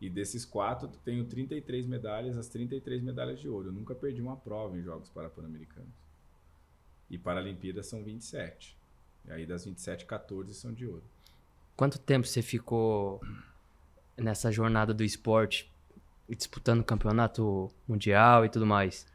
e 0.00 0.08
desses 0.08 0.44
quatro 0.44 0.86
tenho 1.04 1.24
33 1.24 1.86
medalhas, 1.86 2.38
as 2.38 2.46
33 2.46 3.02
medalhas 3.02 3.40
de 3.40 3.48
ouro. 3.48 3.70
Eu 3.70 3.72
nunca 3.72 3.96
perdi 3.96 4.22
uma 4.22 4.36
prova 4.36 4.78
em 4.78 4.82
jogos 4.82 5.08
para 5.08 5.28
Pan-Americanos. 5.28 5.90
E 7.10 7.18
Paralimpíadas 7.18 7.88
são 7.88 8.04
27. 8.04 8.78
E 9.24 9.32
aí 9.32 9.44
das 9.44 9.64
27, 9.64 10.06
14 10.06 10.54
são 10.54 10.72
de 10.72 10.86
ouro. 10.86 11.02
Quanto 11.74 11.98
tempo 11.98 12.28
você 12.28 12.42
ficou 12.42 13.20
nessa 14.16 14.50
jornada 14.50 14.94
do 14.94 15.04
esporte, 15.04 15.70
disputando 16.28 16.82
campeonato 16.82 17.70
mundial 17.86 18.44
e 18.44 18.48
tudo 18.48 18.66
mais? 18.66 19.06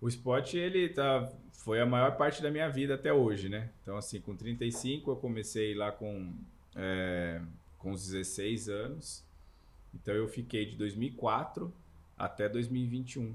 O 0.00 0.08
esporte, 0.08 0.56
ele 0.56 0.88
tá, 0.88 1.30
foi 1.52 1.80
a 1.80 1.86
maior 1.86 2.16
parte 2.16 2.42
da 2.42 2.50
minha 2.50 2.68
vida 2.68 2.94
até 2.94 3.12
hoje, 3.12 3.48
né? 3.48 3.70
Então, 3.82 3.96
assim, 3.96 4.20
com 4.20 4.36
35 4.36 5.10
eu 5.10 5.16
comecei 5.16 5.74
lá 5.74 5.90
com, 5.90 6.32
é, 6.74 7.40
com 7.78 7.92
os 7.92 8.06
16 8.06 8.68
anos. 8.68 9.24
Então, 9.94 10.14
eu 10.14 10.28
fiquei 10.28 10.66
de 10.66 10.76
2004 10.76 11.72
até 12.16 12.48
2021 12.48 13.34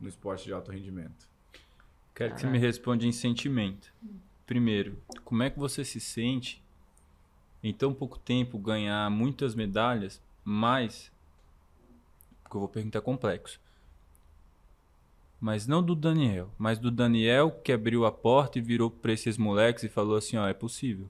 no 0.00 0.08
esporte 0.08 0.44
de 0.44 0.52
alto 0.52 0.70
rendimento. 0.70 1.28
Quero 2.14 2.34
que 2.34 2.40
você 2.40 2.46
me 2.46 2.58
responda 2.58 3.04
em 3.04 3.12
sentimento. 3.12 3.92
Primeiro, 4.46 4.98
como 5.24 5.42
é 5.42 5.50
que 5.50 5.58
você 5.58 5.84
se 5.84 6.00
sente 6.00 6.62
em 7.68 7.72
tão 7.72 7.92
pouco 7.92 8.18
tempo 8.18 8.58
ganhar 8.58 9.10
muitas 9.10 9.54
medalhas, 9.54 10.20
mas. 10.44 11.10
Porque 12.42 12.56
eu 12.56 12.60
vou 12.60 12.68
perguntar 12.68 13.00
complexo. 13.00 13.60
Mas 15.40 15.66
não 15.66 15.82
do 15.82 15.94
Daniel, 15.94 16.50
mas 16.56 16.78
do 16.78 16.90
Daniel 16.90 17.50
que 17.50 17.72
abriu 17.72 18.06
a 18.06 18.12
porta 18.12 18.58
e 18.58 18.62
virou 18.62 18.90
pra 18.90 19.12
esses 19.12 19.36
moleques 19.36 19.84
e 19.84 19.88
falou 19.88 20.16
assim: 20.16 20.36
ó, 20.36 20.46
é 20.46 20.54
possível. 20.54 21.08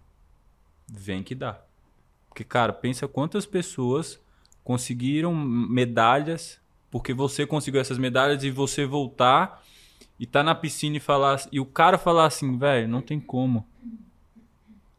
Vem 0.88 1.22
que 1.22 1.34
dá. 1.34 1.60
Porque, 2.28 2.44
cara, 2.44 2.72
pensa 2.72 3.06
quantas 3.08 3.46
pessoas 3.46 4.20
conseguiram 4.64 5.34
medalhas 5.34 6.60
porque 6.90 7.12
você 7.12 7.46
conseguiu 7.46 7.80
essas 7.80 7.98
medalhas 7.98 8.42
e 8.42 8.50
você 8.50 8.86
voltar 8.86 9.62
e 10.18 10.26
tá 10.26 10.42
na 10.42 10.54
piscina 10.54 10.96
e 10.96 11.00
falar 11.00 11.46
e 11.52 11.60
o 11.60 11.66
cara 11.66 11.98
falar 11.98 12.26
assim, 12.26 12.56
velho, 12.56 12.88
não 12.88 13.02
tem 13.02 13.20
como. 13.20 13.66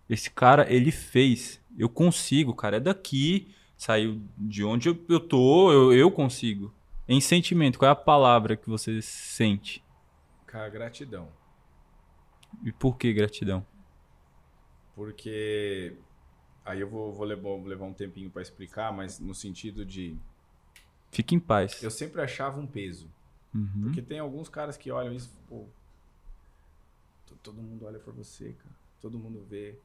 Esse 0.10 0.30
cara, 0.30 0.72
ele 0.72 0.92
fez. 0.92 1.62
Eu 1.78 1.90
consigo, 1.90 2.54
cara. 2.56 2.78
É 2.78 2.80
daqui. 2.80 3.54
Saiu 3.78 4.22
de 4.38 4.64
onde 4.64 4.90
eu, 4.90 5.06
eu 5.08 5.20
tô, 5.20 5.72
eu, 5.72 5.94
eu 5.94 6.10
consigo. 6.12 6.74
Em 7.08 7.22
sentimento, 7.22 7.78
qual 7.78 7.88
é 7.90 7.92
a 7.92 7.96
palavra 7.96 8.58
que 8.58 8.68
você 8.68 9.02
sente? 9.02 9.84
Cara, 10.48 10.68
gratidão. 10.70 11.30
E 12.64 12.72
por 12.72 12.98
que 12.98 13.14
gratidão? 13.14 13.64
Porque 14.96 15.96
aí 16.66 16.80
eu 16.82 16.90
vou, 16.90 17.14
vou 17.14 17.26
levar, 17.26 17.42
vou 17.42 17.66
levar 17.66 17.86
um 17.86 17.94
tempinho 17.94 18.30
para 18.30 18.42
explicar, 18.42 18.92
mas 18.92 19.20
no 19.20 19.34
sentido 19.36 19.86
de 19.86 20.18
Fique 21.12 21.36
em 21.36 21.40
paz. 21.40 21.82
eu 21.84 21.92
sempre 21.92 22.22
achava 22.22 22.60
um 22.60 22.68
peso. 22.68 23.10
Uhum. 23.54 23.84
Porque 23.84 24.02
tem 24.02 24.20
alguns 24.20 24.50
caras 24.50 24.76
que 24.76 24.92
olham 24.92 25.14
isso, 25.14 25.32
pô, 25.48 25.66
to- 27.28 27.38
todo 27.44 27.62
mundo 27.62 27.86
olha 27.86 28.00
pra 28.00 28.12
você, 28.12 28.54
cara. 28.54 28.76
Todo 29.00 29.20
mundo 29.20 29.46
vê. 29.50 29.78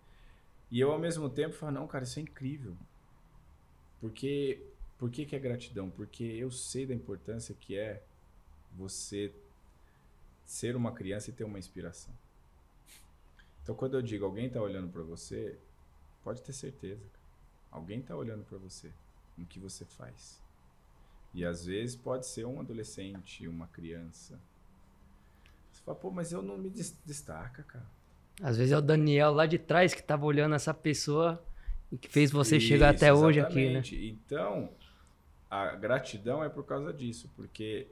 E 0.73 0.81
eu 0.81 0.91
ao 0.91 0.99
mesmo 0.99 1.31
tempo 1.31 1.55
falo, 1.55 1.70
não, 1.73 1.87
cara, 1.87 2.03
isso 2.03 2.18
é 2.18 2.23
incrível. 2.23 2.77
Porque 4.01 4.62
por 4.99 5.11
que, 5.11 5.25
que 5.27 5.37
é 5.37 5.39
gratidão? 5.39 5.91
Porque 5.91 6.25
eu 6.25 6.51
sei 6.51 6.87
da 6.87 6.95
importância 6.95 7.55
que 7.55 7.77
é 7.77 8.03
você 8.77 9.35
ser 10.45 10.77
uma 10.77 10.93
criança 10.93 11.31
e 11.31 11.33
ter 11.33 11.45
uma 11.45 11.59
inspiração. 11.59 12.12
Então 13.62 13.75
quando 13.75 13.95
eu 13.97 14.03
digo 14.03 14.25
alguém 14.25 14.51
tá 14.51 14.61
olhando 14.61 14.89
pra 14.91 15.03
você, 15.03 15.59
pode 16.25 16.43
ter 16.43 16.53
certeza. 16.53 17.05
Alguém 17.70 18.03
tá 18.03 18.16
olhando 18.16 18.45
pra 18.45 18.59
você 18.59 18.93
no 19.37 19.47
que 19.47 19.59
você 19.61 19.85
faz. 19.85 20.41
E 21.35 21.45
às 21.45 21.66
vezes 21.66 21.97
pode 21.97 22.27
ser 22.27 22.47
um 22.47 22.61
adolescente, 22.61 23.49
uma 23.49 23.68
criança. 23.68 24.41
Você 25.73 25.83
fala, 25.83 25.99
pô, 25.99 26.11
mas 26.11 26.33
eu 26.33 26.43
não 26.43 26.57
me 26.59 26.70
des- 26.70 26.97
destaca, 27.05 27.62
cara. 27.64 27.87
Às 28.41 28.57
vezes 28.57 28.72
é 28.72 28.78
o 28.78 28.83
Daniel 28.83 29.33
lá 29.33 29.47
de 29.47 29.59
trás 29.59 29.95
que 29.95 30.03
tava 30.03 30.24
olhando 30.24 30.55
essa 30.55 30.72
pessoa 30.72 31.43
e 31.91 31.99
que 31.99 32.09
fez 32.09 32.30
você 32.30 32.59
chegar 32.59 32.95
Isso, 32.95 33.05
até 33.05 33.12
hoje 33.12 33.41
aqui, 33.41 33.55
né? 33.57 33.80
exatamente. 33.80 34.07
Então, 34.26 34.70
a 35.51 35.74
gratidão 35.76 36.43
é 36.43 36.49
por 36.49 36.64
causa 36.64 36.93
disso, 36.93 37.30
porque 37.37 37.87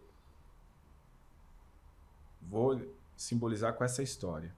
vou 2.40 2.80
simbolizar 3.16 3.74
com 3.74 3.84
essa 3.84 4.02
história. 4.02 4.52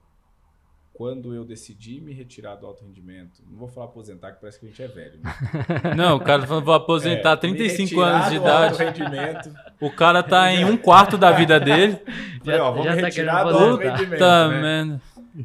Quando 0.95 1.35
eu 1.35 1.43
decidi 1.43 2.01
me 2.03 2.13
retirar 2.13 2.55
do 2.55 2.67
alto 2.67 2.85
rendimento, 2.85 3.43
não 3.49 3.57
vou 3.59 3.67
falar 3.67 3.87
aposentar, 3.87 4.33
que 4.33 4.41
parece 4.41 4.61
que 4.61 4.67
a 4.67 4.69
gente 4.69 4.83
é 4.83 4.87
velho. 4.89 5.21
Né? 5.21 5.33
Não, 5.97 6.17
o 6.17 6.21
cara 6.21 6.47
falou, 6.47 6.63
vou 6.63 6.75
aposentar, 6.75 7.31
É, 7.43 7.47
me 7.49 7.57
35 7.57 7.89
retirar 7.89 8.15
anos 8.15 8.29
de 8.31 8.37
idade. 8.37 8.79
rendimento. 8.85 9.55
O 9.81 9.91
cara 9.91 10.23
tá 10.23 10.53
em 10.53 10.67
um 10.67 10.77
quarto 10.77 11.17
da 11.17 11.33
vida 11.33 11.59
dele. 11.59 11.99
Falei, 12.45 12.61
ó, 12.61 12.73
vou 12.73 12.85
já 12.85 12.95
me 12.95 13.01
tá 13.01 13.07
retirar 13.07 13.45
do 13.45 13.57
alto 13.57 13.83
rendimento. 13.83 14.19
Tá, 14.19 14.49
né? 14.49 15.01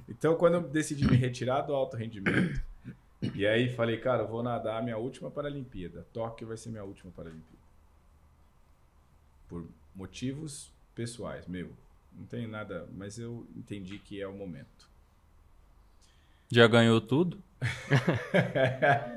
Então, 0.09 0.35
quando 0.35 0.55
eu 0.55 0.61
decidi 0.61 1.05
me 1.09 1.15
retirar 1.15 1.61
do 1.61 1.73
alto 1.73 1.95
rendimento, 1.95 2.59
e 3.33 3.45
aí 3.47 3.69
falei, 3.73 3.97
cara, 3.97 4.23
eu 4.23 4.27
vou 4.27 4.43
nadar 4.43 4.77
a 4.79 4.81
minha 4.81 4.97
última 4.97 5.29
Paralimpíada. 5.31 6.05
Tóquio 6.13 6.47
vai 6.47 6.57
ser 6.57 6.69
minha 6.69 6.83
última 6.83 7.11
Paralimpíada. 7.15 7.57
Por 9.47 9.65
motivos 9.95 10.71
pessoais, 10.93 11.47
meu. 11.47 11.69
Não 12.17 12.25
tem 12.25 12.47
nada, 12.47 12.87
mas 12.95 13.17
eu 13.17 13.45
entendi 13.55 13.97
que 13.99 14.21
é 14.21 14.27
o 14.27 14.33
momento. 14.33 14.89
Já 16.51 16.67
ganhou 16.67 16.99
tudo? 17.01 17.37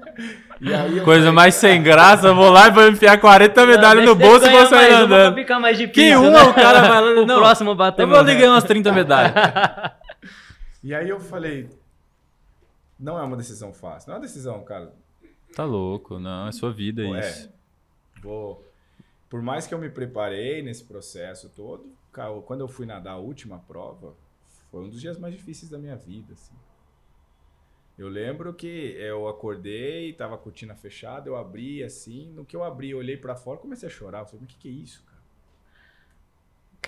E 0.61 1.01
Coisa 1.01 1.21
falei, 1.27 1.31
mais 1.33 1.55
sem 1.55 1.83
graça, 1.83 2.35
vou 2.35 2.51
lá 2.51 2.69
e 2.69 2.71
vou 2.71 2.87
enfiar 2.89 3.19
40 3.19 3.67
medalhas 3.67 4.05
no 4.05 4.15
bolso 4.15 4.47
e 4.47 4.51
vou 4.51 4.67
sair 4.67 4.91
mais 4.93 5.05
uma 5.07 5.17
andando. 5.17 5.35
ficar 5.37 5.59
mais 5.61 5.79
difícil, 5.79 6.03
Que 6.03 6.17
uma 6.17 6.43
né? 6.45 6.51
o 6.51 6.55
cara 6.55 6.81
vai 6.83 7.01
lá. 7.01 7.11
O 7.23 7.27
Não, 7.27 7.39
próximo 7.39 7.75
bater 7.75 8.03
eu 8.03 8.09
vou 8.09 8.19
ali 8.19 8.35
ganhar 8.35 8.51
umas 8.53 8.65
30 8.65 8.93
medalhas. 8.93 9.33
E 10.83 10.95
aí 10.95 11.09
eu 11.09 11.21
falei, 11.21 11.69
não 12.99 13.19
é 13.19 13.23
uma 13.23 13.37
decisão 13.37 13.73
fácil. 13.73 14.09
Não 14.09 14.17
é 14.17 14.19
uma 14.19 14.27
decisão, 14.27 14.63
cara. 14.65 14.95
Tá 15.55 15.65
louco, 15.65 16.19
não, 16.19 16.47
é 16.47 16.53
sua 16.53 16.73
vida 16.73 17.03
Pô, 17.03 17.17
isso. 17.17 17.49
É, 17.49 18.21
vou. 18.21 18.65
Por 19.29 19.43
mais 19.43 19.67
que 19.67 19.75
eu 19.75 19.79
me 19.79 19.91
preparei 19.91 20.63
nesse 20.63 20.85
processo 20.85 21.49
todo, 21.49 21.93
cara, 22.13 22.41
quando 22.43 22.61
eu 22.61 22.69
fui 22.69 22.87
nadar 22.87 23.13
a 23.13 23.19
última 23.19 23.59
prova, 23.59 24.15
foi 24.71 24.85
um 24.85 24.89
dos 24.89 25.01
dias 25.01 25.19
mais 25.19 25.35
difíceis 25.35 25.71
da 25.71 25.79
minha 25.79 25.97
vida, 25.97 26.35
assim. 26.35 26.55
Eu 27.99 28.09
lembro 28.09 28.55
que 28.55 28.67
eu 28.67 29.29
acordei, 29.29 30.13
tava 30.15 30.35
a 30.35 30.39
cortina 30.39 30.75
fechada, 30.75 31.29
eu 31.29 31.37
abri 31.37 31.83
assim, 31.83 32.31
no 32.33 32.47
que 32.47 32.57
eu 32.57 32.65
abri, 32.65 32.91
eu 32.91 32.99
olhei 32.99 33.17
para 33.17 33.37
fora, 33.37 33.59
comecei 33.59 33.89
a 33.89 33.93
chorar, 33.93 34.21
eu 34.21 34.27
falei, 34.27 34.41
mas 34.41 34.51
o 34.51 34.57
que, 34.57 34.59
que 34.59 34.69
é 34.69 34.73
isso, 34.73 35.05
cara? 35.05 35.10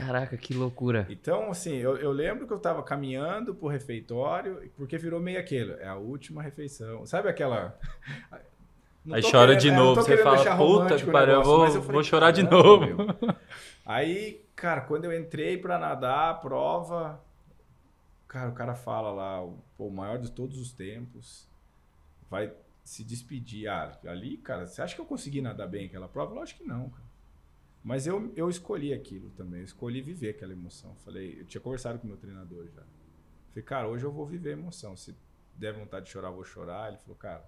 Caraca, 0.07 0.37
que 0.37 0.55
loucura. 0.55 1.07
Então, 1.11 1.51
assim, 1.51 1.75
eu, 1.77 1.97
eu 1.97 2.11
lembro 2.13 2.47
que 2.47 2.53
eu 2.53 2.59
tava 2.59 2.83
caminhando 2.83 3.55
pro 3.55 3.69
refeitório, 3.69 4.71
porque 4.77 4.97
virou 4.99 5.21
meio 5.21 5.39
aquilo, 5.39 5.73
é 5.75 5.87
a 5.87 5.97
última 5.97 6.43
refeição. 6.43 7.05
Sabe 7.07 7.29
aquela... 7.29 7.79
Não 9.05 9.17
Aí 9.17 9.23
chora 9.23 9.57
querendo- 9.57 9.61
de 9.61 9.69
é, 9.71 9.77
novo, 9.77 10.01
você 10.01 10.17
fala, 10.23 10.57
puta 10.57 10.97
que 10.97 11.11
pariu, 11.11 11.35
eu 11.35 11.43
vou- 11.43 11.67
falei, 11.67 11.81
vou 11.81 12.05
chorar 12.05 12.31
de 12.31 12.45
"Caramba, 12.45 12.63
novo." 12.69 12.87
meu." 12.87 13.37
Aí, 13.85 14.41
cara, 14.55 14.83
quando 14.83 15.07
eu 15.07 15.19
entrei 15.19 15.59
pra 15.59 15.77
nadar 15.77 16.31
a 16.31 16.35
prova, 16.35 17.21
cara, 18.29 18.49
o 18.51 18.55
cara 18.55 18.75
fala 18.77 19.11
lá, 19.11 19.43
o 19.77 19.91
maior 19.91 20.19
de 20.19 20.31
todos 20.31 20.57
os 20.57 20.73
tempos, 20.73 21.49
vai 22.31 22.53
se 22.85 23.03
despedir. 23.03 23.67
Ah, 23.67 23.91
ali, 24.07 24.37
cara, 24.37 24.69
você 24.69 24.81
acha 24.81 24.95
que 24.95 25.01
eu 25.01 25.05
consegui 25.05 25.41
nadar 25.43 25.67
bem 25.67 25.87
aquela 25.87 26.07
prova? 26.07 26.33
Lógico 26.33 26.61
que 26.63 26.69
não, 26.69 26.89
cara. 26.91 27.03
Mas 27.85 28.07
eu, 28.07 28.33
eu 28.37 28.49
escolhi 28.49 28.93
aquilo 28.93 29.31
também, 29.31 29.61
eu 29.61 29.65
escolhi 29.65 30.01
viver 30.01 30.31
aquela 30.31 30.53
emoção. 30.53 30.95
Falei, 31.05 31.41
eu 31.41 31.45
tinha 31.45 31.61
conversado 31.61 31.99
com 31.99 32.05
o 32.05 32.09
meu 32.09 32.17
treinador 32.17 32.67
já. 32.69 32.83
Falei, 33.51 33.63
cara, 33.65 33.89
hoje 33.89 34.05
eu 34.05 34.13
vou 34.13 34.25
viver 34.27 34.51
a 34.51 34.53
emoção. 34.53 34.97
Se 34.97 35.15
der 35.57 35.73
vontade 35.75 36.07
de 36.07 36.13
chorar, 36.13 36.29
eu 36.29 36.35
vou 36.35 36.45
chorar. 36.45 36.89
Ele 36.89 36.99
falou, 36.99 37.17
cara, 37.17 37.45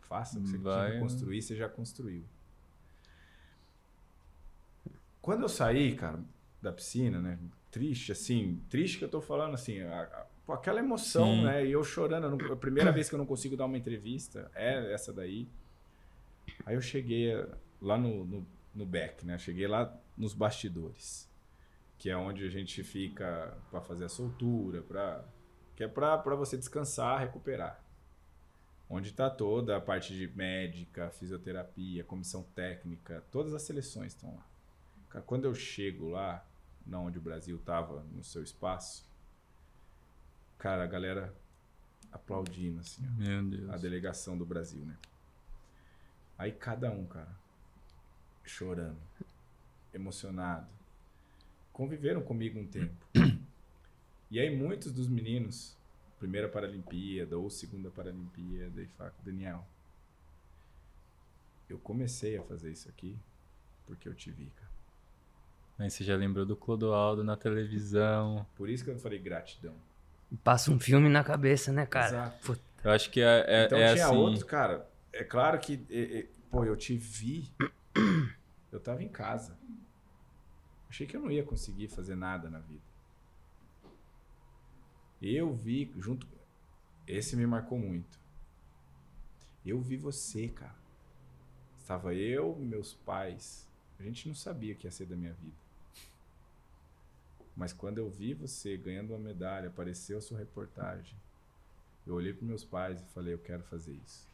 faça 0.00 0.38
o 0.38 0.42
que 0.42 0.48
você 0.48 0.58
Vai, 0.58 0.86
tinha 0.88 0.92
que 0.94 0.98
construir, 1.04 1.40
você 1.42 1.54
já 1.56 1.68
construiu. 1.68 2.24
Quando 5.22 5.42
eu 5.42 5.48
saí, 5.48 5.94
cara, 5.94 6.20
da 6.60 6.72
piscina, 6.72 7.20
né? 7.20 7.38
Triste, 7.70 8.12
assim, 8.12 8.60
triste 8.68 8.98
que 8.98 9.04
eu 9.04 9.08
tô 9.08 9.20
falando, 9.20 9.54
assim, 9.54 9.80
a- 9.80 10.02
a- 10.02 10.26
pô, 10.46 10.52
aquela 10.52 10.80
emoção, 10.80 11.24
Sim. 11.26 11.44
né? 11.44 11.64
E 11.66 11.72
eu 11.72 11.82
chorando, 11.82 12.24
eu 12.24 12.36
não- 12.36 12.52
a 12.52 12.56
primeira 12.56 12.92
vez 12.92 13.08
que 13.08 13.14
eu 13.14 13.18
não 13.18 13.26
consigo 13.26 13.56
dar 13.56 13.64
uma 13.66 13.78
entrevista 13.78 14.50
é 14.54 14.92
essa 14.92 15.12
daí. 15.12 15.48
Aí 16.66 16.74
eu 16.74 16.80
cheguei 16.82 17.32
lá 17.80 17.96
no, 17.96 18.24
no, 18.24 18.46
no 18.74 18.84
back, 18.84 19.24
né? 19.24 19.38
Cheguei 19.38 19.66
lá 19.66 19.94
nos 20.16 20.34
bastidores, 20.34 21.30
que 21.98 22.10
é 22.10 22.16
onde 22.16 22.44
a 22.44 22.50
gente 22.50 22.82
fica 22.82 23.56
para 23.70 23.80
fazer 23.80 24.04
a 24.04 24.08
soltura, 24.08 24.82
pra, 24.82 25.24
que 25.76 25.84
é 25.84 25.88
para 25.88 26.34
você 26.34 26.56
descansar, 26.56 27.20
recuperar. 27.20 27.82
Onde 28.88 29.10
está 29.10 29.30
toda 29.30 29.76
a 29.76 29.80
parte 29.80 30.14
de 30.14 30.28
médica, 30.36 31.10
fisioterapia, 31.10 32.04
comissão 32.04 32.42
técnica, 32.54 33.24
todas 33.30 33.54
as 33.54 33.62
seleções 33.62 34.12
estão 34.12 34.34
lá. 34.34 34.46
Cara, 35.08 35.24
quando 35.24 35.46
eu 35.46 35.54
chego 35.54 36.10
lá, 36.10 36.44
na 36.86 36.98
onde 36.98 37.18
o 37.18 37.22
Brasil 37.22 37.56
estava 37.56 38.02
no 38.12 38.22
seu 38.22 38.42
espaço, 38.42 39.08
cara, 40.58 40.84
a 40.84 40.86
galera 40.86 41.34
aplaudindo, 42.12 42.80
assim, 42.80 43.02
ó 43.06 43.20
Meu 43.20 43.42
Deus. 43.42 43.70
a 43.70 43.76
delegação 43.76 44.36
do 44.36 44.44
Brasil, 44.44 44.84
né? 44.84 44.96
Aí 46.36 46.52
cada 46.52 46.90
um, 46.90 47.06
cara, 47.06 47.34
chorando, 48.44 48.98
emocionado, 49.92 50.68
conviveram 51.72 52.22
comigo 52.22 52.58
um 52.58 52.66
tempo. 52.66 52.94
E 54.30 54.40
aí 54.40 54.50
muitos 54.50 54.90
dos 54.90 55.06
meninos, 55.06 55.76
primeira 56.18 56.48
Paralimpíada 56.48 57.38
ou 57.38 57.48
segunda 57.48 57.88
Paralimpíada, 57.88 58.82
e 58.82 58.86
fala, 58.88 59.14
Daniel, 59.22 59.64
eu 61.68 61.78
comecei 61.78 62.36
a 62.36 62.42
fazer 62.42 62.72
isso 62.72 62.88
aqui 62.88 63.16
porque 63.86 64.08
eu 64.08 64.14
te 64.14 64.32
vi, 64.32 64.50
cara. 64.56 64.70
Aí 65.78 65.90
você 65.90 66.04
já 66.04 66.16
lembrou 66.16 66.46
do 66.46 66.56
Clodoaldo 66.56 67.22
na 67.22 67.36
televisão. 67.36 68.46
Por 68.56 68.68
isso 68.68 68.84
que 68.84 68.90
eu 68.90 68.98
falei 68.98 69.18
gratidão. 69.18 69.74
Passa 70.42 70.70
um 70.70 70.78
filme 70.78 71.08
na 71.08 71.22
cabeça, 71.22 71.72
né, 71.72 71.84
cara? 71.86 72.08
Exato. 72.08 72.46
Puta, 72.46 72.62
Eu 72.82 72.90
acho 72.90 73.10
que 73.10 73.20
é, 73.20 73.44
é, 73.46 73.64
então 73.66 73.78
é 73.78 73.92
tinha 73.92 74.06
assim. 74.06 74.16
outros, 74.16 74.42
cara. 74.44 74.88
É 75.12 75.22
claro 75.24 75.58
que, 75.58 75.84
é, 75.90 76.18
é, 76.18 76.26
pô, 76.50 76.64
eu 76.64 76.76
te 76.76 76.96
vi. 76.96 77.50
Eu 78.72 78.80
tava 78.80 79.02
em 79.02 79.08
casa. 79.08 79.56
Achei 80.88 81.06
que 81.06 81.16
eu 81.16 81.20
não 81.20 81.30
ia 81.30 81.44
conseguir 81.44 81.88
fazer 81.88 82.14
nada 82.14 82.50
na 82.50 82.58
vida. 82.58 82.82
Eu 85.20 85.54
vi 85.54 85.92
junto. 85.96 86.26
Esse 87.06 87.36
me 87.36 87.46
marcou 87.46 87.78
muito. 87.78 88.18
Eu 89.64 89.80
vi 89.80 89.96
você, 89.96 90.48
cara. 90.48 90.76
Estava 91.78 92.14
eu, 92.14 92.56
meus 92.56 92.94
pais. 92.94 93.68
A 93.98 94.02
gente 94.02 94.28
não 94.28 94.34
sabia 94.34 94.74
o 94.74 94.76
que 94.76 94.86
ia 94.86 94.90
ser 94.90 95.06
da 95.06 95.16
minha 95.16 95.32
vida. 95.34 95.56
Mas 97.56 97.72
quando 97.72 97.98
eu 97.98 98.10
vi 98.10 98.34
você 98.34 98.76
ganhando 98.76 99.10
uma 99.10 99.18
medalha, 99.18 99.68
apareceu 99.68 100.18
a 100.18 100.20
sua 100.20 100.38
reportagem. 100.38 101.16
Eu 102.06 102.14
olhei 102.14 102.34
para 102.34 102.46
meus 102.46 102.64
pais 102.64 103.00
e 103.00 103.04
falei, 103.06 103.32
eu 103.32 103.38
quero 103.38 103.62
fazer 103.64 103.92
isso. 103.92 104.28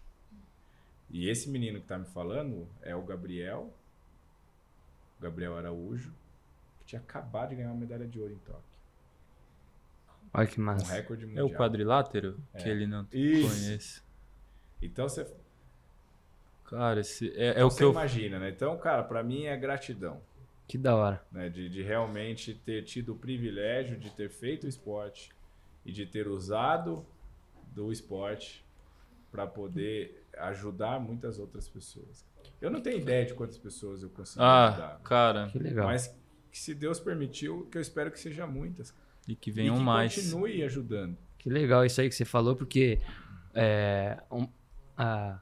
E 1.11 1.29
esse 1.29 1.49
menino 1.51 1.81
que 1.81 1.87
tá 1.87 1.99
me 1.99 2.07
falando 2.07 2.69
é 2.83 2.95
o 2.95 3.03
Gabriel, 3.03 3.73
Gabriel 5.21 5.57
Araújo, 5.57 6.13
que 6.79 6.87
tinha 6.87 7.01
acabado 7.01 7.51
de 7.51 7.57
ganhar 7.57 7.71
uma 7.71 7.81
medalha 7.81 8.07
de 8.07 8.19
ouro 8.21 8.33
em 8.33 8.39
Tóquio. 8.39 8.63
olha 10.33 10.47
que 10.47 10.61
Um 10.61 10.65
massa. 10.65 10.93
recorde 10.93 11.25
É 11.25 11.27
mundial. 11.27 11.47
o 11.47 11.51
quadrilátero 11.55 12.39
que 12.57 12.69
É. 12.69 12.71
ele 12.71 12.87
não 12.87 13.07
Isso. 13.13 13.49
conhece. 13.49 14.03
Então 14.81 15.09
você, 15.09 15.27
Cara, 16.65 17.01
esse, 17.01 17.31
é, 17.37 17.47
é 17.49 17.51
então 17.51 17.67
o 17.67 17.71
você 17.71 17.79
que 17.79 17.85
eu. 17.85 17.91
imagina, 17.91 18.39
né? 18.39 18.51
Então, 18.51 18.79
cara, 18.79 19.03
para 19.03 19.23
mim 19.25 19.45
é 19.47 19.57
gratidão, 19.57 20.23
Que 20.69 20.79
da 20.79 20.95
hora. 20.95 21.21
né? 21.33 21.49
De, 21.49 21.69
de 21.69 21.83
realmente 21.83 22.55
ter 22.55 22.85
tido 22.85 23.13
o 23.13 23.17
privilégio 23.19 23.99
de 23.99 24.09
ter 24.11 24.31
feito 24.31 24.65
o 24.65 24.69
esporte 24.69 25.33
e 25.85 25.91
de 25.91 26.07
ter 26.07 26.29
usado 26.29 27.05
do 27.75 27.91
esporte 27.91 28.65
para 29.31 29.47
poder 29.47 30.24
ajudar 30.39 30.99
muitas 31.01 31.39
outras 31.39 31.68
pessoas. 31.68 32.24
Eu 32.61 32.70
não 32.70 32.81
tenho 32.81 32.99
ideia 32.99 33.24
de 33.24 33.35
quantas 33.35 33.59
pessoas 33.59 34.03
eu 34.03 34.11
consegui 34.11 34.43
Ah, 34.45 34.68
ajudar. 34.68 35.01
cara. 35.03 35.49
Que 35.49 35.59
legal. 35.59 35.87
Mas 35.87 36.09
que 36.51 36.59
se 36.59 36.74
Deus 36.74 36.99
permitiu, 37.01 37.66
que 37.70 37.78
eu 37.78 37.83
espero 37.83 38.11
que 38.11 38.18
seja 38.18 38.47
muitas. 38.47 38.95
E 39.28 39.35
que 39.37 39.51
e 39.51 39.53
venham 39.53 39.76
que 39.76 39.83
mais. 39.83 40.14
continue 40.14 40.62
ajudando. 40.62 41.16
Que 41.39 41.49
legal 41.49 41.85
isso 41.85 42.01
aí 42.01 42.09
que 42.09 42.14
você 42.14 42.24
falou, 42.24 42.55
porque 42.57 42.99
é, 43.55 44.18
um- 44.31 44.49
a- 44.97 45.39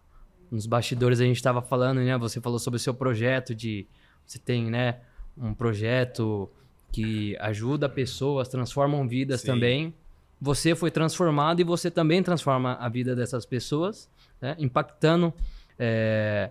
nos 0.50 0.66
bastidores 0.66 1.20
a 1.20 1.24
gente 1.24 1.36
estava 1.36 1.60
falando, 1.60 1.98
né? 2.00 2.16
Você 2.18 2.40
falou 2.40 2.58
sobre 2.58 2.76
o 2.76 2.80
seu 2.80 2.94
projeto 2.94 3.54
de 3.54 3.86
você 4.24 4.38
tem, 4.38 4.70
né? 4.70 5.00
Um 5.36 5.54
projeto 5.54 6.50
que 6.92 7.36
ajuda 7.38 7.88
pessoas, 7.88 8.48
transformam 8.48 9.06
vidas 9.08 9.40
Sim. 9.42 9.46
também. 9.48 9.94
Você 10.40 10.74
foi 10.74 10.90
transformado 10.90 11.60
e 11.60 11.64
você 11.64 11.90
também 11.90 12.22
transforma 12.22 12.74
a 12.74 12.88
vida 12.88 13.14
dessas 13.14 13.44
pessoas, 13.44 14.08
né? 14.40 14.54
Impactando 14.58 15.32
é, 15.78 16.50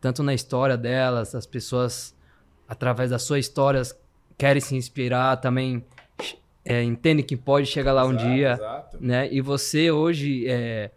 tanto 0.00 0.22
na 0.22 0.34
história 0.34 0.76
delas, 0.76 1.34
as 1.34 1.46
pessoas 1.46 2.14
através 2.68 3.10
das 3.10 3.22
suas 3.22 3.40
histórias 3.40 3.98
querem 4.38 4.60
se 4.60 4.74
inspirar 4.74 5.36
também. 5.36 5.84
É, 6.66 6.82
entendem 6.82 7.24
que 7.24 7.36
pode 7.36 7.66
chegar 7.66 7.92
lá 7.92 8.06
um 8.06 8.12
Exato, 8.12 8.24
dia 8.26 8.52
Exato. 8.52 8.98
né? 8.98 9.28
E 9.30 9.40
você 9.42 9.90
hoje 9.90 10.48
é, 10.48 10.90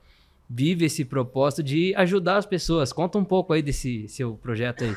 vive 0.49 0.85
esse 0.85 1.03
propósito 1.03 1.61
de 1.61 1.93
ajudar 1.95 2.37
as 2.37 2.45
pessoas. 2.45 2.93
Conta 2.93 3.17
um 3.17 3.25
pouco 3.25 3.51
aí 3.51 3.61
desse 3.61 4.07
seu 4.07 4.35
projeto 4.35 4.85
aí. 4.85 4.95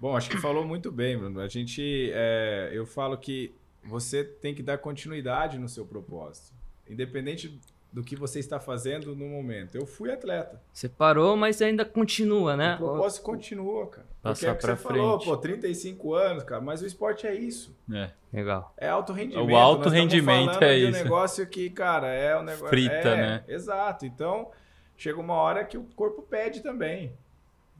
Bom, 0.00 0.16
acho 0.16 0.30
que 0.30 0.38
falou 0.38 0.64
muito 0.64 0.90
bem, 0.90 1.16
Bruno. 1.16 1.40
A 1.40 1.48
gente, 1.48 2.10
é, 2.12 2.70
eu 2.72 2.86
falo 2.86 3.16
que 3.18 3.52
você 3.84 4.24
tem 4.24 4.54
que 4.54 4.62
dar 4.62 4.78
continuidade 4.78 5.58
no 5.58 5.68
seu 5.68 5.84
propósito, 5.86 6.52
independente 6.88 7.60
do 7.92 8.02
que 8.02 8.14
você 8.14 8.38
está 8.38 8.60
fazendo 8.60 9.16
no 9.16 9.26
momento. 9.26 9.74
Eu 9.74 9.86
fui 9.86 10.12
atleta. 10.12 10.60
Você 10.72 10.88
parou, 10.88 11.36
mas 11.36 11.62
ainda 11.62 11.84
continua, 11.84 12.56
né? 12.56 12.74
O 12.74 12.78
propósito 12.78 13.22
continua, 13.22 13.86
cara. 13.86 14.06
Porque 14.22 14.22
Passar 14.22 14.46
é 14.48 14.50
o 14.50 14.54
que 14.56 14.60
pra 14.60 14.76
você 14.76 14.82
falou, 14.82 15.20
frente. 15.20 15.30
pô, 15.30 15.36
35 15.36 16.14
anos, 16.14 16.44
cara, 16.44 16.60
mas 16.60 16.82
o 16.82 16.86
esporte 16.86 17.26
é 17.26 17.34
isso. 17.34 17.74
É. 17.92 18.10
Legal. 18.32 18.74
É 18.76 18.88
alto 18.88 19.12
rendimento. 19.12 19.50
O 19.50 19.56
alto 19.56 19.88
rendimento 19.88 20.62
é 20.62 20.78
de 20.78 20.84
um 20.86 20.90
isso. 20.90 21.02
negócio 21.02 21.46
que, 21.46 21.70
cara, 21.70 22.08
é 22.08 22.38
um 22.38 22.42
negócio. 22.42 22.68
Frita, 22.68 22.92
é, 22.94 23.16
né? 23.16 23.44
Exato. 23.48 24.04
Então, 24.04 24.50
chega 24.96 25.18
uma 25.18 25.34
hora 25.34 25.64
que 25.64 25.78
o 25.78 25.84
corpo 25.96 26.20
pede 26.22 26.60
também. 26.60 27.14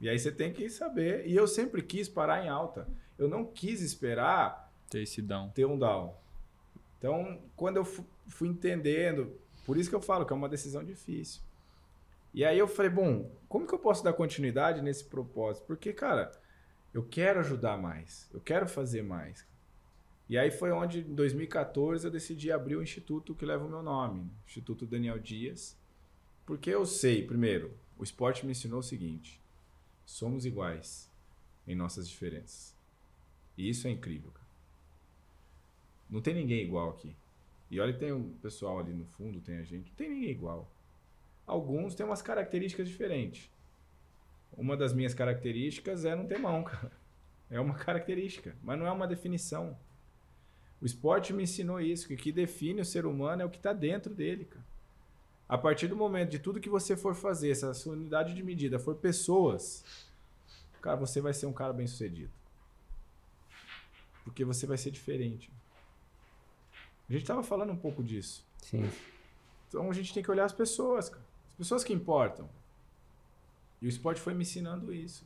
E 0.01 0.09
aí 0.09 0.17
você 0.17 0.31
tem 0.31 0.51
que 0.51 0.67
saber. 0.69 1.27
E 1.27 1.35
eu 1.35 1.47
sempre 1.47 1.83
quis 1.83 2.09
parar 2.09 2.43
em 2.43 2.49
alta. 2.49 2.87
Eu 3.17 3.27
não 3.27 3.45
quis 3.45 3.81
esperar 3.81 4.68
Ter 4.89 5.01
esse 5.03 5.21
down. 5.21 5.49
ter 5.51 5.65
um 5.65 5.77
down. 5.77 6.15
Então, 6.97 7.41
quando 7.55 7.77
eu 7.77 7.85
fu- 7.85 8.05
fui 8.27 8.47
entendendo, 8.47 9.31
por 9.65 9.77
isso 9.77 9.89
que 9.89 9.95
eu 9.95 10.01
falo 10.01 10.25
que 10.25 10.33
é 10.33 10.35
uma 10.35 10.49
decisão 10.49 10.83
difícil. 10.83 11.41
E 12.33 12.43
aí 12.45 12.57
eu 12.59 12.67
falei, 12.67 12.91
bom, 12.91 13.31
como 13.47 13.65
que 13.67 13.73
eu 13.73 13.79
posso 13.79 14.03
dar 14.03 14.13
continuidade 14.13 14.81
nesse 14.81 15.03
propósito? 15.05 15.65
Porque, 15.65 15.93
cara, 15.93 16.31
eu 16.93 17.03
quero 17.03 17.39
ajudar 17.39 17.77
mais, 17.77 18.29
eu 18.33 18.39
quero 18.41 18.67
fazer 18.67 19.01
mais. 19.03 19.47
E 20.27 20.37
aí 20.37 20.51
foi 20.51 20.71
onde, 20.71 20.99
em 20.99 21.15
2014, 21.15 22.05
eu 22.05 22.11
decidi 22.11 22.51
abrir 22.51 22.75
o 22.75 22.83
instituto 22.83 23.33
que 23.33 23.45
leva 23.45 23.65
o 23.65 23.69
meu 23.69 23.81
nome, 23.81 24.29
Instituto 24.45 24.85
Daniel 24.85 25.17
Dias, 25.17 25.75
porque 26.45 26.69
eu 26.69 26.85
sei, 26.85 27.25
primeiro, 27.25 27.73
O 27.97 28.03
esporte 28.03 28.45
me 28.45 28.51
ensinou 28.53 28.79
o 28.79 28.83
seguinte: 28.83 29.41
somos 30.05 30.45
iguais 30.45 31.11
em 31.67 31.75
nossas 31.75 32.07
diferenças. 32.07 32.73
E 33.57 33.67
isso 33.69 33.87
é 33.87 33.91
incrível. 33.91 34.31
Não 36.09 36.21
tem 36.21 36.33
ninguém 36.33 36.63
igual 36.63 36.89
aqui. 36.89 37.15
E 37.69 37.79
olha 37.79 37.93
que 37.93 37.99
tem 37.99 38.11
um 38.11 38.33
pessoal 38.37 38.79
ali 38.79 38.93
no 38.93 39.05
fundo, 39.05 39.39
tem 39.39 39.57
a 39.57 39.63
gente. 39.63 39.89
Não 39.89 39.95
tem 39.95 40.09
ninguém 40.09 40.31
igual. 40.31 40.71
Alguns 41.45 41.93
têm 41.93 42.05
umas 42.05 42.21
características 42.21 42.87
diferentes. 42.87 43.49
Uma 44.51 44.75
das 44.75 44.93
minhas 44.93 45.13
características 45.13 46.05
é 46.05 46.15
não 46.15 46.25
ter 46.25 46.39
mão, 46.39 46.63
cara. 46.63 46.91
É 47.51 47.59
uma 47.59 47.73
característica, 47.73 48.55
mas 48.61 48.77
não 48.77 48.85
é 48.85 48.91
uma 48.91 49.07
definição. 49.07 49.75
O 50.79 50.85
esporte 50.85 51.33
me 51.33 51.41
ensinou 51.41 51.81
isso, 51.81 52.07
que 52.07 52.13
o 52.13 52.17
que 52.17 52.31
define 52.31 52.79
o 52.79 52.85
ser 52.85 53.07
humano 53.07 53.41
é 53.41 53.45
o 53.45 53.49
que 53.49 53.57
está 53.57 53.73
dentro 53.73 54.13
dele, 54.13 54.45
cara. 54.45 54.63
A 55.47 55.57
partir 55.57 55.87
do 55.87 55.95
momento 55.95 56.29
de 56.29 56.37
tudo 56.37 56.59
que 56.59 56.69
você 56.69 56.95
for 56.95 57.15
fazer, 57.15 57.55
se 57.55 57.65
a 57.65 57.73
sua 57.73 57.93
unidade 57.93 58.35
de 58.35 58.43
medida 58.43 58.77
for 58.77 58.93
pessoas, 58.93 59.83
cara, 60.79 60.95
você 60.95 61.19
vai 61.19 61.33
ser 61.33 61.47
um 61.47 61.53
cara 61.53 61.73
bem 61.73 61.87
sucedido. 61.87 62.31
Porque 64.23 64.45
você 64.45 64.67
vai 64.67 64.77
ser 64.77 64.91
diferente. 64.91 65.51
A 67.09 67.13
gente 67.13 67.23
estava 67.23 67.41
falando 67.41 67.71
um 67.71 67.77
pouco 67.77 68.03
disso. 68.03 68.45
Sim. 68.59 68.89
Então 69.67 69.89
a 69.89 69.93
gente 69.93 70.13
tem 70.13 70.21
que 70.21 70.29
olhar 70.29 70.45
as 70.45 70.53
pessoas, 70.53 71.09
cara. 71.09 71.25
As 71.49 71.55
pessoas 71.55 71.83
que 71.83 71.91
importam. 71.91 72.47
E 73.81 73.87
o 73.87 73.89
esporte 73.89 74.21
foi 74.21 74.33
me 74.33 74.43
ensinando 74.43 74.93
isso. 74.93 75.25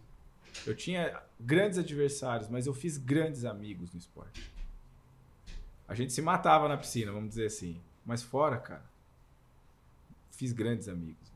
Eu 0.65 0.75
tinha 0.75 1.21
grandes 1.39 1.77
adversários, 1.77 2.47
mas 2.47 2.67
eu 2.67 2.73
fiz 2.73 2.97
grandes 2.97 3.43
amigos 3.43 3.91
no 3.91 3.99
esporte. 3.99 4.51
A 5.87 5.95
gente 5.95 6.13
se 6.13 6.21
matava 6.21 6.67
na 6.67 6.77
piscina, 6.77 7.11
vamos 7.11 7.29
dizer 7.29 7.47
assim. 7.47 7.81
Mas 8.05 8.21
fora, 8.21 8.57
cara, 8.57 8.83
fiz 10.31 10.53
grandes 10.53 10.87
amigos. 10.87 11.33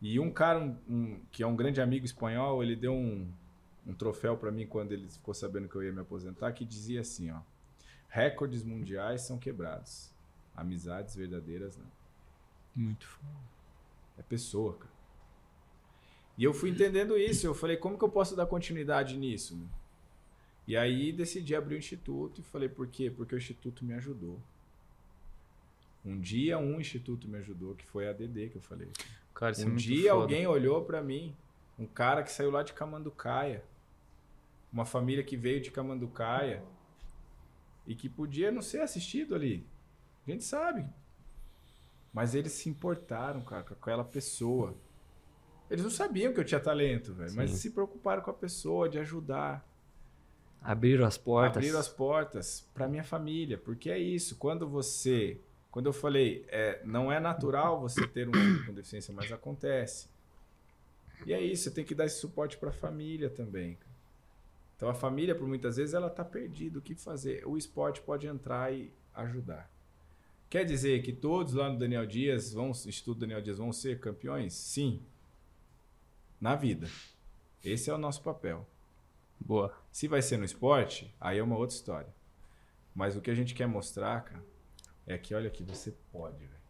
E 0.00 0.20
um 0.20 0.30
cara 0.30 0.58
um, 0.58 0.76
um, 0.88 1.20
que 1.32 1.42
é 1.42 1.46
um 1.46 1.56
grande 1.56 1.80
amigo 1.80 2.04
espanhol, 2.04 2.62
ele 2.62 2.76
deu 2.76 2.92
um, 2.92 3.26
um 3.86 3.94
troféu 3.94 4.36
para 4.36 4.50
mim 4.50 4.66
quando 4.66 4.92
ele 4.92 5.08
ficou 5.08 5.34
sabendo 5.34 5.68
que 5.68 5.74
eu 5.74 5.82
ia 5.82 5.92
me 5.92 6.00
aposentar, 6.00 6.52
que 6.52 6.64
dizia 6.64 7.00
assim, 7.00 7.30
ó: 7.30 7.40
recordes 8.14 8.62
mundiais 8.62 9.22
são 9.22 9.36
quebrados, 9.36 10.08
amizades 10.54 11.16
verdadeiras 11.16 11.76
não. 11.76 11.90
Muito 12.76 13.08
foda. 13.08 13.28
É 14.16 14.22
pessoa, 14.22 14.74
cara. 14.74 14.94
E 16.38 16.44
eu 16.44 16.54
fui 16.54 16.70
entendendo 16.70 17.16
isso. 17.18 17.44
Eu 17.44 17.54
falei, 17.54 17.76
como 17.76 17.98
que 17.98 18.04
eu 18.04 18.08
posso 18.08 18.36
dar 18.36 18.46
continuidade 18.46 19.16
nisso? 19.16 19.56
Né? 19.56 19.66
E 20.66 20.76
aí 20.76 21.12
decidi 21.12 21.56
abrir 21.56 21.74
o 21.74 21.78
instituto 21.78 22.40
e 22.40 22.44
falei, 22.44 22.68
por 22.68 22.86
quê? 22.86 23.10
Porque 23.10 23.34
o 23.34 23.38
instituto 23.38 23.84
me 23.84 23.94
ajudou. 23.94 24.40
Um 26.04 26.20
dia 26.20 26.56
um 26.56 26.80
instituto 26.80 27.26
me 27.26 27.38
ajudou, 27.38 27.74
que 27.74 27.84
foi 27.84 28.06
a 28.06 28.10
ADD 28.10 28.50
que 28.50 28.56
eu 28.56 28.62
falei. 28.62 28.90
Cara, 29.34 29.56
um 29.58 29.72
é 29.72 29.74
dia 29.74 30.12
foda. 30.12 30.22
alguém 30.22 30.46
olhou 30.46 30.84
para 30.84 31.02
mim, 31.02 31.34
um 31.76 31.86
cara 31.86 32.22
que 32.22 32.30
saiu 32.30 32.52
lá 32.52 32.62
de 32.62 32.74
Camanducaia, 32.74 33.64
uma 34.72 34.84
família 34.84 35.24
que 35.24 35.36
veio 35.36 35.60
de 35.60 35.72
Camanducaia 35.72 36.62
e 37.86 37.94
que 37.94 38.08
podia 38.08 38.50
não 38.50 38.62
ser 38.62 38.80
assistido 38.80 39.34
ali. 39.34 39.66
A 40.26 40.30
gente 40.30 40.44
sabe. 40.44 40.86
Mas 42.12 42.34
eles 42.34 42.52
se 42.52 42.68
importaram, 42.68 43.42
cara, 43.42 43.62
com 43.62 43.74
aquela 43.74 44.04
pessoa. 44.04 44.76
Eles 45.68 45.82
não 45.82 45.90
sabiam 45.90 46.32
que 46.32 46.40
eu 46.40 46.44
tinha 46.44 46.60
talento, 46.60 47.12
velho, 47.12 47.34
mas 47.34 47.50
se 47.50 47.70
preocuparam 47.70 48.22
com 48.22 48.30
a 48.30 48.34
pessoa, 48.34 48.88
de 48.88 48.98
ajudar. 48.98 49.66
Abriram 50.62 51.04
as 51.04 51.18
portas. 51.18 51.56
Abriram 51.56 51.78
as 51.78 51.88
portas 51.88 52.68
para 52.72 52.88
minha 52.88 53.04
família, 53.04 53.58
porque 53.58 53.90
é 53.90 53.98
isso. 53.98 54.36
Quando 54.36 54.68
você, 54.68 55.40
quando 55.70 55.86
eu 55.86 55.92
falei, 55.92 56.46
é, 56.48 56.80
não 56.84 57.10
é 57.10 57.18
natural 57.18 57.80
você 57.80 58.06
ter 58.06 58.28
um 58.28 58.32
filho 58.32 58.66
com 58.66 58.72
deficiência, 58.72 59.12
mas 59.12 59.30
acontece. 59.32 60.08
E 61.26 61.32
é 61.32 61.40
isso. 61.40 61.64
Você 61.64 61.70
tem 61.70 61.84
que 61.84 61.94
dar 61.94 62.06
esse 62.06 62.20
suporte 62.20 62.56
para 62.56 62.70
a 62.70 62.72
família 62.72 63.28
também. 63.28 63.76
Então 64.84 64.92
a 64.92 64.94
família, 64.94 65.34
por 65.34 65.48
muitas 65.48 65.78
vezes, 65.78 65.94
ela 65.94 66.10
tá 66.10 66.22
perdida. 66.22 66.78
O 66.78 66.82
que 66.82 66.94
fazer? 66.94 67.42
O 67.46 67.56
esporte 67.56 68.02
pode 68.02 68.26
entrar 68.26 68.70
e 68.70 68.92
ajudar. 69.14 69.70
Quer 70.50 70.62
dizer 70.66 71.02
que 71.02 71.10
todos 71.10 71.54
lá 71.54 71.70
no 71.70 71.78
Daniel 71.78 72.04
Dias 72.04 72.52
vão, 72.52 72.68
Instituto 72.68 73.20
Daniel 73.20 73.40
Dias, 73.40 73.56
vão 73.56 73.72
ser 73.72 73.98
campeões? 73.98 74.52
Sim, 74.52 75.00
na 76.38 76.54
vida. 76.54 76.86
Esse 77.64 77.88
é 77.88 77.94
o 77.94 77.96
nosso 77.96 78.22
papel. 78.22 78.68
Boa. 79.40 79.74
Se 79.90 80.06
vai 80.06 80.20
ser 80.20 80.36
no 80.36 80.44
esporte, 80.44 81.10
aí 81.18 81.38
é 81.38 81.42
uma 81.42 81.56
outra 81.56 81.74
história. 81.74 82.14
Mas 82.94 83.16
o 83.16 83.22
que 83.22 83.30
a 83.30 83.34
gente 83.34 83.54
quer 83.54 83.66
mostrar, 83.66 84.22
cara, 84.22 84.44
é 85.06 85.16
que 85.16 85.34
olha 85.34 85.48
que 85.48 85.62
você 85.62 85.94
pode, 86.12 86.44
velho. 86.44 86.60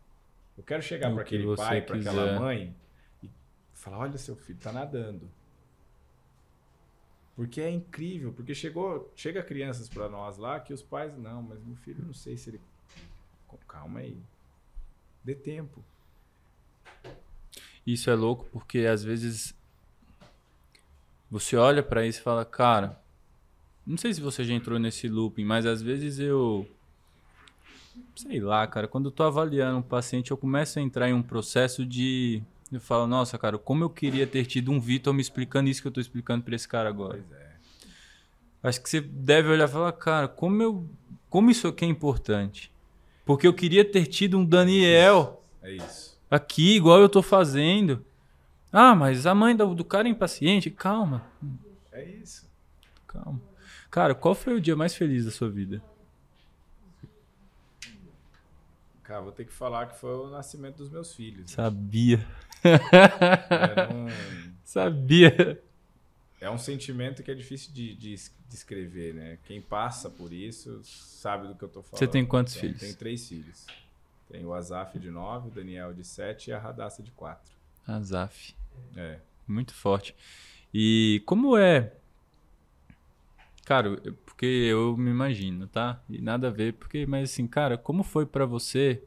Eu 0.56 0.62
quero 0.62 0.84
chegar 0.84 1.12
para 1.12 1.22
aquele 1.22 1.56
pai, 1.56 1.82
para 1.82 1.96
aquela 1.96 2.38
mãe 2.38 2.76
e 3.24 3.30
falar: 3.72 3.98
olha, 3.98 4.16
seu 4.18 4.36
filho 4.36 4.60
tá 4.60 4.70
nadando. 4.70 5.28
Porque 7.36 7.60
é 7.60 7.70
incrível, 7.70 8.32
porque 8.32 8.54
chegou, 8.54 9.12
chega 9.16 9.42
crianças 9.42 9.88
para 9.88 10.08
nós 10.08 10.38
lá 10.38 10.60
que 10.60 10.72
os 10.72 10.82
pais 10.82 11.16
não, 11.18 11.42
mas 11.42 11.62
meu 11.64 11.76
filho 11.76 12.04
não 12.04 12.14
sei 12.14 12.36
se 12.36 12.50
ele 12.50 12.60
calma 13.66 14.00
aí. 14.00 14.16
Dê 15.24 15.34
tempo. 15.34 15.84
Isso 17.86 18.08
é 18.08 18.14
louco 18.14 18.46
porque 18.52 18.80
às 18.80 19.02
vezes 19.02 19.54
você 21.30 21.56
olha 21.56 21.82
para 21.82 22.06
isso 22.06 22.20
e 22.20 22.22
fala, 22.22 22.44
cara, 22.44 23.00
não 23.86 23.96
sei 23.96 24.14
se 24.14 24.20
você 24.20 24.44
já 24.44 24.54
entrou 24.54 24.78
nesse 24.78 25.08
looping, 25.08 25.44
mas 25.44 25.66
às 25.66 25.82
vezes 25.82 26.18
eu 26.18 26.68
sei 28.16 28.40
lá, 28.40 28.66
cara, 28.66 28.88
quando 28.88 29.06
eu 29.06 29.12
tô 29.12 29.22
avaliando 29.24 29.78
um 29.78 29.82
paciente, 29.82 30.30
eu 30.30 30.36
começo 30.36 30.78
a 30.78 30.82
entrar 30.82 31.08
em 31.08 31.12
um 31.12 31.22
processo 31.22 31.84
de 31.84 32.42
eu 32.72 32.80
falo, 32.80 33.06
nossa, 33.06 33.38
cara, 33.38 33.58
como 33.58 33.84
eu 33.84 33.90
queria 33.90 34.26
ter 34.26 34.44
tido 34.46 34.70
um 34.70 34.80
Vitor 34.80 35.12
me 35.12 35.20
explicando 35.20 35.68
isso 35.68 35.80
que 35.80 35.88
eu 35.88 35.92
tô 35.92 36.00
explicando 36.00 36.44
para 36.44 36.54
esse 36.54 36.66
cara 36.66 36.88
agora. 36.88 37.22
Pois 37.28 37.40
é. 37.40 37.54
Acho 38.62 38.82
que 38.82 38.88
você 38.88 39.00
deve 39.00 39.48
olhar 39.48 39.68
e 39.68 39.72
falar, 39.72 39.92
cara, 39.92 40.26
como 40.26 40.62
eu 40.62 40.88
como 41.34 41.50
isso 41.50 41.66
aqui 41.66 41.84
é 41.84 41.88
importante. 41.88 42.72
Porque 43.24 43.44
eu 43.44 43.52
queria 43.52 43.84
ter 43.84 44.06
tido 44.06 44.38
um 44.38 44.44
Daniel. 44.44 45.42
É 45.60 45.72
isso. 45.72 46.16
Aqui, 46.30 46.76
igual 46.76 47.00
eu 47.00 47.08
tô 47.08 47.22
fazendo. 47.22 48.04
Ah, 48.72 48.94
mas 48.94 49.26
a 49.26 49.34
mãe 49.34 49.56
do, 49.56 49.74
do 49.74 49.84
cara 49.84 50.06
é 50.06 50.10
impaciente. 50.12 50.70
Calma. 50.70 51.26
É 51.90 52.04
isso. 52.04 52.48
Calma. 53.06 53.40
Cara, 53.90 54.14
qual 54.14 54.34
foi 54.34 54.54
o 54.54 54.60
dia 54.60 54.76
mais 54.76 54.94
feliz 54.94 55.24
da 55.24 55.32
sua 55.32 55.50
vida? 55.50 55.82
Cara, 59.04 59.20
vou 59.20 59.32
ter 59.32 59.44
que 59.44 59.52
falar 59.52 59.86
que 59.86 59.98
foi 59.98 60.14
o 60.14 60.30
nascimento 60.30 60.78
dos 60.78 60.88
meus 60.88 61.14
filhos. 61.14 61.50
Sabia. 61.50 62.26
Um... 63.92 64.08
Sabia. 64.64 65.62
É 66.40 66.50
um 66.50 66.58
sentimento 66.58 67.22
que 67.22 67.30
é 67.30 67.34
difícil 67.34 67.72
de, 67.72 67.94
de 67.94 68.16
descrever, 68.48 69.14
né? 69.14 69.38
Quem 69.44 69.60
passa 69.60 70.08
por 70.08 70.32
isso 70.32 70.80
sabe 70.82 71.48
do 71.48 71.54
que 71.54 71.62
eu 71.62 71.68
tô 71.68 71.82
falando. 71.82 71.98
Você 71.98 72.06
tem 72.06 72.24
quantos 72.24 72.54
então, 72.54 72.62
filhos? 72.62 72.80
Tenho 72.80 72.96
três 72.96 73.28
filhos. 73.28 73.66
Tenho 74.30 74.48
o 74.48 74.54
Azaf 74.54 74.98
de 74.98 75.10
nove, 75.10 75.48
o 75.48 75.50
Daniel 75.50 75.92
de 75.92 76.02
sete 76.02 76.48
e 76.50 76.52
a 76.52 76.58
Radassa 76.58 77.02
de 77.02 77.10
quatro. 77.10 77.52
Azaf. 77.86 78.54
É. 78.96 79.18
Muito 79.46 79.74
forte. 79.74 80.14
E 80.72 81.22
como 81.26 81.56
é. 81.56 81.92
Cara, 83.64 83.96
porque 84.26 84.44
eu 84.44 84.96
me 84.96 85.10
imagino, 85.10 85.66
tá? 85.66 86.02
E 86.08 86.20
nada 86.20 86.48
a 86.48 86.50
ver, 86.50 86.74
porque, 86.74 87.06
mas 87.06 87.30
assim, 87.30 87.46
cara, 87.46 87.78
como 87.78 88.02
foi 88.02 88.26
para 88.26 88.44
você 88.44 89.02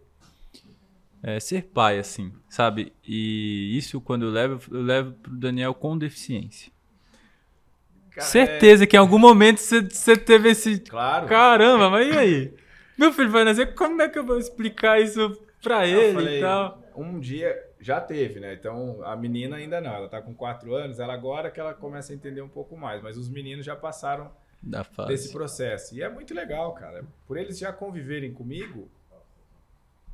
é, 1.22 1.39
ser 1.39 1.64
pai, 1.66 1.99
assim, 1.99 2.34
sabe? 2.49 2.93
E 3.08 3.78
isso 3.78 4.01
quando 4.01 4.26
eu 4.26 4.32
levo, 4.32 4.76
eu 4.76 4.82
levo 4.82 5.12
pro 5.14 5.36
Daniel 5.36 5.74
com 5.74 5.97
deficiência. 5.97 6.72
Cara, 8.12 8.28
Certeza 8.28 8.84
é... 8.84 8.88
que 8.88 8.95
em 8.95 8.99
algum 8.99 9.20
momento 9.20 9.60
você 9.60 10.18
teve 10.18 10.49
esse. 10.49 10.80
Claro. 10.80 11.28
Caramba, 11.28 11.89
mas 11.89 12.08
e 12.08 12.18
aí? 12.18 12.53
Meu 12.97 13.14
filho 13.14 13.30
vai 13.30 13.43
nascer, 13.43 13.76
como 13.76 14.01
é 14.01 14.10
que 14.10 14.18
eu 14.18 14.26
vou 14.26 14.39
explicar 14.39 14.99
isso 14.99 15.39
pra 15.62 15.86
ele 15.86 16.14
falei, 16.14 16.39
e 16.39 16.41
tal? 16.41 16.82
Um 16.95 17.20
dia, 17.20 17.55
já 17.80 18.01
teve, 18.01 18.39
né? 18.39 18.55
Então 18.55 19.03
a 19.03 19.16
menina 19.16 19.58
ainda 19.58 19.80
não, 19.80 19.93
ela 19.93 20.10
tá 20.10 20.20
com 20.20 20.34
4 20.34 20.74
anos, 20.74 20.99
ela 20.99 21.14
agora 21.14 21.51
que 21.51 21.60
ela 21.60 21.76
começa 21.76 22.12
a 22.12 22.16
entender 22.16 22.41
um 22.41 22.49
pouco 22.49 22.76
mais, 22.76 23.03
mas 23.03 23.18
os 23.18 23.30
meninos 23.30 23.64
já 23.64 23.76
passaram 23.76 24.32
desse 25.08 25.32
processo. 25.32 25.95
E 25.95 26.01
é 26.01 26.10
muito 26.10 26.34
legal, 26.34 26.74
cara. 26.74 27.05
Por 27.28 27.38
eles 27.38 27.58
já 27.58 27.72
conviverem 27.72 28.34
comigo, 28.34 28.89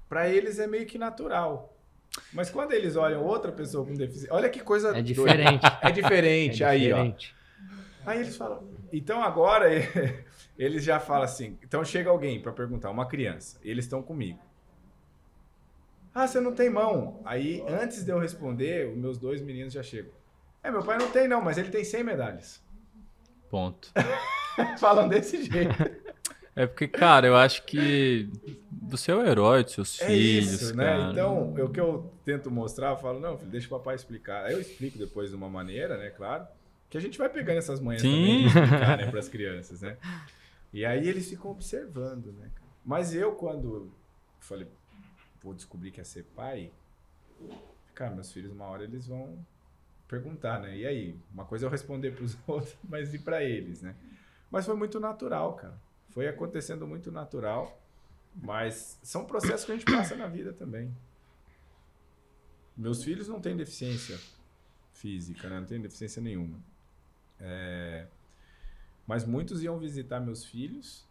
para 0.08 0.30
eles 0.30 0.60
é 0.60 0.68
meio 0.68 0.86
que 0.86 0.98
natural. 0.98 1.76
Mas 2.32 2.50
quando 2.50 2.74
eles 2.74 2.96
olham 2.96 3.24
outra 3.24 3.52
pessoa 3.52 3.86
com 3.86 3.94
deficiência, 3.94 4.34
olha 4.34 4.50
que 4.50 4.60
coisa 4.60 4.96
é 4.96 5.02
diferente. 5.02 5.66
É 5.82 5.92
diferente 5.92 6.64
é 6.64 6.68
aí, 6.68 6.82
diferente. 6.82 7.36
ó. 8.06 8.12
Aí 8.12 8.20
eles 8.20 8.36
falam, 8.36 8.68
então 8.92 9.24
agora 9.24 9.70
eles 10.60 10.84
já 10.84 11.00
falam 11.00 11.24
assim, 11.24 11.58
então 11.64 11.84
chega 11.84 12.10
alguém 12.10 12.42
para 12.42 12.52
perguntar, 12.52 12.92
uma 12.92 13.08
criança, 13.08 13.58
eles 13.64 13.86
estão 13.86 14.04
comigo. 14.04 14.40
Ah, 16.14 16.28
você 16.28 16.40
não 16.40 16.54
tem 16.54 16.70
mão. 16.70 17.20
Aí, 17.26 17.64
antes 17.68 18.06
de 18.06 18.12
eu 18.12 18.20
responder, 18.20 18.88
os 18.88 18.96
meus 18.96 19.18
dois 19.18 19.42
meninos 19.42 19.74
já 19.74 19.82
chegam. 19.82 20.12
É, 20.62 20.70
meu 20.70 20.84
pai 20.84 20.98
não 20.98 21.10
tem 21.10 21.28
não, 21.28 21.42
mas 21.42 21.58
ele 21.58 21.70
tem 21.70 21.84
100 21.84 22.04
medalhas. 22.04 22.62
Ponto. 23.54 23.92
Falam 24.80 25.08
desse 25.08 25.44
jeito. 25.44 25.76
É 26.56 26.66
porque, 26.66 26.88
cara, 26.88 27.28
eu 27.28 27.36
acho 27.36 27.64
que 27.66 28.28
você 28.82 29.12
é 29.12 29.16
o 29.16 29.24
herói 29.24 29.64
dos 29.64 29.74
seus 29.74 30.02
É 30.02 30.08
filhos, 30.08 30.54
isso, 30.54 30.76
cara. 30.76 31.06
né? 31.06 31.12
Então, 31.12 31.54
o 31.54 31.70
que 31.70 31.80
eu 31.80 32.12
tento 32.26 32.50
mostrar, 32.50 32.90
eu 32.90 32.98
falo, 32.98 33.20
não, 33.20 33.38
filho, 33.38 33.52
deixa 33.52 33.68
o 33.68 33.70
papai 33.70 33.94
explicar. 33.94 34.46
Aí 34.46 34.54
eu 34.54 34.60
explico 34.60 34.98
depois 34.98 35.30
de 35.30 35.36
uma 35.36 35.48
maneira, 35.48 36.00
né, 36.00 36.10
claro, 36.10 36.48
que 36.90 36.98
a 36.98 37.00
gente 37.00 37.16
vai 37.16 37.30
pegando 37.30 37.60
essas 37.60 37.80
manhãs 37.80 38.02
Sim. 38.02 38.10
também 38.10 38.46
explicar, 38.48 38.98
né, 38.98 39.06
pras 39.12 39.30
crianças, 39.30 39.82
né? 39.82 39.98
E 40.74 40.84
aí 40.84 41.08
eles 41.08 41.30
ficam 41.30 41.52
observando, 41.52 42.32
né, 42.34 42.50
cara? 42.56 42.72
Mas 42.84 43.14
eu, 43.14 43.34
quando 43.34 43.92
falei, 44.40 44.68
vou 45.44 45.54
descobrir 45.54 45.92
que 45.92 46.02
é 46.02 46.04
ser 46.04 46.24
pai, 46.36 46.72
cara, 47.94 48.16
meus 48.16 48.32
filhos, 48.32 48.52
uma 48.52 48.66
hora 48.66 48.84
eles 48.84 49.06
vão 49.06 49.38
perguntar, 50.20 50.60
né? 50.62 50.78
E 50.78 50.86
aí? 50.86 51.20
Uma 51.34 51.46
coisa 51.46 51.66
é 51.66 51.68
eu 51.68 51.72
responder 51.72 52.12
pros 52.12 52.38
outros, 52.48 52.76
mas 52.84 53.14
e 53.14 53.20
pra 53.20 53.44
eles, 53.44 53.82
né? 53.82 53.96
Mas 54.52 54.66
foi 54.66 54.76
muito 54.76 55.00
natural, 55.00 55.56
cara. 55.56 55.76
Foi 56.10 56.28
acontecendo 56.28 56.86
muito 56.86 57.12
natural. 57.12 57.80
Mas 58.36 59.00
são 59.04 59.26
processos 59.26 59.66
que 59.66 59.72
a 59.72 59.76
gente 59.76 59.86
passa 59.86 60.16
na 60.16 60.28
vida 60.28 60.54
também. 60.54 60.92
Meus 62.76 63.04
filhos 63.04 63.28
não 63.28 63.40
têm 63.40 63.56
deficiência 63.56 64.20
física, 64.94 65.48
né? 65.50 65.60
Não 65.60 65.66
têm 65.68 65.80
deficiência 65.82 66.22
nenhuma. 66.22 66.60
É, 67.40 68.08
Mas 69.06 69.26
muitos 69.26 69.62
iam 69.64 69.78
visitar 69.78 70.20
meus 70.20 70.46
filhos. 70.46 71.06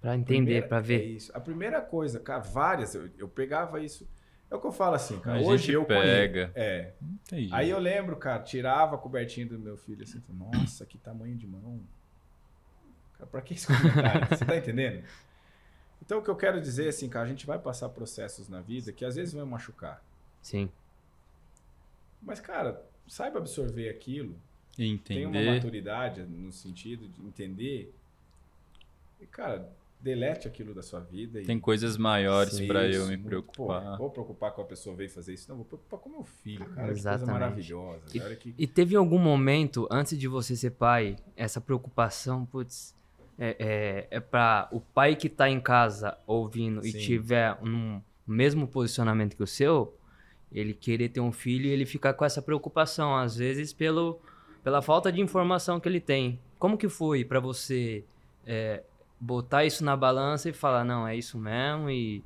Pra 0.00 0.14
entender, 0.16 0.62
Primeira- 0.62 0.68
pra 0.68 0.78
É 0.78 0.82
ver. 0.82 1.04
isso. 1.06 1.36
A 1.36 1.40
primeira 1.40 1.80
coisa, 1.80 2.20
cara, 2.20 2.40
várias, 2.40 2.94
eu, 2.94 3.10
eu 3.18 3.28
pegava 3.28 3.80
isso. 3.80 4.06
É 4.50 4.54
o 4.54 4.60
que 4.60 4.66
eu 4.66 4.72
falo 4.72 4.94
assim, 4.94 5.18
cara. 5.20 5.38
A 5.38 5.42
Hoje 5.42 5.72
eu 5.72 5.84
pega. 5.84 6.48
conheço. 6.48 6.52
É. 6.58 6.94
Tem 7.28 7.40
jeito. 7.40 7.54
Aí 7.54 7.68
eu 7.68 7.78
lembro, 7.78 8.16
cara, 8.16 8.42
tirava 8.42 8.94
a 8.96 8.98
cobertinha 8.98 9.46
do 9.46 9.58
meu 9.58 9.76
filho 9.76 10.02
assim, 10.02 10.22
nossa, 10.30 10.86
que 10.86 10.96
tamanho 10.96 11.36
de 11.36 11.46
mão. 11.46 11.80
Cara, 13.14 13.26
pra 13.26 13.42
que 13.42 13.54
esse 13.54 13.66
comentário? 13.68 14.26
Você 14.28 14.44
tá 14.44 14.56
entendendo? 14.56 15.04
Então 16.00 16.18
o 16.18 16.22
que 16.22 16.30
eu 16.30 16.36
quero 16.36 16.60
dizer 16.60 16.86
é 16.86 16.88
assim, 16.88 17.08
cara, 17.10 17.26
a 17.26 17.28
gente 17.28 17.44
vai 17.46 17.58
passar 17.58 17.88
processos 17.90 18.48
na 18.48 18.60
vida 18.62 18.90
que 18.92 19.04
às 19.04 19.16
vezes 19.16 19.34
vão 19.34 19.44
machucar. 19.44 20.02
Sim. 20.40 20.70
Mas, 22.22 22.40
cara, 22.40 22.82
saiba 23.06 23.38
absorver 23.38 23.88
aquilo. 23.90 24.34
E 24.78 24.96
Tenha 24.98 25.28
uma 25.28 25.36
entender. 25.36 25.54
maturidade 25.56 26.22
no 26.22 26.52
sentido 26.52 27.08
de 27.08 27.20
entender. 27.20 27.92
E, 29.20 29.26
cara, 29.26 29.70
delete 30.00 30.46
aquilo 30.46 30.74
da 30.74 30.82
sua 30.82 31.00
vida. 31.00 31.40
E... 31.40 31.44
Tem 31.44 31.58
coisas 31.58 31.96
maiores 31.96 32.60
pra 32.60 32.86
eu 32.86 33.06
me 33.06 33.18
preocupar. 33.18 33.92
Pô, 33.92 33.96
vou 33.98 34.10
preocupar 34.10 34.52
com 34.52 34.62
a 34.62 34.64
pessoa 34.64 34.94
veio 34.94 35.10
fazer 35.10 35.34
isso. 35.34 35.48
Não, 35.48 35.56
vou 35.56 35.64
preocupar 35.64 35.98
com 36.00 36.08
meu 36.08 36.24
filho, 36.24 36.64
cara. 36.66 36.88
Que 36.88 36.92
Exatamente. 36.92 37.26
coisa 37.26 37.32
maravilhosa. 37.32 38.02
Olha 38.24 38.36
que... 38.36 38.54
E 38.56 38.66
teve 38.66 38.94
algum 38.96 39.18
momento, 39.18 39.88
antes 39.90 40.18
de 40.18 40.28
você 40.28 40.54
ser 40.56 40.70
pai, 40.70 41.16
essa 41.36 41.60
preocupação, 41.60 42.46
putz, 42.46 42.94
é, 43.38 43.56
é, 44.10 44.16
é 44.16 44.20
para 44.20 44.68
o 44.72 44.80
pai 44.80 45.16
que 45.16 45.28
tá 45.28 45.48
em 45.48 45.60
casa 45.60 46.16
ouvindo 46.26 46.84
e 46.84 46.92
Sim. 46.92 46.98
tiver 46.98 47.56
um 47.62 48.00
mesmo 48.26 48.66
posicionamento 48.66 49.36
que 49.36 49.42
o 49.42 49.46
seu, 49.46 49.96
ele 50.52 50.74
querer 50.74 51.08
ter 51.08 51.20
um 51.20 51.32
filho 51.32 51.66
e 51.66 51.70
ele 51.70 51.86
ficar 51.86 52.14
com 52.14 52.24
essa 52.24 52.42
preocupação, 52.42 53.16
às 53.16 53.36
vezes 53.36 53.72
pelo, 53.72 54.20
pela 54.62 54.82
falta 54.82 55.10
de 55.10 55.20
informação 55.20 55.80
que 55.80 55.88
ele 55.88 56.00
tem. 56.00 56.38
Como 56.58 56.76
que 56.76 56.88
foi 56.88 57.24
para 57.24 57.40
você 57.40 58.04
é, 58.46 58.82
botar 59.20 59.64
isso 59.64 59.84
na 59.84 59.96
balança 59.96 60.48
e 60.48 60.52
falar, 60.52 60.84
não, 60.84 61.06
é 61.06 61.16
isso 61.16 61.38
mesmo 61.38 61.90
e... 61.90 62.24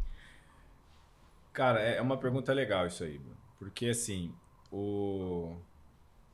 Cara, 1.52 1.80
é 1.80 2.00
uma 2.00 2.16
pergunta 2.16 2.52
legal 2.52 2.86
isso 2.86 3.04
aí, 3.04 3.20
porque 3.58 3.88
assim, 3.88 4.34
o... 4.70 5.56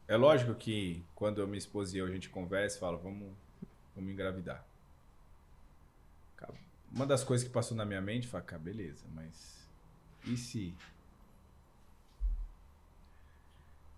é 0.07 0.17
lógico 0.17 0.55
que 0.55 1.05
quando 1.15 1.41
eu 1.41 1.47
me 1.49 1.59
esposa 1.59 1.97
e 1.97 2.01
eu, 2.01 2.07
a 2.07 2.11
gente 2.11 2.29
conversa 2.29 2.77
e 2.77 2.81
fala, 2.81 2.97
vamos, 2.97 3.33
vamos 3.95 4.13
engravidar. 4.13 4.65
Uma 6.91 7.07
das 7.07 7.23
coisas 7.23 7.47
que 7.47 7.53
passou 7.53 7.77
na 7.77 7.85
minha 7.85 8.01
mente, 8.01 8.27
foi, 8.27 8.41
cara, 8.41 8.63
beleza, 8.63 9.05
mas 9.15 9.69
e 10.25 10.37
se? 10.37 10.75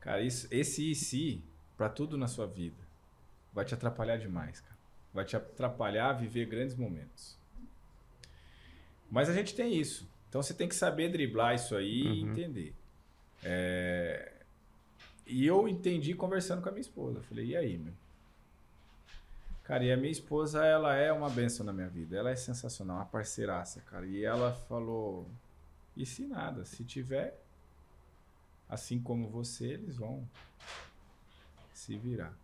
Cara, 0.00 0.22
isso, 0.22 0.48
esse 0.50 0.90
e 0.90 0.94
se, 0.94 1.44
pra 1.76 1.88
tudo 1.88 2.16
na 2.16 2.26
sua 2.26 2.46
vida, 2.46 2.82
vai 3.52 3.64
te 3.64 3.74
atrapalhar 3.74 4.16
demais, 4.16 4.60
cara. 4.60 4.69
Vai 5.12 5.24
te 5.24 5.36
atrapalhar 5.36 6.10
a 6.10 6.12
viver 6.12 6.46
grandes 6.46 6.74
momentos. 6.74 7.36
Mas 9.10 9.28
a 9.28 9.32
gente 9.34 9.54
tem 9.54 9.74
isso. 9.74 10.08
Então 10.28 10.42
você 10.42 10.54
tem 10.54 10.68
que 10.68 10.74
saber 10.74 11.10
driblar 11.10 11.54
isso 11.54 11.74
aí 11.74 12.00
e 12.02 12.22
Uhum. 12.22 12.30
entender. 12.30 12.74
É, 13.42 14.32
E 15.26 15.46
eu 15.46 15.68
entendi 15.68 16.12
conversando 16.14 16.60
com 16.62 16.68
a 16.68 16.72
minha 16.72 16.80
esposa. 16.80 17.18
Eu 17.18 17.22
falei, 17.22 17.46
e 17.46 17.56
aí, 17.56 17.78
meu? 17.78 17.92
Cara, 19.62 19.84
e 19.84 19.92
a 19.92 19.96
minha 19.96 20.10
esposa, 20.10 20.64
ela 20.64 20.96
é 20.96 21.12
uma 21.12 21.30
benção 21.30 21.64
na 21.64 21.72
minha 21.72 21.88
vida. 21.88 22.16
Ela 22.16 22.30
é 22.30 22.36
sensacional, 22.36 22.96
uma 22.96 23.04
parceiraça, 23.06 23.80
cara. 23.82 24.04
E 24.06 24.24
ela 24.24 24.52
falou, 24.68 25.30
e 25.96 26.04
se 26.04 26.26
nada, 26.26 26.64
se 26.64 26.82
tiver, 26.84 27.40
assim 28.68 29.00
como 29.00 29.28
você, 29.28 29.68
eles 29.74 29.96
vão 29.96 30.28
se 31.72 31.96
virar. 31.96 32.34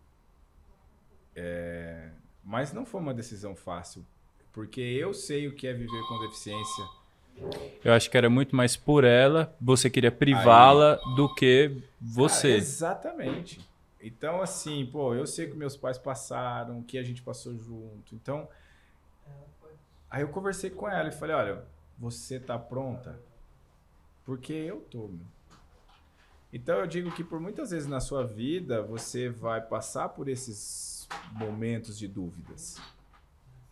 É, 1.35 2.09
Mas 2.47 2.71
não 2.71 2.85
foi 2.85 3.01
uma 3.01 3.13
decisão 3.13 3.53
fácil, 3.57 4.05
porque 4.53 4.79
eu 4.79 5.13
sei 5.13 5.49
o 5.49 5.53
que 5.53 5.67
é 5.67 5.73
viver 5.73 6.01
com 6.07 6.17
deficiência. 6.19 6.85
Eu 7.83 7.91
acho 7.91 8.09
que 8.09 8.17
era 8.17 8.29
muito 8.29 8.55
mais 8.55 8.77
por 8.77 9.03
ela, 9.03 9.53
você 9.59 9.89
queria 9.89 10.13
privá-la 10.13 10.95
do 11.17 11.35
que 11.35 11.83
você. 11.99 12.53
exatamente. 12.55 13.59
Então, 14.01 14.41
assim, 14.41 14.85
pô, 14.85 15.13
eu 15.13 15.27
sei 15.27 15.47
que 15.47 15.57
meus 15.57 15.75
pais 15.75 15.97
passaram, 15.97 16.81
que 16.81 16.97
a 16.97 17.03
gente 17.03 17.21
passou 17.21 17.53
junto. 17.57 18.15
Então, 18.15 18.47
aí 20.09 20.21
eu 20.21 20.29
conversei 20.29 20.69
com 20.69 20.87
ela 20.87 21.09
e 21.09 21.11
falei, 21.11 21.35
olha, 21.35 21.65
você 21.99 22.39
tá 22.39 22.57
pronta? 22.57 23.19
Porque 24.23 24.53
eu 24.53 24.77
tô, 24.89 25.09
meu. 25.09 25.25
Então, 26.53 26.79
eu 26.79 26.87
digo 26.87 27.11
que 27.11 27.25
por 27.25 27.41
muitas 27.41 27.71
vezes 27.71 27.89
na 27.89 27.99
sua 27.99 28.23
vida, 28.25 28.81
você 28.81 29.27
vai 29.27 29.59
passar 29.59 30.07
por 30.09 30.29
esses 30.29 30.55
momentos 31.31 31.97
de 31.97 32.07
dúvidas. 32.07 32.79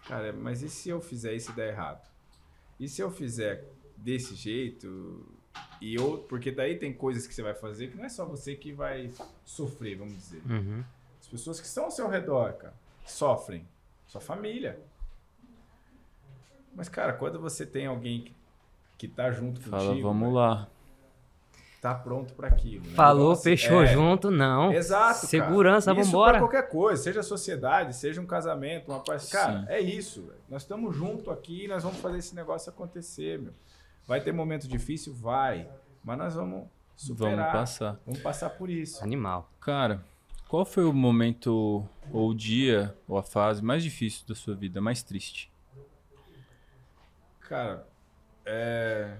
Cara, 0.08 0.32
mas 0.34 0.62
e 0.62 0.70
se 0.70 0.90
eu 0.90 1.02
fizer 1.02 1.34
isso 1.34 1.52
e 1.52 1.56
der 1.56 1.70
errado? 1.70 2.08
E 2.80 2.88
se 2.88 3.02
eu 3.02 3.10
fizer 3.10 3.66
desse 3.98 4.36
jeito 4.36 5.26
e 5.82 5.96
eu, 5.96 6.26
porque 6.30 6.52
daí 6.52 6.78
tem 6.78 6.94
coisas 6.94 7.26
que 7.26 7.34
você 7.34 7.42
vai 7.42 7.54
fazer 7.54 7.90
que 7.90 7.98
não 7.98 8.06
é 8.06 8.10
só 8.10 8.26
você 8.26 8.56
que 8.56 8.72
vai 8.72 9.12
sofrer, 9.44 9.98
vamos 9.98 10.16
dizer. 10.16 10.42
Uhum. 10.50 10.84
As 11.20 11.28
pessoas 11.28 11.60
que 11.60 11.66
estão 11.66 11.86
ao 11.86 11.92
seu 11.92 12.08
redor, 12.08 12.54
cara, 12.54 12.74
sofrem. 13.06 13.68
Sua 14.08 14.22
família. 14.22 14.80
Mas, 16.76 16.90
cara, 16.90 17.14
quando 17.14 17.40
você 17.40 17.66
tem 17.66 17.88
alguém 17.88 18.22
que, 18.22 18.36
que 18.98 19.08
tá 19.08 19.32
junto 19.32 19.60
Fala, 19.62 19.88
contigo, 19.88 20.08
vamos 20.08 20.28
velho, 20.28 20.34
lá. 20.34 20.70
Tá 21.86 21.94
pronto 21.94 22.34
para 22.34 22.48
aquilo. 22.48 22.84
né? 22.84 22.96
Falou, 22.96 23.26
Então, 23.26 23.34
assim, 23.34 23.44
fechou 23.44 23.84
é, 23.84 23.86
junto, 23.86 24.32
não. 24.32 24.74
Exato. 24.74 25.28
Segurança, 25.28 25.94
isso 25.94 26.04
vambora. 26.04 26.32
pra 26.32 26.40
qualquer 26.40 26.68
coisa, 26.68 27.04
seja 27.04 27.22
sociedade, 27.22 27.96
seja 27.96 28.20
um 28.20 28.26
casamento, 28.26 28.92
uma 28.92 29.02
parceria. 29.02 29.46
Cara, 29.46 29.60
Sim. 29.60 29.66
é 29.70 29.80
isso. 29.82 30.24
velho. 30.24 30.40
Nós 30.50 30.64
estamos 30.64 30.96
junto 30.96 31.30
aqui 31.30 31.66
e 31.66 31.68
nós 31.68 31.84
vamos 31.84 32.00
fazer 32.00 32.18
esse 32.18 32.34
negócio 32.34 32.72
acontecer, 32.72 33.38
meu. 33.38 33.54
Vai 34.08 34.20
ter 34.20 34.32
momento 34.32 34.68
difícil? 34.68 35.14
Vai. 35.14 35.70
Mas 36.04 36.18
nós 36.18 36.34
vamos 36.34 36.68
superar. 36.96 37.36
Vamos 37.36 37.52
passar. 37.52 38.00
Vamos 38.04 38.20
passar 38.20 38.50
por 38.50 38.68
isso. 38.68 39.04
Animal. 39.04 39.48
Cara, 39.60 40.04
qual 40.48 40.66
foi 40.66 40.86
o 40.86 40.94
momento, 40.94 41.88
ou 42.12 42.30
o 42.32 42.34
dia, 42.34 42.96
ou 43.08 43.16
a 43.16 43.24
fase 43.24 43.64
mais 43.64 43.84
difícil 43.84 44.26
da 44.28 44.34
sua 44.34 44.56
vida, 44.56 44.82
mais 44.82 45.04
triste? 45.04 45.52
Cara, 47.42 47.88
é... 48.44 49.18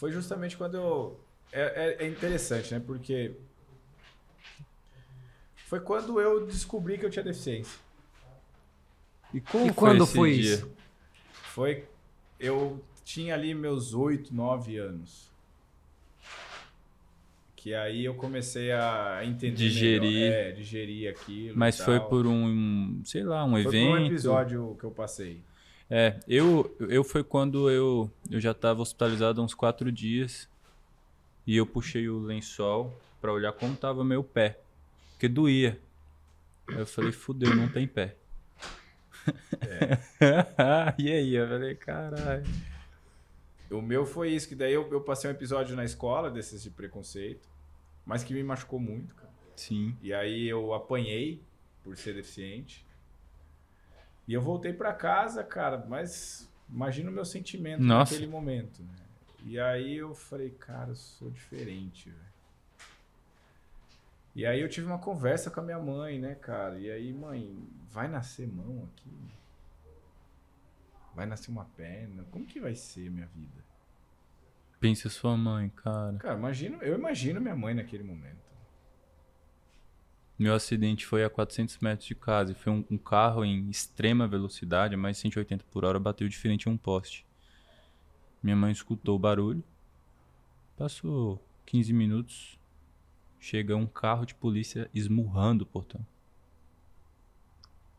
foi 0.00 0.10
justamente 0.10 0.56
quando 0.56 0.76
eu. 0.78 1.20
É, 1.52 1.60
é- 2.00 2.04
é 2.04 2.08
interessante, 2.08 2.72
né? 2.72 2.80
Porque 2.80 3.32
foi 5.66 5.78
quando 5.80 6.18
eu 6.18 6.46
descobri 6.46 6.96
que 6.96 7.04
eu 7.04 7.10
tinha 7.10 7.22
deficiência. 7.22 7.78
E 9.34 9.40
como 9.42 9.66
E 9.66 9.72
quando 9.74 10.04
esse 10.04 10.14
foi 10.16 10.32
dia? 10.32 10.54
isso? 10.54 10.72
Foi. 11.32 11.84
Eu 12.38 12.82
tinha 13.04 13.34
ali 13.34 13.54
meus 13.54 13.92
8, 13.92 14.34
9 14.34 14.78
anos. 14.78 15.30
Que 17.54 17.74
aí 17.74 18.06
eu 18.06 18.14
comecei 18.14 18.72
a 18.72 19.20
entender. 19.22 19.54
Digerir. 19.56 20.10
melhor. 20.10 20.32
É, 20.32 20.50
digerir 20.52 21.10
aquilo. 21.10 21.58
Mas 21.58 21.78
e 21.78 21.84
foi 21.84 22.00
por 22.00 22.26
um, 22.26 23.02
sei 23.04 23.22
lá, 23.22 23.44
um 23.44 23.50
Foi 23.50 23.64
por 23.64 23.74
evento? 23.74 23.92
um 23.92 24.06
episódio 24.06 24.76
que 24.80 24.84
eu 24.84 24.90
passei. 24.90 25.42
É, 25.90 26.20
eu, 26.28 26.76
eu 26.88 27.02
foi 27.02 27.24
quando 27.24 27.68
eu, 27.68 28.08
eu 28.30 28.40
já 28.40 28.52
estava 28.52 28.80
hospitalizado 28.80 29.40
há 29.40 29.44
uns 29.44 29.54
quatro 29.54 29.90
dias 29.90 30.48
e 31.44 31.56
eu 31.56 31.66
puxei 31.66 32.08
o 32.08 32.20
lençol 32.20 32.96
para 33.20 33.32
olhar 33.32 33.52
como 33.52 33.74
tava 33.74 34.04
meu 34.04 34.22
pé, 34.22 34.60
porque 35.10 35.28
doía. 35.28 35.80
Aí 36.68 36.78
eu 36.78 36.86
falei, 36.86 37.10
fudeu, 37.10 37.54
não 37.56 37.68
tem 37.68 37.88
pé. 37.88 38.14
e 40.96 41.10
aí, 41.10 41.34
eu 41.34 41.48
falei, 41.48 41.74
caralho. 41.74 42.46
O 43.68 43.82
meu 43.82 44.06
foi 44.06 44.30
isso, 44.30 44.48
que 44.48 44.54
daí 44.54 44.72
eu, 44.72 44.88
eu 44.92 45.00
passei 45.00 45.28
um 45.28 45.32
episódio 45.32 45.74
na 45.74 45.84
escola 45.84 46.30
desses 46.30 46.62
de 46.62 46.70
preconceito, 46.70 47.48
mas 48.06 48.22
que 48.22 48.32
me 48.32 48.42
machucou 48.44 48.78
muito, 48.78 49.14
cara. 49.14 49.30
Sim. 49.56 49.96
E 50.00 50.12
aí 50.14 50.48
eu 50.48 50.72
apanhei 50.72 51.42
por 51.82 51.96
ser 51.96 52.14
deficiente. 52.14 52.86
E 54.30 54.32
eu 54.32 54.40
voltei 54.40 54.72
para 54.72 54.92
casa, 54.92 55.42
cara, 55.42 55.84
mas 55.88 56.48
imagina 56.68 57.10
o 57.10 57.12
meu 57.12 57.24
sentimento 57.24 57.82
Nossa. 57.82 58.14
naquele 58.14 58.30
momento, 58.30 58.80
né? 58.80 58.94
E 59.44 59.58
aí 59.58 59.96
eu 59.96 60.14
falei, 60.14 60.50
cara, 60.50 60.90
eu 60.90 60.94
sou 60.94 61.32
diferente, 61.32 62.10
velho. 62.10 62.32
E 64.36 64.46
aí 64.46 64.60
eu 64.60 64.68
tive 64.68 64.86
uma 64.86 65.00
conversa 65.00 65.50
com 65.50 65.58
a 65.58 65.64
minha 65.64 65.80
mãe, 65.80 66.20
né, 66.20 66.36
cara? 66.36 66.78
E 66.78 66.88
aí, 66.88 67.12
mãe, 67.12 67.58
vai 67.90 68.06
nascer 68.06 68.46
mão 68.46 68.88
aqui? 68.92 69.10
Vai 71.12 71.26
nascer 71.26 71.50
uma 71.50 71.64
perna? 71.64 72.24
Como 72.30 72.46
que 72.46 72.60
vai 72.60 72.76
ser 72.76 73.10
minha 73.10 73.26
vida? 73.26 73.64
Pensa 74.78 75.08
sua 75.08 75.36
mãe, 75.36 75.70
cara. 75.70 76.16
Cara, 76.18 76.38
imagino, 76.38 76.80
eu 76.82 76.94
imagino 76.94 77.40
minha 77.40 77.56
mãe 77.56 77.74
naquele 77.74 78.04
momento. 78.04 78.39
Meu 80.40 80.54
acidente 80.54 81.04
foi 81.04 81.22
a 81.22 81.28
400 81.28 81.76
metros 81.80 82.08
de 82.08 82.14
casa 82.14 82.52
e 82.52 82.54
foi 82.54 82.72
um, 82.72 82.82
um 82.90 82.96
carro 82.96 83.44
em 83.44 83.68
extrema 83.68 84.26
velocidade, 84.26 84.94
a 84.94 84.96
mais 84.96 85.18
de 85.18 85.20
180 85.20 85.66
por 85.70 85.84
hora, 85.84 86.00
bateu 86.00 86.26
de 86.30 86.38
frente 86.38 86.66
a 86.66 86.70
um 86.70 86.78
poste. 86.78 87.26
Minha 88.42 88.56
mãe 88.56 88.72
escutou 88.72 89.16
o 89.16 89.18
barulho. 89.18 89.62
Passou 90.78 91.38
15 91.66 91.92
minutos. 91.92 92.58
Chega 93.38 93.76
um 93.76 93.86
carro 93.86 94.24
de 94.24 94.34
polícia 94.34 94.88
esmurrando 94.94 95.64
o 95.64 95.66
portão. 95.66 96.00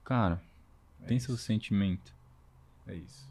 Cara, 0.03 0.41
É 1.03 1.05
pensa 1.05 1.31
o 1.31 1.35
isso, 1.35 1.43
sentimento. 1.43 2.11
É 2.87 2.95
isso. 2.95 3.29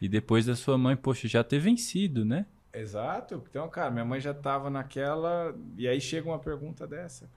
E 0.00 0.08
depois 0.08 0.46
da 0.46 0.54
sua 0.54 0.78
mãe, 0.78 0.96
poxa, 0.96 1.26
já 1.26 1.42
ter 1.42 1.58
vencido, 1.58 2.24
né? 2.24 2.46
Exato. 2.72 3.42
Então, 3.50 3.68
cara, 3.68 3.90
minha 3.90 4.04
mãe 4.04 4.20
já 4.20 4.32
tava 4.32 4.70
naquela. 4.70 5.52
E 5.76 5.88
aí 5.88 6.00
chega 6.00 6.28
uma 6.28 6.38
pergunta 6.38 6.86
dessa. 6.86 7.28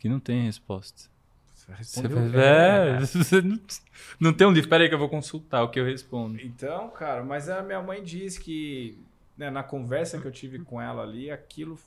Que 0.00 0.08
não 0.08 0.18
tem 0.18 0.46
resposta. 0.46 1.08
Você 1.54 2.00
é, 2.00 2.08
né? 2.08 3.00
você 3.06 3.40
não, 3.40 3.60
não 4.18 4.32
tem 4.32 4.46
um 4.46 4.50
livro. 4.50 4.68
Pera 4.68 4.82
aí 4.82 4.88
que 4.88 4.94
eu 4.94 4.98
vou 4.98 5.08
consultar 5.08 5.62
o 5.62 5.70
que 5.70 5.78
eu 5.78 5.84
respondo. 5.84 6.40
Então, 6.40 6.90
cara, 6.90 7.22
mas 7.22 7.48
a 7.48 7.62
minha 7.62 7.80
mãe 7.80 8.02
diz 8.02 8.36
que 8.36 8.98
né, 9.40 9.50
na 9.50 9.62
conversa 9.62 10.20
que 10.20 10.26
eu 10.26 10.30
tive 10.30 10.58
com 10.58 10.80
ela 10.80 11.02
ali, 11.02 11.30
aquilo. 11.30 11.78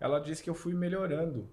Ela 0.00 0.18
disse 0.18 0.42
que 0.42 0.48
eu 0.48 0.54
fui 0.54 0.72
melhorando. 0.72 1.46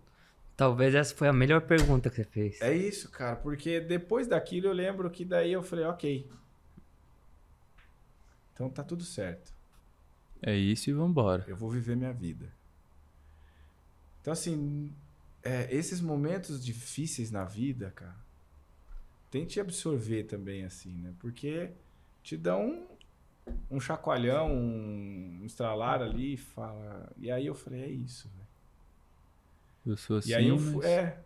Talvez 0.55 0.95
essa 0.95 1.13
foi 1.13 1.27
a 1.27 1.33
melhor 1.33 1.61
pergunta 1.61 2.09
que 2.09 2.15
você 2.15 2.23
fez. 2.23 2.61
É 2.61 2.73
isso, 2.73 3.09
cara, 3.11 3.35
porque 3.35 3.81
depois 3.81 4.27
daquilo 4.27 4.67
eu 4.67 4.73
lembro 4.73 5.09
que 5.09 5.25
daí 5.25 5.51
eu 5.51 5.61
falei, 5.61 5.83
ok. 5.83 6.29
Então 8.53 8.69
tá 8.69 8.81
tudo 8.81 9.03
certo. 9.03 9.53
É 10.41 10.55
isso 10.55 10.89
e 10.89 10.93
vambora. 10.93 11.43
Eu 11.47 11.55
vou 11.57 11.69
viver 11.69 11.97
minha 11.97 12.13
vida. 12.13 12.51
Então, 14.21 14.31
assim, 14.31 14.93
é, 15.43 15.67
esses 15.73 15.99
momentos 16.01 16.63
difíceis 16.63 17.31
na 17.31 17.43
vida, 17.43 17.91
cara, 17.91 18.15
tente 19.29 19.59
absorver 19.59 20.23
também, 20.23 20.63
assim, 20.63 20.93
né? 20.97 21.13
Porque 21.19 21.71
te 22.23 22.37
dão 22.37 22.69
um, 22.69 22.87
um 23.77 23.79
chacoalhão, 23.79 24.51
um 24.51 25.41
estralar 25.45 26.01
ali 26.01 26.33
e 26.33 26.37
fala. 26.37 27.11
E 27.17 27.31
aí 27.31 27.45
eu 27.47 27.55
falei, 27.55 27.83
é 27.83 27.89
isso, 27.89 28.29
velho. 28.29 28.41
Eu 29.85 29.97
sou 29.97 30.17
assim, 30.17 30.29
e 30.29 30.33
aí 30.35 30.47
eu 30.47 30.57
mas 30.59 30.71
fui, 30.73 30.85
é, 30.85 31.19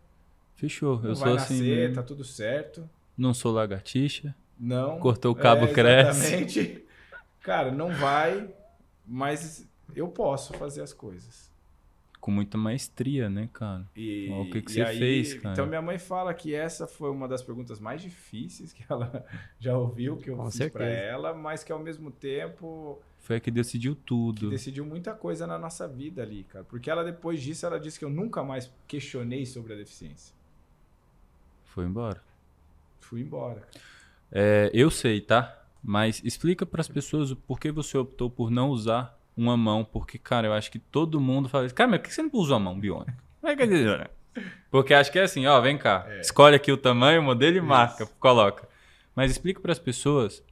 fechou. 0.56 1.02
não 1.02 1.10
Eu 1.10 1.16
sou 1.16 1.34
assim 1.34 1.56
nascer, 1.56 1.76
mesmo. 1.78 1.96
tá 1.96 2.04
tudo 2.04 2.24
certo. 2.24 2.90
Não 3.18 3.34
sou 3.34 3.52
lagartixa. 3.52 4.34
Não. 4.58 5.00
Cortou 5.00 5.34
o 5.34 5.36
cabo, 5.36 5.66
é, 5.66 5.74
cresce. 5.74 6.20
Exatamente. 6.36 6.86
Cara, 7.42 7.72
não 7.72 7.94
vai, 7.94 8.50
mas 9.06 9.68
eu 9.94 10.08
posso 10.08 10.54
fazer 10.54 10.82
as 10.82 10.94
coisas. 10.94 11.52
Com 12.26 12.32
muita 12.32 12.58
maestria, 12.58 13.30
né, 13.30 13.48
cara? 13.54 13.88
E, 13.96 14.32
o 14.32 14.50
que 14.50 14.60
que 14.64 14.72
e 14.72 14.74
você 14.74 14.82
aí, 14.82 14.98
fez, 14.98 15.36
cara? 15.36 15.54
Então 15.54 15.68
minha 15.68 15.80
mãe 15.80 16.00
fala 16.00 16.34
que 16.34 16.56
essa 16.56 16.88
foi 16.88 17.12
uma 17.12 17.28
das 17.28 17.44
perguntas 17.44 17.80
mais 17.80 18.02
difíceis 18.02 18.74
que 18.74 18.84
ela 18.90 19.24
já 19.60 19.78
ouviu 19.78 20.18
que 20.18 20.32
eu 20.32 20.36
Com 20.36 20.50
fiz 20.50 20.68
para 20.70 20.88
ela, 20.88 21.36
mas 21.36 21.64
que 21.64 21.72
ao 21.72 21.78
mesmo 21.78 22.10
tempo 22.10 23.00
Foi 23.20 23.36
a 23.36 23.40
que 23.40 23.52
decidiu 23.52 23.96
que 23.96 24.02
tudo. 24.02 24.50
decidiu 24.50 24.84
muita 24.84 25.14
coisa 25.14 25.46
na 25.46 25.60
nossa 25.60 25.88
vida 25.88 26.24
ali, 26.24 26.44
cara. 26.46 26.66
Porque 26.66 26.90
ela 26.90 27.04
depois 27.04 27.44
disso 27.44 27.64
ela 27.64 27.80
disse 27.80 28.00
que 28.00 28.06
eu 28.06 28.10
nunca 28.10 28.44
mais 28.44 28.72
questionei 28.88 29.46
sobre 29.46 29.74
a 29.74 29.78
deficiência. 29.78 30.34
Foi 31.64 31.86
embora. 31.86 32.24
Fui 33.02 33.22
embora. 33.22 33.60
cara. 33.62 33.84
É, 34.32 34.72
eu 34.74 34.90
sei, 34.90 35.22
tá? 35.22 35.64
Mas 35.84 36.24
explica 36.26 36.66
pras 36.66 36.88
pessoas 36.88 37.30
o 37.30 37.36
porquê 37.36 37.72
você 37.72 37.96
optou 38.00 38.32
por 38.32 38.50
não 38.50 38.70
usar 38.72 39.16
uma 39.36 39.56
mão. 39.58 39.84
Porque, 39.84 40.18
cara, 40.18 40.48
eu 40.48 40.54
acho 40.54 40.72
que 40.72 40.80
todo 40.80 41.20
mundo 41.20 41.48
fala 41.50 41.70
cara, 41.70 41.90
mas 41.90 42.00
por 42.02 42.08
que 42.08 42.14
você 42.14 42.22
não 42.24 42.30
usa 42.34 42.56
a 42.56 42.60
mão 42.60 42.80
biônica? 42.80 43.18
É 43.44 43.52
é? 43.54 44.10
Porque 44.72 44.94
acho 44.94 45.12
que 45.12 45.20
é 45.20 45.24
assim, 45.24 45.46
ó, 45.46 45.60
vem 45.62 45.78
cá. 45.78 46.06
É. 46.08 46.22
Escolhe 46.22 46.56
aqui 46.56 46.72
o 46.72 46.78
tamanho, 46.78 47.22
o 47.22 47.24
modelo 47.24 47.56
e 47.56 47.60
Isso. 47.60 47.68
marca, 47.68 48.06
coloca. 48.20 48.68
Mas 49.16 49.32
explica 49.32 49.62
pras 49.62 49.80
pessoas 49.80 50.44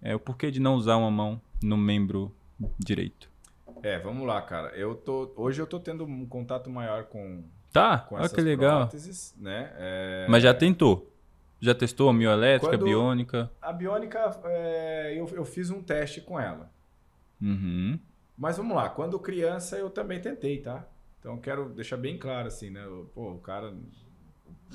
é, 0.00 0.14
o 0.14 0.18
porquê 0.20 0.50
de 0.50 0.60
não 0.60 0.74
usar 0.74 0.96
uma 0.96 1.10
mão 1.10 1.40
no 1.62 1.76
membro 1.76 2.34
direito. 2.78 3.28
É, 3.82 3.98
vamos 3.98 4.26
lá, 4.26 4.40
cara. 4.42 4.68
Eu 4.70 4.94
tô 4.94 5.32
hoje 5.36 5.60
eu 5.60 5.66
tô 5.66 5.78
tendo 5.78 6.04
um 6.04 6.26
contato 6.26 6.70
maior 6.70 7.04
com 7.04 7.44
Tá? 7.72 7.98
com 7.98 8.14
Olha 8.16 8.28
que 8.28 8.40
legal. 8.40 8.88
né? 9.36 9.72
É, 9.76 10.26
Mas 10.28 10.42
já 10.42 10.54
tentou? 10.54 11.12
Já 11.60 11.74
testou 11.74 12.08
a 12.08 12.12
mioelétrica, 12.12 12.76
Quando- 12.78 12.84
biônica? 12.84 13.50
A 13.60 13.72
biônica, 13.72 14.18
é, 14.44 15.14
eu, 15.18 15.28
eu 15.34 15.44
fiz 15.44 15.70
um 15.70 15.82
teste 15.82 16.20
com 16.20 16.38
ela. 16.40 16.70
Uhum. 17.42 17.98
Mas 18.38 18.56
vamos 18.56 18.76
lá, 18.76 18.88
quando 18.88 19.18
criança 19.18 19.76
eu 19.76 19.90
também 19.90 20.20
tentei, 20.20 20.58
tá? 20.58 20.88
Então 21.18 21.34
eu 21.34 21.40
quero 21.40 21.68
deixar 21.70 21.96
bem 21.96 22.16
claro 22.16 22.46
assim, 22.46 22.70
né? 22.70 22.86
Pô, 23.12 23.32
o 23.32 23.38
cara. 23.40 23.74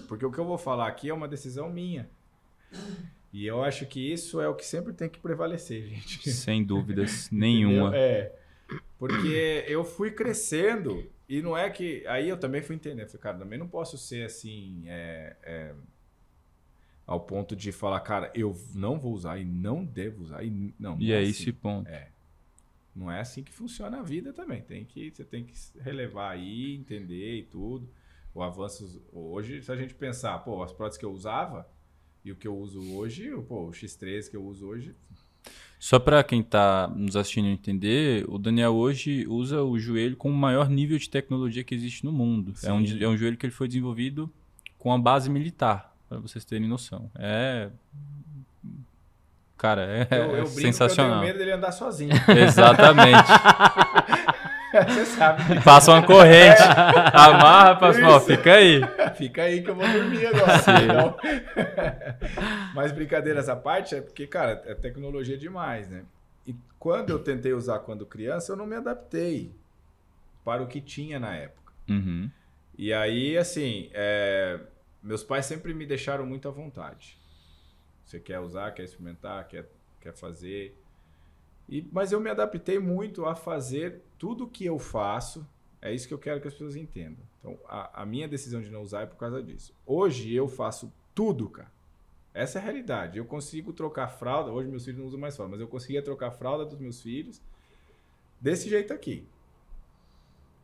Porque 0.08 0.26
o 0.26 0.32
que 0.32 0.38
eu 0.38 0.46
vou 0.46 0.58
falar 0.58 0.88
aqui 0.88 1.10
é 1.10 1.14
uma 1.14 1.28
decisão 1.28 1.70
minha. 1.70 2.10
E 3.32 3.46
eu 3.46 3.64
acho 3.64 3.86
que 3.86 4.12
isso 4.12 4.42
é 4.42 4.48
o 4.48 4.56
que 4.56 4.66
sempre 4.66 4.92
tem 4.92 5.10
que 5.10 5.20
prevalecer, 5.20 5.88
gente. 5.88 6.30
Sem 6.30 6.64
dúvidas 6.64 7.30
nenhuma. 7.32 7.96
É. 7.96 8.36
Porque 9.00 9.64
eu 9.68 9.86
fui 9.86 10.12
crescendo 10.12 11.10
e 11.30 11.42
não 11.42 11.58
é 11.58 11.70
que. 11.70 12.06
Aí 12.08 12.28
eu 12.28 12.38
também 12.38 12.62
fui 12.62 12.76
entendendo. 12.76 13.08
Falei, 13.08 13.22
cara, 13.22 13.38
também 13.38 13.58
não 13.58 13.68
posso 13.68 13.98
ser 13.98 14.26
assim. 14.26 14.84
é, 14.88 15.38
é, 15.44 15.76
ao 17.06 17.20
ponto 17.22 17.56
de 17.56 17.72
falar, 17.72 18.00
cara, 18.02 18.32
eu 18.34 18.56
não 18.74 19.00
vou 19.00 19.14
usar 19.14 19.38
e 19.38 19.46
não 19.46 19.84
devo 19.84 20.24
usar. 20.24 20.44
E, 20.44 20.50
não, 20.80 20.98
E 21.00 21.08
não 21.08 21.16
é 21.16 21.20
assim. 21.20 21.30
esse 21.30 21.52
ponto. 21.52 21.90
É. 21.90 22.13
Não 22.96 23.12
é 23.12 23.20
assim 23.20 23.44
que 23.44 23.52
funciona 23.52 24.00
a 24.00 24.04
vida 24.04 24.32
também. 24.32 24.62
Tem 24.62 24.86
que, 24.86 25.12
você 25.12 25.24
tem 25.24 25.44
que 25.44 25.54
relevar 25.80 26.32
aí, 26.32 26.76
entender 26.76 27.38
e 27.38 27.44
tudo. 27.44 27.90
O 28.34 28.42
avanço. 28.42 29.02
Hoje, 29.12 29.62
se 29.62 29.72
a 29.72 29.76
gente 29.76 29.94
pensar, 29.94 30.38
pô, 30.40 30.64
as 30.64 30.72
próteses 30.72 31.00
que 31.00 31.06
eu 31.06 31.12
usava 31.12 31.68
e 32.24 32.32
o 32.32 32.36
que 32.36 32.48
eu 32.48 32.58
uso 32.58 32.96
hoje, 32.96 33.30
pô, 33.48 33.68
o 33.68 33.72
X13 33.72 34.30
que 34.30 34.38
eu 34.38 34.46
uso 34.46 34.68
hoje. 34.68 34.96
Só 35.80 36.00
para 36.00 36.24
quem 36.24 36.42
tá 36.42 36.88
nos 36.88 37.18
assistindo 37.18 37.48
entender, 37.48 38.26
o 38.30 38.38
Daniel 38.38 38.74
hoje 38.74 39.28
usa 39.28 39.62
o 39.62 39.78
joelho 39.78 40.16
com 40.16 40.30
o 40.30 40.34
maior 40.34 40.70
nível 40.70 40.98
de 40.98 41.10
tecnologia 41.10 41.64
que 41.64 41.76
existe 41.76 42.06
no 42.06 42.12
mundo. 42.12 42.54
É 42.64 42.72
um, 42.72 42.84
é 43.02 43.08
um 43.08 43.18
joelho 43.18 43.36
que 43.36 43.46
ele 43.46 43.52
foi 43.52 43.68
desenvolvido 43.68 44.32
com 44.78 44.94
a 44.94 44.98
base 44.98 45.30
militar, 45.30 45.94
para 46.08 46.20
vocês 46.20 46.46
terem 46.46 46.70
noção. 46.70 47.12
É. 47.16 47.70
Cara, 49.64 49.84
é, 49.84 50.08
Eu, 50.12 50.36
eu 50.36 50.44
é 50.44 50.46
sensacional. 50.46 51.14
eu 51.14 51.20
tenho 51.22 51.26
medo 51.28 51.40
dele 51.40 51.52
andar 51.54 51.72
sozinho. 51.72 52.12
Exatamente. 52.28 53.24
Você 54.90 55.06
sabe. 55.06 55.42
Passa 55.64 55.92
uma 55.92 56.02
corrente, 56.06 56.62
amarra, 57.14 57.76
passa, 57.78 58.06
ó, 58.08 58.20
fica 58.20 58.56
aí. 58.56 58.82
Fica 59.16 59.44
aí 59.44 59.62
que 59.62 59.70
eu 59.70 59.76
vou 59.76 59.88
dormir 59.88 60.26
agora. 60.26 60.58
Então... 60.84 61.18
Mas 62.74 62.92
brincadeiras 62.92 63.48
à 63.48 63.56
parte, 63.56 63.96
é 63.96 64.02
porque, 64.02 64.28
cara, 64.28 64.62
é 64.66 64.74
tecnologia 64.74 65.38
demais, 65.38 65.88
né? 65.88 66.04
E 66.46 66.54
quando 66.78 67.12
eu 67.12 67.20
tentei 67.20 67.54
usar 67.54 67.80
quando 67.80 68.06
criança, 68.06 68.52
eu 68.52 68.56
não 68.58 68.66
me 68.66 68.76
adaptei 68.76 69.56
para 70.44 70.62
o 70.62 70.68
que 70.68 70.82
tinha 70.82 71.20
na 71.20 71.36
época. 71.36 71.72
Uhum. 71.88 72.30
E 72.78 72.92
aí, 72.92 73.38
assim, 73.38 73.92
é, 73.94 74.60
meus 75.02 75.24
pais 75.24 75.46
sempre 75.46 75.74
me 75.74 75.86
deixaram 75.86 76.26
muito 76.26 76.50
à 76.50 76.52
vontade. 76.52 77.16
Você 78.06 78.20
quer 78.20 78.40
usar, 78.40 78.72
quer 78.72 78.84
experimentar, 78.84 79.48
quer, 79.48 79.70
quer 80.00 80.14
fazer. 80.14 80.78
E, 81.68 81.88
mas 81.92 82.12
eu 82.12 82.20
me 82.20 82.30
adaptei 82.30 82.80
muito 82.80 83.26
a 83.26 83.36
fazer 83.36 84.02
tudo 84.18 84.48
que 84.48 84.66
eu 84.66 84.78
faço. 84.78 85.48
É 85.82 85.94
isso 85.94 86.08
que 86.08 86.14
eu 86.14 86.20
quero 86.20 86.40
que 86.42 86.48
as 86.48 86.54
pessoas 86.54 86.76
entendam. 86.76 87.24
Então, 87.40 87.60
a, 87.68 88.04
a 88.04 88.06
minha 88.06 88.28
decisão 88.28 88.62
de 88.62 88.70
não 88.70 88.82
usar 88.82 89.02
é 89.02 89.06
por 89.06 89.18
causa 89.18 89.42
disso. 89.42 89.74
Hoje 89.86 90.34
eu 90.34 90.48
faço 90.48 90.94
tudo, 91.14 91.50
cara. 91.50 91.72
Essa 92.34 92.58
é 92.58 92.62
a 92.62 92.64
realidade. 92.64 93.18
Eu 93.18 93.26
consigo 93.26 93.74
trocar 93.74 94.08
fralda. 94.08 94.52
Hoje 94.52 94.70
meus 94.70 94.84
filhos 94.84 95.00
não 95.00 95.06
usam 95.06 95.20
mais 95.20 95.36
fralda, 95.36 95.52
mas 95.52 95.62
eu 95.62 95.68
conseguia 95.68 96.02
trocar 96.02 96.28
a 96.28 96.32
fralda 96.32 96.66
dos 96.66 96.80
meus 96.80 97.02
filhos 97.02 97.42
desse 98.40 98.70
jeito 98.70 98.94
aqui. 98.94 99.28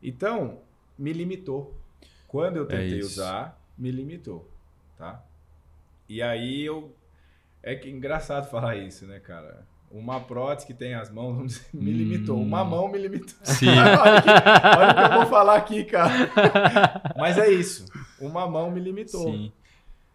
Então, 0.02 0.62
me 0.98 1.12
limitou. 1.12 1.74
Quando 2.26 2.56
eu 2.56 2.66
tentei 2.66 2.98
isso. 2.98 3.08
usar, 3.08 3.60
me 3.76 3.90
limitou, 3.90 4.48
tá? 4.96 5.24
E 6.08 6.22
aí 6.22 6.62
eu 6.62 6.94
é 7.62 7.74
que 7.74 7.88
é 7.88 7.90
engraçado 7.90 8.48
falar 8.50 8.76
isso, 8.76 9.06
né, 9.06 9.18
cara? 9.20 9.66
Uma 9.90 10.20
prótese 10.20 10.66
que 10.68 10.74
tem 10.74 10.94
as 10.94 11.10
mãos 11.10 11.34
vamos 11.34 11.52
dizer, 11.54 11.66
me 11.72 11.90
limitou. 11.92 12.36
Hum. 12.38 12.42
Uma 12.42 12.64
mão 12.64 12.88
me 12.88 12.96
limitou. 12.98 13.34
Sim. 13.42 13.66
olha, 13.74 14.22
que, 14.22 14.28
olha 14.30 14.90
o 14.90 14.94
que 14.94 15.14
eu 15.14 15.18
vou 15.18 15.26
falar 15.26 15.56
aqui, 15.56 15.84
cara. 15.84 16.30
Mas 17.16 17.36
é 17.38 17.50
isso. 17.50 17.86
Uma 18.20 18.46
mão 18.48 18.70
me 18.70 18.80
limitou. 18.80 19.24
Sim. 19.24 19.52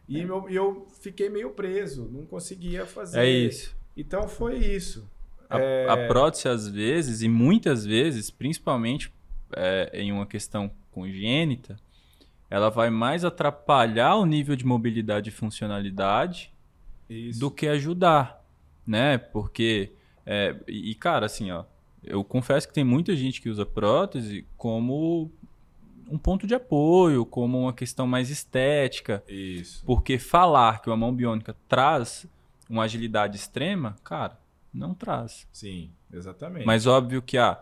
E 0.07 0.23
meu- 0.23 0.49
e 0.49 0.55
eu 0.55 0.87
fiquei 1.01 1.29
meio 1.29 1.49
preso, 1.49 2.07
não 2.11 2.25
conseguia 2.25 2.85
fazer. 2.85 3.19
É 3.19 3.29
isso. 3.29 3.75
Então 3.97 4.27
foi 4.29 4.57
isso. 4.59 5.09
A, 5.49 5.59
É, 5.59 5.89
a 5.89 6.07
prótese, 6.07 6.47
às 6.47 6.67
vezes, 6.69 7.21
e 7.21 7.27
muitas 7.27 7.85
vezes, 7.85 8.31
principalmente 8.31 9.11
é, 9.55 9.89
em 9.93 10.11
uma 10.11 10.25
questão 10.25 10.71
congênita, 10.91 11.75
ela 12.49 12.69
vai 12.69 12.89
mais 12.89 13.25
atrapalhar 13.25 14.15
o 14.15 14.25
nível 14.25 14.55
de 14.55 14.65
mobilidade 14.65 15.29
e 15.29 15.33
funcionalidade 15.33 16.53
isso. 17.09 17.39
do 17.39 17.51
que 17.51 17.67
ajudar, 17.67 18.43
né? 18.85 19.17
Porque, 19.17 19.91
é, 20.25 20.55
e 20.67 20.93
cara, 20.95 21.25
assim, 21.25 21.51
ó, 21.51 21.65
eu 22.03 22.23
confesso 22.23 22.67
que 22.67 22.73
tem 22.73 22.83
muita 22.83 23.15
gente 23.15 23.41
que 23.41 23.49
usa 23.49 23.65
prótese 23.65 24.45
como 24.55 25.31
um 26.09 26.17
ponto 26.17 26.45
de 26.45 26.53
apoio, 26.53 27.25
como 27.25 27.59
uma 27.59 27.73
questão 27.73 28.05
mais 28.05 28.29
estética, 28.29 29.23
Isso. 29.27 29.83
porque 29.85 30.19
falar 30.19 30.81
que 30.81 30.89
uma 30.89 30.97
mão 30.97 31.13
biônica 31.13 31.55
traz 31.67 32.27
uma 32.69 32.83
agilidade 32.83 33.35
extrema, 33.35 33.95
cara, 34.03 34.39
não 34.73 34.93
traz. 34.93 35.47
Sim, 35.51 35.91
exatamente. 36.11 36.65
Mas 36.65 36.85
óbvio 36.85 37.21
que, 37.21 37.37
ah, 37.37 37.59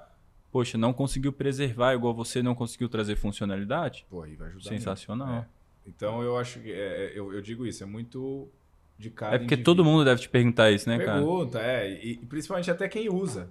poxa, 0.52 0.78
não 0.78 0.94
conseguiu 0.94 1.32
preservar 1.32 1.94
igual 1.94 2.14
você 2.14 2.42
não 2.42 2.56
conseguiu 2.56 2.90
trazer 2.90 3.16
funcionalidade? 3.16 4.06
Pô, 4.10 4.22
aí 4.24 4.36
vai 4.36 4.50
ajudar. 4.50 4.70
Sensacional. 4.70 5.34
É. 5.36 5.48
Então 5.86 6.22
eu 6.22 6.38
acho 6.38 6.60
que 6.60 6.72
é, 6.72 7.06
é, 7.06 7.12
eu, 7.16 7.34
eu 7.34 7.42
digo 7.42 7.66
isso, 7.66 7.84
é 7.84 7.86
muito 7.86 8.50
de 9.04 9.10
cada 9.12 9.36
É 9.36 9.40
porque 9.40 9.54
indivíduo. 9.56 9.76
todo 9.76 9.86
mundo 9.86 10.06
deve 10.06 10.22
te 10.22 10.30
perguntar 10.30 10.72
isso, 10.72 10.88
né, 10.90 10.98
cara? 10.98 11.20
Pergunta, 11.20 11.60
é, 11.60 11.92
e, 11.92 12.12
e 12.14 12.18
principalmente 12.26 12.72
até 12.72 12.88
quem 12.88 13.10
usa. 13.14 13.50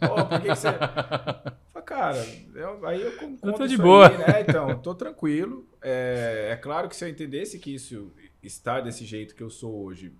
Pô, 0.00 0.26
por 0.26 0.40
que, 0.40 0.48
que 0.48 0.54
você. 0.54 0.68
Fala, 1.72 1.84
cara, 1.84 2.26
eu- 2.54 2.86
aí 2.86 3.00
eu 3.02 3.16
con- 3.16 3.36
conto 3.36 3.58
tô 3.58 3.66
de 3.66 3.76
boa. 3.76 4.08
aí, 4.08 4.18
né? 4.18 4.40
Então, 4.42 4.78
tô 4.78 4.94
tranquilo. 4.94 5.66
É, 5.82 6.50
é 6.52 6.56
claro 6.56 6.88
que 6.88 6.94
se 6.96 7.04
eu 7.04 7.08
entendesse 7.08 7.58
que 7.58 7.74
isso 7.74 8.12
estar 8.42 8.80
desse 8.80 9.04
jeito 9.04 9.34
que 9.34 9.42
eu 9.42 9.50
sou 9.50 9.82
hoje 9.84 10.12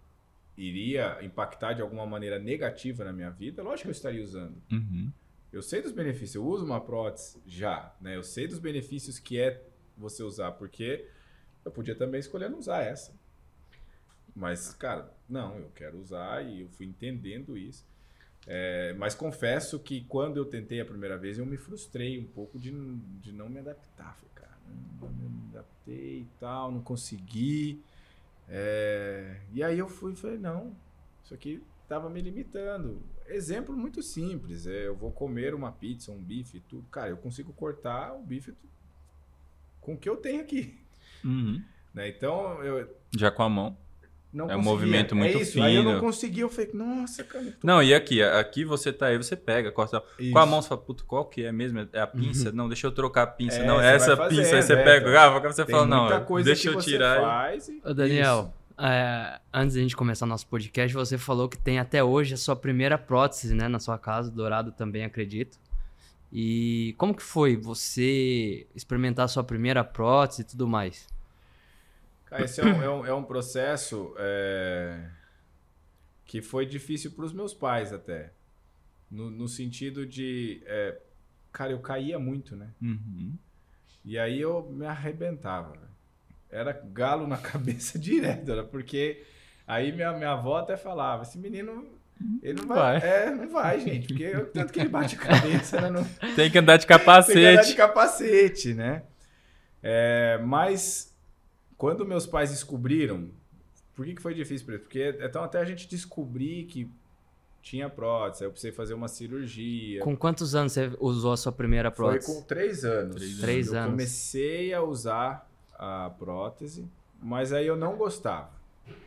iria 0.56 1.18
impactar 1.22 1.72
de 1.72 1.82
alguma 1.82 2.06
maneira 2.06 2.38
negativa 2.38 3.04
na 3.04 3.12
minha 3.12 3.30
vida, 3.30 3.62
lógico 3.62 3.82
que 3.84 3.88
eu 3.88 3.92
estaria 3.92 4.22
usando. 4.22 4.56
Uhum. 4.70 5.10
Eu 5.52 5.62
sei 5.62 5.80
dos 5.82 5.92
benefícios, 5.92 6.34
eu 6.34 6.44
uso 6.46 6.64
uma 6.64 6.80
prótese 6.80 7.38
já, 7.46 7.94
né? 8.00 8.16
Eu 8.16 8.22
sei 8.22 8.46
dos 8.46 8.58
benefícios 8.58 9.18
que 9.18 9.38
é 9.40 9.62
você 9.96 10.22
usar, 10.22 10.52
porque 10.52 11.06
eu 11.64 11.70
podia 11.70 11.94
também 11.94 12.18
escolher 12.20 12.50
não 12.50 12.58
usar 12.58 12.82
essa. 12.82 13.12
Mas, 14.34 14.72
cara, 14.74 15.12
não, 15.28 15.58
eu 15.58 15.70
quero 15.74 15.98
usar 15.98 16.42
e 16.42 16.62
eu 16.62 16.68
fui 16.68 16.86
entendendo 16.86 17.56
isso. 17.56 17.86
É, 18.46 18.92
mas 18.94 19.14
confesso 19.14 19.78
que 19.78 20.02
quando 20.04 20.36
eu 20.36 20.44
tentei 20.44 20.80
a 20.80 20.84
primeira 20.84 21.16
vez, 21.16 21.38
eu 21.38 21.46
me 21.46 21.56
frustrei 21.56 22.18
um 22.18 22.26
pouco 22.26 22.58
de, 22.58 22.70
de 23.20 23.32
não 23.32 23.48
me 23.48 23.58
adaptar. 23.58 24.14
Falei, 24.16 24.30
cara, 24.34 24.58
não 25.00 25.10
me 25.10 25.48
adaptei 25.50 26.20
e 26.20 26.28
tal, 26.40 26.72
não 26.72 26.82
consegui. 26.82 27.82
É, 28.48 29.40
e 29.52 29.62
aí 29.62 29.78
eu 29.78 29.88
fui 29.88 30.12
e 30.12 30.16
falei, 30.16 30.38
não, 30.38 30.74
isso 31.24 31.34
aqui 31.34 31.62
estava 31.82 32.10
me 32.10 32.20
limitando. 32.20 33.02
Exemplo 33.26 33.76
muito 33.76 34.02
simples, 34.02 34.66
é, 34.66 34.88
eu 34.88 34.96
vou 34.96 35.12
comer 35.12 35.54
uma 35.54 35.70
pizza, 35.70 36.10
um 36.10 36.20
bife, 36.20 36.60
tudo. 36.68 36.86
Cara, 36.90 37.10
eu 37.10 37.16
consigo 37.16 37.52
cortar 37.52 38.14
o 38.14 38.22
bife 38.22 38.54
com 39.80 39.94
o 39.94 39.98
que 39.98 40.08
eu 40.08 40.16
tenho 40.16 40.40
aqui. 40.40 40.78
Uhum. 41.24 41.62
Né? 41.94 42.08
Então, 42.08 42.62
eu 42.62 42.88
Já 43.16 43.30
com 43.30 43.42
a 43.42 43.48
mão. 43.48 43.76
Não 44.32 44.44
É 44.50 44.56
um 44.56 44.58
conseguia. 44.58 44.72
movimento 44.72 45.14
muito 45.16 45.36
é 45.38 45.40
isso. 45.42 45.62
Aí 45.62 45.74
eu 45.76 45.82
fino. 45.82 45.94
não 45.94 46.00
consegui, 46.00 46.40
eu 46.40 46.48
falei, 46.48 46.70
nossa, 46.72 47.22
cara. 47.24 47.54
Não, 47.62 47.82
e 47.82 47.92
aqui? 47.94 48.22
Aqui 48.22 48.64
você 48.64 48.92
tá 48.92 49.06
aí, 49.06 49.16
você 49.18 49.36
pega, 49.36 49.70
corta. 49.70 50.00
Com 50.00 50.06
a 50.06 50.22
Isso. 50.22 50.36
Uhum. 50.38 50.46
mão 50.46 50.62
você 50.62 50.68
fala, 50.68 50.80
puto, 50.80 51.04
qual 51.04 51.24
que 51.26 51.44
é 51.44 51.52
mesmo? 51.52 51.86
É 51.92 52.00
a 52.00 52.06
pinça? 52.06 52.50
Não, 52.52 52.66
deixa 52.68 52.86
eu 52.86 52.92
trocar 52.92 53.22
a 53.24 53.26
pinça. 53.26 53.58
É, 53.58 53.66
não, 53.66 53.76
você 53.76 53.86
essa 53.86 54.16
pinça. 54.28 54.56
Aí 54.56 54.62
você 54.62 54.72
é, 54.72 54.82
pega, 54.84 55.20
ah, 55.20 55.24
agora 55.36 55.52
você 55.52 55.64
Tem 55.64 55.74
fala, 55.74 55.86
não, 55.86 56.00
muita 56.04 56.20
coisa 56.22 56.46
deixa 56.46 56.70
eu 56.70 56.78
tirar. 56.78 57.54
e- 57.54 57.58
e- 57.58 57.80
Ô, 57.88 57.92
Daniel, 57.92 58.52
Isso. 58.78 58.84
é, 58.86 59.40
antes 59.52 59.74
da 59.76 59.82
gente 59.82 59.94
começar 59.96 60.24
nosso 60.24 60.46
podcast, 60.46 60.94
você 60.94 61.18
falou 61.18 61.48
que 61.48 61.58
tem 61.58 61.78
até 61.78 62.02
hoje 62.02 62.34
a 62.34 62.38
sua 62.38 62.56
primeira 62.56 62.96
prótese, 62.96 63.54
né, 63.54 63.68
na 63.68 63.78
sua 63.78 63.98
casa, 63.98 64.30
Dourado 64.30 64.72
também, 64.72 65.04
acredito. 65.04 65.58
E 66.32 66.94
como 66.96 67.14
que 67.14 67.22
foi 67.22 67.56
você 67.56 68.66
experimentar 68.74 69.26
a 69.26 69.28
sua 69.28 69.44
primeira 69.44 69.84
prótese 69.84 70.40
e 70.40 70.44
tudo 70.44 70.66
mais? 70.66 71.06
Cara, 72.32 72.44
esse 72.44 72.60
é 72.60 72.64
um, 72.64 72.82
é 72.82 72.90
um, 72.90 73.06
é 73.06 73.14
um 73.14 73.22
processo 73.24 74.14
é, 74.18 75.06
que 76.24 76.40
foi 76.40 76.64
difícil 76.66 77.10
para 77.12 77.24
os 77.24 77.32
meus 77.32 77.52
pais 77.54 77.92
até. 77.92 78.32
No, 79.10 79.30
no 79.30 79.46
sentido 79.46 80.06
de. 80.06 80.62
é, 80.66 80.98
cara, 81.52 81.72
eu 81.72 81.80
caía 81.80 82.18
muito, 82.18 82.56
né? 82.56 82.70
Uhum. 82.80 83.36
E 84.04 84.18
aí 84.18 84.40
eu 84.40 84.62
me 84.70 84.86
arrebentava. 84.86 85.76
Era 86.50 86.72
galo 86.72 87.26
na 87.26 87.36
cabeça 87.38 87.98
direto, 87.98 88.50
era 88.50 88.64
porque 88.64 89.22
aí 89.66 89.92
minha, 89.92 90.12
minha 90.12 90.32
avó 90.32 90.56
até 90.56 90.76
falava: 90.76 91.22
esse 91.24 91.38
menino. 91.38 92.00
Ele 92.42 92.60
não 92.60 92.68
vai. 92.68 93.00
Vai. 93.00 93.10
É, 93.10 93.30
não 93.30 93.48
vai, 93.50 93.80
gente. 93.80 94.06
Porque 94.08 94.22
eu- 94.22 94.46
tanto 94.46 94.72
que 94.72 94.78
ele 94.80 94.88
bate 94.88 95.16
a 95.16 95.18
cabeça, 95.18 95.80
né? 95.80 95.90
Não, 95.90 96.04
Tem 96.36 96.50
que 96.50 96.58
andar 96.58 96.76
de 96.76 96.86
Tem 96.86 96.96
que 96.96 97.02
andar 97.02 97.16
de 97.16 97.74
capacete. 97.74 97.74
capacete, 97.74 98.74
né? 98.74 99.02
É, 99.82 100.38
mas 100.44 101.11
quando 101.82 102.06
meus 102.06 102.28
pais 102.28 102.50
descobriram, 102.50 103.28
por 103.92 104.06
que, 104.06 104.14
que 104.14 104.22
foi 104.22 104.34
difícil 104.34 104.64
para 104.64 104.76
eles? 104.76 104.86
Porque 104.86 105.18
então 105.20 105.42
até 105.42 105.58
a 105.58 105.64
gente 105.64 105.88
descobrir 105.88 106.62
que 106.66 106.88
tinha 107.60 107.90
prótese, 107.90 108.44
aí 108.44 108.46
eu 108.46 108.52
precisei 108.52 108.70
fazer 108.70 108.94
uma 108.94 109.08
cirurgia. 109.08 110.00
Com 110.00 110.16
quantos 110.16 110.54
anos 110.54 110.70
você 110.70 110.92
usou 111.00 111.32
a 111.32 111.36
sua 111.36 111.50
primeira 111.50 111.90
Foi 111.90 112.06
prótese? 112.06 112.32
com 112.32 112.42
três 112.42 112.84
anos. 112.84 113.16
Três 113.16 113.40
Três 113.40 113.72
eu 113.72 113.80
anos. 113.80 113.90
comecei 113.90 114.72
a 114.72 114.80
usar 114.80 115.50
a 115.76 116.08
prótese, 116.16 116.86
mas 117.20 117.52
aí 117.52 117.66
eu 117.66 117.74
não 117.74 117.96
gostava. 117.96 118.52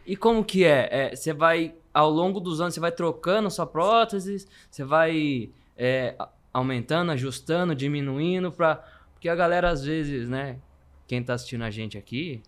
E 0.06 0.18
como 0.18 0.44
que 0.44 0.66
é? 0.66 0.90
É, 0.92 1.16
Você 1.16 1.32
vai, 1.32 1.74
ao 1.94 2.10
longo 2.10 2.42
dos 2.42 2.60
anos, 2.60 2.74
você 2.74 2.82
vai 2.82 2.92
trocando 2.92 3.50
sua 3.50 3.66
prótese, 3.66 4.46
você 4.70 4.84
vai 4.84 5.50
é, 5.78 6.14
aumentando, 6.52 7.14
ajustando, 7.14 7.74
diminuindo, 7.74 8.52
pra... 8.52 8.84
porque 9.14 9.30
a 9.30 9.36
galera 9.36 9.70
às 9.70 9.82
vezes, 9.86 10.28
né, 10.28 10.60
quem 11.08 11.24
tá 11.24 11.36
assistindo 11.36 11.64
a 11.64 11.72
gente 11.72 11.98
aqui, 11.98 12.44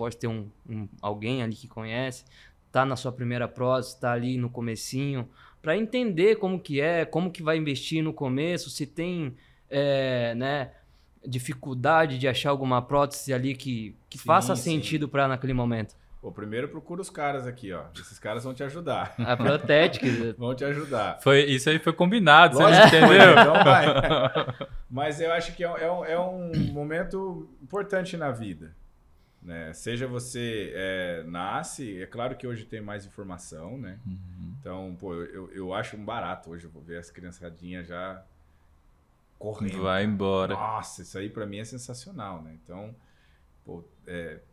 pode 0.00 0.16
ter 0.16 0.28
um, 0.28 0.46
um- 0.66 0.88
alguém 1.02 1.42
ali 1.42 1.54
que 1.54 1.68
conhece, 1.68 2.24
tá 2.72 2.86
na 2.86 2.96
sua 2.96 3.12
primeira 3.12 3.46
prótese, 3.46 4.00
tá 4.00 4.12
ali 4.12 4.38
no 4.38 4.48
comecinho, 4.48 5.28
pra 5.60 5.76
entender 5.76 6.36
como 6.36 6.58
que 6.58 6.80
é, 6.80 7.04
como 7.04 7.30
que 7.30 7.42
vai 7.42 7.58
investir 7.58 8.02
no 8.02 8.14
começo, 8.14 8.70
se 8.70 8.86
tem, 8.86 9.36
é, 9.68 10.34
né, 10.34 10.70
dificuldade 11.26 12.16
de 12.16 12.26
achar 12.26 12.48
alguma 12.48 12.80
prótese 12.80 13.34
ali 13.34 13.54
que, 13.54 13.94
que 14.08 14.16
Sim, 14.16 14.24
faça 14.24 14.56
sim. 14.56 14.70
sentido 14.72 15.06
pra 15.06 15.28
naquele 15.28 15.52
momento. 15.52 15.94
Pô, 16.22 16.32
primeiro 16.32 16.68
procura 16.68 17.00
os 17.02 17.10
caras 17.10 17.46
aqui, 17.46 17.72
ó. 17.74 17.82
Esses 17.94 18.18
caras 18.18 18.42
vão 18.44 18.54
te 18.54 18.62
ajudar. 18.62 19.14
A 19.18 19.36
Protética. 19.36 20.06
Vão 20.38 20.54
te 20.54 20.64
ajudar. 20.64 21.18
Foi, 21.22 21.40
isso 21.44 21.68
aí 21.70 21.78
foi 21.78 21.92
combinado, 21.94 22.56
você 22.56 22.62
Lógico 22.62 22.90
que 22.90 23.00
foi, 23.00 23.16
entendeu? 23.16 23.32
então 23.32 23.64
vai. 23.64 23.86
Mas 24.90 25.20
eu 25.20 25.30
acho 25.32 25.54
que 25.54 25.62
é, 25.64 25.70
um- 25.70 25.76
é 25.78 25.90
um, 25.90 26.04
é 26.04 26.18
um 26.20 26.52
momento 26.72 27.48
importante 27.62 28.16
na 28.18 28.30
vida. 28.30 28.74
Né? 29.42 29.72
Seja 29.72 30.06
você 30.06 30.72
é, 30.74 31.22
nasce, 31.24 32.02
é 32.02 32.06
claro 32.06 32.36
que 32.36 32.46
hoje 32.46 32.64
tem 32.66 32.80
mais 32.80 33.06
informação, 33.06 33.78
né? 33.78 33.98
Uhum. 34.06 34.54
Então, 34.60 34.96
pô, 35.00 35.14
eu, 35.14 35.50
eu 35.52 35.72
acho 35.74 35.96
um 35.96 36.04
barato 36.04 36.50
hoje. 36.50 36.66
Eu 36.66 36.70
vou 36.70 36.82
ver 36.82 36.98
as 36.98 37.10
criançadinhas 37.10 37.86
já 37.86 38.22
correndo. 39.38 39.82
Vai 39.82 40.04
embora. 40.04 40.54
Nossa, 40.54 41.02
isso 41.02 41.16
aí 41.18 41.30
pra 41.30 41.46
mim 41.46 41.58
é 41.58 41.64
sensacional, 41.64 42.42
né? 42.42 42.56
Então, 42.62 42.94
pô, 43.64 43.82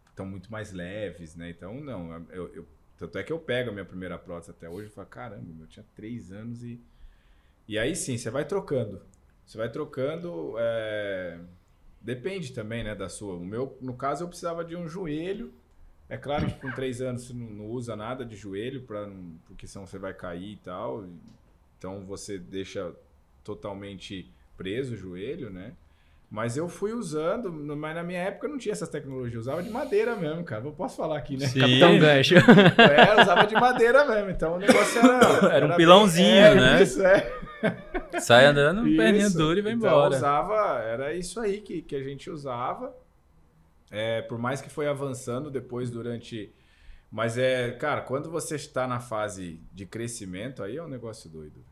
estão 0.10 0.26
muito 0.26 0.52
mais 0.52 0.72
leves, 0.72 1.36
né? 1.36 1.50
Então, 1.50 1.80
não, 1.82 2.26
eu, 2.30 2.54
eu- 2.54 2.68
tanto 2.98 3.18
é 3.18 3.24
que 3.24 3.32
eu 3.32 3.40
pego 3.40 3.70
a 3.70 3.74
minha 3.74 3.86
primeira 3.86 4.18
prótese 4.18 4.52
até 4.52 4.70
hoje 4.70 4.88
e 4.90 4.92
falo, 4.92 5.08
caramba, 5.08 5.64
eu 5.64 5.68
tinha 5.68 5.86
três 5.96 6.32
anos 6.32 6.64
e... 6.64 6.80
E 7.68 7.78
aí 7.78 7.96
sim, 7.96 8.18
você 8.18 8.30
vai 8.30 8.46
trocando. 8.46 9.02
Você 9.46 9.58
vai 9.58 9.70
trocando, 9.70 10.56
é, 10.58 11.38
depende 12.02 12.54
também, 12.54 12.84
né, 12.84 12.96
da 12.96 13.10
sua. 13.10 13.36
O 13.36 13.46
meu, 13.46 13.78
no 13.82 13.94
caso, 13.94 14.24
eu 14.24 14.28
precisava 14.28 14.64
de 14.64 14.76
um 14.76 14.88
joelho. 14.88 15.54
É 16.10 16.16
claro 16.18 16.46
que 16.48 16.54
com 16.62 16.72
três 16.72 17.02
anos 17.02 17.28
você 17.28 17.34
não, 17.34 17.48
não 17.48 17.66
usa 17.66 17.96
nada 17.96 18.26
de 18.26 18.36
joelho, 18.36 18.82
pra, 18.84 19.06
não- 19.06 19.34
porque 19.46 19.68
senão 19.68 19.86
você 19.86 19.98
vai 19.98 20.14
cair 20.14 20.54
e 20.54 20.58
tal. 20.58 21.06
Então 21.78 22.06
você 22.06 22.38
deixa 22.38 22.94
totalmente 23.44 24.30
preso 24.58 24.94
o 24.94 24.98
joelho, 24.98 25.50
né? 25.50 25.74
Mas 26.30 26.58
eu 26.58 26.68
fui 26.68 26.92
usando, 26.92 27.50
mas 27.54 27.96
na 27.96 28.04
minha 28.04 28.20
época 28.20 28.50
não 28.50 28.58
tinha 28.58 28.74
essas 28.74 28.90
tecnologias, 28.90 29.34
eu 29.36 29.40
usava 29.40 29.64
de 29.64 29.70
madeira 29.70 30.14
mesmo, 30.18 30.44
cara. 30.44 30.66
Eu 30.66 30.74
posso 30.74 30.98
falar 30.98 31.18
aqui, 31.18 31.38
né? 31.38 31.48
Sim. 31.48 31.60
Capitão 31.62 31.98
Gancho. 32.00 32.36
É, 32.36 33.14
eu 33.18 33.22
usava 33.22 33.48
de 33.48 33.56
madeira 33.56 34.06
mesmo, 34.06 34.30
então 34.32 34.56
o 34.56 34.60
negócio 34.60 35.00
era. 35.00 35.56
Era 35.56 35.66
um 35.66 35.70
bem- 35.70 35.78
pilãozinho, 35.78 36.28
é, 36.36 36.54
né? 36.56 36.84
Isso, 36.84 37.02
é. 37.02 37.34
Sai 38.22 38.46
andando, 38.46 38.82
perninha 38.96 39.28
Isso. 39.28 39.38
dura 39.38 39.60
e 39.60 39.62
vai 39.62 39.74
então, 39.74 39.90
embora. 39.90 40.16
Usava, 40.16 40.80
era 40.82 41.14
isso 41.16 41.40
aí 41.40 41.62
que, 41.62 41.82
que 41.82 41.96
a 41.96 42.04
gente 42.04 42.30
usava. 42.30 42.96
É, 43.90 44.22
por 44.22 44.38
mais 44.38 44.62
que 44.62 44.70
foi 44.70 44.88
avançando 44.88 45.50
depois 45.50 45.90
durante. 45.90 46.52
Mas 47.12 47.38
é, 47.38 47.72
cara, 47.72 48.02
quando 48.02 48.30
você 48.30 48.56
está 48.56 48.86
na 48.88 49.00
fase 49.00 49.62
de 49.74 49.86
crescimento, 49.86 50.62
aí 50.62 50.76
é 50.78 50.84
um 50.84 50.90
negócio 50.90 51.30
doido. 51.30 51.64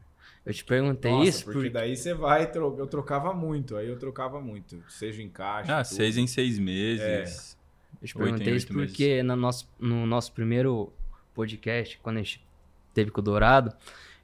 Eu 0.45 0.53
te 0.53 0.63
perguntei 0.63 1.11
Nossa, 1.11 1.29
isso 1.29 1.43
porque 1.43 1.57
porque 1.57 1.69
daí 1.71 1.95
você 1.95 2.13
vai, 2.13 2.49
tro- 2.49 2.75
eu 2.77 2.88
trocava 2.88 3.33
muito, 3.33 3.75
aí 3.75 3.88
eu 3.89 3.97
trocava 3.97 4.39
muito, 4.39 4.81
seja 4.88 5.21
encaixe. 5.21 5.71
Ah, 5.71 5.83
tudo. 5.83 5.95
seis 5.95 6.17
em 6.17 6.27
seis 6.27 6.57
meses. 6.59 7.57
Eu 8.01 8.07
te 8.07 8.17
Oito 8.17 8.27
em 8.27 8.31
perguntei 8.31 8.55
isso 8.55 8.67
oito 8.67 8.77
meses. 8.77 8.91
porque 8.91 9.23
no 9.23 9.36
nosso, 9.36 9.67
no 9.79 10.05
nosso 10.05 10.31
primeiro 10.31 10.93
podcast, 11.33 11.99
quando 12.01 12.17
a 12.17 12.19
gente 12.19 12.45
teve 12.93 13.09
com 13.11 13.19
o 13.21 13.23
Dourado, 13.23 13.75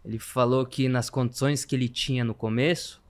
ele 0.03 0.19
falou 0.19 0.65
que 0.65 0.87
nas 0.87 1.09
condições 1.09 1.63
que 1.63 1.75
ele 1.75 1.87
tinha 1.87 2.23
no 2.23 2.33
começo, 2.33 3.01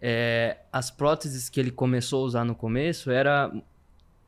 é, 0.00 0.58
as 0.72 0.90
próteses 0.90 1.48
que 1.48 1.60
ele 1.60 1.70
começou 1.70 2.22
a 2.22 2.26
usar 2.26 2.44
no 2.44 2.54
começo 2.54 3.10
era 3.10 3.52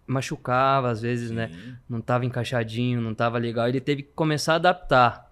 machucava 0.07 0.91
às 0.91 1.03
vezes, 1.03 1.31
né? 1.31 1.49
Sim. 1.49 1.77
não 1.89 1.99
estava 1.99 2.25
encaixadinho, 2.25 3.01
não 3.01 3.13
estava 3.13 3.37
legal. 3.39 3.69
Ele 3.69 3.81
teve 3.81 4.03
que 4.03 4.11
começar 4.15 4.55
a 4.55 4.57
adaptar. 4.57 5.31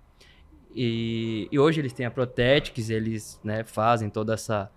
E, 0.75 1.49
e 1.51 1.59
hoje 1.59 1.81
eles 1.81 1.95
têm 1.95 2.05
a 2.05 2.11
Protetics, 2.11 2.91
eles 2.91 3.41
né, 3.43 3.65
fazem 3.65 4.11
toda 4.11 4.35
essa 4.35 4.71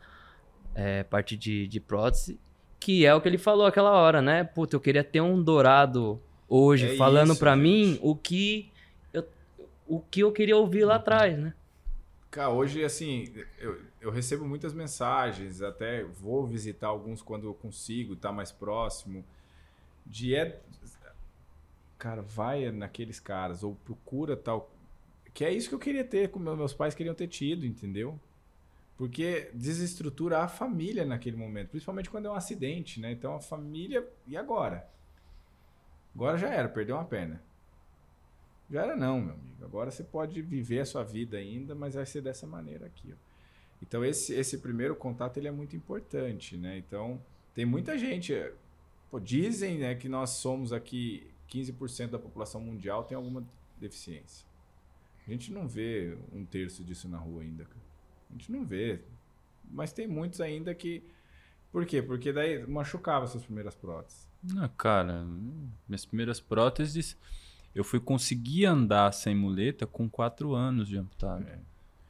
é, 0.73 1.03
parte 1.03 1.35
de, 1.35 1.67
de 1.67 1.79
prótese, 1.81 2.39
que 2.79 3.05
é 3.05 3.13
o 3.13 3.19
que 3.19 3.27
ele 3.27 3.37
falou 3.37 3.65
aquela 3.65 3.91
hora, 3.91 4.21
né? 4.21 4.45
Puta, 4.45 4.77
eu 4.77 4.79
queria 4.79 5.03
ter 5.03 5.19
um 5.19 5.43
dourado 5.43 6.21
hoje 6.47 6.93
É 6.93 6.95
falando 6.95 7.35
gente. 7.35 7.57
mim 7.57 7.99
o 8.01 8.15
que 8.15 8.71
eu, 9.11 9.27
o 9.85 9.99
que 9.99 10.21
eu 10.21 10.31
queria 10.31 10.55
ouvir 10.55 10.85
lá 10.85 10.95
atrás, 10.95 11.37
né? 11.37 11.53
Cara, 12.31 12.49
hoje, 12.51 12.83
assim, 12.83 13.33
eu, 13.57 13.81
eu 13.99 14.11
recebo 14.11 14.45
muitas 14.45 14.71
mensagens, 14.71 15.61
até 15.63 16.03
vou 16.03 16.45
visitar 16.45 16.87
alguns 16.87 17.23
quando 17.23 17.47
eu 17.47 17.53
consigo, 17.55 18.13
estar 18.13 18.31
mais 18.31 18.51
próximo. 18.51 19.25
De 20.05 20.35
é. 20.35 20.61
Cara, 21.97 22.21
vai 22.21 22.71
naqueles 22.71 23.19
caras, 23.19 23.63
ou 23.63 23.75
procura 23.75 24.37
tal. 24.37 24.71
Que 25.33 25.43
é 25.43 25.51
isso 25.51 25.69
que 25.69 25.75
eu 25.75 25.79
queria 25.79 26.03
ter, 26.03 26.29
como 26.29 26.55
meus 26.55 26.73
pais 26.73 26.93
queriam 26.93 27.15
ter 27.15 27.27
tido, 27.27 27.65
entendeu? 27.65 28.19
Porque 28.95 29.49
desestrutura 29.53 30.39
a 30.39 30.47
família 30.47 31.05
naquele 31.05 31.37
momento, 31.37 31.69
principalmente 31.69 32.09
quando 32.09 32.27
é 32.27 32.31
um 32.31 32.35
acidente, 32.35 32.99
né? 32.99 33.11
Então 33.11 33.33
a 33.35 33.39
família. 33.39 34.07
E 34.27 34.37
agora? 34.37 34.87
Agora 36.13 36.37
já 36.37 36.49
era, 36.49 36.69
perdeu 36.69 36.95
uma 36.95 37.05
perna. 37.05 37.41
Já 38.69 38.83
era 38.83 38.95
não, 38.95 39.19
meu 39.21 39.33
amigo. 39.33 39.65
Agora 39.65 39.91
você 39.91 40.03
pode 40.03 40.41
viver 40.41 40.79
a 40.79 40.85
sua 40.85 41.03
vida 41.03 41.37
ainda, 41.37 41.73
mas 41.75 41.95
vai 41.95 42.05
ser 42.05 42.21
dessa 42.21 42.45
maneira 42.45 42.85
aqui. 42.85 43.13
Ó. 43.13 43.15
Então 43.81 44.03
esse, 44.03 44.33
esse 44.33 44.57
primeiro 44.59 44.95
contato 44.95 45.37
ele 45.37 45.47
é 45.47 45.51
muito 45.51 45.75
importante, 45.75 46.57
né? 46.57 46.77
Então 46.77 47.21
tem 47.53 47.65
muita 47.65 47.97
gente. 47.97 48.33
eh, 48.33 48.53
pô, 49.09 49.19
dizem 49.19 49.79
né, 49.79 49.95
que 49.95 50.07
nós 50.07 50.31
somos 50.31 50.71
aqui 50.71 51.29
15% 51.49 52.11
da 52.11 52.19
população 52.19 52.61
mundial 52.61 53.03
tem 53.03 53.15
alguma 53.15 53.43
deficiência. 53.79 54.45
A 55.27 55.31
gente 55.31 55.51
não 55.51 55.67
vê 55.67 56.17
um 56.33 56.45
terço 56.45 56.83
disso 56.83 57.07
na 57.07 57.17
rua 57.17 57.41
ainda. 57.41 57.67
A 58.29 58.33
gente 58.33 58.51
não 58.51 58.65
vê. 58.65 59.01
Mas 59.69 59.93
tem 59.93 60.07
muitos 60.07 60.41
ainda 60.41 60.73
que. 60.73 61.03
Por 61.71 61.85
quê? 61.85 62.01
Porque 62.01 62.33
daí 62.33 62.65
machucava 62.65 63.27
suas 63.27 63.43
primeiras 63.43 63.75
próteses. 63.75 64.27
Não, 64.43 64.67
cara, 64.69 65.23
minhas 65.87 66.05
primeiras 66.05 66.39
próteses, 66.39 67.15
eu 67.79 67.83
fui 67.83 67.99
conseguir 67.99 68.65
andar 68.65 69.11
sem 69.13 69.35
muleta 69.35 69.85
com 69.87 70.09
4 70.09 70.53
anos 70.53 70.87
de 70.87 70.97
amputado. 70.97 71.45
É. 71.47 71.57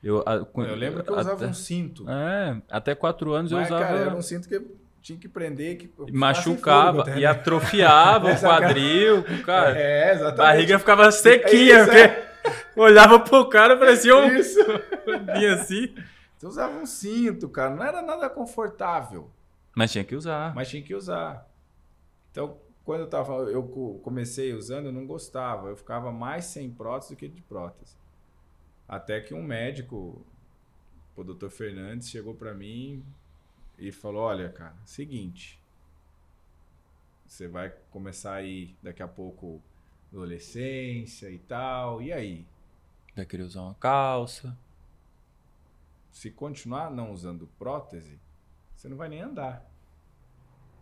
Eu, 0.01 0.24
a- 0.26 0.36
Eu 0.36 0.76
lembro 0.76 1.03
que 1.03 1.09
eu 1.09 1.17
usava 1.17 1.36
até, 1.36 1.47
um 1.47 1.53
cinto. 1.53 2.09
É, 2.09 2.61
até 2.70 2.95
4 2.95 3.34
anos 3.34 3.51
eu 3.51 3.57
Mas, 3.57 3.67
usava. 3.67 3.84
cara, 3.86 3.99
era 3.99 4.15
um 4.15 4.22
cinto 4.22 4.47
que 4.47 4.55
eu 4.55 4.76
tinha 5.01 5.20
que 5.20 5.28
prender. 5.28 5.78
Que 5.78 5.89
eu 5.97 6.07
e 6.07 6.11
machucava 6.13 6.99
fôlego 7.03 7.17
e 7.20 7.22
né? 7.22 7.28
atrofiava 7.28 8.32
o 8.34 8.39
quadril, 8.39 9.24
cara. 9.45 9.78
É, 9.78 10.11
A 10.11 10.13
exatamente. 10.13 10.38
barriga 10.38 10.80
ficava 10.80 11.11
sequinha, 11.11 11.80
é. 11.80 12.32
olhava 12.76 13.20
pro 13.20 13.47
cara 13.49 13.76
parecia 13.78 14.15
um 14.15 14.28
Isso. 14.38 14.59
vinha 15.36 15.55
assim. 15.55 15.93
Você 16.38 16.47
usava 16.47 16.78
um 16.80 16.86
cinto, 16.86 17.49
cara. 17.49 17.76
Não 17.76 17.84
era 17.84 18.01
nada 18.01 18.30
confortável, 18.30 19.30
Mas 19.76 19.91
tinha 19.91 20.05
que 20.05 20.15
usar. 20.15 20.55
mas 20.55 20.70
tinha 20.70 20.82
que 20.82 20.95
usar. 20.95 21.45
Então, 22.32 22.55
quando 22.89 23.01
eu 23.01 23.07
tava, 23.07 23.33
eu 23.51 23.61
co- 23.67 23.99
comecei 23.99 24.51
usando, 24.51 24.87
eu 24.87 24.91
não 24.91 25.05
gostava. 25.05 25.67
Eu 25.69 25.77
ficava 25.77 26.11
mais 26.11 26.45
sem 26.45 26.71
prótese 26.71 27.13
do 27.13 27.17
que 27.19 27.27
de 27.27 27.39
prótese. 27.39 27.95
Até 28.87 29.21
que 29.21 29.31
um 29.31 29.43
médico, 29.43 30.25
o 31.15 31.23
Dr. 31.23 31.49
Fernandes, 31.49 32.09
chegou 32.09 32.33
pra 32.33 32.51
mim 32.51 33.05
e 33.77 33.91
falou: 33.91 34.23
"Olha, 34.23 34.49
cara, 34.49 34.75
seguinte, 34.85 35.61
você 37.27 37.47
vai 37.47 37.69
começar 37.91 38.33
aí 38.33 38.75
daqui 38.81 39.03
a 39.03 39.07
pouco 39.07 39.61
adolescência 40.11 41.29
e 41.29 41.37
tal. 41.37 42.01
E 42.01 42.11
aí, 42.11 42.47
Vai 43.15 43.23
querer 43.23 43.43
usar 43.43 43.61
uma 43.61 43.75
calça. 43.75 44.57
se 46.11 46.31
continuar 46.31 46.89
não 46.89 47.11
usando 47.11 47.45
prótese, 47.59 48.19
você 48.75 48.89
não 48.89 48.97
vai 48.97 49.09
nem 49.09 49.21
andar. 49.21 49.68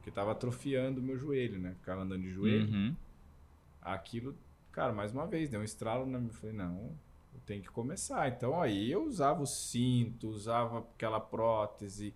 Porque 0.08 0.16
tava 0.16 0.32
atrofiando 0.32 1.02
o 1.02 1.04
meu 1.04 1.18
joelho, 1.18 1.60
né? 1.60 1.76
Ficava 1.80 2.04
andando 2.04 2.22
de 2.22 2.30
joelho. 2.30 2.74
Uhum. 2.74 2.96
Aquilo, 3.82 4.38
cara, 4.72 4.94
mais 4.94 5.12
uma 5.12 5.28
vez, 5.28 5.50
deu 5.50 5.60
um 5.60 5.66
estralo 5.66 6.06
na 6.06 6.18
minha. 6.18 6.30
Eu 6.30 6.34
falei, 6.34 6.56
não, 6.56 6.98
eu 7.34 7.42
tenho 7.46 7.62
que 7.62 7.68
começar. 7.68 8.30
Então 8.30 8.62
aí 8.62 8.90
eu 8.90 9.04
usava 9.04 9.42
o 9.42 9.46
cinto, 9.46 10.30
usava 10.30 10.80
aquela 10.80 11.20
prótese. 11.20 12.16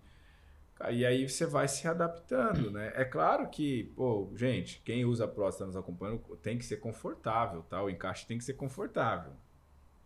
E 0.90 1.04
aí 1.04 1.28
você 1.28 1.44
vai 1.44 1.68
se 1.68 1.86
adaptando, 1.86 2.70
né? 2.70 2.94
É 2.96 3.04
claro 3.04 3.46
que, 3.50 3.92
pô, 3.94 4.32
gente, 4.36 4.80
quem 4.82 5.04
usa 5.04 5.28
prótese 5.28 5.58
tá 5.58 5.66
nos 5.66 5.76
acompanhando 5.76 6.20
tem 6.40 6.56
que 6.56 6.64
ser 6.64 6.78
confortável, 6.78 7.62
tá? 7.64 7.82
O 7.82 7.90
encaixe 7.90 8.26
tem 8.26 8.38
que 8.38 8.44
ser 8.44 8.54
confortável. 8.54 9.34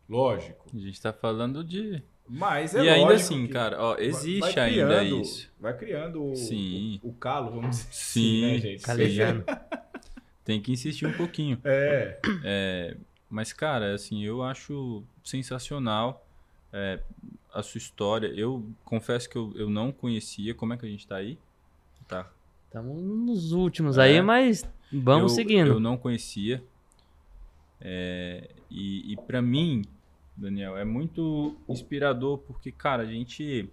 Lógico. 0.09 0.67
A 0.75 0.77
gente 0.77 1.01
tá 1.01 1.13
falando 1.13 1.63
de. 1.63 2.03
Mas 2.29 2.75
é 2.75 2.83
e 2.85 2.89
ainda 2.89 3.15
assim, 3.15 3.47
que- 3.47 3.53
cara, 3.53 3.81
ó, 3.81 3.95
Vai- 3.95 4.05
existe 4.05 4.41
vai 4.55 4.71
ainda 4.71 4.99
criando- 4.99 5.21
isso. 5.21 5.51
Vai 5.61 5.77
criando 5.77 6.25
o, 6.33 6.37
Sim. 6.37 7.01
o, 7.03 7.11
o 7.11 7.13
calo, 7.15 7.51
vamos 7.53 7.71
dizer 7.77 7.89
Sim, 7.93 8.45
assim, 8.45 8.53
né, 8.53 8.59
gente? 8.59 8.83
Calejando. 8.83 9.45
Tem 10.45 10.61
que 10.61 10.73
insistir 10.73 11.07
um 11.07 11.13
pouquinho. 11.13 11.59
É. 11.65 12.21
É, 12.45 12.97
mas, 13.31 13.53
cara, 13.53 13.95
assim, 13.95 14.25
eu 14.25 14.43
acho 14.43 15.03
sensacional 15.25 16.25
é, 16.73 17.01
a 17.55 17.63
sua 17.63 17.79
história. 17.79 18.27
Eu 18.29 18.65
confesso 18.85 19.29
que 19.31 19.37
eu, 19.37 19.53
eu 19.57 19.69
não 19.71 19.91
conhecia. 19.93 20.55
Como 20.55 20.73
é 20.73 20.77
que 20.77 20.85
a 20.87 20.89
gente 20.89 21.07
tá 21.07 21.17
aí? 21.17 21.39
Tá. 22.09 22.31
Estamos 22.67 23.01
nos 23.03 23.53
últimos 23.53 23.99
É. 23.99 24.03
aí, 24.03 24.21
mas 24.23 24.65
vamos 24.93 25.33
eu, 25.33 25.37
seguindo. 25.37 25.69
Eu 25.73 25.81
não 25.81 25.97
conhecia. 25.97 26.63
É, 27.81 28.49
e 28.71 29.13
e 29.13 29.17
para 29.17 29.41
mim, 29.43 29.83
Daniel, 30.37 30.77
é 30.77 30.85
muito 30.85 31.57
inspirador 31.69 32.39
porque, 32.39 32.71
cara, 32.71 33.03
a 33.03 33.07
gente. 33.07 33.69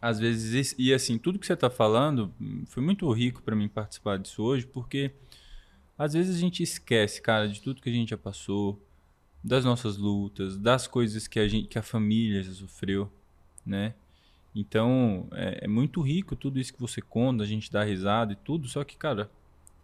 Às 0.00 0.18
vezes, 0.18 0.74
e 0.78 0.94
assim, 0.94 1.18
tudo 1.18 1.38
que 1.38 1.46
você 1.46 1.54
tá 1.54 1.68
falando 1.68 2.32
hum, 2.40 2.64
foi 2.66 2.82
muito 2.82 3.10
rico 3.12 3.42
para 3.42 3.54
mim 3.54 3.68
participar 3.68 4.18
disso 4.18 4.42
hoje, 4.42 4.66
porque 4.66 5.12
às 5.98 6.14
vezes 6.14 6.36
a 6.36 6.38
gente 6.38 6.62
esquece, 6.62 7.20
cara, 7.20 7.46
de 7.46 7.60
tudo 7.60 7.82
que 7.82 7.90
a 7.90 7.92
gente 7.92 8.08
já 8.08 8.16
passou, 8.16 8.82
das 9.44 9.64
nossas 9.64 9.98
lutas, 9.98 10.56
das 10.56 10.86
coisas 10.86 11.26
que 11.26 11.38
a, 11.38 11.46
gente, 11.46 11.68
que 11.68 11.78
a 11.78 11.82
família 11.82 12.42
já 12.42 12.52
sofreu, 12.52 13.10
né? 13.64 13.94
Então, 14.54 15.28
é, 15.32 15.64
é 15.64 15.68
muito 15.68 16.00
rico 16.00 16.34
tudo 16.34 16.58
isso 16.58 16.72
que 16.72 16.80
você 16.80 17.00
conta, 17.00 17.44
a 17.44 17.46
gente 17.46 17.70
dá 17.70 17.84
risada 17.84 18.32
e 18.32 18.36
tudo, 18.36 18.68
só 18.68 18.82
que, 18.84 18.96
cara, 18.96 19.30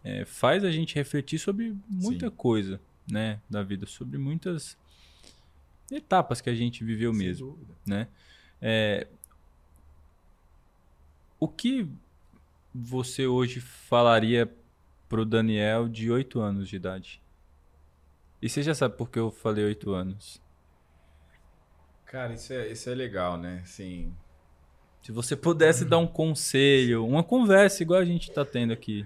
é, 0.03 0.25
faz 0.25 0.63
a 0.63 0.71
gente 0.71 0.95
refletir 0.95 1.39
sobre 1.39 1.75
muita 1.87 2.29
Sim. 2.29 2.35
coisa, 2.35 2.79
né, 3.09 3.39
da 3.49 3.63
vida, 3.63 3.85
sobre 3.85 4.17
muitas 4.17 4.77
etapas 5.91 6.41
que 6.41 6.49
a 6.49 6.55
gente 6.55 6.83
viveu 6.83 7.13
Sem 7.13 7.19
mesmo, 7.27 7.51
dúvida. 7.51 7.73
né? 7.85 8.07
É, 8.61 9.07
o 11.39 11.47
que 11.47 11.87
você 12.73 13.27
hoje 13.27 13.59
falaria 13.59 14.51
pro 15.07 15.25
Daniel 15.25 15.87
de 15.87 16.11
8 16.11 16.39
anos 16.39 16.67
de 16.67 16.75
idade? 16.75 17.21
E 18.41 18.49
você 18.49 18.61
já 18.61 18.73
sabe 18.75 18.95
por 18.95 19.09
que 19.09 19.17
eu 19.19 19.31
falei 19.31 19.63
8 19.65 19.91
anos. 19.93 20.41
Cara, 22.05 22.33
isso 22.33 22.53
é, 22.53 22.67
isso 22.71 22.89
é 22.89 22.95
legal, 22.95 23.37
né? 23.37 23.61
Assim, 23.63 24.13
Se 25.01 25.11
você 25.11 25.35
pudesse 25.35 25.85
dar 25.85 25.97
um 25.97 26.07
conselho, 26.07 27.05
uma 27.05 27.23
conversa 27.23 27.81
igual 27.83 27.99
a 27.99 28.05
gente 28.05 28.31
tá 28.31 28.45
tendo 28.45 28.73
aqui. 28.73 29.05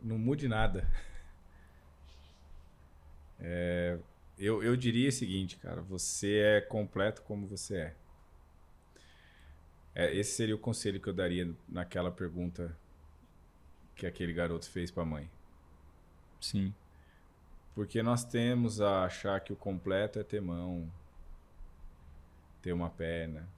não 0.00 0.18
mude 0.18 0.48
nada. 0.48 0.88
É, 3.40 3.98
eu, 4.42 4.60
eu 4.60 4.76
diria 4.76 5.08
o 5.08 5.12
seguinte, 5.12 5.56
cara, 5.56 5.80
você 5.80 6.38
é 6.38 6.60
completo 6.60 7.22
como 7.22 7.46
você 7.46 7.76
é. 7.76 7.94
É, 9.94 10.16
Esse 10.16 10.32
seria 10.32 10.56
o 10.56 10.58
conselho 10.58 11.00
que 11.00 11.08
eu 11.08 11.12
daria 11.12 11.54
naquela 11.68 12.10
pergunta 12.10 12.76
que 13.94 14.04
aquele 14.04 14.32
garoto 14.32 14.68
fez 14.68 14.90
pra 14.90 15.04
mãe. 15.04 15.30
Sim. 16.40 16.74
Porque 17.72 18.02
nós 18.02 18.24
temos 18.24 18.80
a 18.80 19.04
achar 19.04 19.38
que 19.40 19.52
o 19.52 19.56
completo 19.56 20.18
é 20.18 20.24
ter 20.24 20.40
mão, 20.40 20.90
ter 22.60 22.72
uma 22.72 22.90
perna. 22.90 23.48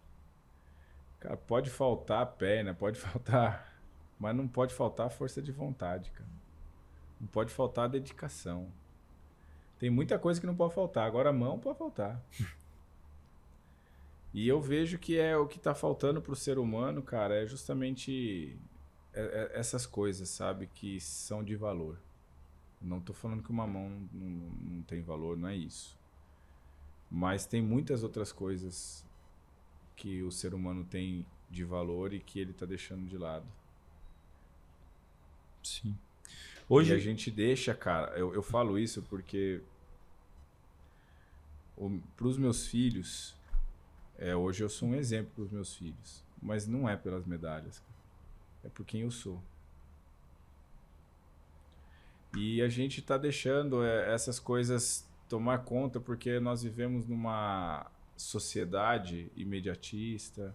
Cara, 1.19 1.39
pode 1.39 1.70
faltar 1.70 2.20
a 2.20 2.27
perna, 2.27 2.74
pode 2.74 2.98
faltar, 3.01 3.81
mas 4.19 4.36
não 4.36 4.47
pode 4.47 4.74
faltar 4.74 5.06
a 5.06 5.11
força 5.11 5.40
de 5.40 5.51
vontade, 5.51 6.11
cara. 6.11 6.28
Não 7.19 7.27
pode 7.27 7.55
faltar 7.55 7.86
a 7.86 7.89
dedicação. 7.89 8.70
Tem 9.78 9.90
muita 9.90 10.18
coisa 10.18 10.40
que 10.40 10.46
não 10.46 10.55
pode 10.56 10.74
faltar, 10.74 11.06
agora 11.06 11.30
a 11.30 11.32
mão 11.32 11.59
pode 11.59 11.78
faltar. 11.78 12.22
E 14.32 14.48
eu 14.48 14.60
vejo 14.60 14.98
que 14.98 15.16
é 15.18 15.36
o 15.36 15.46
que 15.46 15.59
está 15.59 15.74
faltando 15.74 16.20
para 16.20 16.32
o 16.32 16.36
ser 16.36 16.59
humano, 16.59 17.02
cara, 17.02 17.42
é 17.42 17.46
justamente 17.46 18.59
é- 19.12 19.52
é- 19.55 19.60
essas 19.60 19.86
coisas, 19.86 20.28
sabe, 20.28 20.66
que 20.74 21.01
são 21.01 21.42
de 21.44 21.55
valor. 21.56 21.98
Não 22.82 23.01
tô 23.01 23.12
falando 23.14 23.42
que 23.42 23.51
uma 23.51 23.66
mão 23.66 23.90
não, 24.12 24.28
não 24.76 24.82
tem 24.82 25.02
valor, 25.02 25.36
não 25.38 25.48
é 25.48 25.56
isso. 25.56 25.98
Mas 27.10 27.46
tem 27.46 27.62
muitas 27.62 28.02
outras 28.02 28.32
coisas 28.32 29.05
que 29.96 30.22
o 30.22 30.30
ser 30.32 30.55
humano 30.55 30.84
tem 30.84 31.26
de 31.51 31.64
valor 31.64 32.12
e 32.14 32.20
que 32.20 32.40
ele 32.40 32.52
tá 32.52 32.66
deixando 32.66 33.06
de 33.09 33.18
lado. 33.18 33.46
Sim. 35.62 35.96
Hoje 36.68 36.92
Hoje 36.92 36.94
a 36.94 36.98
gente 36.98 37.30
deixa, 37.30 37.74
cara. 37.74 38.16
Eu, 38.18 38.32
eu 38.34 38.42
falo 38.42 38.78
isso 38.78 39.02
porque 39.02 39.60
para 42.16 42.26
os 42.26 42.38
meus 42.38 42.66
filhos, 42.66 43.36
é, 44.16 44.34
hoje 44.34 44.62
eu 44.62 44.68
sou 44.68 44.88
um 44.88 44.94
exemplo 44.94 45.32
para 45.34 45.44
os 45.44 45.50
meus 45.50 45.76
filhos, 45.76 46.24
mas 46.40 46.66
não 46.66 46.88
é 46.88 46.96
pelas 46.96 47.26
medalhas, 47.26 47.82
é 48.62 48.68
por 48.68 48.86
quem 48.86 49.02
eu 49.02 49.10
sou. 49.10 49.42
E 52.36 52.62
a 52.62 52.68
gente 52.68 53.00
está 53.00 53.18
deixando 53.18 53.84
é, 53.84 54.12
essas 54.12 54.40
coisas 54.40 55.08
tomar 55.28 55.58
conta 55.58 56.00
porque 56.00 56.40
nós 56.40 56.62
vivemos 56.62 57.06
numa 57.06 57.90
sociedade 58.16 59.30
imediatista, 59.36 60.54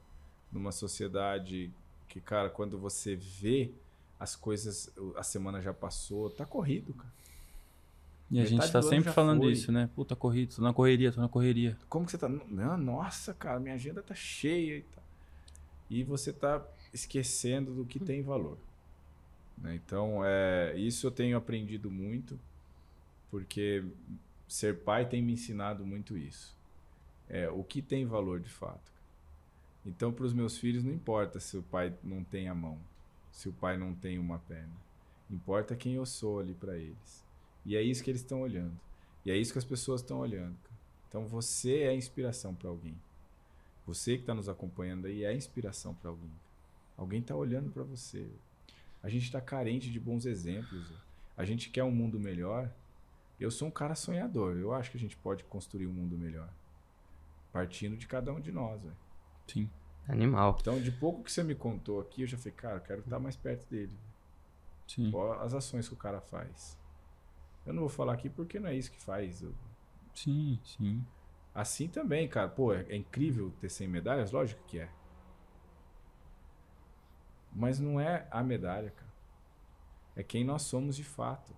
numa 0.51 0.71
sociedade 0.71 1.71
que, 2.07 2.19
cara, 2.19 2.49
quando 2.49 2.77
você 2.79 3.15
vê 3.15 3.71
as 4.19 4.35
coisas, 4.35 4.91
a 5.15 5.23
semana 5.23 5.61
já 5.61 5.73
passou, 5.73 6.29
tá 6.29 6.45
corrido, 6.45 6.93
cara. 6.93 7.13
E 8.31 8.37
a 8.39 8.43
Metade 8.43 8.49
gente 8.49 8.71
tá 8.71 8.81
sempre 8.81 9.11
falando 9.11 9.41
foi. 9.41 9.53
isso, 9.53 9.71
né? 9.71 9.89
Puta, 9.95 10.15
corrido, 10.15 10.55
tô 10.55 10.61
na 10.61 10.73
correria, 10.73 11.11
tô 11.11 11.19
na 11.19 11.29
correria. 11.29 11.77
Como 11.87 12.05
que 12.05 12.11
você 12.11 12.17
tá? 12.17 12.29
Nossa, 12.29 13.33
cara, 13.33 13.59
minha 13.59 13.73
agenda 13.73 14.03
tá 14.03 14.13
cheia 14.13 14.77
e 14.77 14.81
tal. 14.81 15.03
E 15.89 16.03
você 16.03 16.31
tá 16.31 16.63
esquecendo 16.93 17.73
do 17.73 17.85
que 17.85 17.99
tem 17.99 18.21
valor. 18.21 18.57
né? 19.57 19.73
Então, 19.75 20.21
é, 20.23 20.75
isso 20.77 21.07
eu 21.07 21.11
tenho 21.11 21.37
aprendido 21.37 21.89
muito, 21.89 22.39
porque 23.31 23.83
ser 24.47 24.79
pai 24.79 25.07
tem 25.07 25.21
me 25.23 25.33
ensinado 25.33 25.85
muito 25.85 26.15
isso. 26.17 26.55
É, 27.27 27.49
o 27.49 27.63
que 27.63 27.81
tem 27.81 28.05
valor 28.05 28.39
de 28.39 28.49
fato. 28.49 28.91
Então, 29.85 30.11
para 30.11 30.25
os 30.25 30.33
meus 30.33 30.57
filhos, 30.57 30.83
não 30.83 30.93
importa 30.93 31.39
se 31.39 31.57
o 31.57 31.63
pai 31.63 31.93
não 32.03 32.23
tem 32.23 32.47
a 32.47 32.53
mão, 32.53 32.77
se 33.31 33.49
o 33.49 33.53
pai 33.53 33.77
não 33.77 33.93
tem 33.93 34.17
uma 34.19 34.39
perna. 34.39 34.75
Importa 35.29 35.75
quem 35.75 35.93
eu 35.93 36.05
sou 36.05 36.39
ali 36.39 36.53
para 36.53 36.77
eles. 36.77 37.23
E 37.65 37.75
é 37.75 37.81
isso 37.81 38.03
que 38.03 38.09
eles 38.09 38.21
estão 38.21 38.41
olhando. 38.41 38.79
E 39.25 39.31
é 39.31 39.37
isso 39.37 39.51
que 39.51 39.59
as 39.59 39.65
pessoas 39.65 40.01
estão 40.01 40.19
olhando. 40.19 40.57
Então 41.07 41.27
você 41.27 41.83
é 41.83 41.95
inspiração 41.95 42.53
para 42.55 42.69
alguém. 42.69 42.95
Você 43.85 44.15
que 44.15 44.21
está 44.21 44.33
nos 44.33 44.47
acompanhando 44.47 45.07
aí 45.07 45.23
é 45.23 45.33
inspiração 45.33 45.93
para 45.93 46.09
alguém. 46.09 46.31
Alguém 46.97 47.21
está 47.21 47.35
olhando 47.35 47.71
para 47.71 47.83
você. 47.83 48.27
A 49.01 49.09
gente 49.09 49.23
está 49.23 49.39
carente 49.39 49.91
de 49.91 49.99
bons 49.99 50.25
exemplos. 50.25 50.91
A 51.37 51.45
gente 51.45 51.69
quer 51.69 51.83
um 51.83 51.91
mundo 51.91 52.19
melhor. 52.19 52.71
Eu 53.39 53.49
sou 53.49 53.67
um 53.67 53.71
cara 53.71 53.95
sonhador. 53.95 54.57
Eu 54.57 54.73
acho 54.73 54.91
que 54.91 54.97
a 54.97 54.99
gente 54.99 55.15
pode 55.17 55.43
construir 55.45 55.87
um 55.87 55.93
mundo 55.93 56.17
melhor. 56.17 56.49
Partindo 57.51 57.97
de 57.97 58.05
cada 58.05 58.33
um 58.33 58.39
de 58.39 58.51
nós. 58.51 58.81
velho. 58.81 58.95
Sim. 59.47 59.69
Animal. 60.11 60.57
Então, 60.59 60.81
de 60.81 60.91
pouco 60.91 61.23
que 61.23 61.31
você 61.31 61.43
me 61.43 61.53
contou 61.55 61.99
aqui, 62.01 62.23
eu 62.23 62.27
já 62.27 62.37
falei, 62.37 62.53
cara, 62.53 62.75
eu 62.77 62.81
quero 62.81 62.99
estar 63.01 63.19
mais 63.19 63.35
perto 63.35 63.65
dele. 63.69 63.95
Sim. 64.87 65.11
As 65.39 65.53
ações 65.53 65.87
que 65.87 65.93
o 65.93 65.97
cara 65.97 66.19
faz. 66.19 66.77
Eu 67.65 67.73
não 67.73 67.81
vou 67.81 67.89
falar 67.89 68.13
aqui 68.13 68.29
porque 68.29 68.59
não 68.59 68.69
é 68.69 68.75
isso 68.75 68.91
que 68.91 68.99
faz. 68.99 69.41
Eu- 69.43 69.53
Sim, 70.15 70.59
sim. 70.63 71.05
Assim 71.53 71.87
também, 71.87 72.27
cara. 72.27 72.49
Pô, 72.49 72.73
é, 72.73 72.85
é 72.89 72.95
incrível 72.95 73.51
ter 73.61 73.69
100 73.69 73.87
medalhas? 73.87 74.31
Lógico 74.31 74.61
que 74.65 74.79
é. 74.79 74.89
Mas 77.53 77.79
não 77.79 77.99
é 77.99 78.27
a 78.31 78.43
medalha, 78.43 78.91
cara. 78.91 79.09
É 80.15 80.23
quem 80.23 80.43
nós 80.43 80.63
somos 80.63 80.95
de 80.95 81.03
fato. 81.03 81.53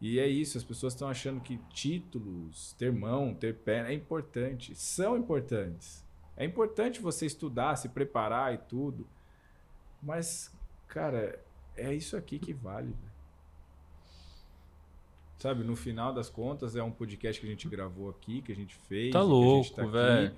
E 0.00 0.18
é 0.20 0.26
isso, 0.28 0.56
as 0.56 0.64
pessoas 0.64 0.92
estão 0.92 1.08
achando 1.08 1.40
que 1.40 1.58
títulos, 1.70 2.72
ter 2.78 2.92
mão, 2.92 3.34
ter 3.34 3.54
perna 3.56 3.88
é 3.90 3.94
importante. 3.94 4.74
São 4.76 5.16
importantes. 5.16 6.04
É 6.38 6.44
importante 6.44 7.00
você 7.00 7.26
estudar, 7.26 7.74
se 7.74 7.88
preparar 7.88 8.54
e 8.54 8.58
tudo. 8.58 9.04
Mas, 10.00 10.54
cara, 10.86 11.36
é 11.76 11.92
isso 11.92 12.16
aqui 12.16 12.38
que 12.38 12.52
vale. 12.52 12.94
Sabe, 15.36 15.64
no 15.64 15.74
final 15.74 16.14
das 16.14 16.30
contas, 16.30 16.76
é 16.76 16.82
um 16.82 16.92
podcast 16.92 17.40
que 17.40 17.46
a 17.46 17.50
gente 17.50 17.68
gravou 17.68 18.08
aqui, 18.08 18.40
que 18.40 18.52
a 18.52 18.54
gente 18.54 18.76
fez. 18.76 19.12
Tá 19.12 19.20
louco, 19.20 19.74
tá 19.74 19.84
velho. 19.84 20.32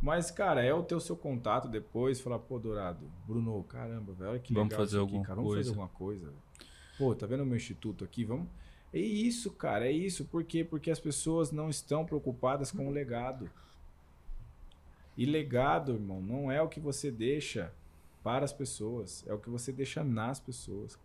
Mas, 0.00 0.30
cara, 0.30 0.62
é 0.62 0.72
o 0.72 0.84
teu 0.84 1.00
seu 1.00 1.16
contato 1.16 1.66
depois, 1.66 2.20
falar, 2.20 2.38
pô, 2.38 2.58
Dourado, 2.58 3.10
Bruno, 3.26 3.60
caramba, 3.64 4.12
velho, 4.12 4.30
olha 4.30 4.38
que 4.38 4.54
Vamos 4.54 4.70
legal 4.70 4.86
fazer 4.86 4.96
isso 4.96 5.04
aqui, 5.04 5.14
alguma 5.14 5.24
cara, 5.24 5.36
vamos 5.36 5.50
fazer 5.50 5.62
coisa." 5.62 5.70
alguma 5.70 5.88
coisa. 5.88 6.32
Pô, 6.96 7.14
tá 7.14 7.26
vendo 7.26 7.42
o 7.42 7.46
meu 7.46 7.56
instituto 7.56 8.04
aqui? 8.04 8.24
Vamos. 8.24 8.46
É 8.92 9.00
isso, 9.00 9.50
cara, 9.50 9.88
é 9.88 9.90
isso. 9.90 10.24
Por 10.26 10.44
quê? 10.44 10.62
Porque 10.62 10.92
as 10.92 11.00
pessoas 11.00 11.50
não 11.50 11.68
estão 11.68 12.04
preocupadas 12.04 12.70
com 12.70 12.86
o 12.86 12.90
legado. 12.92 13.50
E 15.16 15.24
legado, 15.24 15.92
irmão, 15.92 16.20
não 16.20 16.50
é 16.50 16.60
o 16.60 16.68
que 16.68 16.80
você 16.80 17.10
deixa 17.10 17.72
para 18.22 18.44
as 18.44 18.52
pessoas, 18.52 19.24
é 19.26 19.32
o 19.32 19.38
que 19.38 19.50
você 19.50 19.72
deixa 19.72 20.02
nas 20.02 20.40
pessoas. 20.40 20.98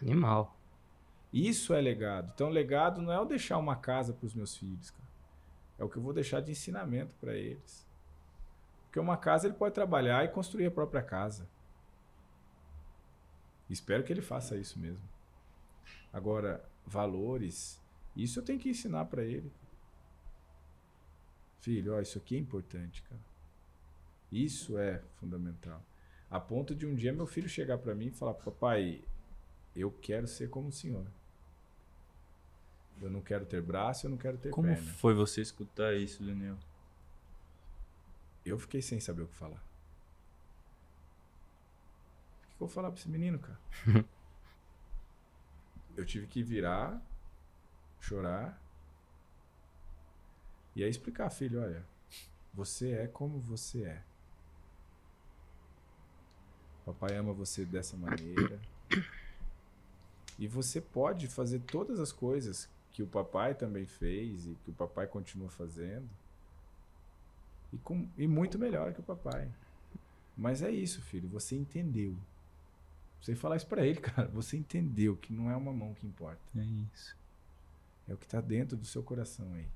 Animal. 0.00 0.56
Isso 1.32 1.74
é 1.74 1.80
legado. 1.80 2.30
Então, 2.34 2.48
legado 2.48 3.02
não 3.02 3.12
é 3.12 3.16
eu 3.16 3.26
deixar 3.26 3.58
uma 3.58 3.76
casa 3.76 4.12
para 4.12 4.26
os 4.26 4.34
meus 4.34 4.56
filhos, 4.56 4.90
cara. 4.90 5.08
É 5.78 5.84
o 5.84 5.88
que 5.88 5.98
eu 5.98 6.02
vou 6.02 6.12
deixar 6.12 6.40
de 6.40 6.52
ensinamento 6.52 7.14
para 7.20 7.34
eles. 7.34 7.86
Porque 8.84 8.98
uma 8.98 9.16
casa 9.16 9.46
ele 9.46 9.54
pode 9.54 9.74
trabalhar 9.74 10.24
e 10.24 10.28
construir 10.28 10.66
a 10.66 10.70
própria 10.70 11.02
casa. 11.02 11.46
Espero 13.68 14.02
que 14.04 14.12
ele 14.12 14.22
faça 14.22 14.56
isso 14.56 14.78
mesmo. 14.78 15.06
Agora, 16.12 16.64
valores, 16.86 17.82
isso 18.16 18.38
eu 18.38 18.44
tenho 18.44 18.58
que 18.58 18.70
ensinar 18.70 19.04
para 19.06 19.22
ele. 19.22 19.52
Filho, 21.60 21.94
ó, 21.94 22.00
isso 22.00 22.18
aqui 22.18 22.36
é 22.36 22.38
importante, 22.38 23.02
cara. 23.02 23.20
Isso 24.30 24.78
é 24.78 25.02
fundamental. 25.16 25.82
A 26.30 26.40
ponto 26.40 26.74
de 26.74 26.86
um 26.86 26.94
dia 26.94 27.12
meu 27.12 27.26
filho 27.26 27.48
chegar 27.48 27.78
para 27.78 27.94
mim 27.94 28.06
e 28.06 28.10
falar: 28.10 28.34
Papai, 28.34 29.02
eu 29.74 29.90
quero 29.90 30.26
ser 30.26 30.50
como 30.50 30.68
o 30.68 30.72
senhor. 30.72 31.06
Eu 33.00 33.10
não 33.10 33.20
quero 33.20 33.44
ter 33.44 33.60
braço, 33.60 34.06
eu 34.06 34.10
não 34.10 34.16
quero 34.16 34.38
ter 34.38 34.50
Como 34.50 34.68
perna. 34.68 34.92
foi 34.94 35.14
você 35.14 35.40
escutar 35.42 35.94
isso, 35.94 36.22
Daniel? 36.24 36.56
Eu 38.44 38.58
fiquei 38.58 38.80
sem 38.80 38.98
saber 39.00 39.22
o 39.22 39.26
que 39.26 39.34
falar. 39.34 39.62
O 42.42 42.56
que 42.56 42.62
eu 42.62 42.66
vou 42.66 42.68
falar 42.68 42.90
pra 42.90 42.98
esse 42.98 43.08
menino, 43.08 43.38
cara? 43.38 43.58
eu 45.96 46.06
tive 46.06 46.26
que 46.26 46.42
virar, 46.42 47.02
chorar 48.00 48.58
e 50.76 50.84
aí 50.84 50.90
explicar, 50.90 51.30
filho, 51.30 51.62
olha, 51.62 51.82
você 52.52 52.92
é 52.92 53.06
como 53.06 53.40
você 53.40 53.84
é. 53.84 54.02
Papai 56.84 57.16
ama 57.16 57.32
você 57.32 57.64
dessa 57.64 57.96
maneira. 57.96 58.60
E 60.38 60.46
você 60.46 60.78
pode 60.82 61.28
fazer 61.28 61.60
todas 61.60 61.98
as 61.98 62.12
coisas 62.12 62.68
que 62.92 63.02
o 63.02 63.06
papai 63.06 63.54
também 63.54 63.86
fez 63.86 64.46
e 64.46 64.54
que 64.56 64.70
o 64.70 64.74
papai 64.74 65.06
continua 65.06 65.48
fazendo. 65.48 66.08
E, 67.72 67.78
com, 67.78 68.06
e 68.16 68.26
muito 68.26 68.58
melhor 68.58 68.92
que 68.92 69.00
o 69.00 69.02
papai. 69.02 69.50
Mas 70.36 70.60
é 70.60 70.70
isso, 70.70 71.00
filho. 71.00 71.26
Você 71.30 71.56
entendeu. 71.56 72.14
Você 73.18 73.34
falar 73.34 73.56
isso 73.56 73.66
pra 73.66 73.86
ele, 73.86 73.98
cara. 74.02 74.28
Você 74.28 74.58
entendeu 74.58 75.16
que 75.16 75.32
não 75.32 75.50
é 75.50 75.56
uma 75.56 75.72
mão 75.72 75.94
que 75.94 76.06
importa. 76.06 76.42
É 76.54 76.62
isso. 76.62 77.16
É 78.06 78.12
o 78.12 78.18
que 78.18 78.28
tá 78.28 78.42
dentro 78.42 78.76
do 78.76 78.84
seu 78.84 79.02
coração 79.02 79.54
aí. 79.54 79.66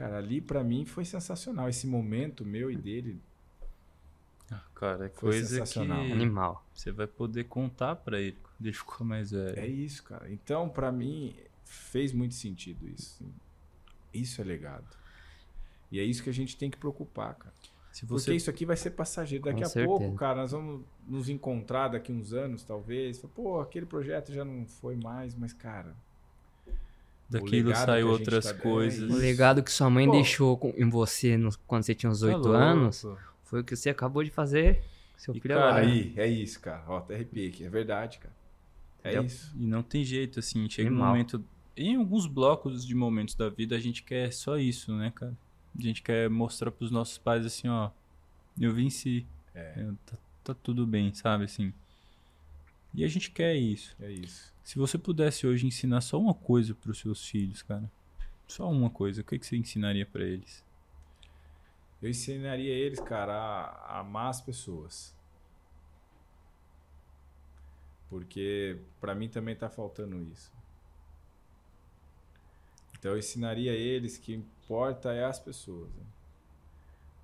Cara, 0.00 0.16
ali 0.16 0.40
pra 0.40 0.64
mim 0.64 0.86
foi 0.86 1.04
sensacional. 1.04 1.68
Esse 1.68 1.86
momento 1.86 2.42
meu 2.42 2.70
e 2.70 2.76
dele. 2.76 3.20
Ah, 4.50 4.62
cara, 4.74 5.04
é 5.06 5.08
Foi 5.10 5.32
coisa 5.32 5.46
sensacional. 5.46 6.06
que 6.06 6.12
Animal. 6.12 6.64
você 6.72 6.90
vai 6.90 7.06
poder 7.06 7.44
contar 7.44 7.96
pra 7.96 8.18
ele 8.18 8.38
quando 8.42 8.66
ele 8.66 8.72
ficou 8.74 9.06
mais 9.06 9.30
velho. 9.30 9.58
É 9.58 9.66
isso, 9.66 10.02
cara. 10.02 10.32
Então, 10.32 10.70
pra 10.70 10.90
mim, 10.90 11.36
fez 11.66 12.14
muito 12.14 12.34
sentido 12.34 12.88
isso. 12.88 13.22
Isso 14.12 14.40
é 14.40 14.44
legado. 14.44 14.88
E 15.92 16.00
é 16.00 16.02
isso 16.02 16.22
que 16.22 16.30
a 16.30 16.32
gente 16.32 16.56
tem 16.56 16.70
que 16.70 16.78
preocupar, 16.78 17.34
cara. 17.34 17.54
Se 17.92 18.06
Porque 18.06 18.22
você 18.22 18.34
isso 18.34 18.48
aqui 18.48 18.64
vai 18.64 18.78
ser 18.78 18.92
passageiro. 18.92 19.44
Daqui 19.44 19.58
Com 19.60 19.66
a 19.66 19.68
certeza. 19.68 19.98
pouco, 19.98 20.16
cara, 20.16 20.40
nós 20.40 20.52
vamos 20.52 20.82
nos 21.06 21.28
encontrar 21.28 21.88
daqui 21.88 22.10
uns 22.10 22.32
anos, 22.32 22.64
talvez. 22.64 23.18
Pô, 23.18 23.60
aquele 23.60 23.84
projeto 23.84 24.32
já 24.32 24.46
não 24.46 24.64
foi 24.64 24.96
mais, 24.96 25.34
mas, 25.34 25.52
cara. 25.52 25.94
Daquilo 27.30 27.74
saiu 27.74 28.08
outras 28.08 28.44
tá- 28.44 28.50
é 28.50 28.54
coisas. 28.54 29.10
O 29.10 29.16
legado 29.16 29.62
que 29.62 29.70
sua 29.72 29.88
mãe 29.88 30.06
Pô. 30.06 30.12
deixou 30.12 30.56
com- 30.56 30.74
em 30.76 30.88
você 30.88 31.36
no- 31.36 31.50
quando 31.66 31.82
você 31.84 31.94
tinha 31.94 32.10
uns 32.10 32.20
Tá 32.20 32.26
8 32.26 32.36
louco. 32.38 32.52
anos 32.52 33.06
foi 33.44 33.60
o 33.60 33.64
que 33.64 33.74
você 33.76 33.90
acabou 33.90 34.22
de 34.24 34.30
fazer. 34.30 34.82
Seu 35.16 35.34
E, 35.34 35.40
filho 35.40 35.54
cara, 35.54 35.68
agora. 35.70 35.86
Aí, 35.86 36.12
é 36.16 36.26
isso, 36.26 36.60
cara. 36.60 36.82
Ó, 36.88 36.98
até 36.98 37.14
arrepiei 37.14 37.48
aqui. 37.48 37.64
É 37.64 37.68
verdade, 37.68 38.18
cara. 38.18 38.34
É 39.04 39.08
Entendeu? 39.10 39.26
isso. 39.26 39.54
E 39.58 39.66
não 39.66 39.82
tem 39.82 40.02
jeito, 40.04 40.38
assim, 40.40 40.68
chega 40.68 40.88
um 40.88 40.92
Animal. 40.92 41.08
momento. 41.10 41.44
Em 41.76 41.96
alguns 41.96 42.26
blocos 42.26 42.86
de 42.86 42.94
momentos 42.94 43.34
da 43.34 43.48
vida, 43.48 43.76
a 43.76 43.80
gente 43.80 44.02
quer 44.02 44.32
só 44.32 44.58
isso, 44.58 44.94
né, 44.94 45.12
cara? 45.14 45.34
A 45.78 45.82
gente 45.82 46.02
quer 46.02 46.28
mostrar 46.28 46.70
pros 46.70 46.90
nossos 46.90 47.16
pais 47.18 47.44
assim, 47.46 47.68
ó. 47.68 47.90
Eu 48.60 48.72
venci. 48.72 49.24
É. 49.54 49.74
Eu- 49.76 49.96
tá, 50.06 50.16
tá 50.44 50.54
tudo 50.54 50.86
bem, 50.86 51.12
sabe? 51.14 51.44
Assim. 51.44 51.72
E 52.94 53.04
a 53.04 53.08
gente 53.08 53.30
quer 53.30 53.54
isso. 53.56 53.94
É 54.00 54.10
isso. 54.10 54.52
Se 54.70 54.78
você 54.78 54.96
pudesse 54.96 55.48
hoje 55.48 55.66
ensinar 55.66 56.00
só 56.00 56.16
uma 56.16 56.32
coisa 56.32 56.76
para 56.76 56.92
os 56.92 57.00
seus 57.00 57.26
filhos, 57.26 57.60
cara, 57.60 57.90
só 58.46 58.70
uma 58.70 58.88
coisa, 58.88 59.20
o 59.20 59.24
que, 59.24 59.36
que 59.36 59.44
você 59.44 59.56
ensinaria 59.56 60.06
para 60.06 60.22
eles? 60.22 60.64
Eu 62.00 62.08
ensinaria 62.08 62.72
eles, 62.72 63.00
cara, 63.00 63.32
a, 63.32 63.64
a 63.64 63.98
amar 63.98 64.30
as 64.30 64.40
pessoas. 64.40 65.12
Porque 68.08 68.78
para 69.00 69.12
mim 69.12 69.28
também 69.28 69.56
tá 69.56 69.68
faltando 69.68 70.22
isso. 70.22 70.52
Então 72.96 73.10
eu 73.10 73.18
ensinaria 73.18 73.72
eles 73.72 74.18
que 74.18 74.32
importa 74.32 75.12
é 75.12 75.24
as 75.24 75.40
pessoas. 75.40 75.92
Né? 75.96 76.04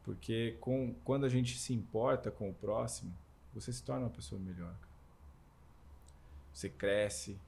Porque 0.02 0.56
com, 0.58 0.96
quando 1.04 1.24
a 1.24 1.28
gente 1.28 1.56
se 1.56 1.72
importa 1.72 2.28
com 2.28 2.50
o 2.50 2.54
próximo, 2.54 3.16
você 3.54 3.72
se 3.72 3.84
torna 3.84 4.06
uma 4.06 4.10
pessoa 4.10 4.40
melhor. 4.40 4.74
Você 6.56 6.70
cresce. 6.70 7.38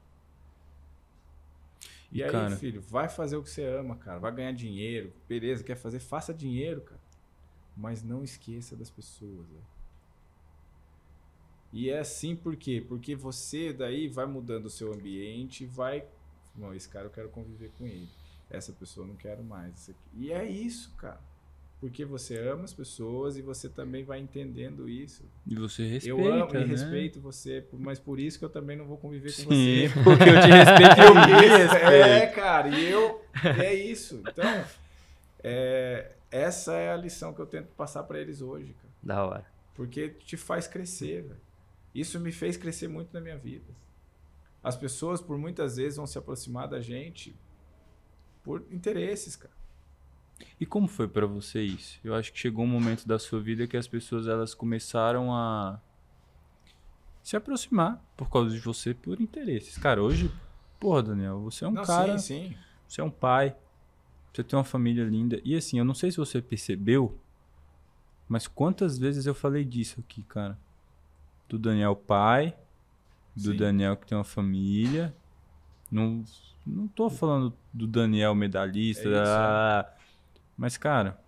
E, 2.12 2.18
e 2.18 2.22
aí, 2.22 2.30
cara... 2.30 2.55
filho, 2.59 2.82
vai 2.82 3.09
fazer 3.09 3.39
o 3.39 3.43
que 3.43 3.48
você 3.48 3.64
ama, 3.64 3.97
cara. 3.97 4.18
Vai 4.18 4.30
ganhar 4.30 4.52
dinheiro. 4.52 5.14
Beleza, 5.26 5.64
quer 5.64 5.76
fazer? 5.76 5.98
Faça 5.98 6.35
dinheiro, 6.35 6.82
cara. 6.82 7.01
Mas 7.74 8.02
não 8.02 8.22
esqueça 8.22 8.76
das 8.76 8.90
pessoas. 8.90 9.48
Né? 9.48 9.60
E 11.72 11.89
é 11.89 12.01
assim 12.01 12.36
por 12.36 12.55
quê? 12.55 12.85
Porque 12.86 13.16
você 13.16 13.72
daí 13.72 14.09
vai 14.09 14.26
mudando 14.26 14.66
o 14.66 14.70
seu 14.70 14.93
ambiente, 14.93 15.64
vai. 15.64 16.06
Não, 16.55 16.74
esse 16.74 16.89
cara 16.90 17.06
eu 17.06 17.10
quero 17.10 17.30
conviver 17.30 17.70
com 17.78 17.86
ele. 17.86 18.10
Essa 18.51 18.74
pessoa 18.74 19.06
eu 19.06 19.09
não 19.09 19.16
quero 19.16 19.43
mais. 19.43 19.90
E 20.12 20.30
é 20.30 20.44
isso, 20.44 20.94
cara. 20.97 21.20
Porque 21.80 22.05
você 22.05 22.36
ama 22.38 22.64
as 22.64 22.74
pessoas 22.74 23.36
e 23.36 23.42
você 23.42 23.68
também 23.68 24.02
vai 24.02 24.18
entendendo 24.18 24.88
isso. 24.88 25.24
E 25.46 25.55
você 25.55 25.86
respeita. 25.86 26.20
Eu 26.20 26.32
amo 26.32 26.52
né? 26.52 26.62
e 26.62 26.64
respeito 26.64 27.20
você, 27.20 27.64
mas 27.72 28.00
por 28.00 28.18
isso 28.18 28.36
que 28.36 28.44
eu 28.44 28.48
também 28.48 28.76
não 28.76 28.84
vou 28.84 28.98
conviver 28.98 29.30
com 29.30 29.52
Sim, 29.52 29.86
você. 29.86 29.94
porque 30.02 30.24
eu 30.24 30.40
te 30.40 30.48
respeito 30.50 30.98
e 30.98 31.05
eu 31.05 31.14
me 31.14 31.48
respeito. 31.56 31.92
É, 31.92 32.26
cara, 32.26 32.68
e 32.68 32.90
eu. 32.90 33.24
É 33.60 33.72
isso. 33.72 34.20
Então, 34.28 34.64
é, 35.44 36.16
essa 36.32 36.74
é 36.74 36.90
a 36.92 36.96
lição 36.96 37.32
que 37.32 37.40
eu 37.40 37.46
tento 37.46 37.68
passar 37.68 38.02
para 38.02 38.18
eles 38.18 38.42
hoje, 38.42 38.72
cara. 38.74 38.94
Da 39.00 39.24
hora. 39.24 39.46
Porque 39.74 40.09
te 40.09 40.36
faz 40.36 40.66
crescer, 40.66 41.22
velho. 41.22 41.40
Isso 41.94 42.18
me 42.18 42.32
fez 42.32 42.56
crescer 42.56 42.88
muito 42.88 43.10
na 43.12 43.20
minha 43.20 43.38
vida. 43.38 43.72
As 44.62 44.76
pessoas, 44.76 45.20
por 45.20 45.38
muitas 45.38 45.76
vezes, 45.76 45.96
vão 45.96 46.06
se 46.06 46.18
aproximar 46.18 46.66
da 46.66 46.80
gente 46.80 47.36
por 48.42 48.64
interesses, 48.70 49.36
cara. 49.36 49.57
E 50.60 50.66
como 50.66 50.89
foi 50.89 51.09
para 51.09 51.27
você 51.27 51.62
isso? 51.62 51.98
Eu 52.02 52.15
acho 52.15 52.32
que 52.32 52.39
chegou 52.39 52.65
um 52.65 52.69
momento 52.69 53.06
da 53.06 53.19
sua 53.19 53.40
vida 53.40 53.66
que 53.66 53.77
as 53.77 53.86
pessoas 53.86 54.27
elas 54.27 54.55
começaram 54.55 55.35
a 55.35 55.81
se 57.23 57.36
aproximar 57.36 58.02
por 58.16 58.31
causa 58.31 58.51
de 58.51 58.60
você 58.60 58.94
por 58.94 59.20
interesses. 59.20 59.77
Cara, 59.78 60.02
hoje, 60.02 60.31
porra, 60.81 61.02
Daniel, 61.02 61.40
você 61.40 61.65
é 61.65 61.69
um 61.69 61.73
Não, 61.73 61.85
cara, 61.85 62.19
sim, 62.19 62.48
sim. 62.51 62.56
você 62.86 63.01
é 63.01 63.05
um 63.05 63.10
pai, 63.10 63.55
você 64.32 64.43
tem 64.43 64.59
uma 64.59 64.65
família 64.65 65.05
linda. 65.05 65.40
E 65.44 65.55
assim, 65.56 65.78
eu 65.78 65.85
não 65.85 65.94
sei 65.94 66.10
se 66.10 66.16
você 66.16 66.40
percebeu, 66.40 67.19
mas 68.28 68.47
quantas 68.47 68.98
vezes 68.98 69.27
eu 69.27 69.35
falei 69.35 69.65
disso 69.65 70.01
aqui, 70.01 70.23
cara? 70.23 70.59
Do 71.48 71.59
Daniel 71.59 71.97
pai, 71.97 72.55
do 73.35 73.52
Sim. 73.52 73.56
Daniel 73.56 73.97
que 73.97 74.06
tem 74.06 74.19
uma 74.19 74.24
família. 74.24 75.15
Não, 75.90 76.23
não 76.66 76.86
tô 76.89 77.09
falando 77.09 77.55
do 77.73 77.86
Daniel 77.86 78.35
medalhista, 78.35 79.09
É 79.09 79.12
isso, 79.12 79.32
ah, 79.32 79.90
mas, 80.59 80.76
cara, 80.76 81.18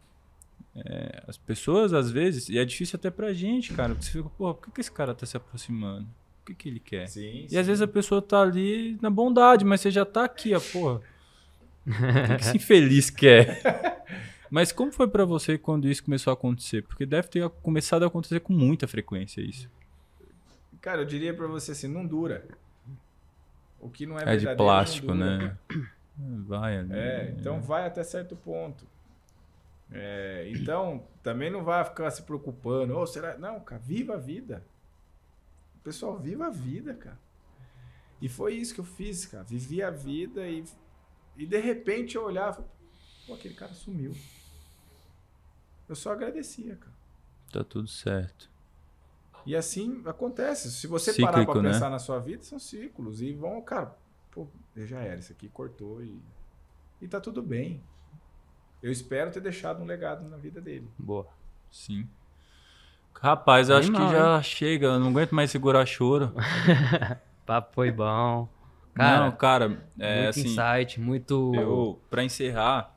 é, 0.74 1.23
as 1.27 1.39
pessoas 1.39 1.93
às 1.93 2.11
vezes, 2.11 2.48
e 2.48 2.59
é 2.59 2.65
difícil 2.65 2.97
até 2.97 3.11
pra 3.11 3.32
gente, 3.32 3.73
cara, 3.73 3.94
porque 3.94 4.05
você 4.07 4.12
fica, 4.12 4.28
pô, 4.36 4.52
por 4.52 4.66
que, 4.66 4.73
que 4.73 4.81
esse 4.81 4.93
cara 4.93 5.15
tá 5.15 5.24
se 5.24 5.36
aproximando? 5.36 6.07
O 6.43 6.47
que, 6.47 6.55
que 6.55 6.69
ele 6.69 6.81
quer? 6.81 7.07
Sim, 7.07 7.47
E 7.48 7.57
às 7.57 7.66
vezes 7.66 7.81
a 7.81 7.86
pessoa 7.86 8.20
tá 8.20 8.43
ali 8.43 8.98
na 9.01 9.09
bondade, 9.09 9.65
mas 9.65 9.81
você 9.81 9.90
já 9.90 10.05
tá 10.05 10.24
aqui, 10.24 10.55
ó, 10.55 10.61
porra. 10.61 11.01
O 11.86 11.93
que, 11.93 12.36
que 12.36 12.43
esse 12.43 12.57
infeliz 12.57 13.09
quer? 13.09 13.62
Mas 14.51 14.73
como 14.73 14.90
foi 14.90 15.07
pra 15.07 15.24
você 15.24 15.57
quando 15.57 15.89
isso 15.89 16.02
começou 16.02 16.32
a 16.32 16.35
acontecer? 16.35 16.82
Porque 16.82 17.07
deve 17.07 17.28
ter 17.28 17.48
começado 17.62 18.02
a 18.02 18.09
acontecer 18.09 18.40
com 18.40 18.52
muita 18.52 18.89
frequência 18.89 19.40
isso. 19.40 19.70
Cara, 20.81 21.02
eu 21.02 21.05
diria 21.05 21.32
pra 21.32 21.47
você 21.47 21.70
assim, 21.70 21.86
não 21.86 22.05
dura. 22.05 22.44
O 23.78 23.89
que 23.89 24.07
não 24.07 24.19
é, 24.19 24.23
É, 24.23 24.24
verdadeiro 24.24 24.51
de 24.51 24.57
plástico, 24.57 25.15
né? 25.15 25.57
Vai 26.19 26.78
ali. 26.78 26.93
É, 26.93 27.35
então 27.39 27.62
vai 27.62 27.86
até 27.86 28.02
certo 28.02 28.36
ponto. 28.36 28.85
É, 29.93 30.49
então, 30.55 31.07
também 31.23 31.51
não 31.51 31.65
vai 31.65 31.85
ficar 31.85 32.11
se 32.11 32.23
preocupando. 32.23 32.97
Ou 32.97 33.07
será? 33.07 33.37
Não, 33.39 33.61
cara, 33.61 33.81
viva 33.81 34.15
a 34.15 34.19
vida. 34.19 34.65
O 35.77 35.79
pessoal, 35.81 36.19
viva 36.19 36.47
a 36.47 36.51
vida, 36.51 36.95
cara. 36.95 37.19
E 38.21 38.29
foi 38.29 38.55
isso 38.55 38.75
que 38.75 38.81
eu 38.81 38.85
fiz, 38.85 39.27
cara. 39.27 39.45
Vivi 39.45 39.83
a 39.83 39.91
vida 39.91 40.47
e, 40.47 40.65
e 41.37 41.47
de 41.47 41.59
repente 41.59 42.17
eu 42.17 42.25
olhava, 42.25 42.65
pô, 43.27 43.35
aquele 43.35 43.55
cara 43.55 43.73
sumiu. 43.73 44.15
Eu 45.89 45.97
só 45.97 46.12
agradecia, 46.12 46.77
cara. 46.77 46.95
Tá 47.51 47.65
tudo 47.65 47.89
certo. 47.89 48.51
E 49.47 49.57
assim 49.57 50.03
acontece. 50.05 50.71
Se 50.71 50.87
você 50.87 51.12
Cíclico, 51.12 51.33
parar 51.33 51.47
pra 51.47 51.62
né? 51.62 51.73
pensar 51.73 51.91
na 51.91 51.99
sua 51.99 52.19
vida, 52.19 52.43
são 52.43 52.59
ciclos. 52.59 53.23
E 53.23 53.33
vão, 53.33 53.61
cara, 53.62 53.97
pô, 54.31 54.47
já 54.77 55.01
era, 55.01 55.19
isso 55.19 55.33
aqui 55.33 55.49
cortou 55.49 56.03
e. 56.03 56.21
E 57.01 57.09
tá 57.09 57.19
tudo 57.19 57.43
bem. 57.43 57.83
Eu 58.82 58.90
espero 58.90 59.31
ter 59.31 59.40
deixado 59.40 59.82
um 59.82 59.86
legado 59.86 60.28
na 60.28 60.36
vida 60.36 60.61
dele. 60.61 60.89
Boa. 60.98 61.27
Sim. 61.70 62.07
Rapaz, 63.15 63.69
eu 63.69 63.77
acho 63.77 63.93
que 63.93 63.98
já 63.98 64.40
chega. 64.43 64.86
Eu 64.86 64.98
não 64.98 65.09
aguento 65.09 65.35
mais 65.35 65.51
segurar 65.51 65.85
choro. 65.85 66.32
Papo 67.44 67.74
foi 67.74 67.90
bom. 67.90 68.48
Cara, 68.94 69.24
não, 69.24 69.32
cara, 69.32 69.85
é 69.98 70.23
muito 70.23 70.28
assim. 70.31 70.48
insight, 70.48 71.01
muito. 71.01 71.52
Eu, 71.55 72.01
para 72.09 72.24
encerrar, 72.24 72.97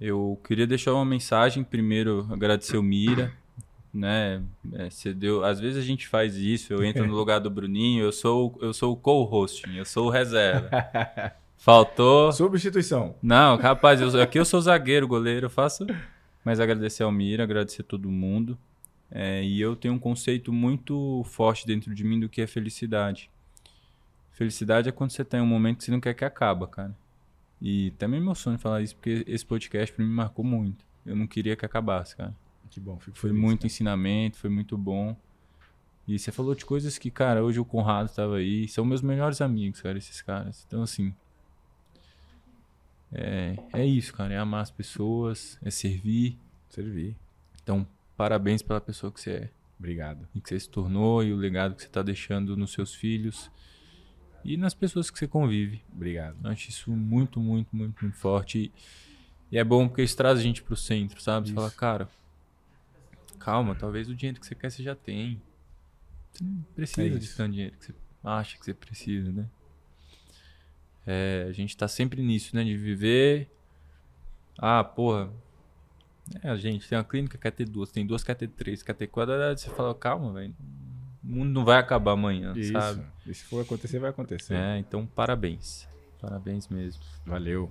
eu 0.00 0.40
queria 0.46 0.66
deixar 0.66 0.94
uma 0.94 1.04
mensagem. 1.04 1.64
Primeiro, 1.64 2.26
agradecer 2.30 2.76
o 2.76 2.82
Mira, 2.82 3.32
né? 3.92 4.42
É, 4.74 4.90
você 4.90 5.12
deu, 5.12 5.44
às 5.44 5.58
vezes 5.58 5.82
a 5.82 5.86
gente 5.86 6.06
faz 6.06 6.36
isso. 6.36 6.72
Eu 6.72 6.84
entro 6.84 7.06
no 7.06 7.14
lugar 7.16 7.40
do 7.40 7.50
Bruninho. 7.50 8.04
Eu 8.04 8.12
sou, 8.12 8.56
eu 8.60 8.72
sou 8.72 8.92
o 8.92 8.96
co-hosting. 8.96 9.76
Eu 9.76 9.84
sou 9.84 10.06
o 10.06 10.10
reserva. 10.10 10.70
Faltou. 11.66 12.30
Substituição. 12.30 13.16
Não, 13.20 13.56
rapaz, 13.56 14.00
eu, 14.00 14.22
aqui 14.22 14.38
eu 14.38 14.44
sou 14.44 14.60
zagueiro, 14.60 15.08
goleiro, 15.08 15.46
eu 15.46 15.50
faço. 15.50 15.84
Mas 16.44 16.60
agradecer 16.60 17.02
ao 17.02 17.10
Mira, 17.10 17.42
agradecer 17.42 17.82
todo 17.82 18.08
mundo. 18.08 18.56
É, 19.10 19.42
e 19.42 19.60
eu 19.60 19.74
tenho 19.74 19.94
um 19.94 19.98
conceito 19.98 20.52
muito 20.52 21.24
forte 21.24 21.66
dentro 21.66 21.92
de 21.92 22.04
mim 22.04 22.20
do 22.20 22.28
que 22.28 22.40
é 22.40 22.46
felicidade. 22.46 23.28
Felicidade 24.30 24.88
é 24.88 24.92
quando 24.92 25.10
você 25.10 25.24
tem 25.24 25.40
um 25.40 25.46
momento 25.46 25.78
que 25.78 25.84
você 25.84 25.90
não 25.90 26.00
quer 26.00 26.14
que 26.14 26.24
acaba, 26.24 26.68
cara. 26.68 26.96
E 27.60 27.90
também 27.98 28.20
meu 28.20 28.36
sonho 28.36 28.60
falar 28.60 28.80
isso, 28.82 28.94
porque 28.94 29.24
esse 29.26 29.44
podcast 29.44 29.92
pra 29.92 30.04
mim 30.04 30.12
marcou 30.12 30.44
muito. 30.44 30.84
Eu 31.04 31.16
não 31.16 31.26
queria 31.26 31.56
que 31.56 31.66
acabasse, 31.66 32.14
cara. 32.14 32.32
Que 32.70 32.78
bom, 32.78 32.96
fico 33.00 33.18
Foi 33.18 33.30
feliz, 33.30 33.42
muito 33.42 33.60
cara. 33.62 33.66
ensinamento, 33.66 34.36
foi 34.36 34.50
muito 34.50 34.78
bom. 34.78 35.16
E 36.06 36.16
você 36.16 36.30
falou 36.30 36.54
de 36.54 36.64
coisas 36.64 36.96
que, 36.96 37.10
cara, 37.10 37.42
hoje 37.42 37.58
o 37.58 37.64
Conrado 37.64 38.08
tava 38.14 38.36
aí. 38.36 38.68
São 38.68 38.84
meus 38.84 39.02
melhores 39.02 39.40
amigos, 39.40 39.80
cara, 39.80 39.98
esses 39.98 40.22
caras. 40.22 40.64
Então, 40.68 40.80
assim. 40.84 41.12
É, 43.12 43.56
é 43.72 43.86
isso, 43.86 44.12
cara. 44.12 44.34
É 44.34 44.38
amar 44.38 44.62
as 44.62 44.70
pessoas, 44.70 45.58
é 45.62 45.70
servir. 45.70 46.38
Servi. 46.68 47.16
Então, 47.62 47.86
parabéns 48.16 48.62
pela 48.62 48.80
pessoa 48.80 49.12
que 49.12 49.20
você 49.20 49.30
é. 49.30 49.50
Obrigado. 49.78 50.26
E 50.34 50.40
que 50.40 50.48
você 50.48 50.60
se 50.60 50.68
tornou 50.68 51.22
e 51.22 51.32
o 51.32 51.36
legado 51.36 51.74
que 51.74 51.82
você 51.82 51.88
tá 51.88 52.02
deixando 52.02 52.56
nos 52.56 52.72
seus 52.72 52.94
filhos 52.94 53.50
e 54.44 54.56
nas 54.56 54.74
pessoas 54.74 55.10
que 55.10 55.18
você 55.18 55.26
convive. 55.26 55.82
Obrigado. 55.92 56.36
Eu 56.42 56.50
acho 56.50 56.70
isso 56.70 56.90
muito, 56.90 57.40
muito, 57.40 57.74
muito, 57.74 58.00
muito 58.02 58.16
forte. 58.16 58.72
E, 59.50 59.58
é 59.58 59.64
bom 59.64 59.88
porque 59.88 60.02
isso 60.02 60.16
traz 60.16 60.38
a 60.38 60.42
gente 60.42 60.62
pro 60.62 60.76
centro, 60.76 61.20
sabe? 61.20 61.48
Você 61.48 61.52
Isso. 61.52 61.60
fala, 61.60 61.70
cara, 61.70 62.08
calma, 63.38 63.74
talvez 63.74 64.08
o 64.08 64.14
dinheiro 64.14 64.40
que 64.40 64.46
você 64.46 64.54
quer 64.54 64.70
você 64.70 64.82
já 64.82 64.94
tem. 64.94 65.40
Você 66.32 66.44
não 66.44 66.62
precisa 66.74 67.16
É 67.16 67.18
de 67.18 67.34
tanto 67.34 67.52
dinheiro 67.52 67.76
que 67.76 67.86
você 67.86 67.94
acha 68.22 68.58
que 68.58 68.64
você 68.64 68.74
precisa, 68.74 69.32
né? 69.32 69.46
É, 71.06 71.46
a 71.48 71.52
gente 71.52 71.76
tá 71.76 71.86
sempre 71.86 72.22
nisso, 72.22 72.54
né? 72.56 72.64
De 72.64 72.76
viver. 72.76 73.48
Ah, 74.58 74.82
porra. 74.82 75.30
É, 76.42 76.50
a 76.50 76.56
gente 76.56 76.88
tem 76.88 76.98
uma 76.98 77.04
clínica, 77.04 77.38
quer 77.38 77.52
ter 77.52 77.68
duas, 77.68 77.90
tem 77.90 78.04
duas, 78.04 78.24
quer 78.24 78.34
ter 78.34 78.48
três, 78.48 78.82
quer 78.82 78.94
ter 78.94 79.06
quatro. 79.06 79.34
aí 79.34 79.56
Você 79.56 79.70
fala, 79.70 79.94
calma, 79.94 80.32
velho. 80.32 80.54
O 81.22 81.28
mundo 81.28 81.50
não 81.50 81.64
vai 81.64 81.78
acabar 81.78 82.12
amanhã, 82.12 82.52
Isso. 82.56 82.72
sabe? 82.72 83.04
E 83.26 83.34
se 83.34 83.44
for 83.44 83.62
acontecer, 83.62 83.98
vai 83.98 84.10
acontecer. 84.10 84.54
É, 84.54 84.78
então 84.78 85.06
parabéns. 85.06 85.88
Parabéns 86.20 86.68
mesmo. 86.68 87.02
Valeu. 87.24 87.70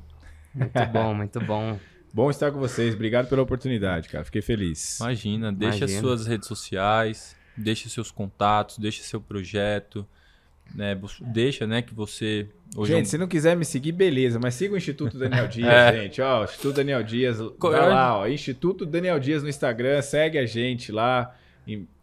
Muito 0.54 0.86
bom, 0.92 1.14
muito 1.14 1.40
bom. 1.42 1.80
Bom 2.14 2.30
estar 2.30 2.50
com 2.52 2.60
vocês. 2.60 2.94
Obrigado 2.94 3.28
pela 3.28 3.42
oportunidade, 3.42 4.08
cara. 4.08 4.24
Fiquei 4.24 4.42
feliz. 4.42 5.00
Imagina, 5.00 5.52
deixa 5.52 5.80
Imagina. 5.80 6.00
suas 6.02 6.26
redes 6.26 6.48
sociais, 6.48 7.36
deixa 7.58 7.90
seus 7.90 8.10
contatos, 8.10 8.78
deixa 8.78 9.04
seu 9.04 9.20
projeto, 9.20 10.08
né? 10.74 10.98
Deixa, 11.22 11.68
né, 11.68 11.82
que 11.82 11.94
você 11.94 12.48
hoje 12.76 12.92
é 12.92 12.96
um- 12.96 13.00
Gente, 13.00 13.10
se 13.10 13.18
não 13.18 13.28
quiser 13.28 13.56
me 13.56 13.66
seguir, 13.66 13.92
beleza, 13.92 14.40
mas 14.40 14.56
siga 14.56 14.74
o 14.74 14.78
Instituto 14.78 15.18
Daniel 15.18 15.48
Dias, 15.48 15.68
É. 15.68 16.02
gente. 16.04 16.22
Ó, 16.22 16.44
Instituto 16.44 16.76
Daniel 16.76 17.04
Dias, 17.04 17.38
Co- 17.60 17.72
vai 17.72 17.90
lá, 17.90 18.20
ó, 18.20 18.28
Instituto 18.28 18.86
Daniel 18.86 19.20
Dias 19.20 19.44
no 19.44 19.50
Instagram, 19.50 20.02
segue 20.02 20.38
a 20.38 20.46
gente 20.46 20.92
lá. 20.92 21.36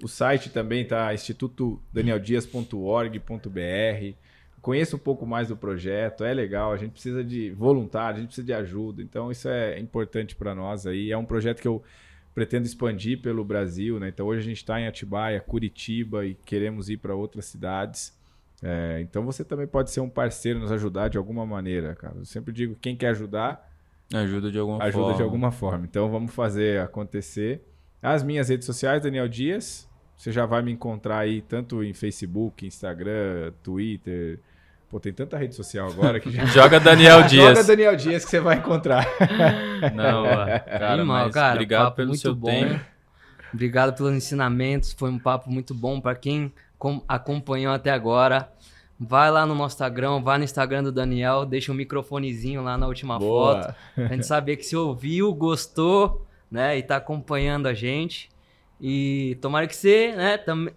O 0.03 0.09
site 0.09 0.51
também 0.51 0.85
tá 0.85 1.13
institutodanieldias.org.br. 1.15 4.15
Conheça 4.61 4.95
um 4.95 4.99
pouco 4.99 5.27
mais 5.27 5.49
do 5.49 5.57
projeto, 5.57 6.23
é 6.25 6.33
legal, 6.33 6.73
a 6.73 6.77
gente 6.77 6.93
precisa 6.93 7.25
de 7.25 7.51
voluntário, 7.51 8.19
a 8.19 8.21
gente 8.21 8.29
precisa 8.29 8.47
de 8.47 8.53
ajuda, 8.53 9.03
então 9.03 9.31
isso 9.31 9.49
é 9.49 9.79
importante 9.81 10.37
para 10.37 10.55
nós 10.55 10.87
aí. 10.87 11.11
É 11.11 11.19
um 11.19 11.25
projeto 11.25 11.61
que 11.61 11.67
eu 11.67 11.83
pretendo 12.33 12.65
expandir 12.65 13.21
pelo 13.21 13.45
Brasil, 13.45 13.99
né? 13.99 14.09
Então 14.09 14.27
hoje 14.27 14.41
a 14.41 14.45
gente 14.45 14.59
está 14.59 14.81
em 14.81 14.87
Atibaia, 14.87 15.41
Curitiba 15.41 16.25
e 16.25 16.35
queremos 16.47 16.89
ir 16.89 16.99
para 16.99 17.13
outras 17.15 17.47
cidades. 17.47 18.17
É, 18.63 19.01
então 19.01 19.25
você 19.25 19.45
também 19.45 19.67
pode 19.67 19.91
ser 19.91 20.01
um 20.01 20.09
parceiro, 20.09 20.61
nos 20.61 20.71
ajudar 20.71 21.09
de 21.09 21.19
alguma 21.19 21.45
maneira, 21.45 21.95
cara. 21.97 22.15
Eu 22.19 22.25
sempre 22.25 22.53
digo, 22.53 22.77
quem 22.81 22.97
quer 22.97 23.09
ajudar, 23.09 23.69
Ajuda 24.15 24.51
de 24.51 24.59
alguma 24.59 24.83
ajuda 24.85 25.03
forma. 25.05 25.17
de 25.17 25.23
alguma 25.23 25.51
forma. 25.51 25.85
Então 25.87 26.11
vamos 26.11 26.35
fazer 26.35 26.81
acontecer. 26.81 27.63
As 28.03 28.23
minhas 28.23 28.49
redes 28.51 28.67
sociais, 28.67 29.03
Daniel 29.03 29.27
Dias. 29.27 29.89
Você 30.17 30.31
já 30.31 30.45
vai 30.45 30.63
me 30.63 30.71
encontrar 30.71 31.19
aí 31.21 31.41
tanto 31.41 31.83
em 31.83 31.95
Facebook, 31.95 32.67
Instagram, 32.67 33.53
Twitter. 33.63 34.39
Pô, 34.91 35.01
tem 35.01 35.13
tanta 35.13 35.39
rede 35.39 35.55
social 35.55 35.89
agora 35.91 36.21
que 36.21 36.31
já. 36.31 36.45
Joga 36.53 36.79
Daniel 36.79 37.23
Dias. 37.27 37.57
Joga 37.59 37.65
Daniel 37.65 37.97
Dias 37.97 38.25
que 38.25 38.31
você 38.31 38.39
vai 38.41 38.59
encontrar. 38.59 39.07
Não, 39.97 40.25
cara, 40.25 40.93
Animal, 40.93 41.25
mas 41.25 41.35
cara, 41.35 41.55
obrigado 41.55 41.85
papo 41.85 41.97
pelo 41.97 42.09
muito 42.09 42.21
seu 42.21 42.35
bom. 42.35 42.49
tempo. 42.51 42.85
Obrigado 43.53 43.97
pelos 43.97 44.13
ensinamentos. 44.13 44.93
Foi 44.93 45.11
um 45.11 45.19
papo 45.19 45.51
muito 45.51 45.75
bom 45.75 46.01
para 46.01 46.15
quem 46.15 46.53
acompanhou 47.09 47.73
até 47.73 47.91
agora. 47.91 48.53
Vai 48.99 49.31
lá 49.31 49.45
no 49.45 49.55
nosso 49.55 49.75
Instagram, 49.75 50.23
vai 50.23 50.39
no 50.39 50.45
Instagram 50.45 50.85
do 50.85 50.93
Daniel, 50.93 51.45
deixa 51.45 51.73
um 51.73 51.75
microfonezinho 51.75 52.63
lá 52.63 52.79
na 52.79 52.87
última 52.87 53.19
foto. 53.19 53.75
Pra 53.97 54.07
gente 54.09 54.27
saber 54.27 54.57
que 54.57 54.63
se 54.65 54.77
ouviu, 54.77 55.35
gostou, 55.35 56.25
né? 56.51 56.79
E 56.79 56.83
tá 56.83 56.97
acompanhando 56.97 57.67
a 57.67 57.75
gente. 57.75 58.31
E 58.81 59.37
tomara 59.41 59.67
que 59.67 59.75
você, 59.75 60.13
né, 60.17 60.39
tam 60.39 60.69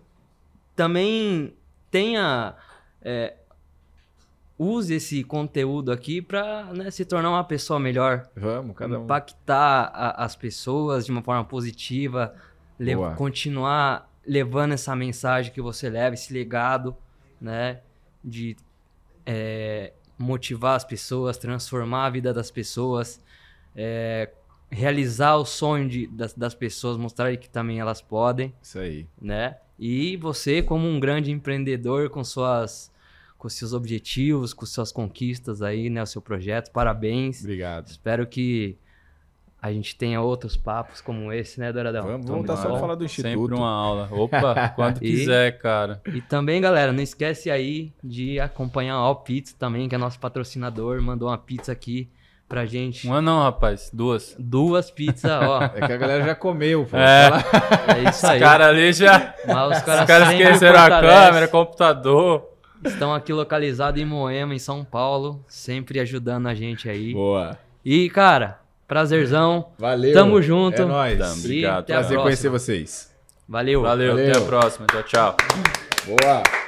também 0.76 1.54
tenha. 1.92 2.56
é, 3.02 3.36
use 4.58 4.94
esse 4.96 5.24
conteúdo 5.24 5.92
aqui 5.92 6.22
pra 6.22 6.64
né, 6.74 6.90
se 6.90 7.04
tornar 7.06 7.30
uma 7.30 7.44
pessoa 7.44 7.78
melhor 7.80 8.28
Vamos, 8.36 8.76
cada 8.76 8.98
um. 9.00 9.04
impactar 9.04 9.92
a- 9.94 10.24
as 10.24 10.36
pessoas 10.36 11.06
de 11.06 11.12
uma 11.12 11.22
forma 11.22 11.44
positiva, 11.44 12.34
Boa. 12.80 13.14
continuar 13.16 14.10
levando 14.28 14.74
essa 14.74 14.96
mensagem 14.96 15.52
que 15.52 15.62
você 15.62 15.90
leva, 15.90 16.14
esse 16.14 16.34
legado, 16.34 16.96
né? 17.40 17.82
De 18.24 18.56
é, 19.26 19.94
motivar 20.18 20.76
as 20.76 20.84
pessoas, 20.84 21.38
transformar 21.38 22.06
a 22.06 22.10
vida 22.10 22.34
das 22.34 22.50
pessoas, 22.52 23.20
é, 23.76 24.30
realizar 24.70 25.36
o 25.36 25.46
sonho 25.46 25.88
de- 25.90 26.08
das, 26.08 26.34
das 26.34 26.54
pessoas, 26.54 26.98
mostrar 26.98 27.36
que 27.38 27.50
também 27.50 27.80
elas 27.80 28.02
podem, 28.02 28.54
Isso 28.62 28.80
aí. 28.80 29.08
né? 29.22 29.58
E 29.78 30.16
você, 30.18 30.62
como 30.62 30.88
um 30.88 31.00
grande 31.00 31.32
empreendedor 31.32 32.10
com 32.10 32.24
suas 32.24 32.94
com 33.38 33.50
seus 33.50 33.74
objetivos, 33.74 34.54
com 34.54 34.66
suas 34.66 34.92
conquistas 34.92 35.62
aí, 35.62 35.88
né? 35.90 36.02
O 36.02 36.06
seu 36.08 36.22
projeto, 36.22 36.72
parabéns. 36.72 37.42
Obrigado. 37.42 37.88
Espero 37.88 38.26
que 38.26 38.76
a 39.66 39.74
gente 39.74 39.96
tenha 39.96 40.22
outros 40.22 40.56
papos 40.56 41.02
como 41.02 41.32
esse, 41.34 41.60
né, 41.60 41.74
Douradão? 41.74 42.04
Vamos 42.04 42.26
voltar 42.28 42.56
só 42.58 42.76
a 42.76 42.80
falar 42.80 42.96
do 42.96 43.08
Sempre 43.10 43.32
Instituto. 43.32 43.56
uma 43.56 43.70
aula. 43.70 44.08
Opa, 44.12 44.70
quando 44.76 44.98
E- 44.98 45.00
quiser, 45.12 45.58
cara. 45.58 46.02
E 46.14 46.22
também, 46.22 46.62
galera, 46.62 46.92
não 46.92 47.02
esquece 47.02 47.50
aí 47.50 47.92
de 48.04 48.40
acompanhar 48.40 48.94
a 48.96 48.98
All 49.00 49.16
Pizza 49.18 49.56
também, 49.58 49.90
que 49.90 49.96
é 49.96 49.98
nosso 49.98 50.20
patrocinador, 50.20 51.02
mandou 51.02 51.30
uma 51.30 51.38
pizza 51.38 51.72
aqui 51.72 52.08
pra 52.48 52.66
gente. 52.66 53.08
Uma 53.08 53.22
não, 53.24 53.42
rapaz. 53.42 53.90
Duas. 53.92 54.36
Duas 54.38 54.92
pizzas, 54.92 55.32
ó. 55.32 55.64
É 55.64 55.82
que 55.88 55.94
a 55.94 55.98
galera 55.98 56.24
já 56.24 56.36
comeu, 56.36 56.86
pô. 56.86 56.96
É. 56.96 57.30
É 58.06 58.10
isso 58.10 58.28
aí. 58.28 58.38
Os 58.38 58.44
caras 58.48 58.68
ali 58.68 58.94
já. 58.94 59.34
Mas 59.48 59.78
os 59.78 59.84
caras, 59.84 60.28
sempre 60.28 60.44
esqueceram 60.44 60.80
a 60.80 60.90
câmera, 61.02 61.48
computador. 61.48 62.50
Estão 62.84 63.16
aqui 63.16 63.34
localizados 63.34 64.00
em 64.00 64.06
Moema, 64.06 64.54
em 64.54 64.60
São 64.60 64.86
Paulo, 64.86 65.44
sempre 65.48 66.00
ajudando 66.00 66.46
a 66.48 66.54
gente 66.54 66.88
aí. 66.88 67.14
Boa. 67.14 67.58
E, 67.84 68.10
cara, 68.12 68.60
prazerzão. 68.88 69.68
Valeu. 69.78 70.14
Tamo 70.14 70.42
junto. 70.42 70.82
É 70.82 70.86
nóis. 70.86 71.18
Tamo. 71.18 71.40
Obrigado. 71.40 71.86
Prazer 71.86 72.18
conhecer 72.20 72.50
vocês. 72.50 73.12
Valeu. 73.48 73.82
Valeu, 73.82 74.16
Valeu. 74.16 74.30
até 74.30 74.38
a 74.38 74.42
próxima. 74.42 74.88
Tchau, 74.88 75.04
tchau. 75.04 75.38
Boa. 76.06 76.65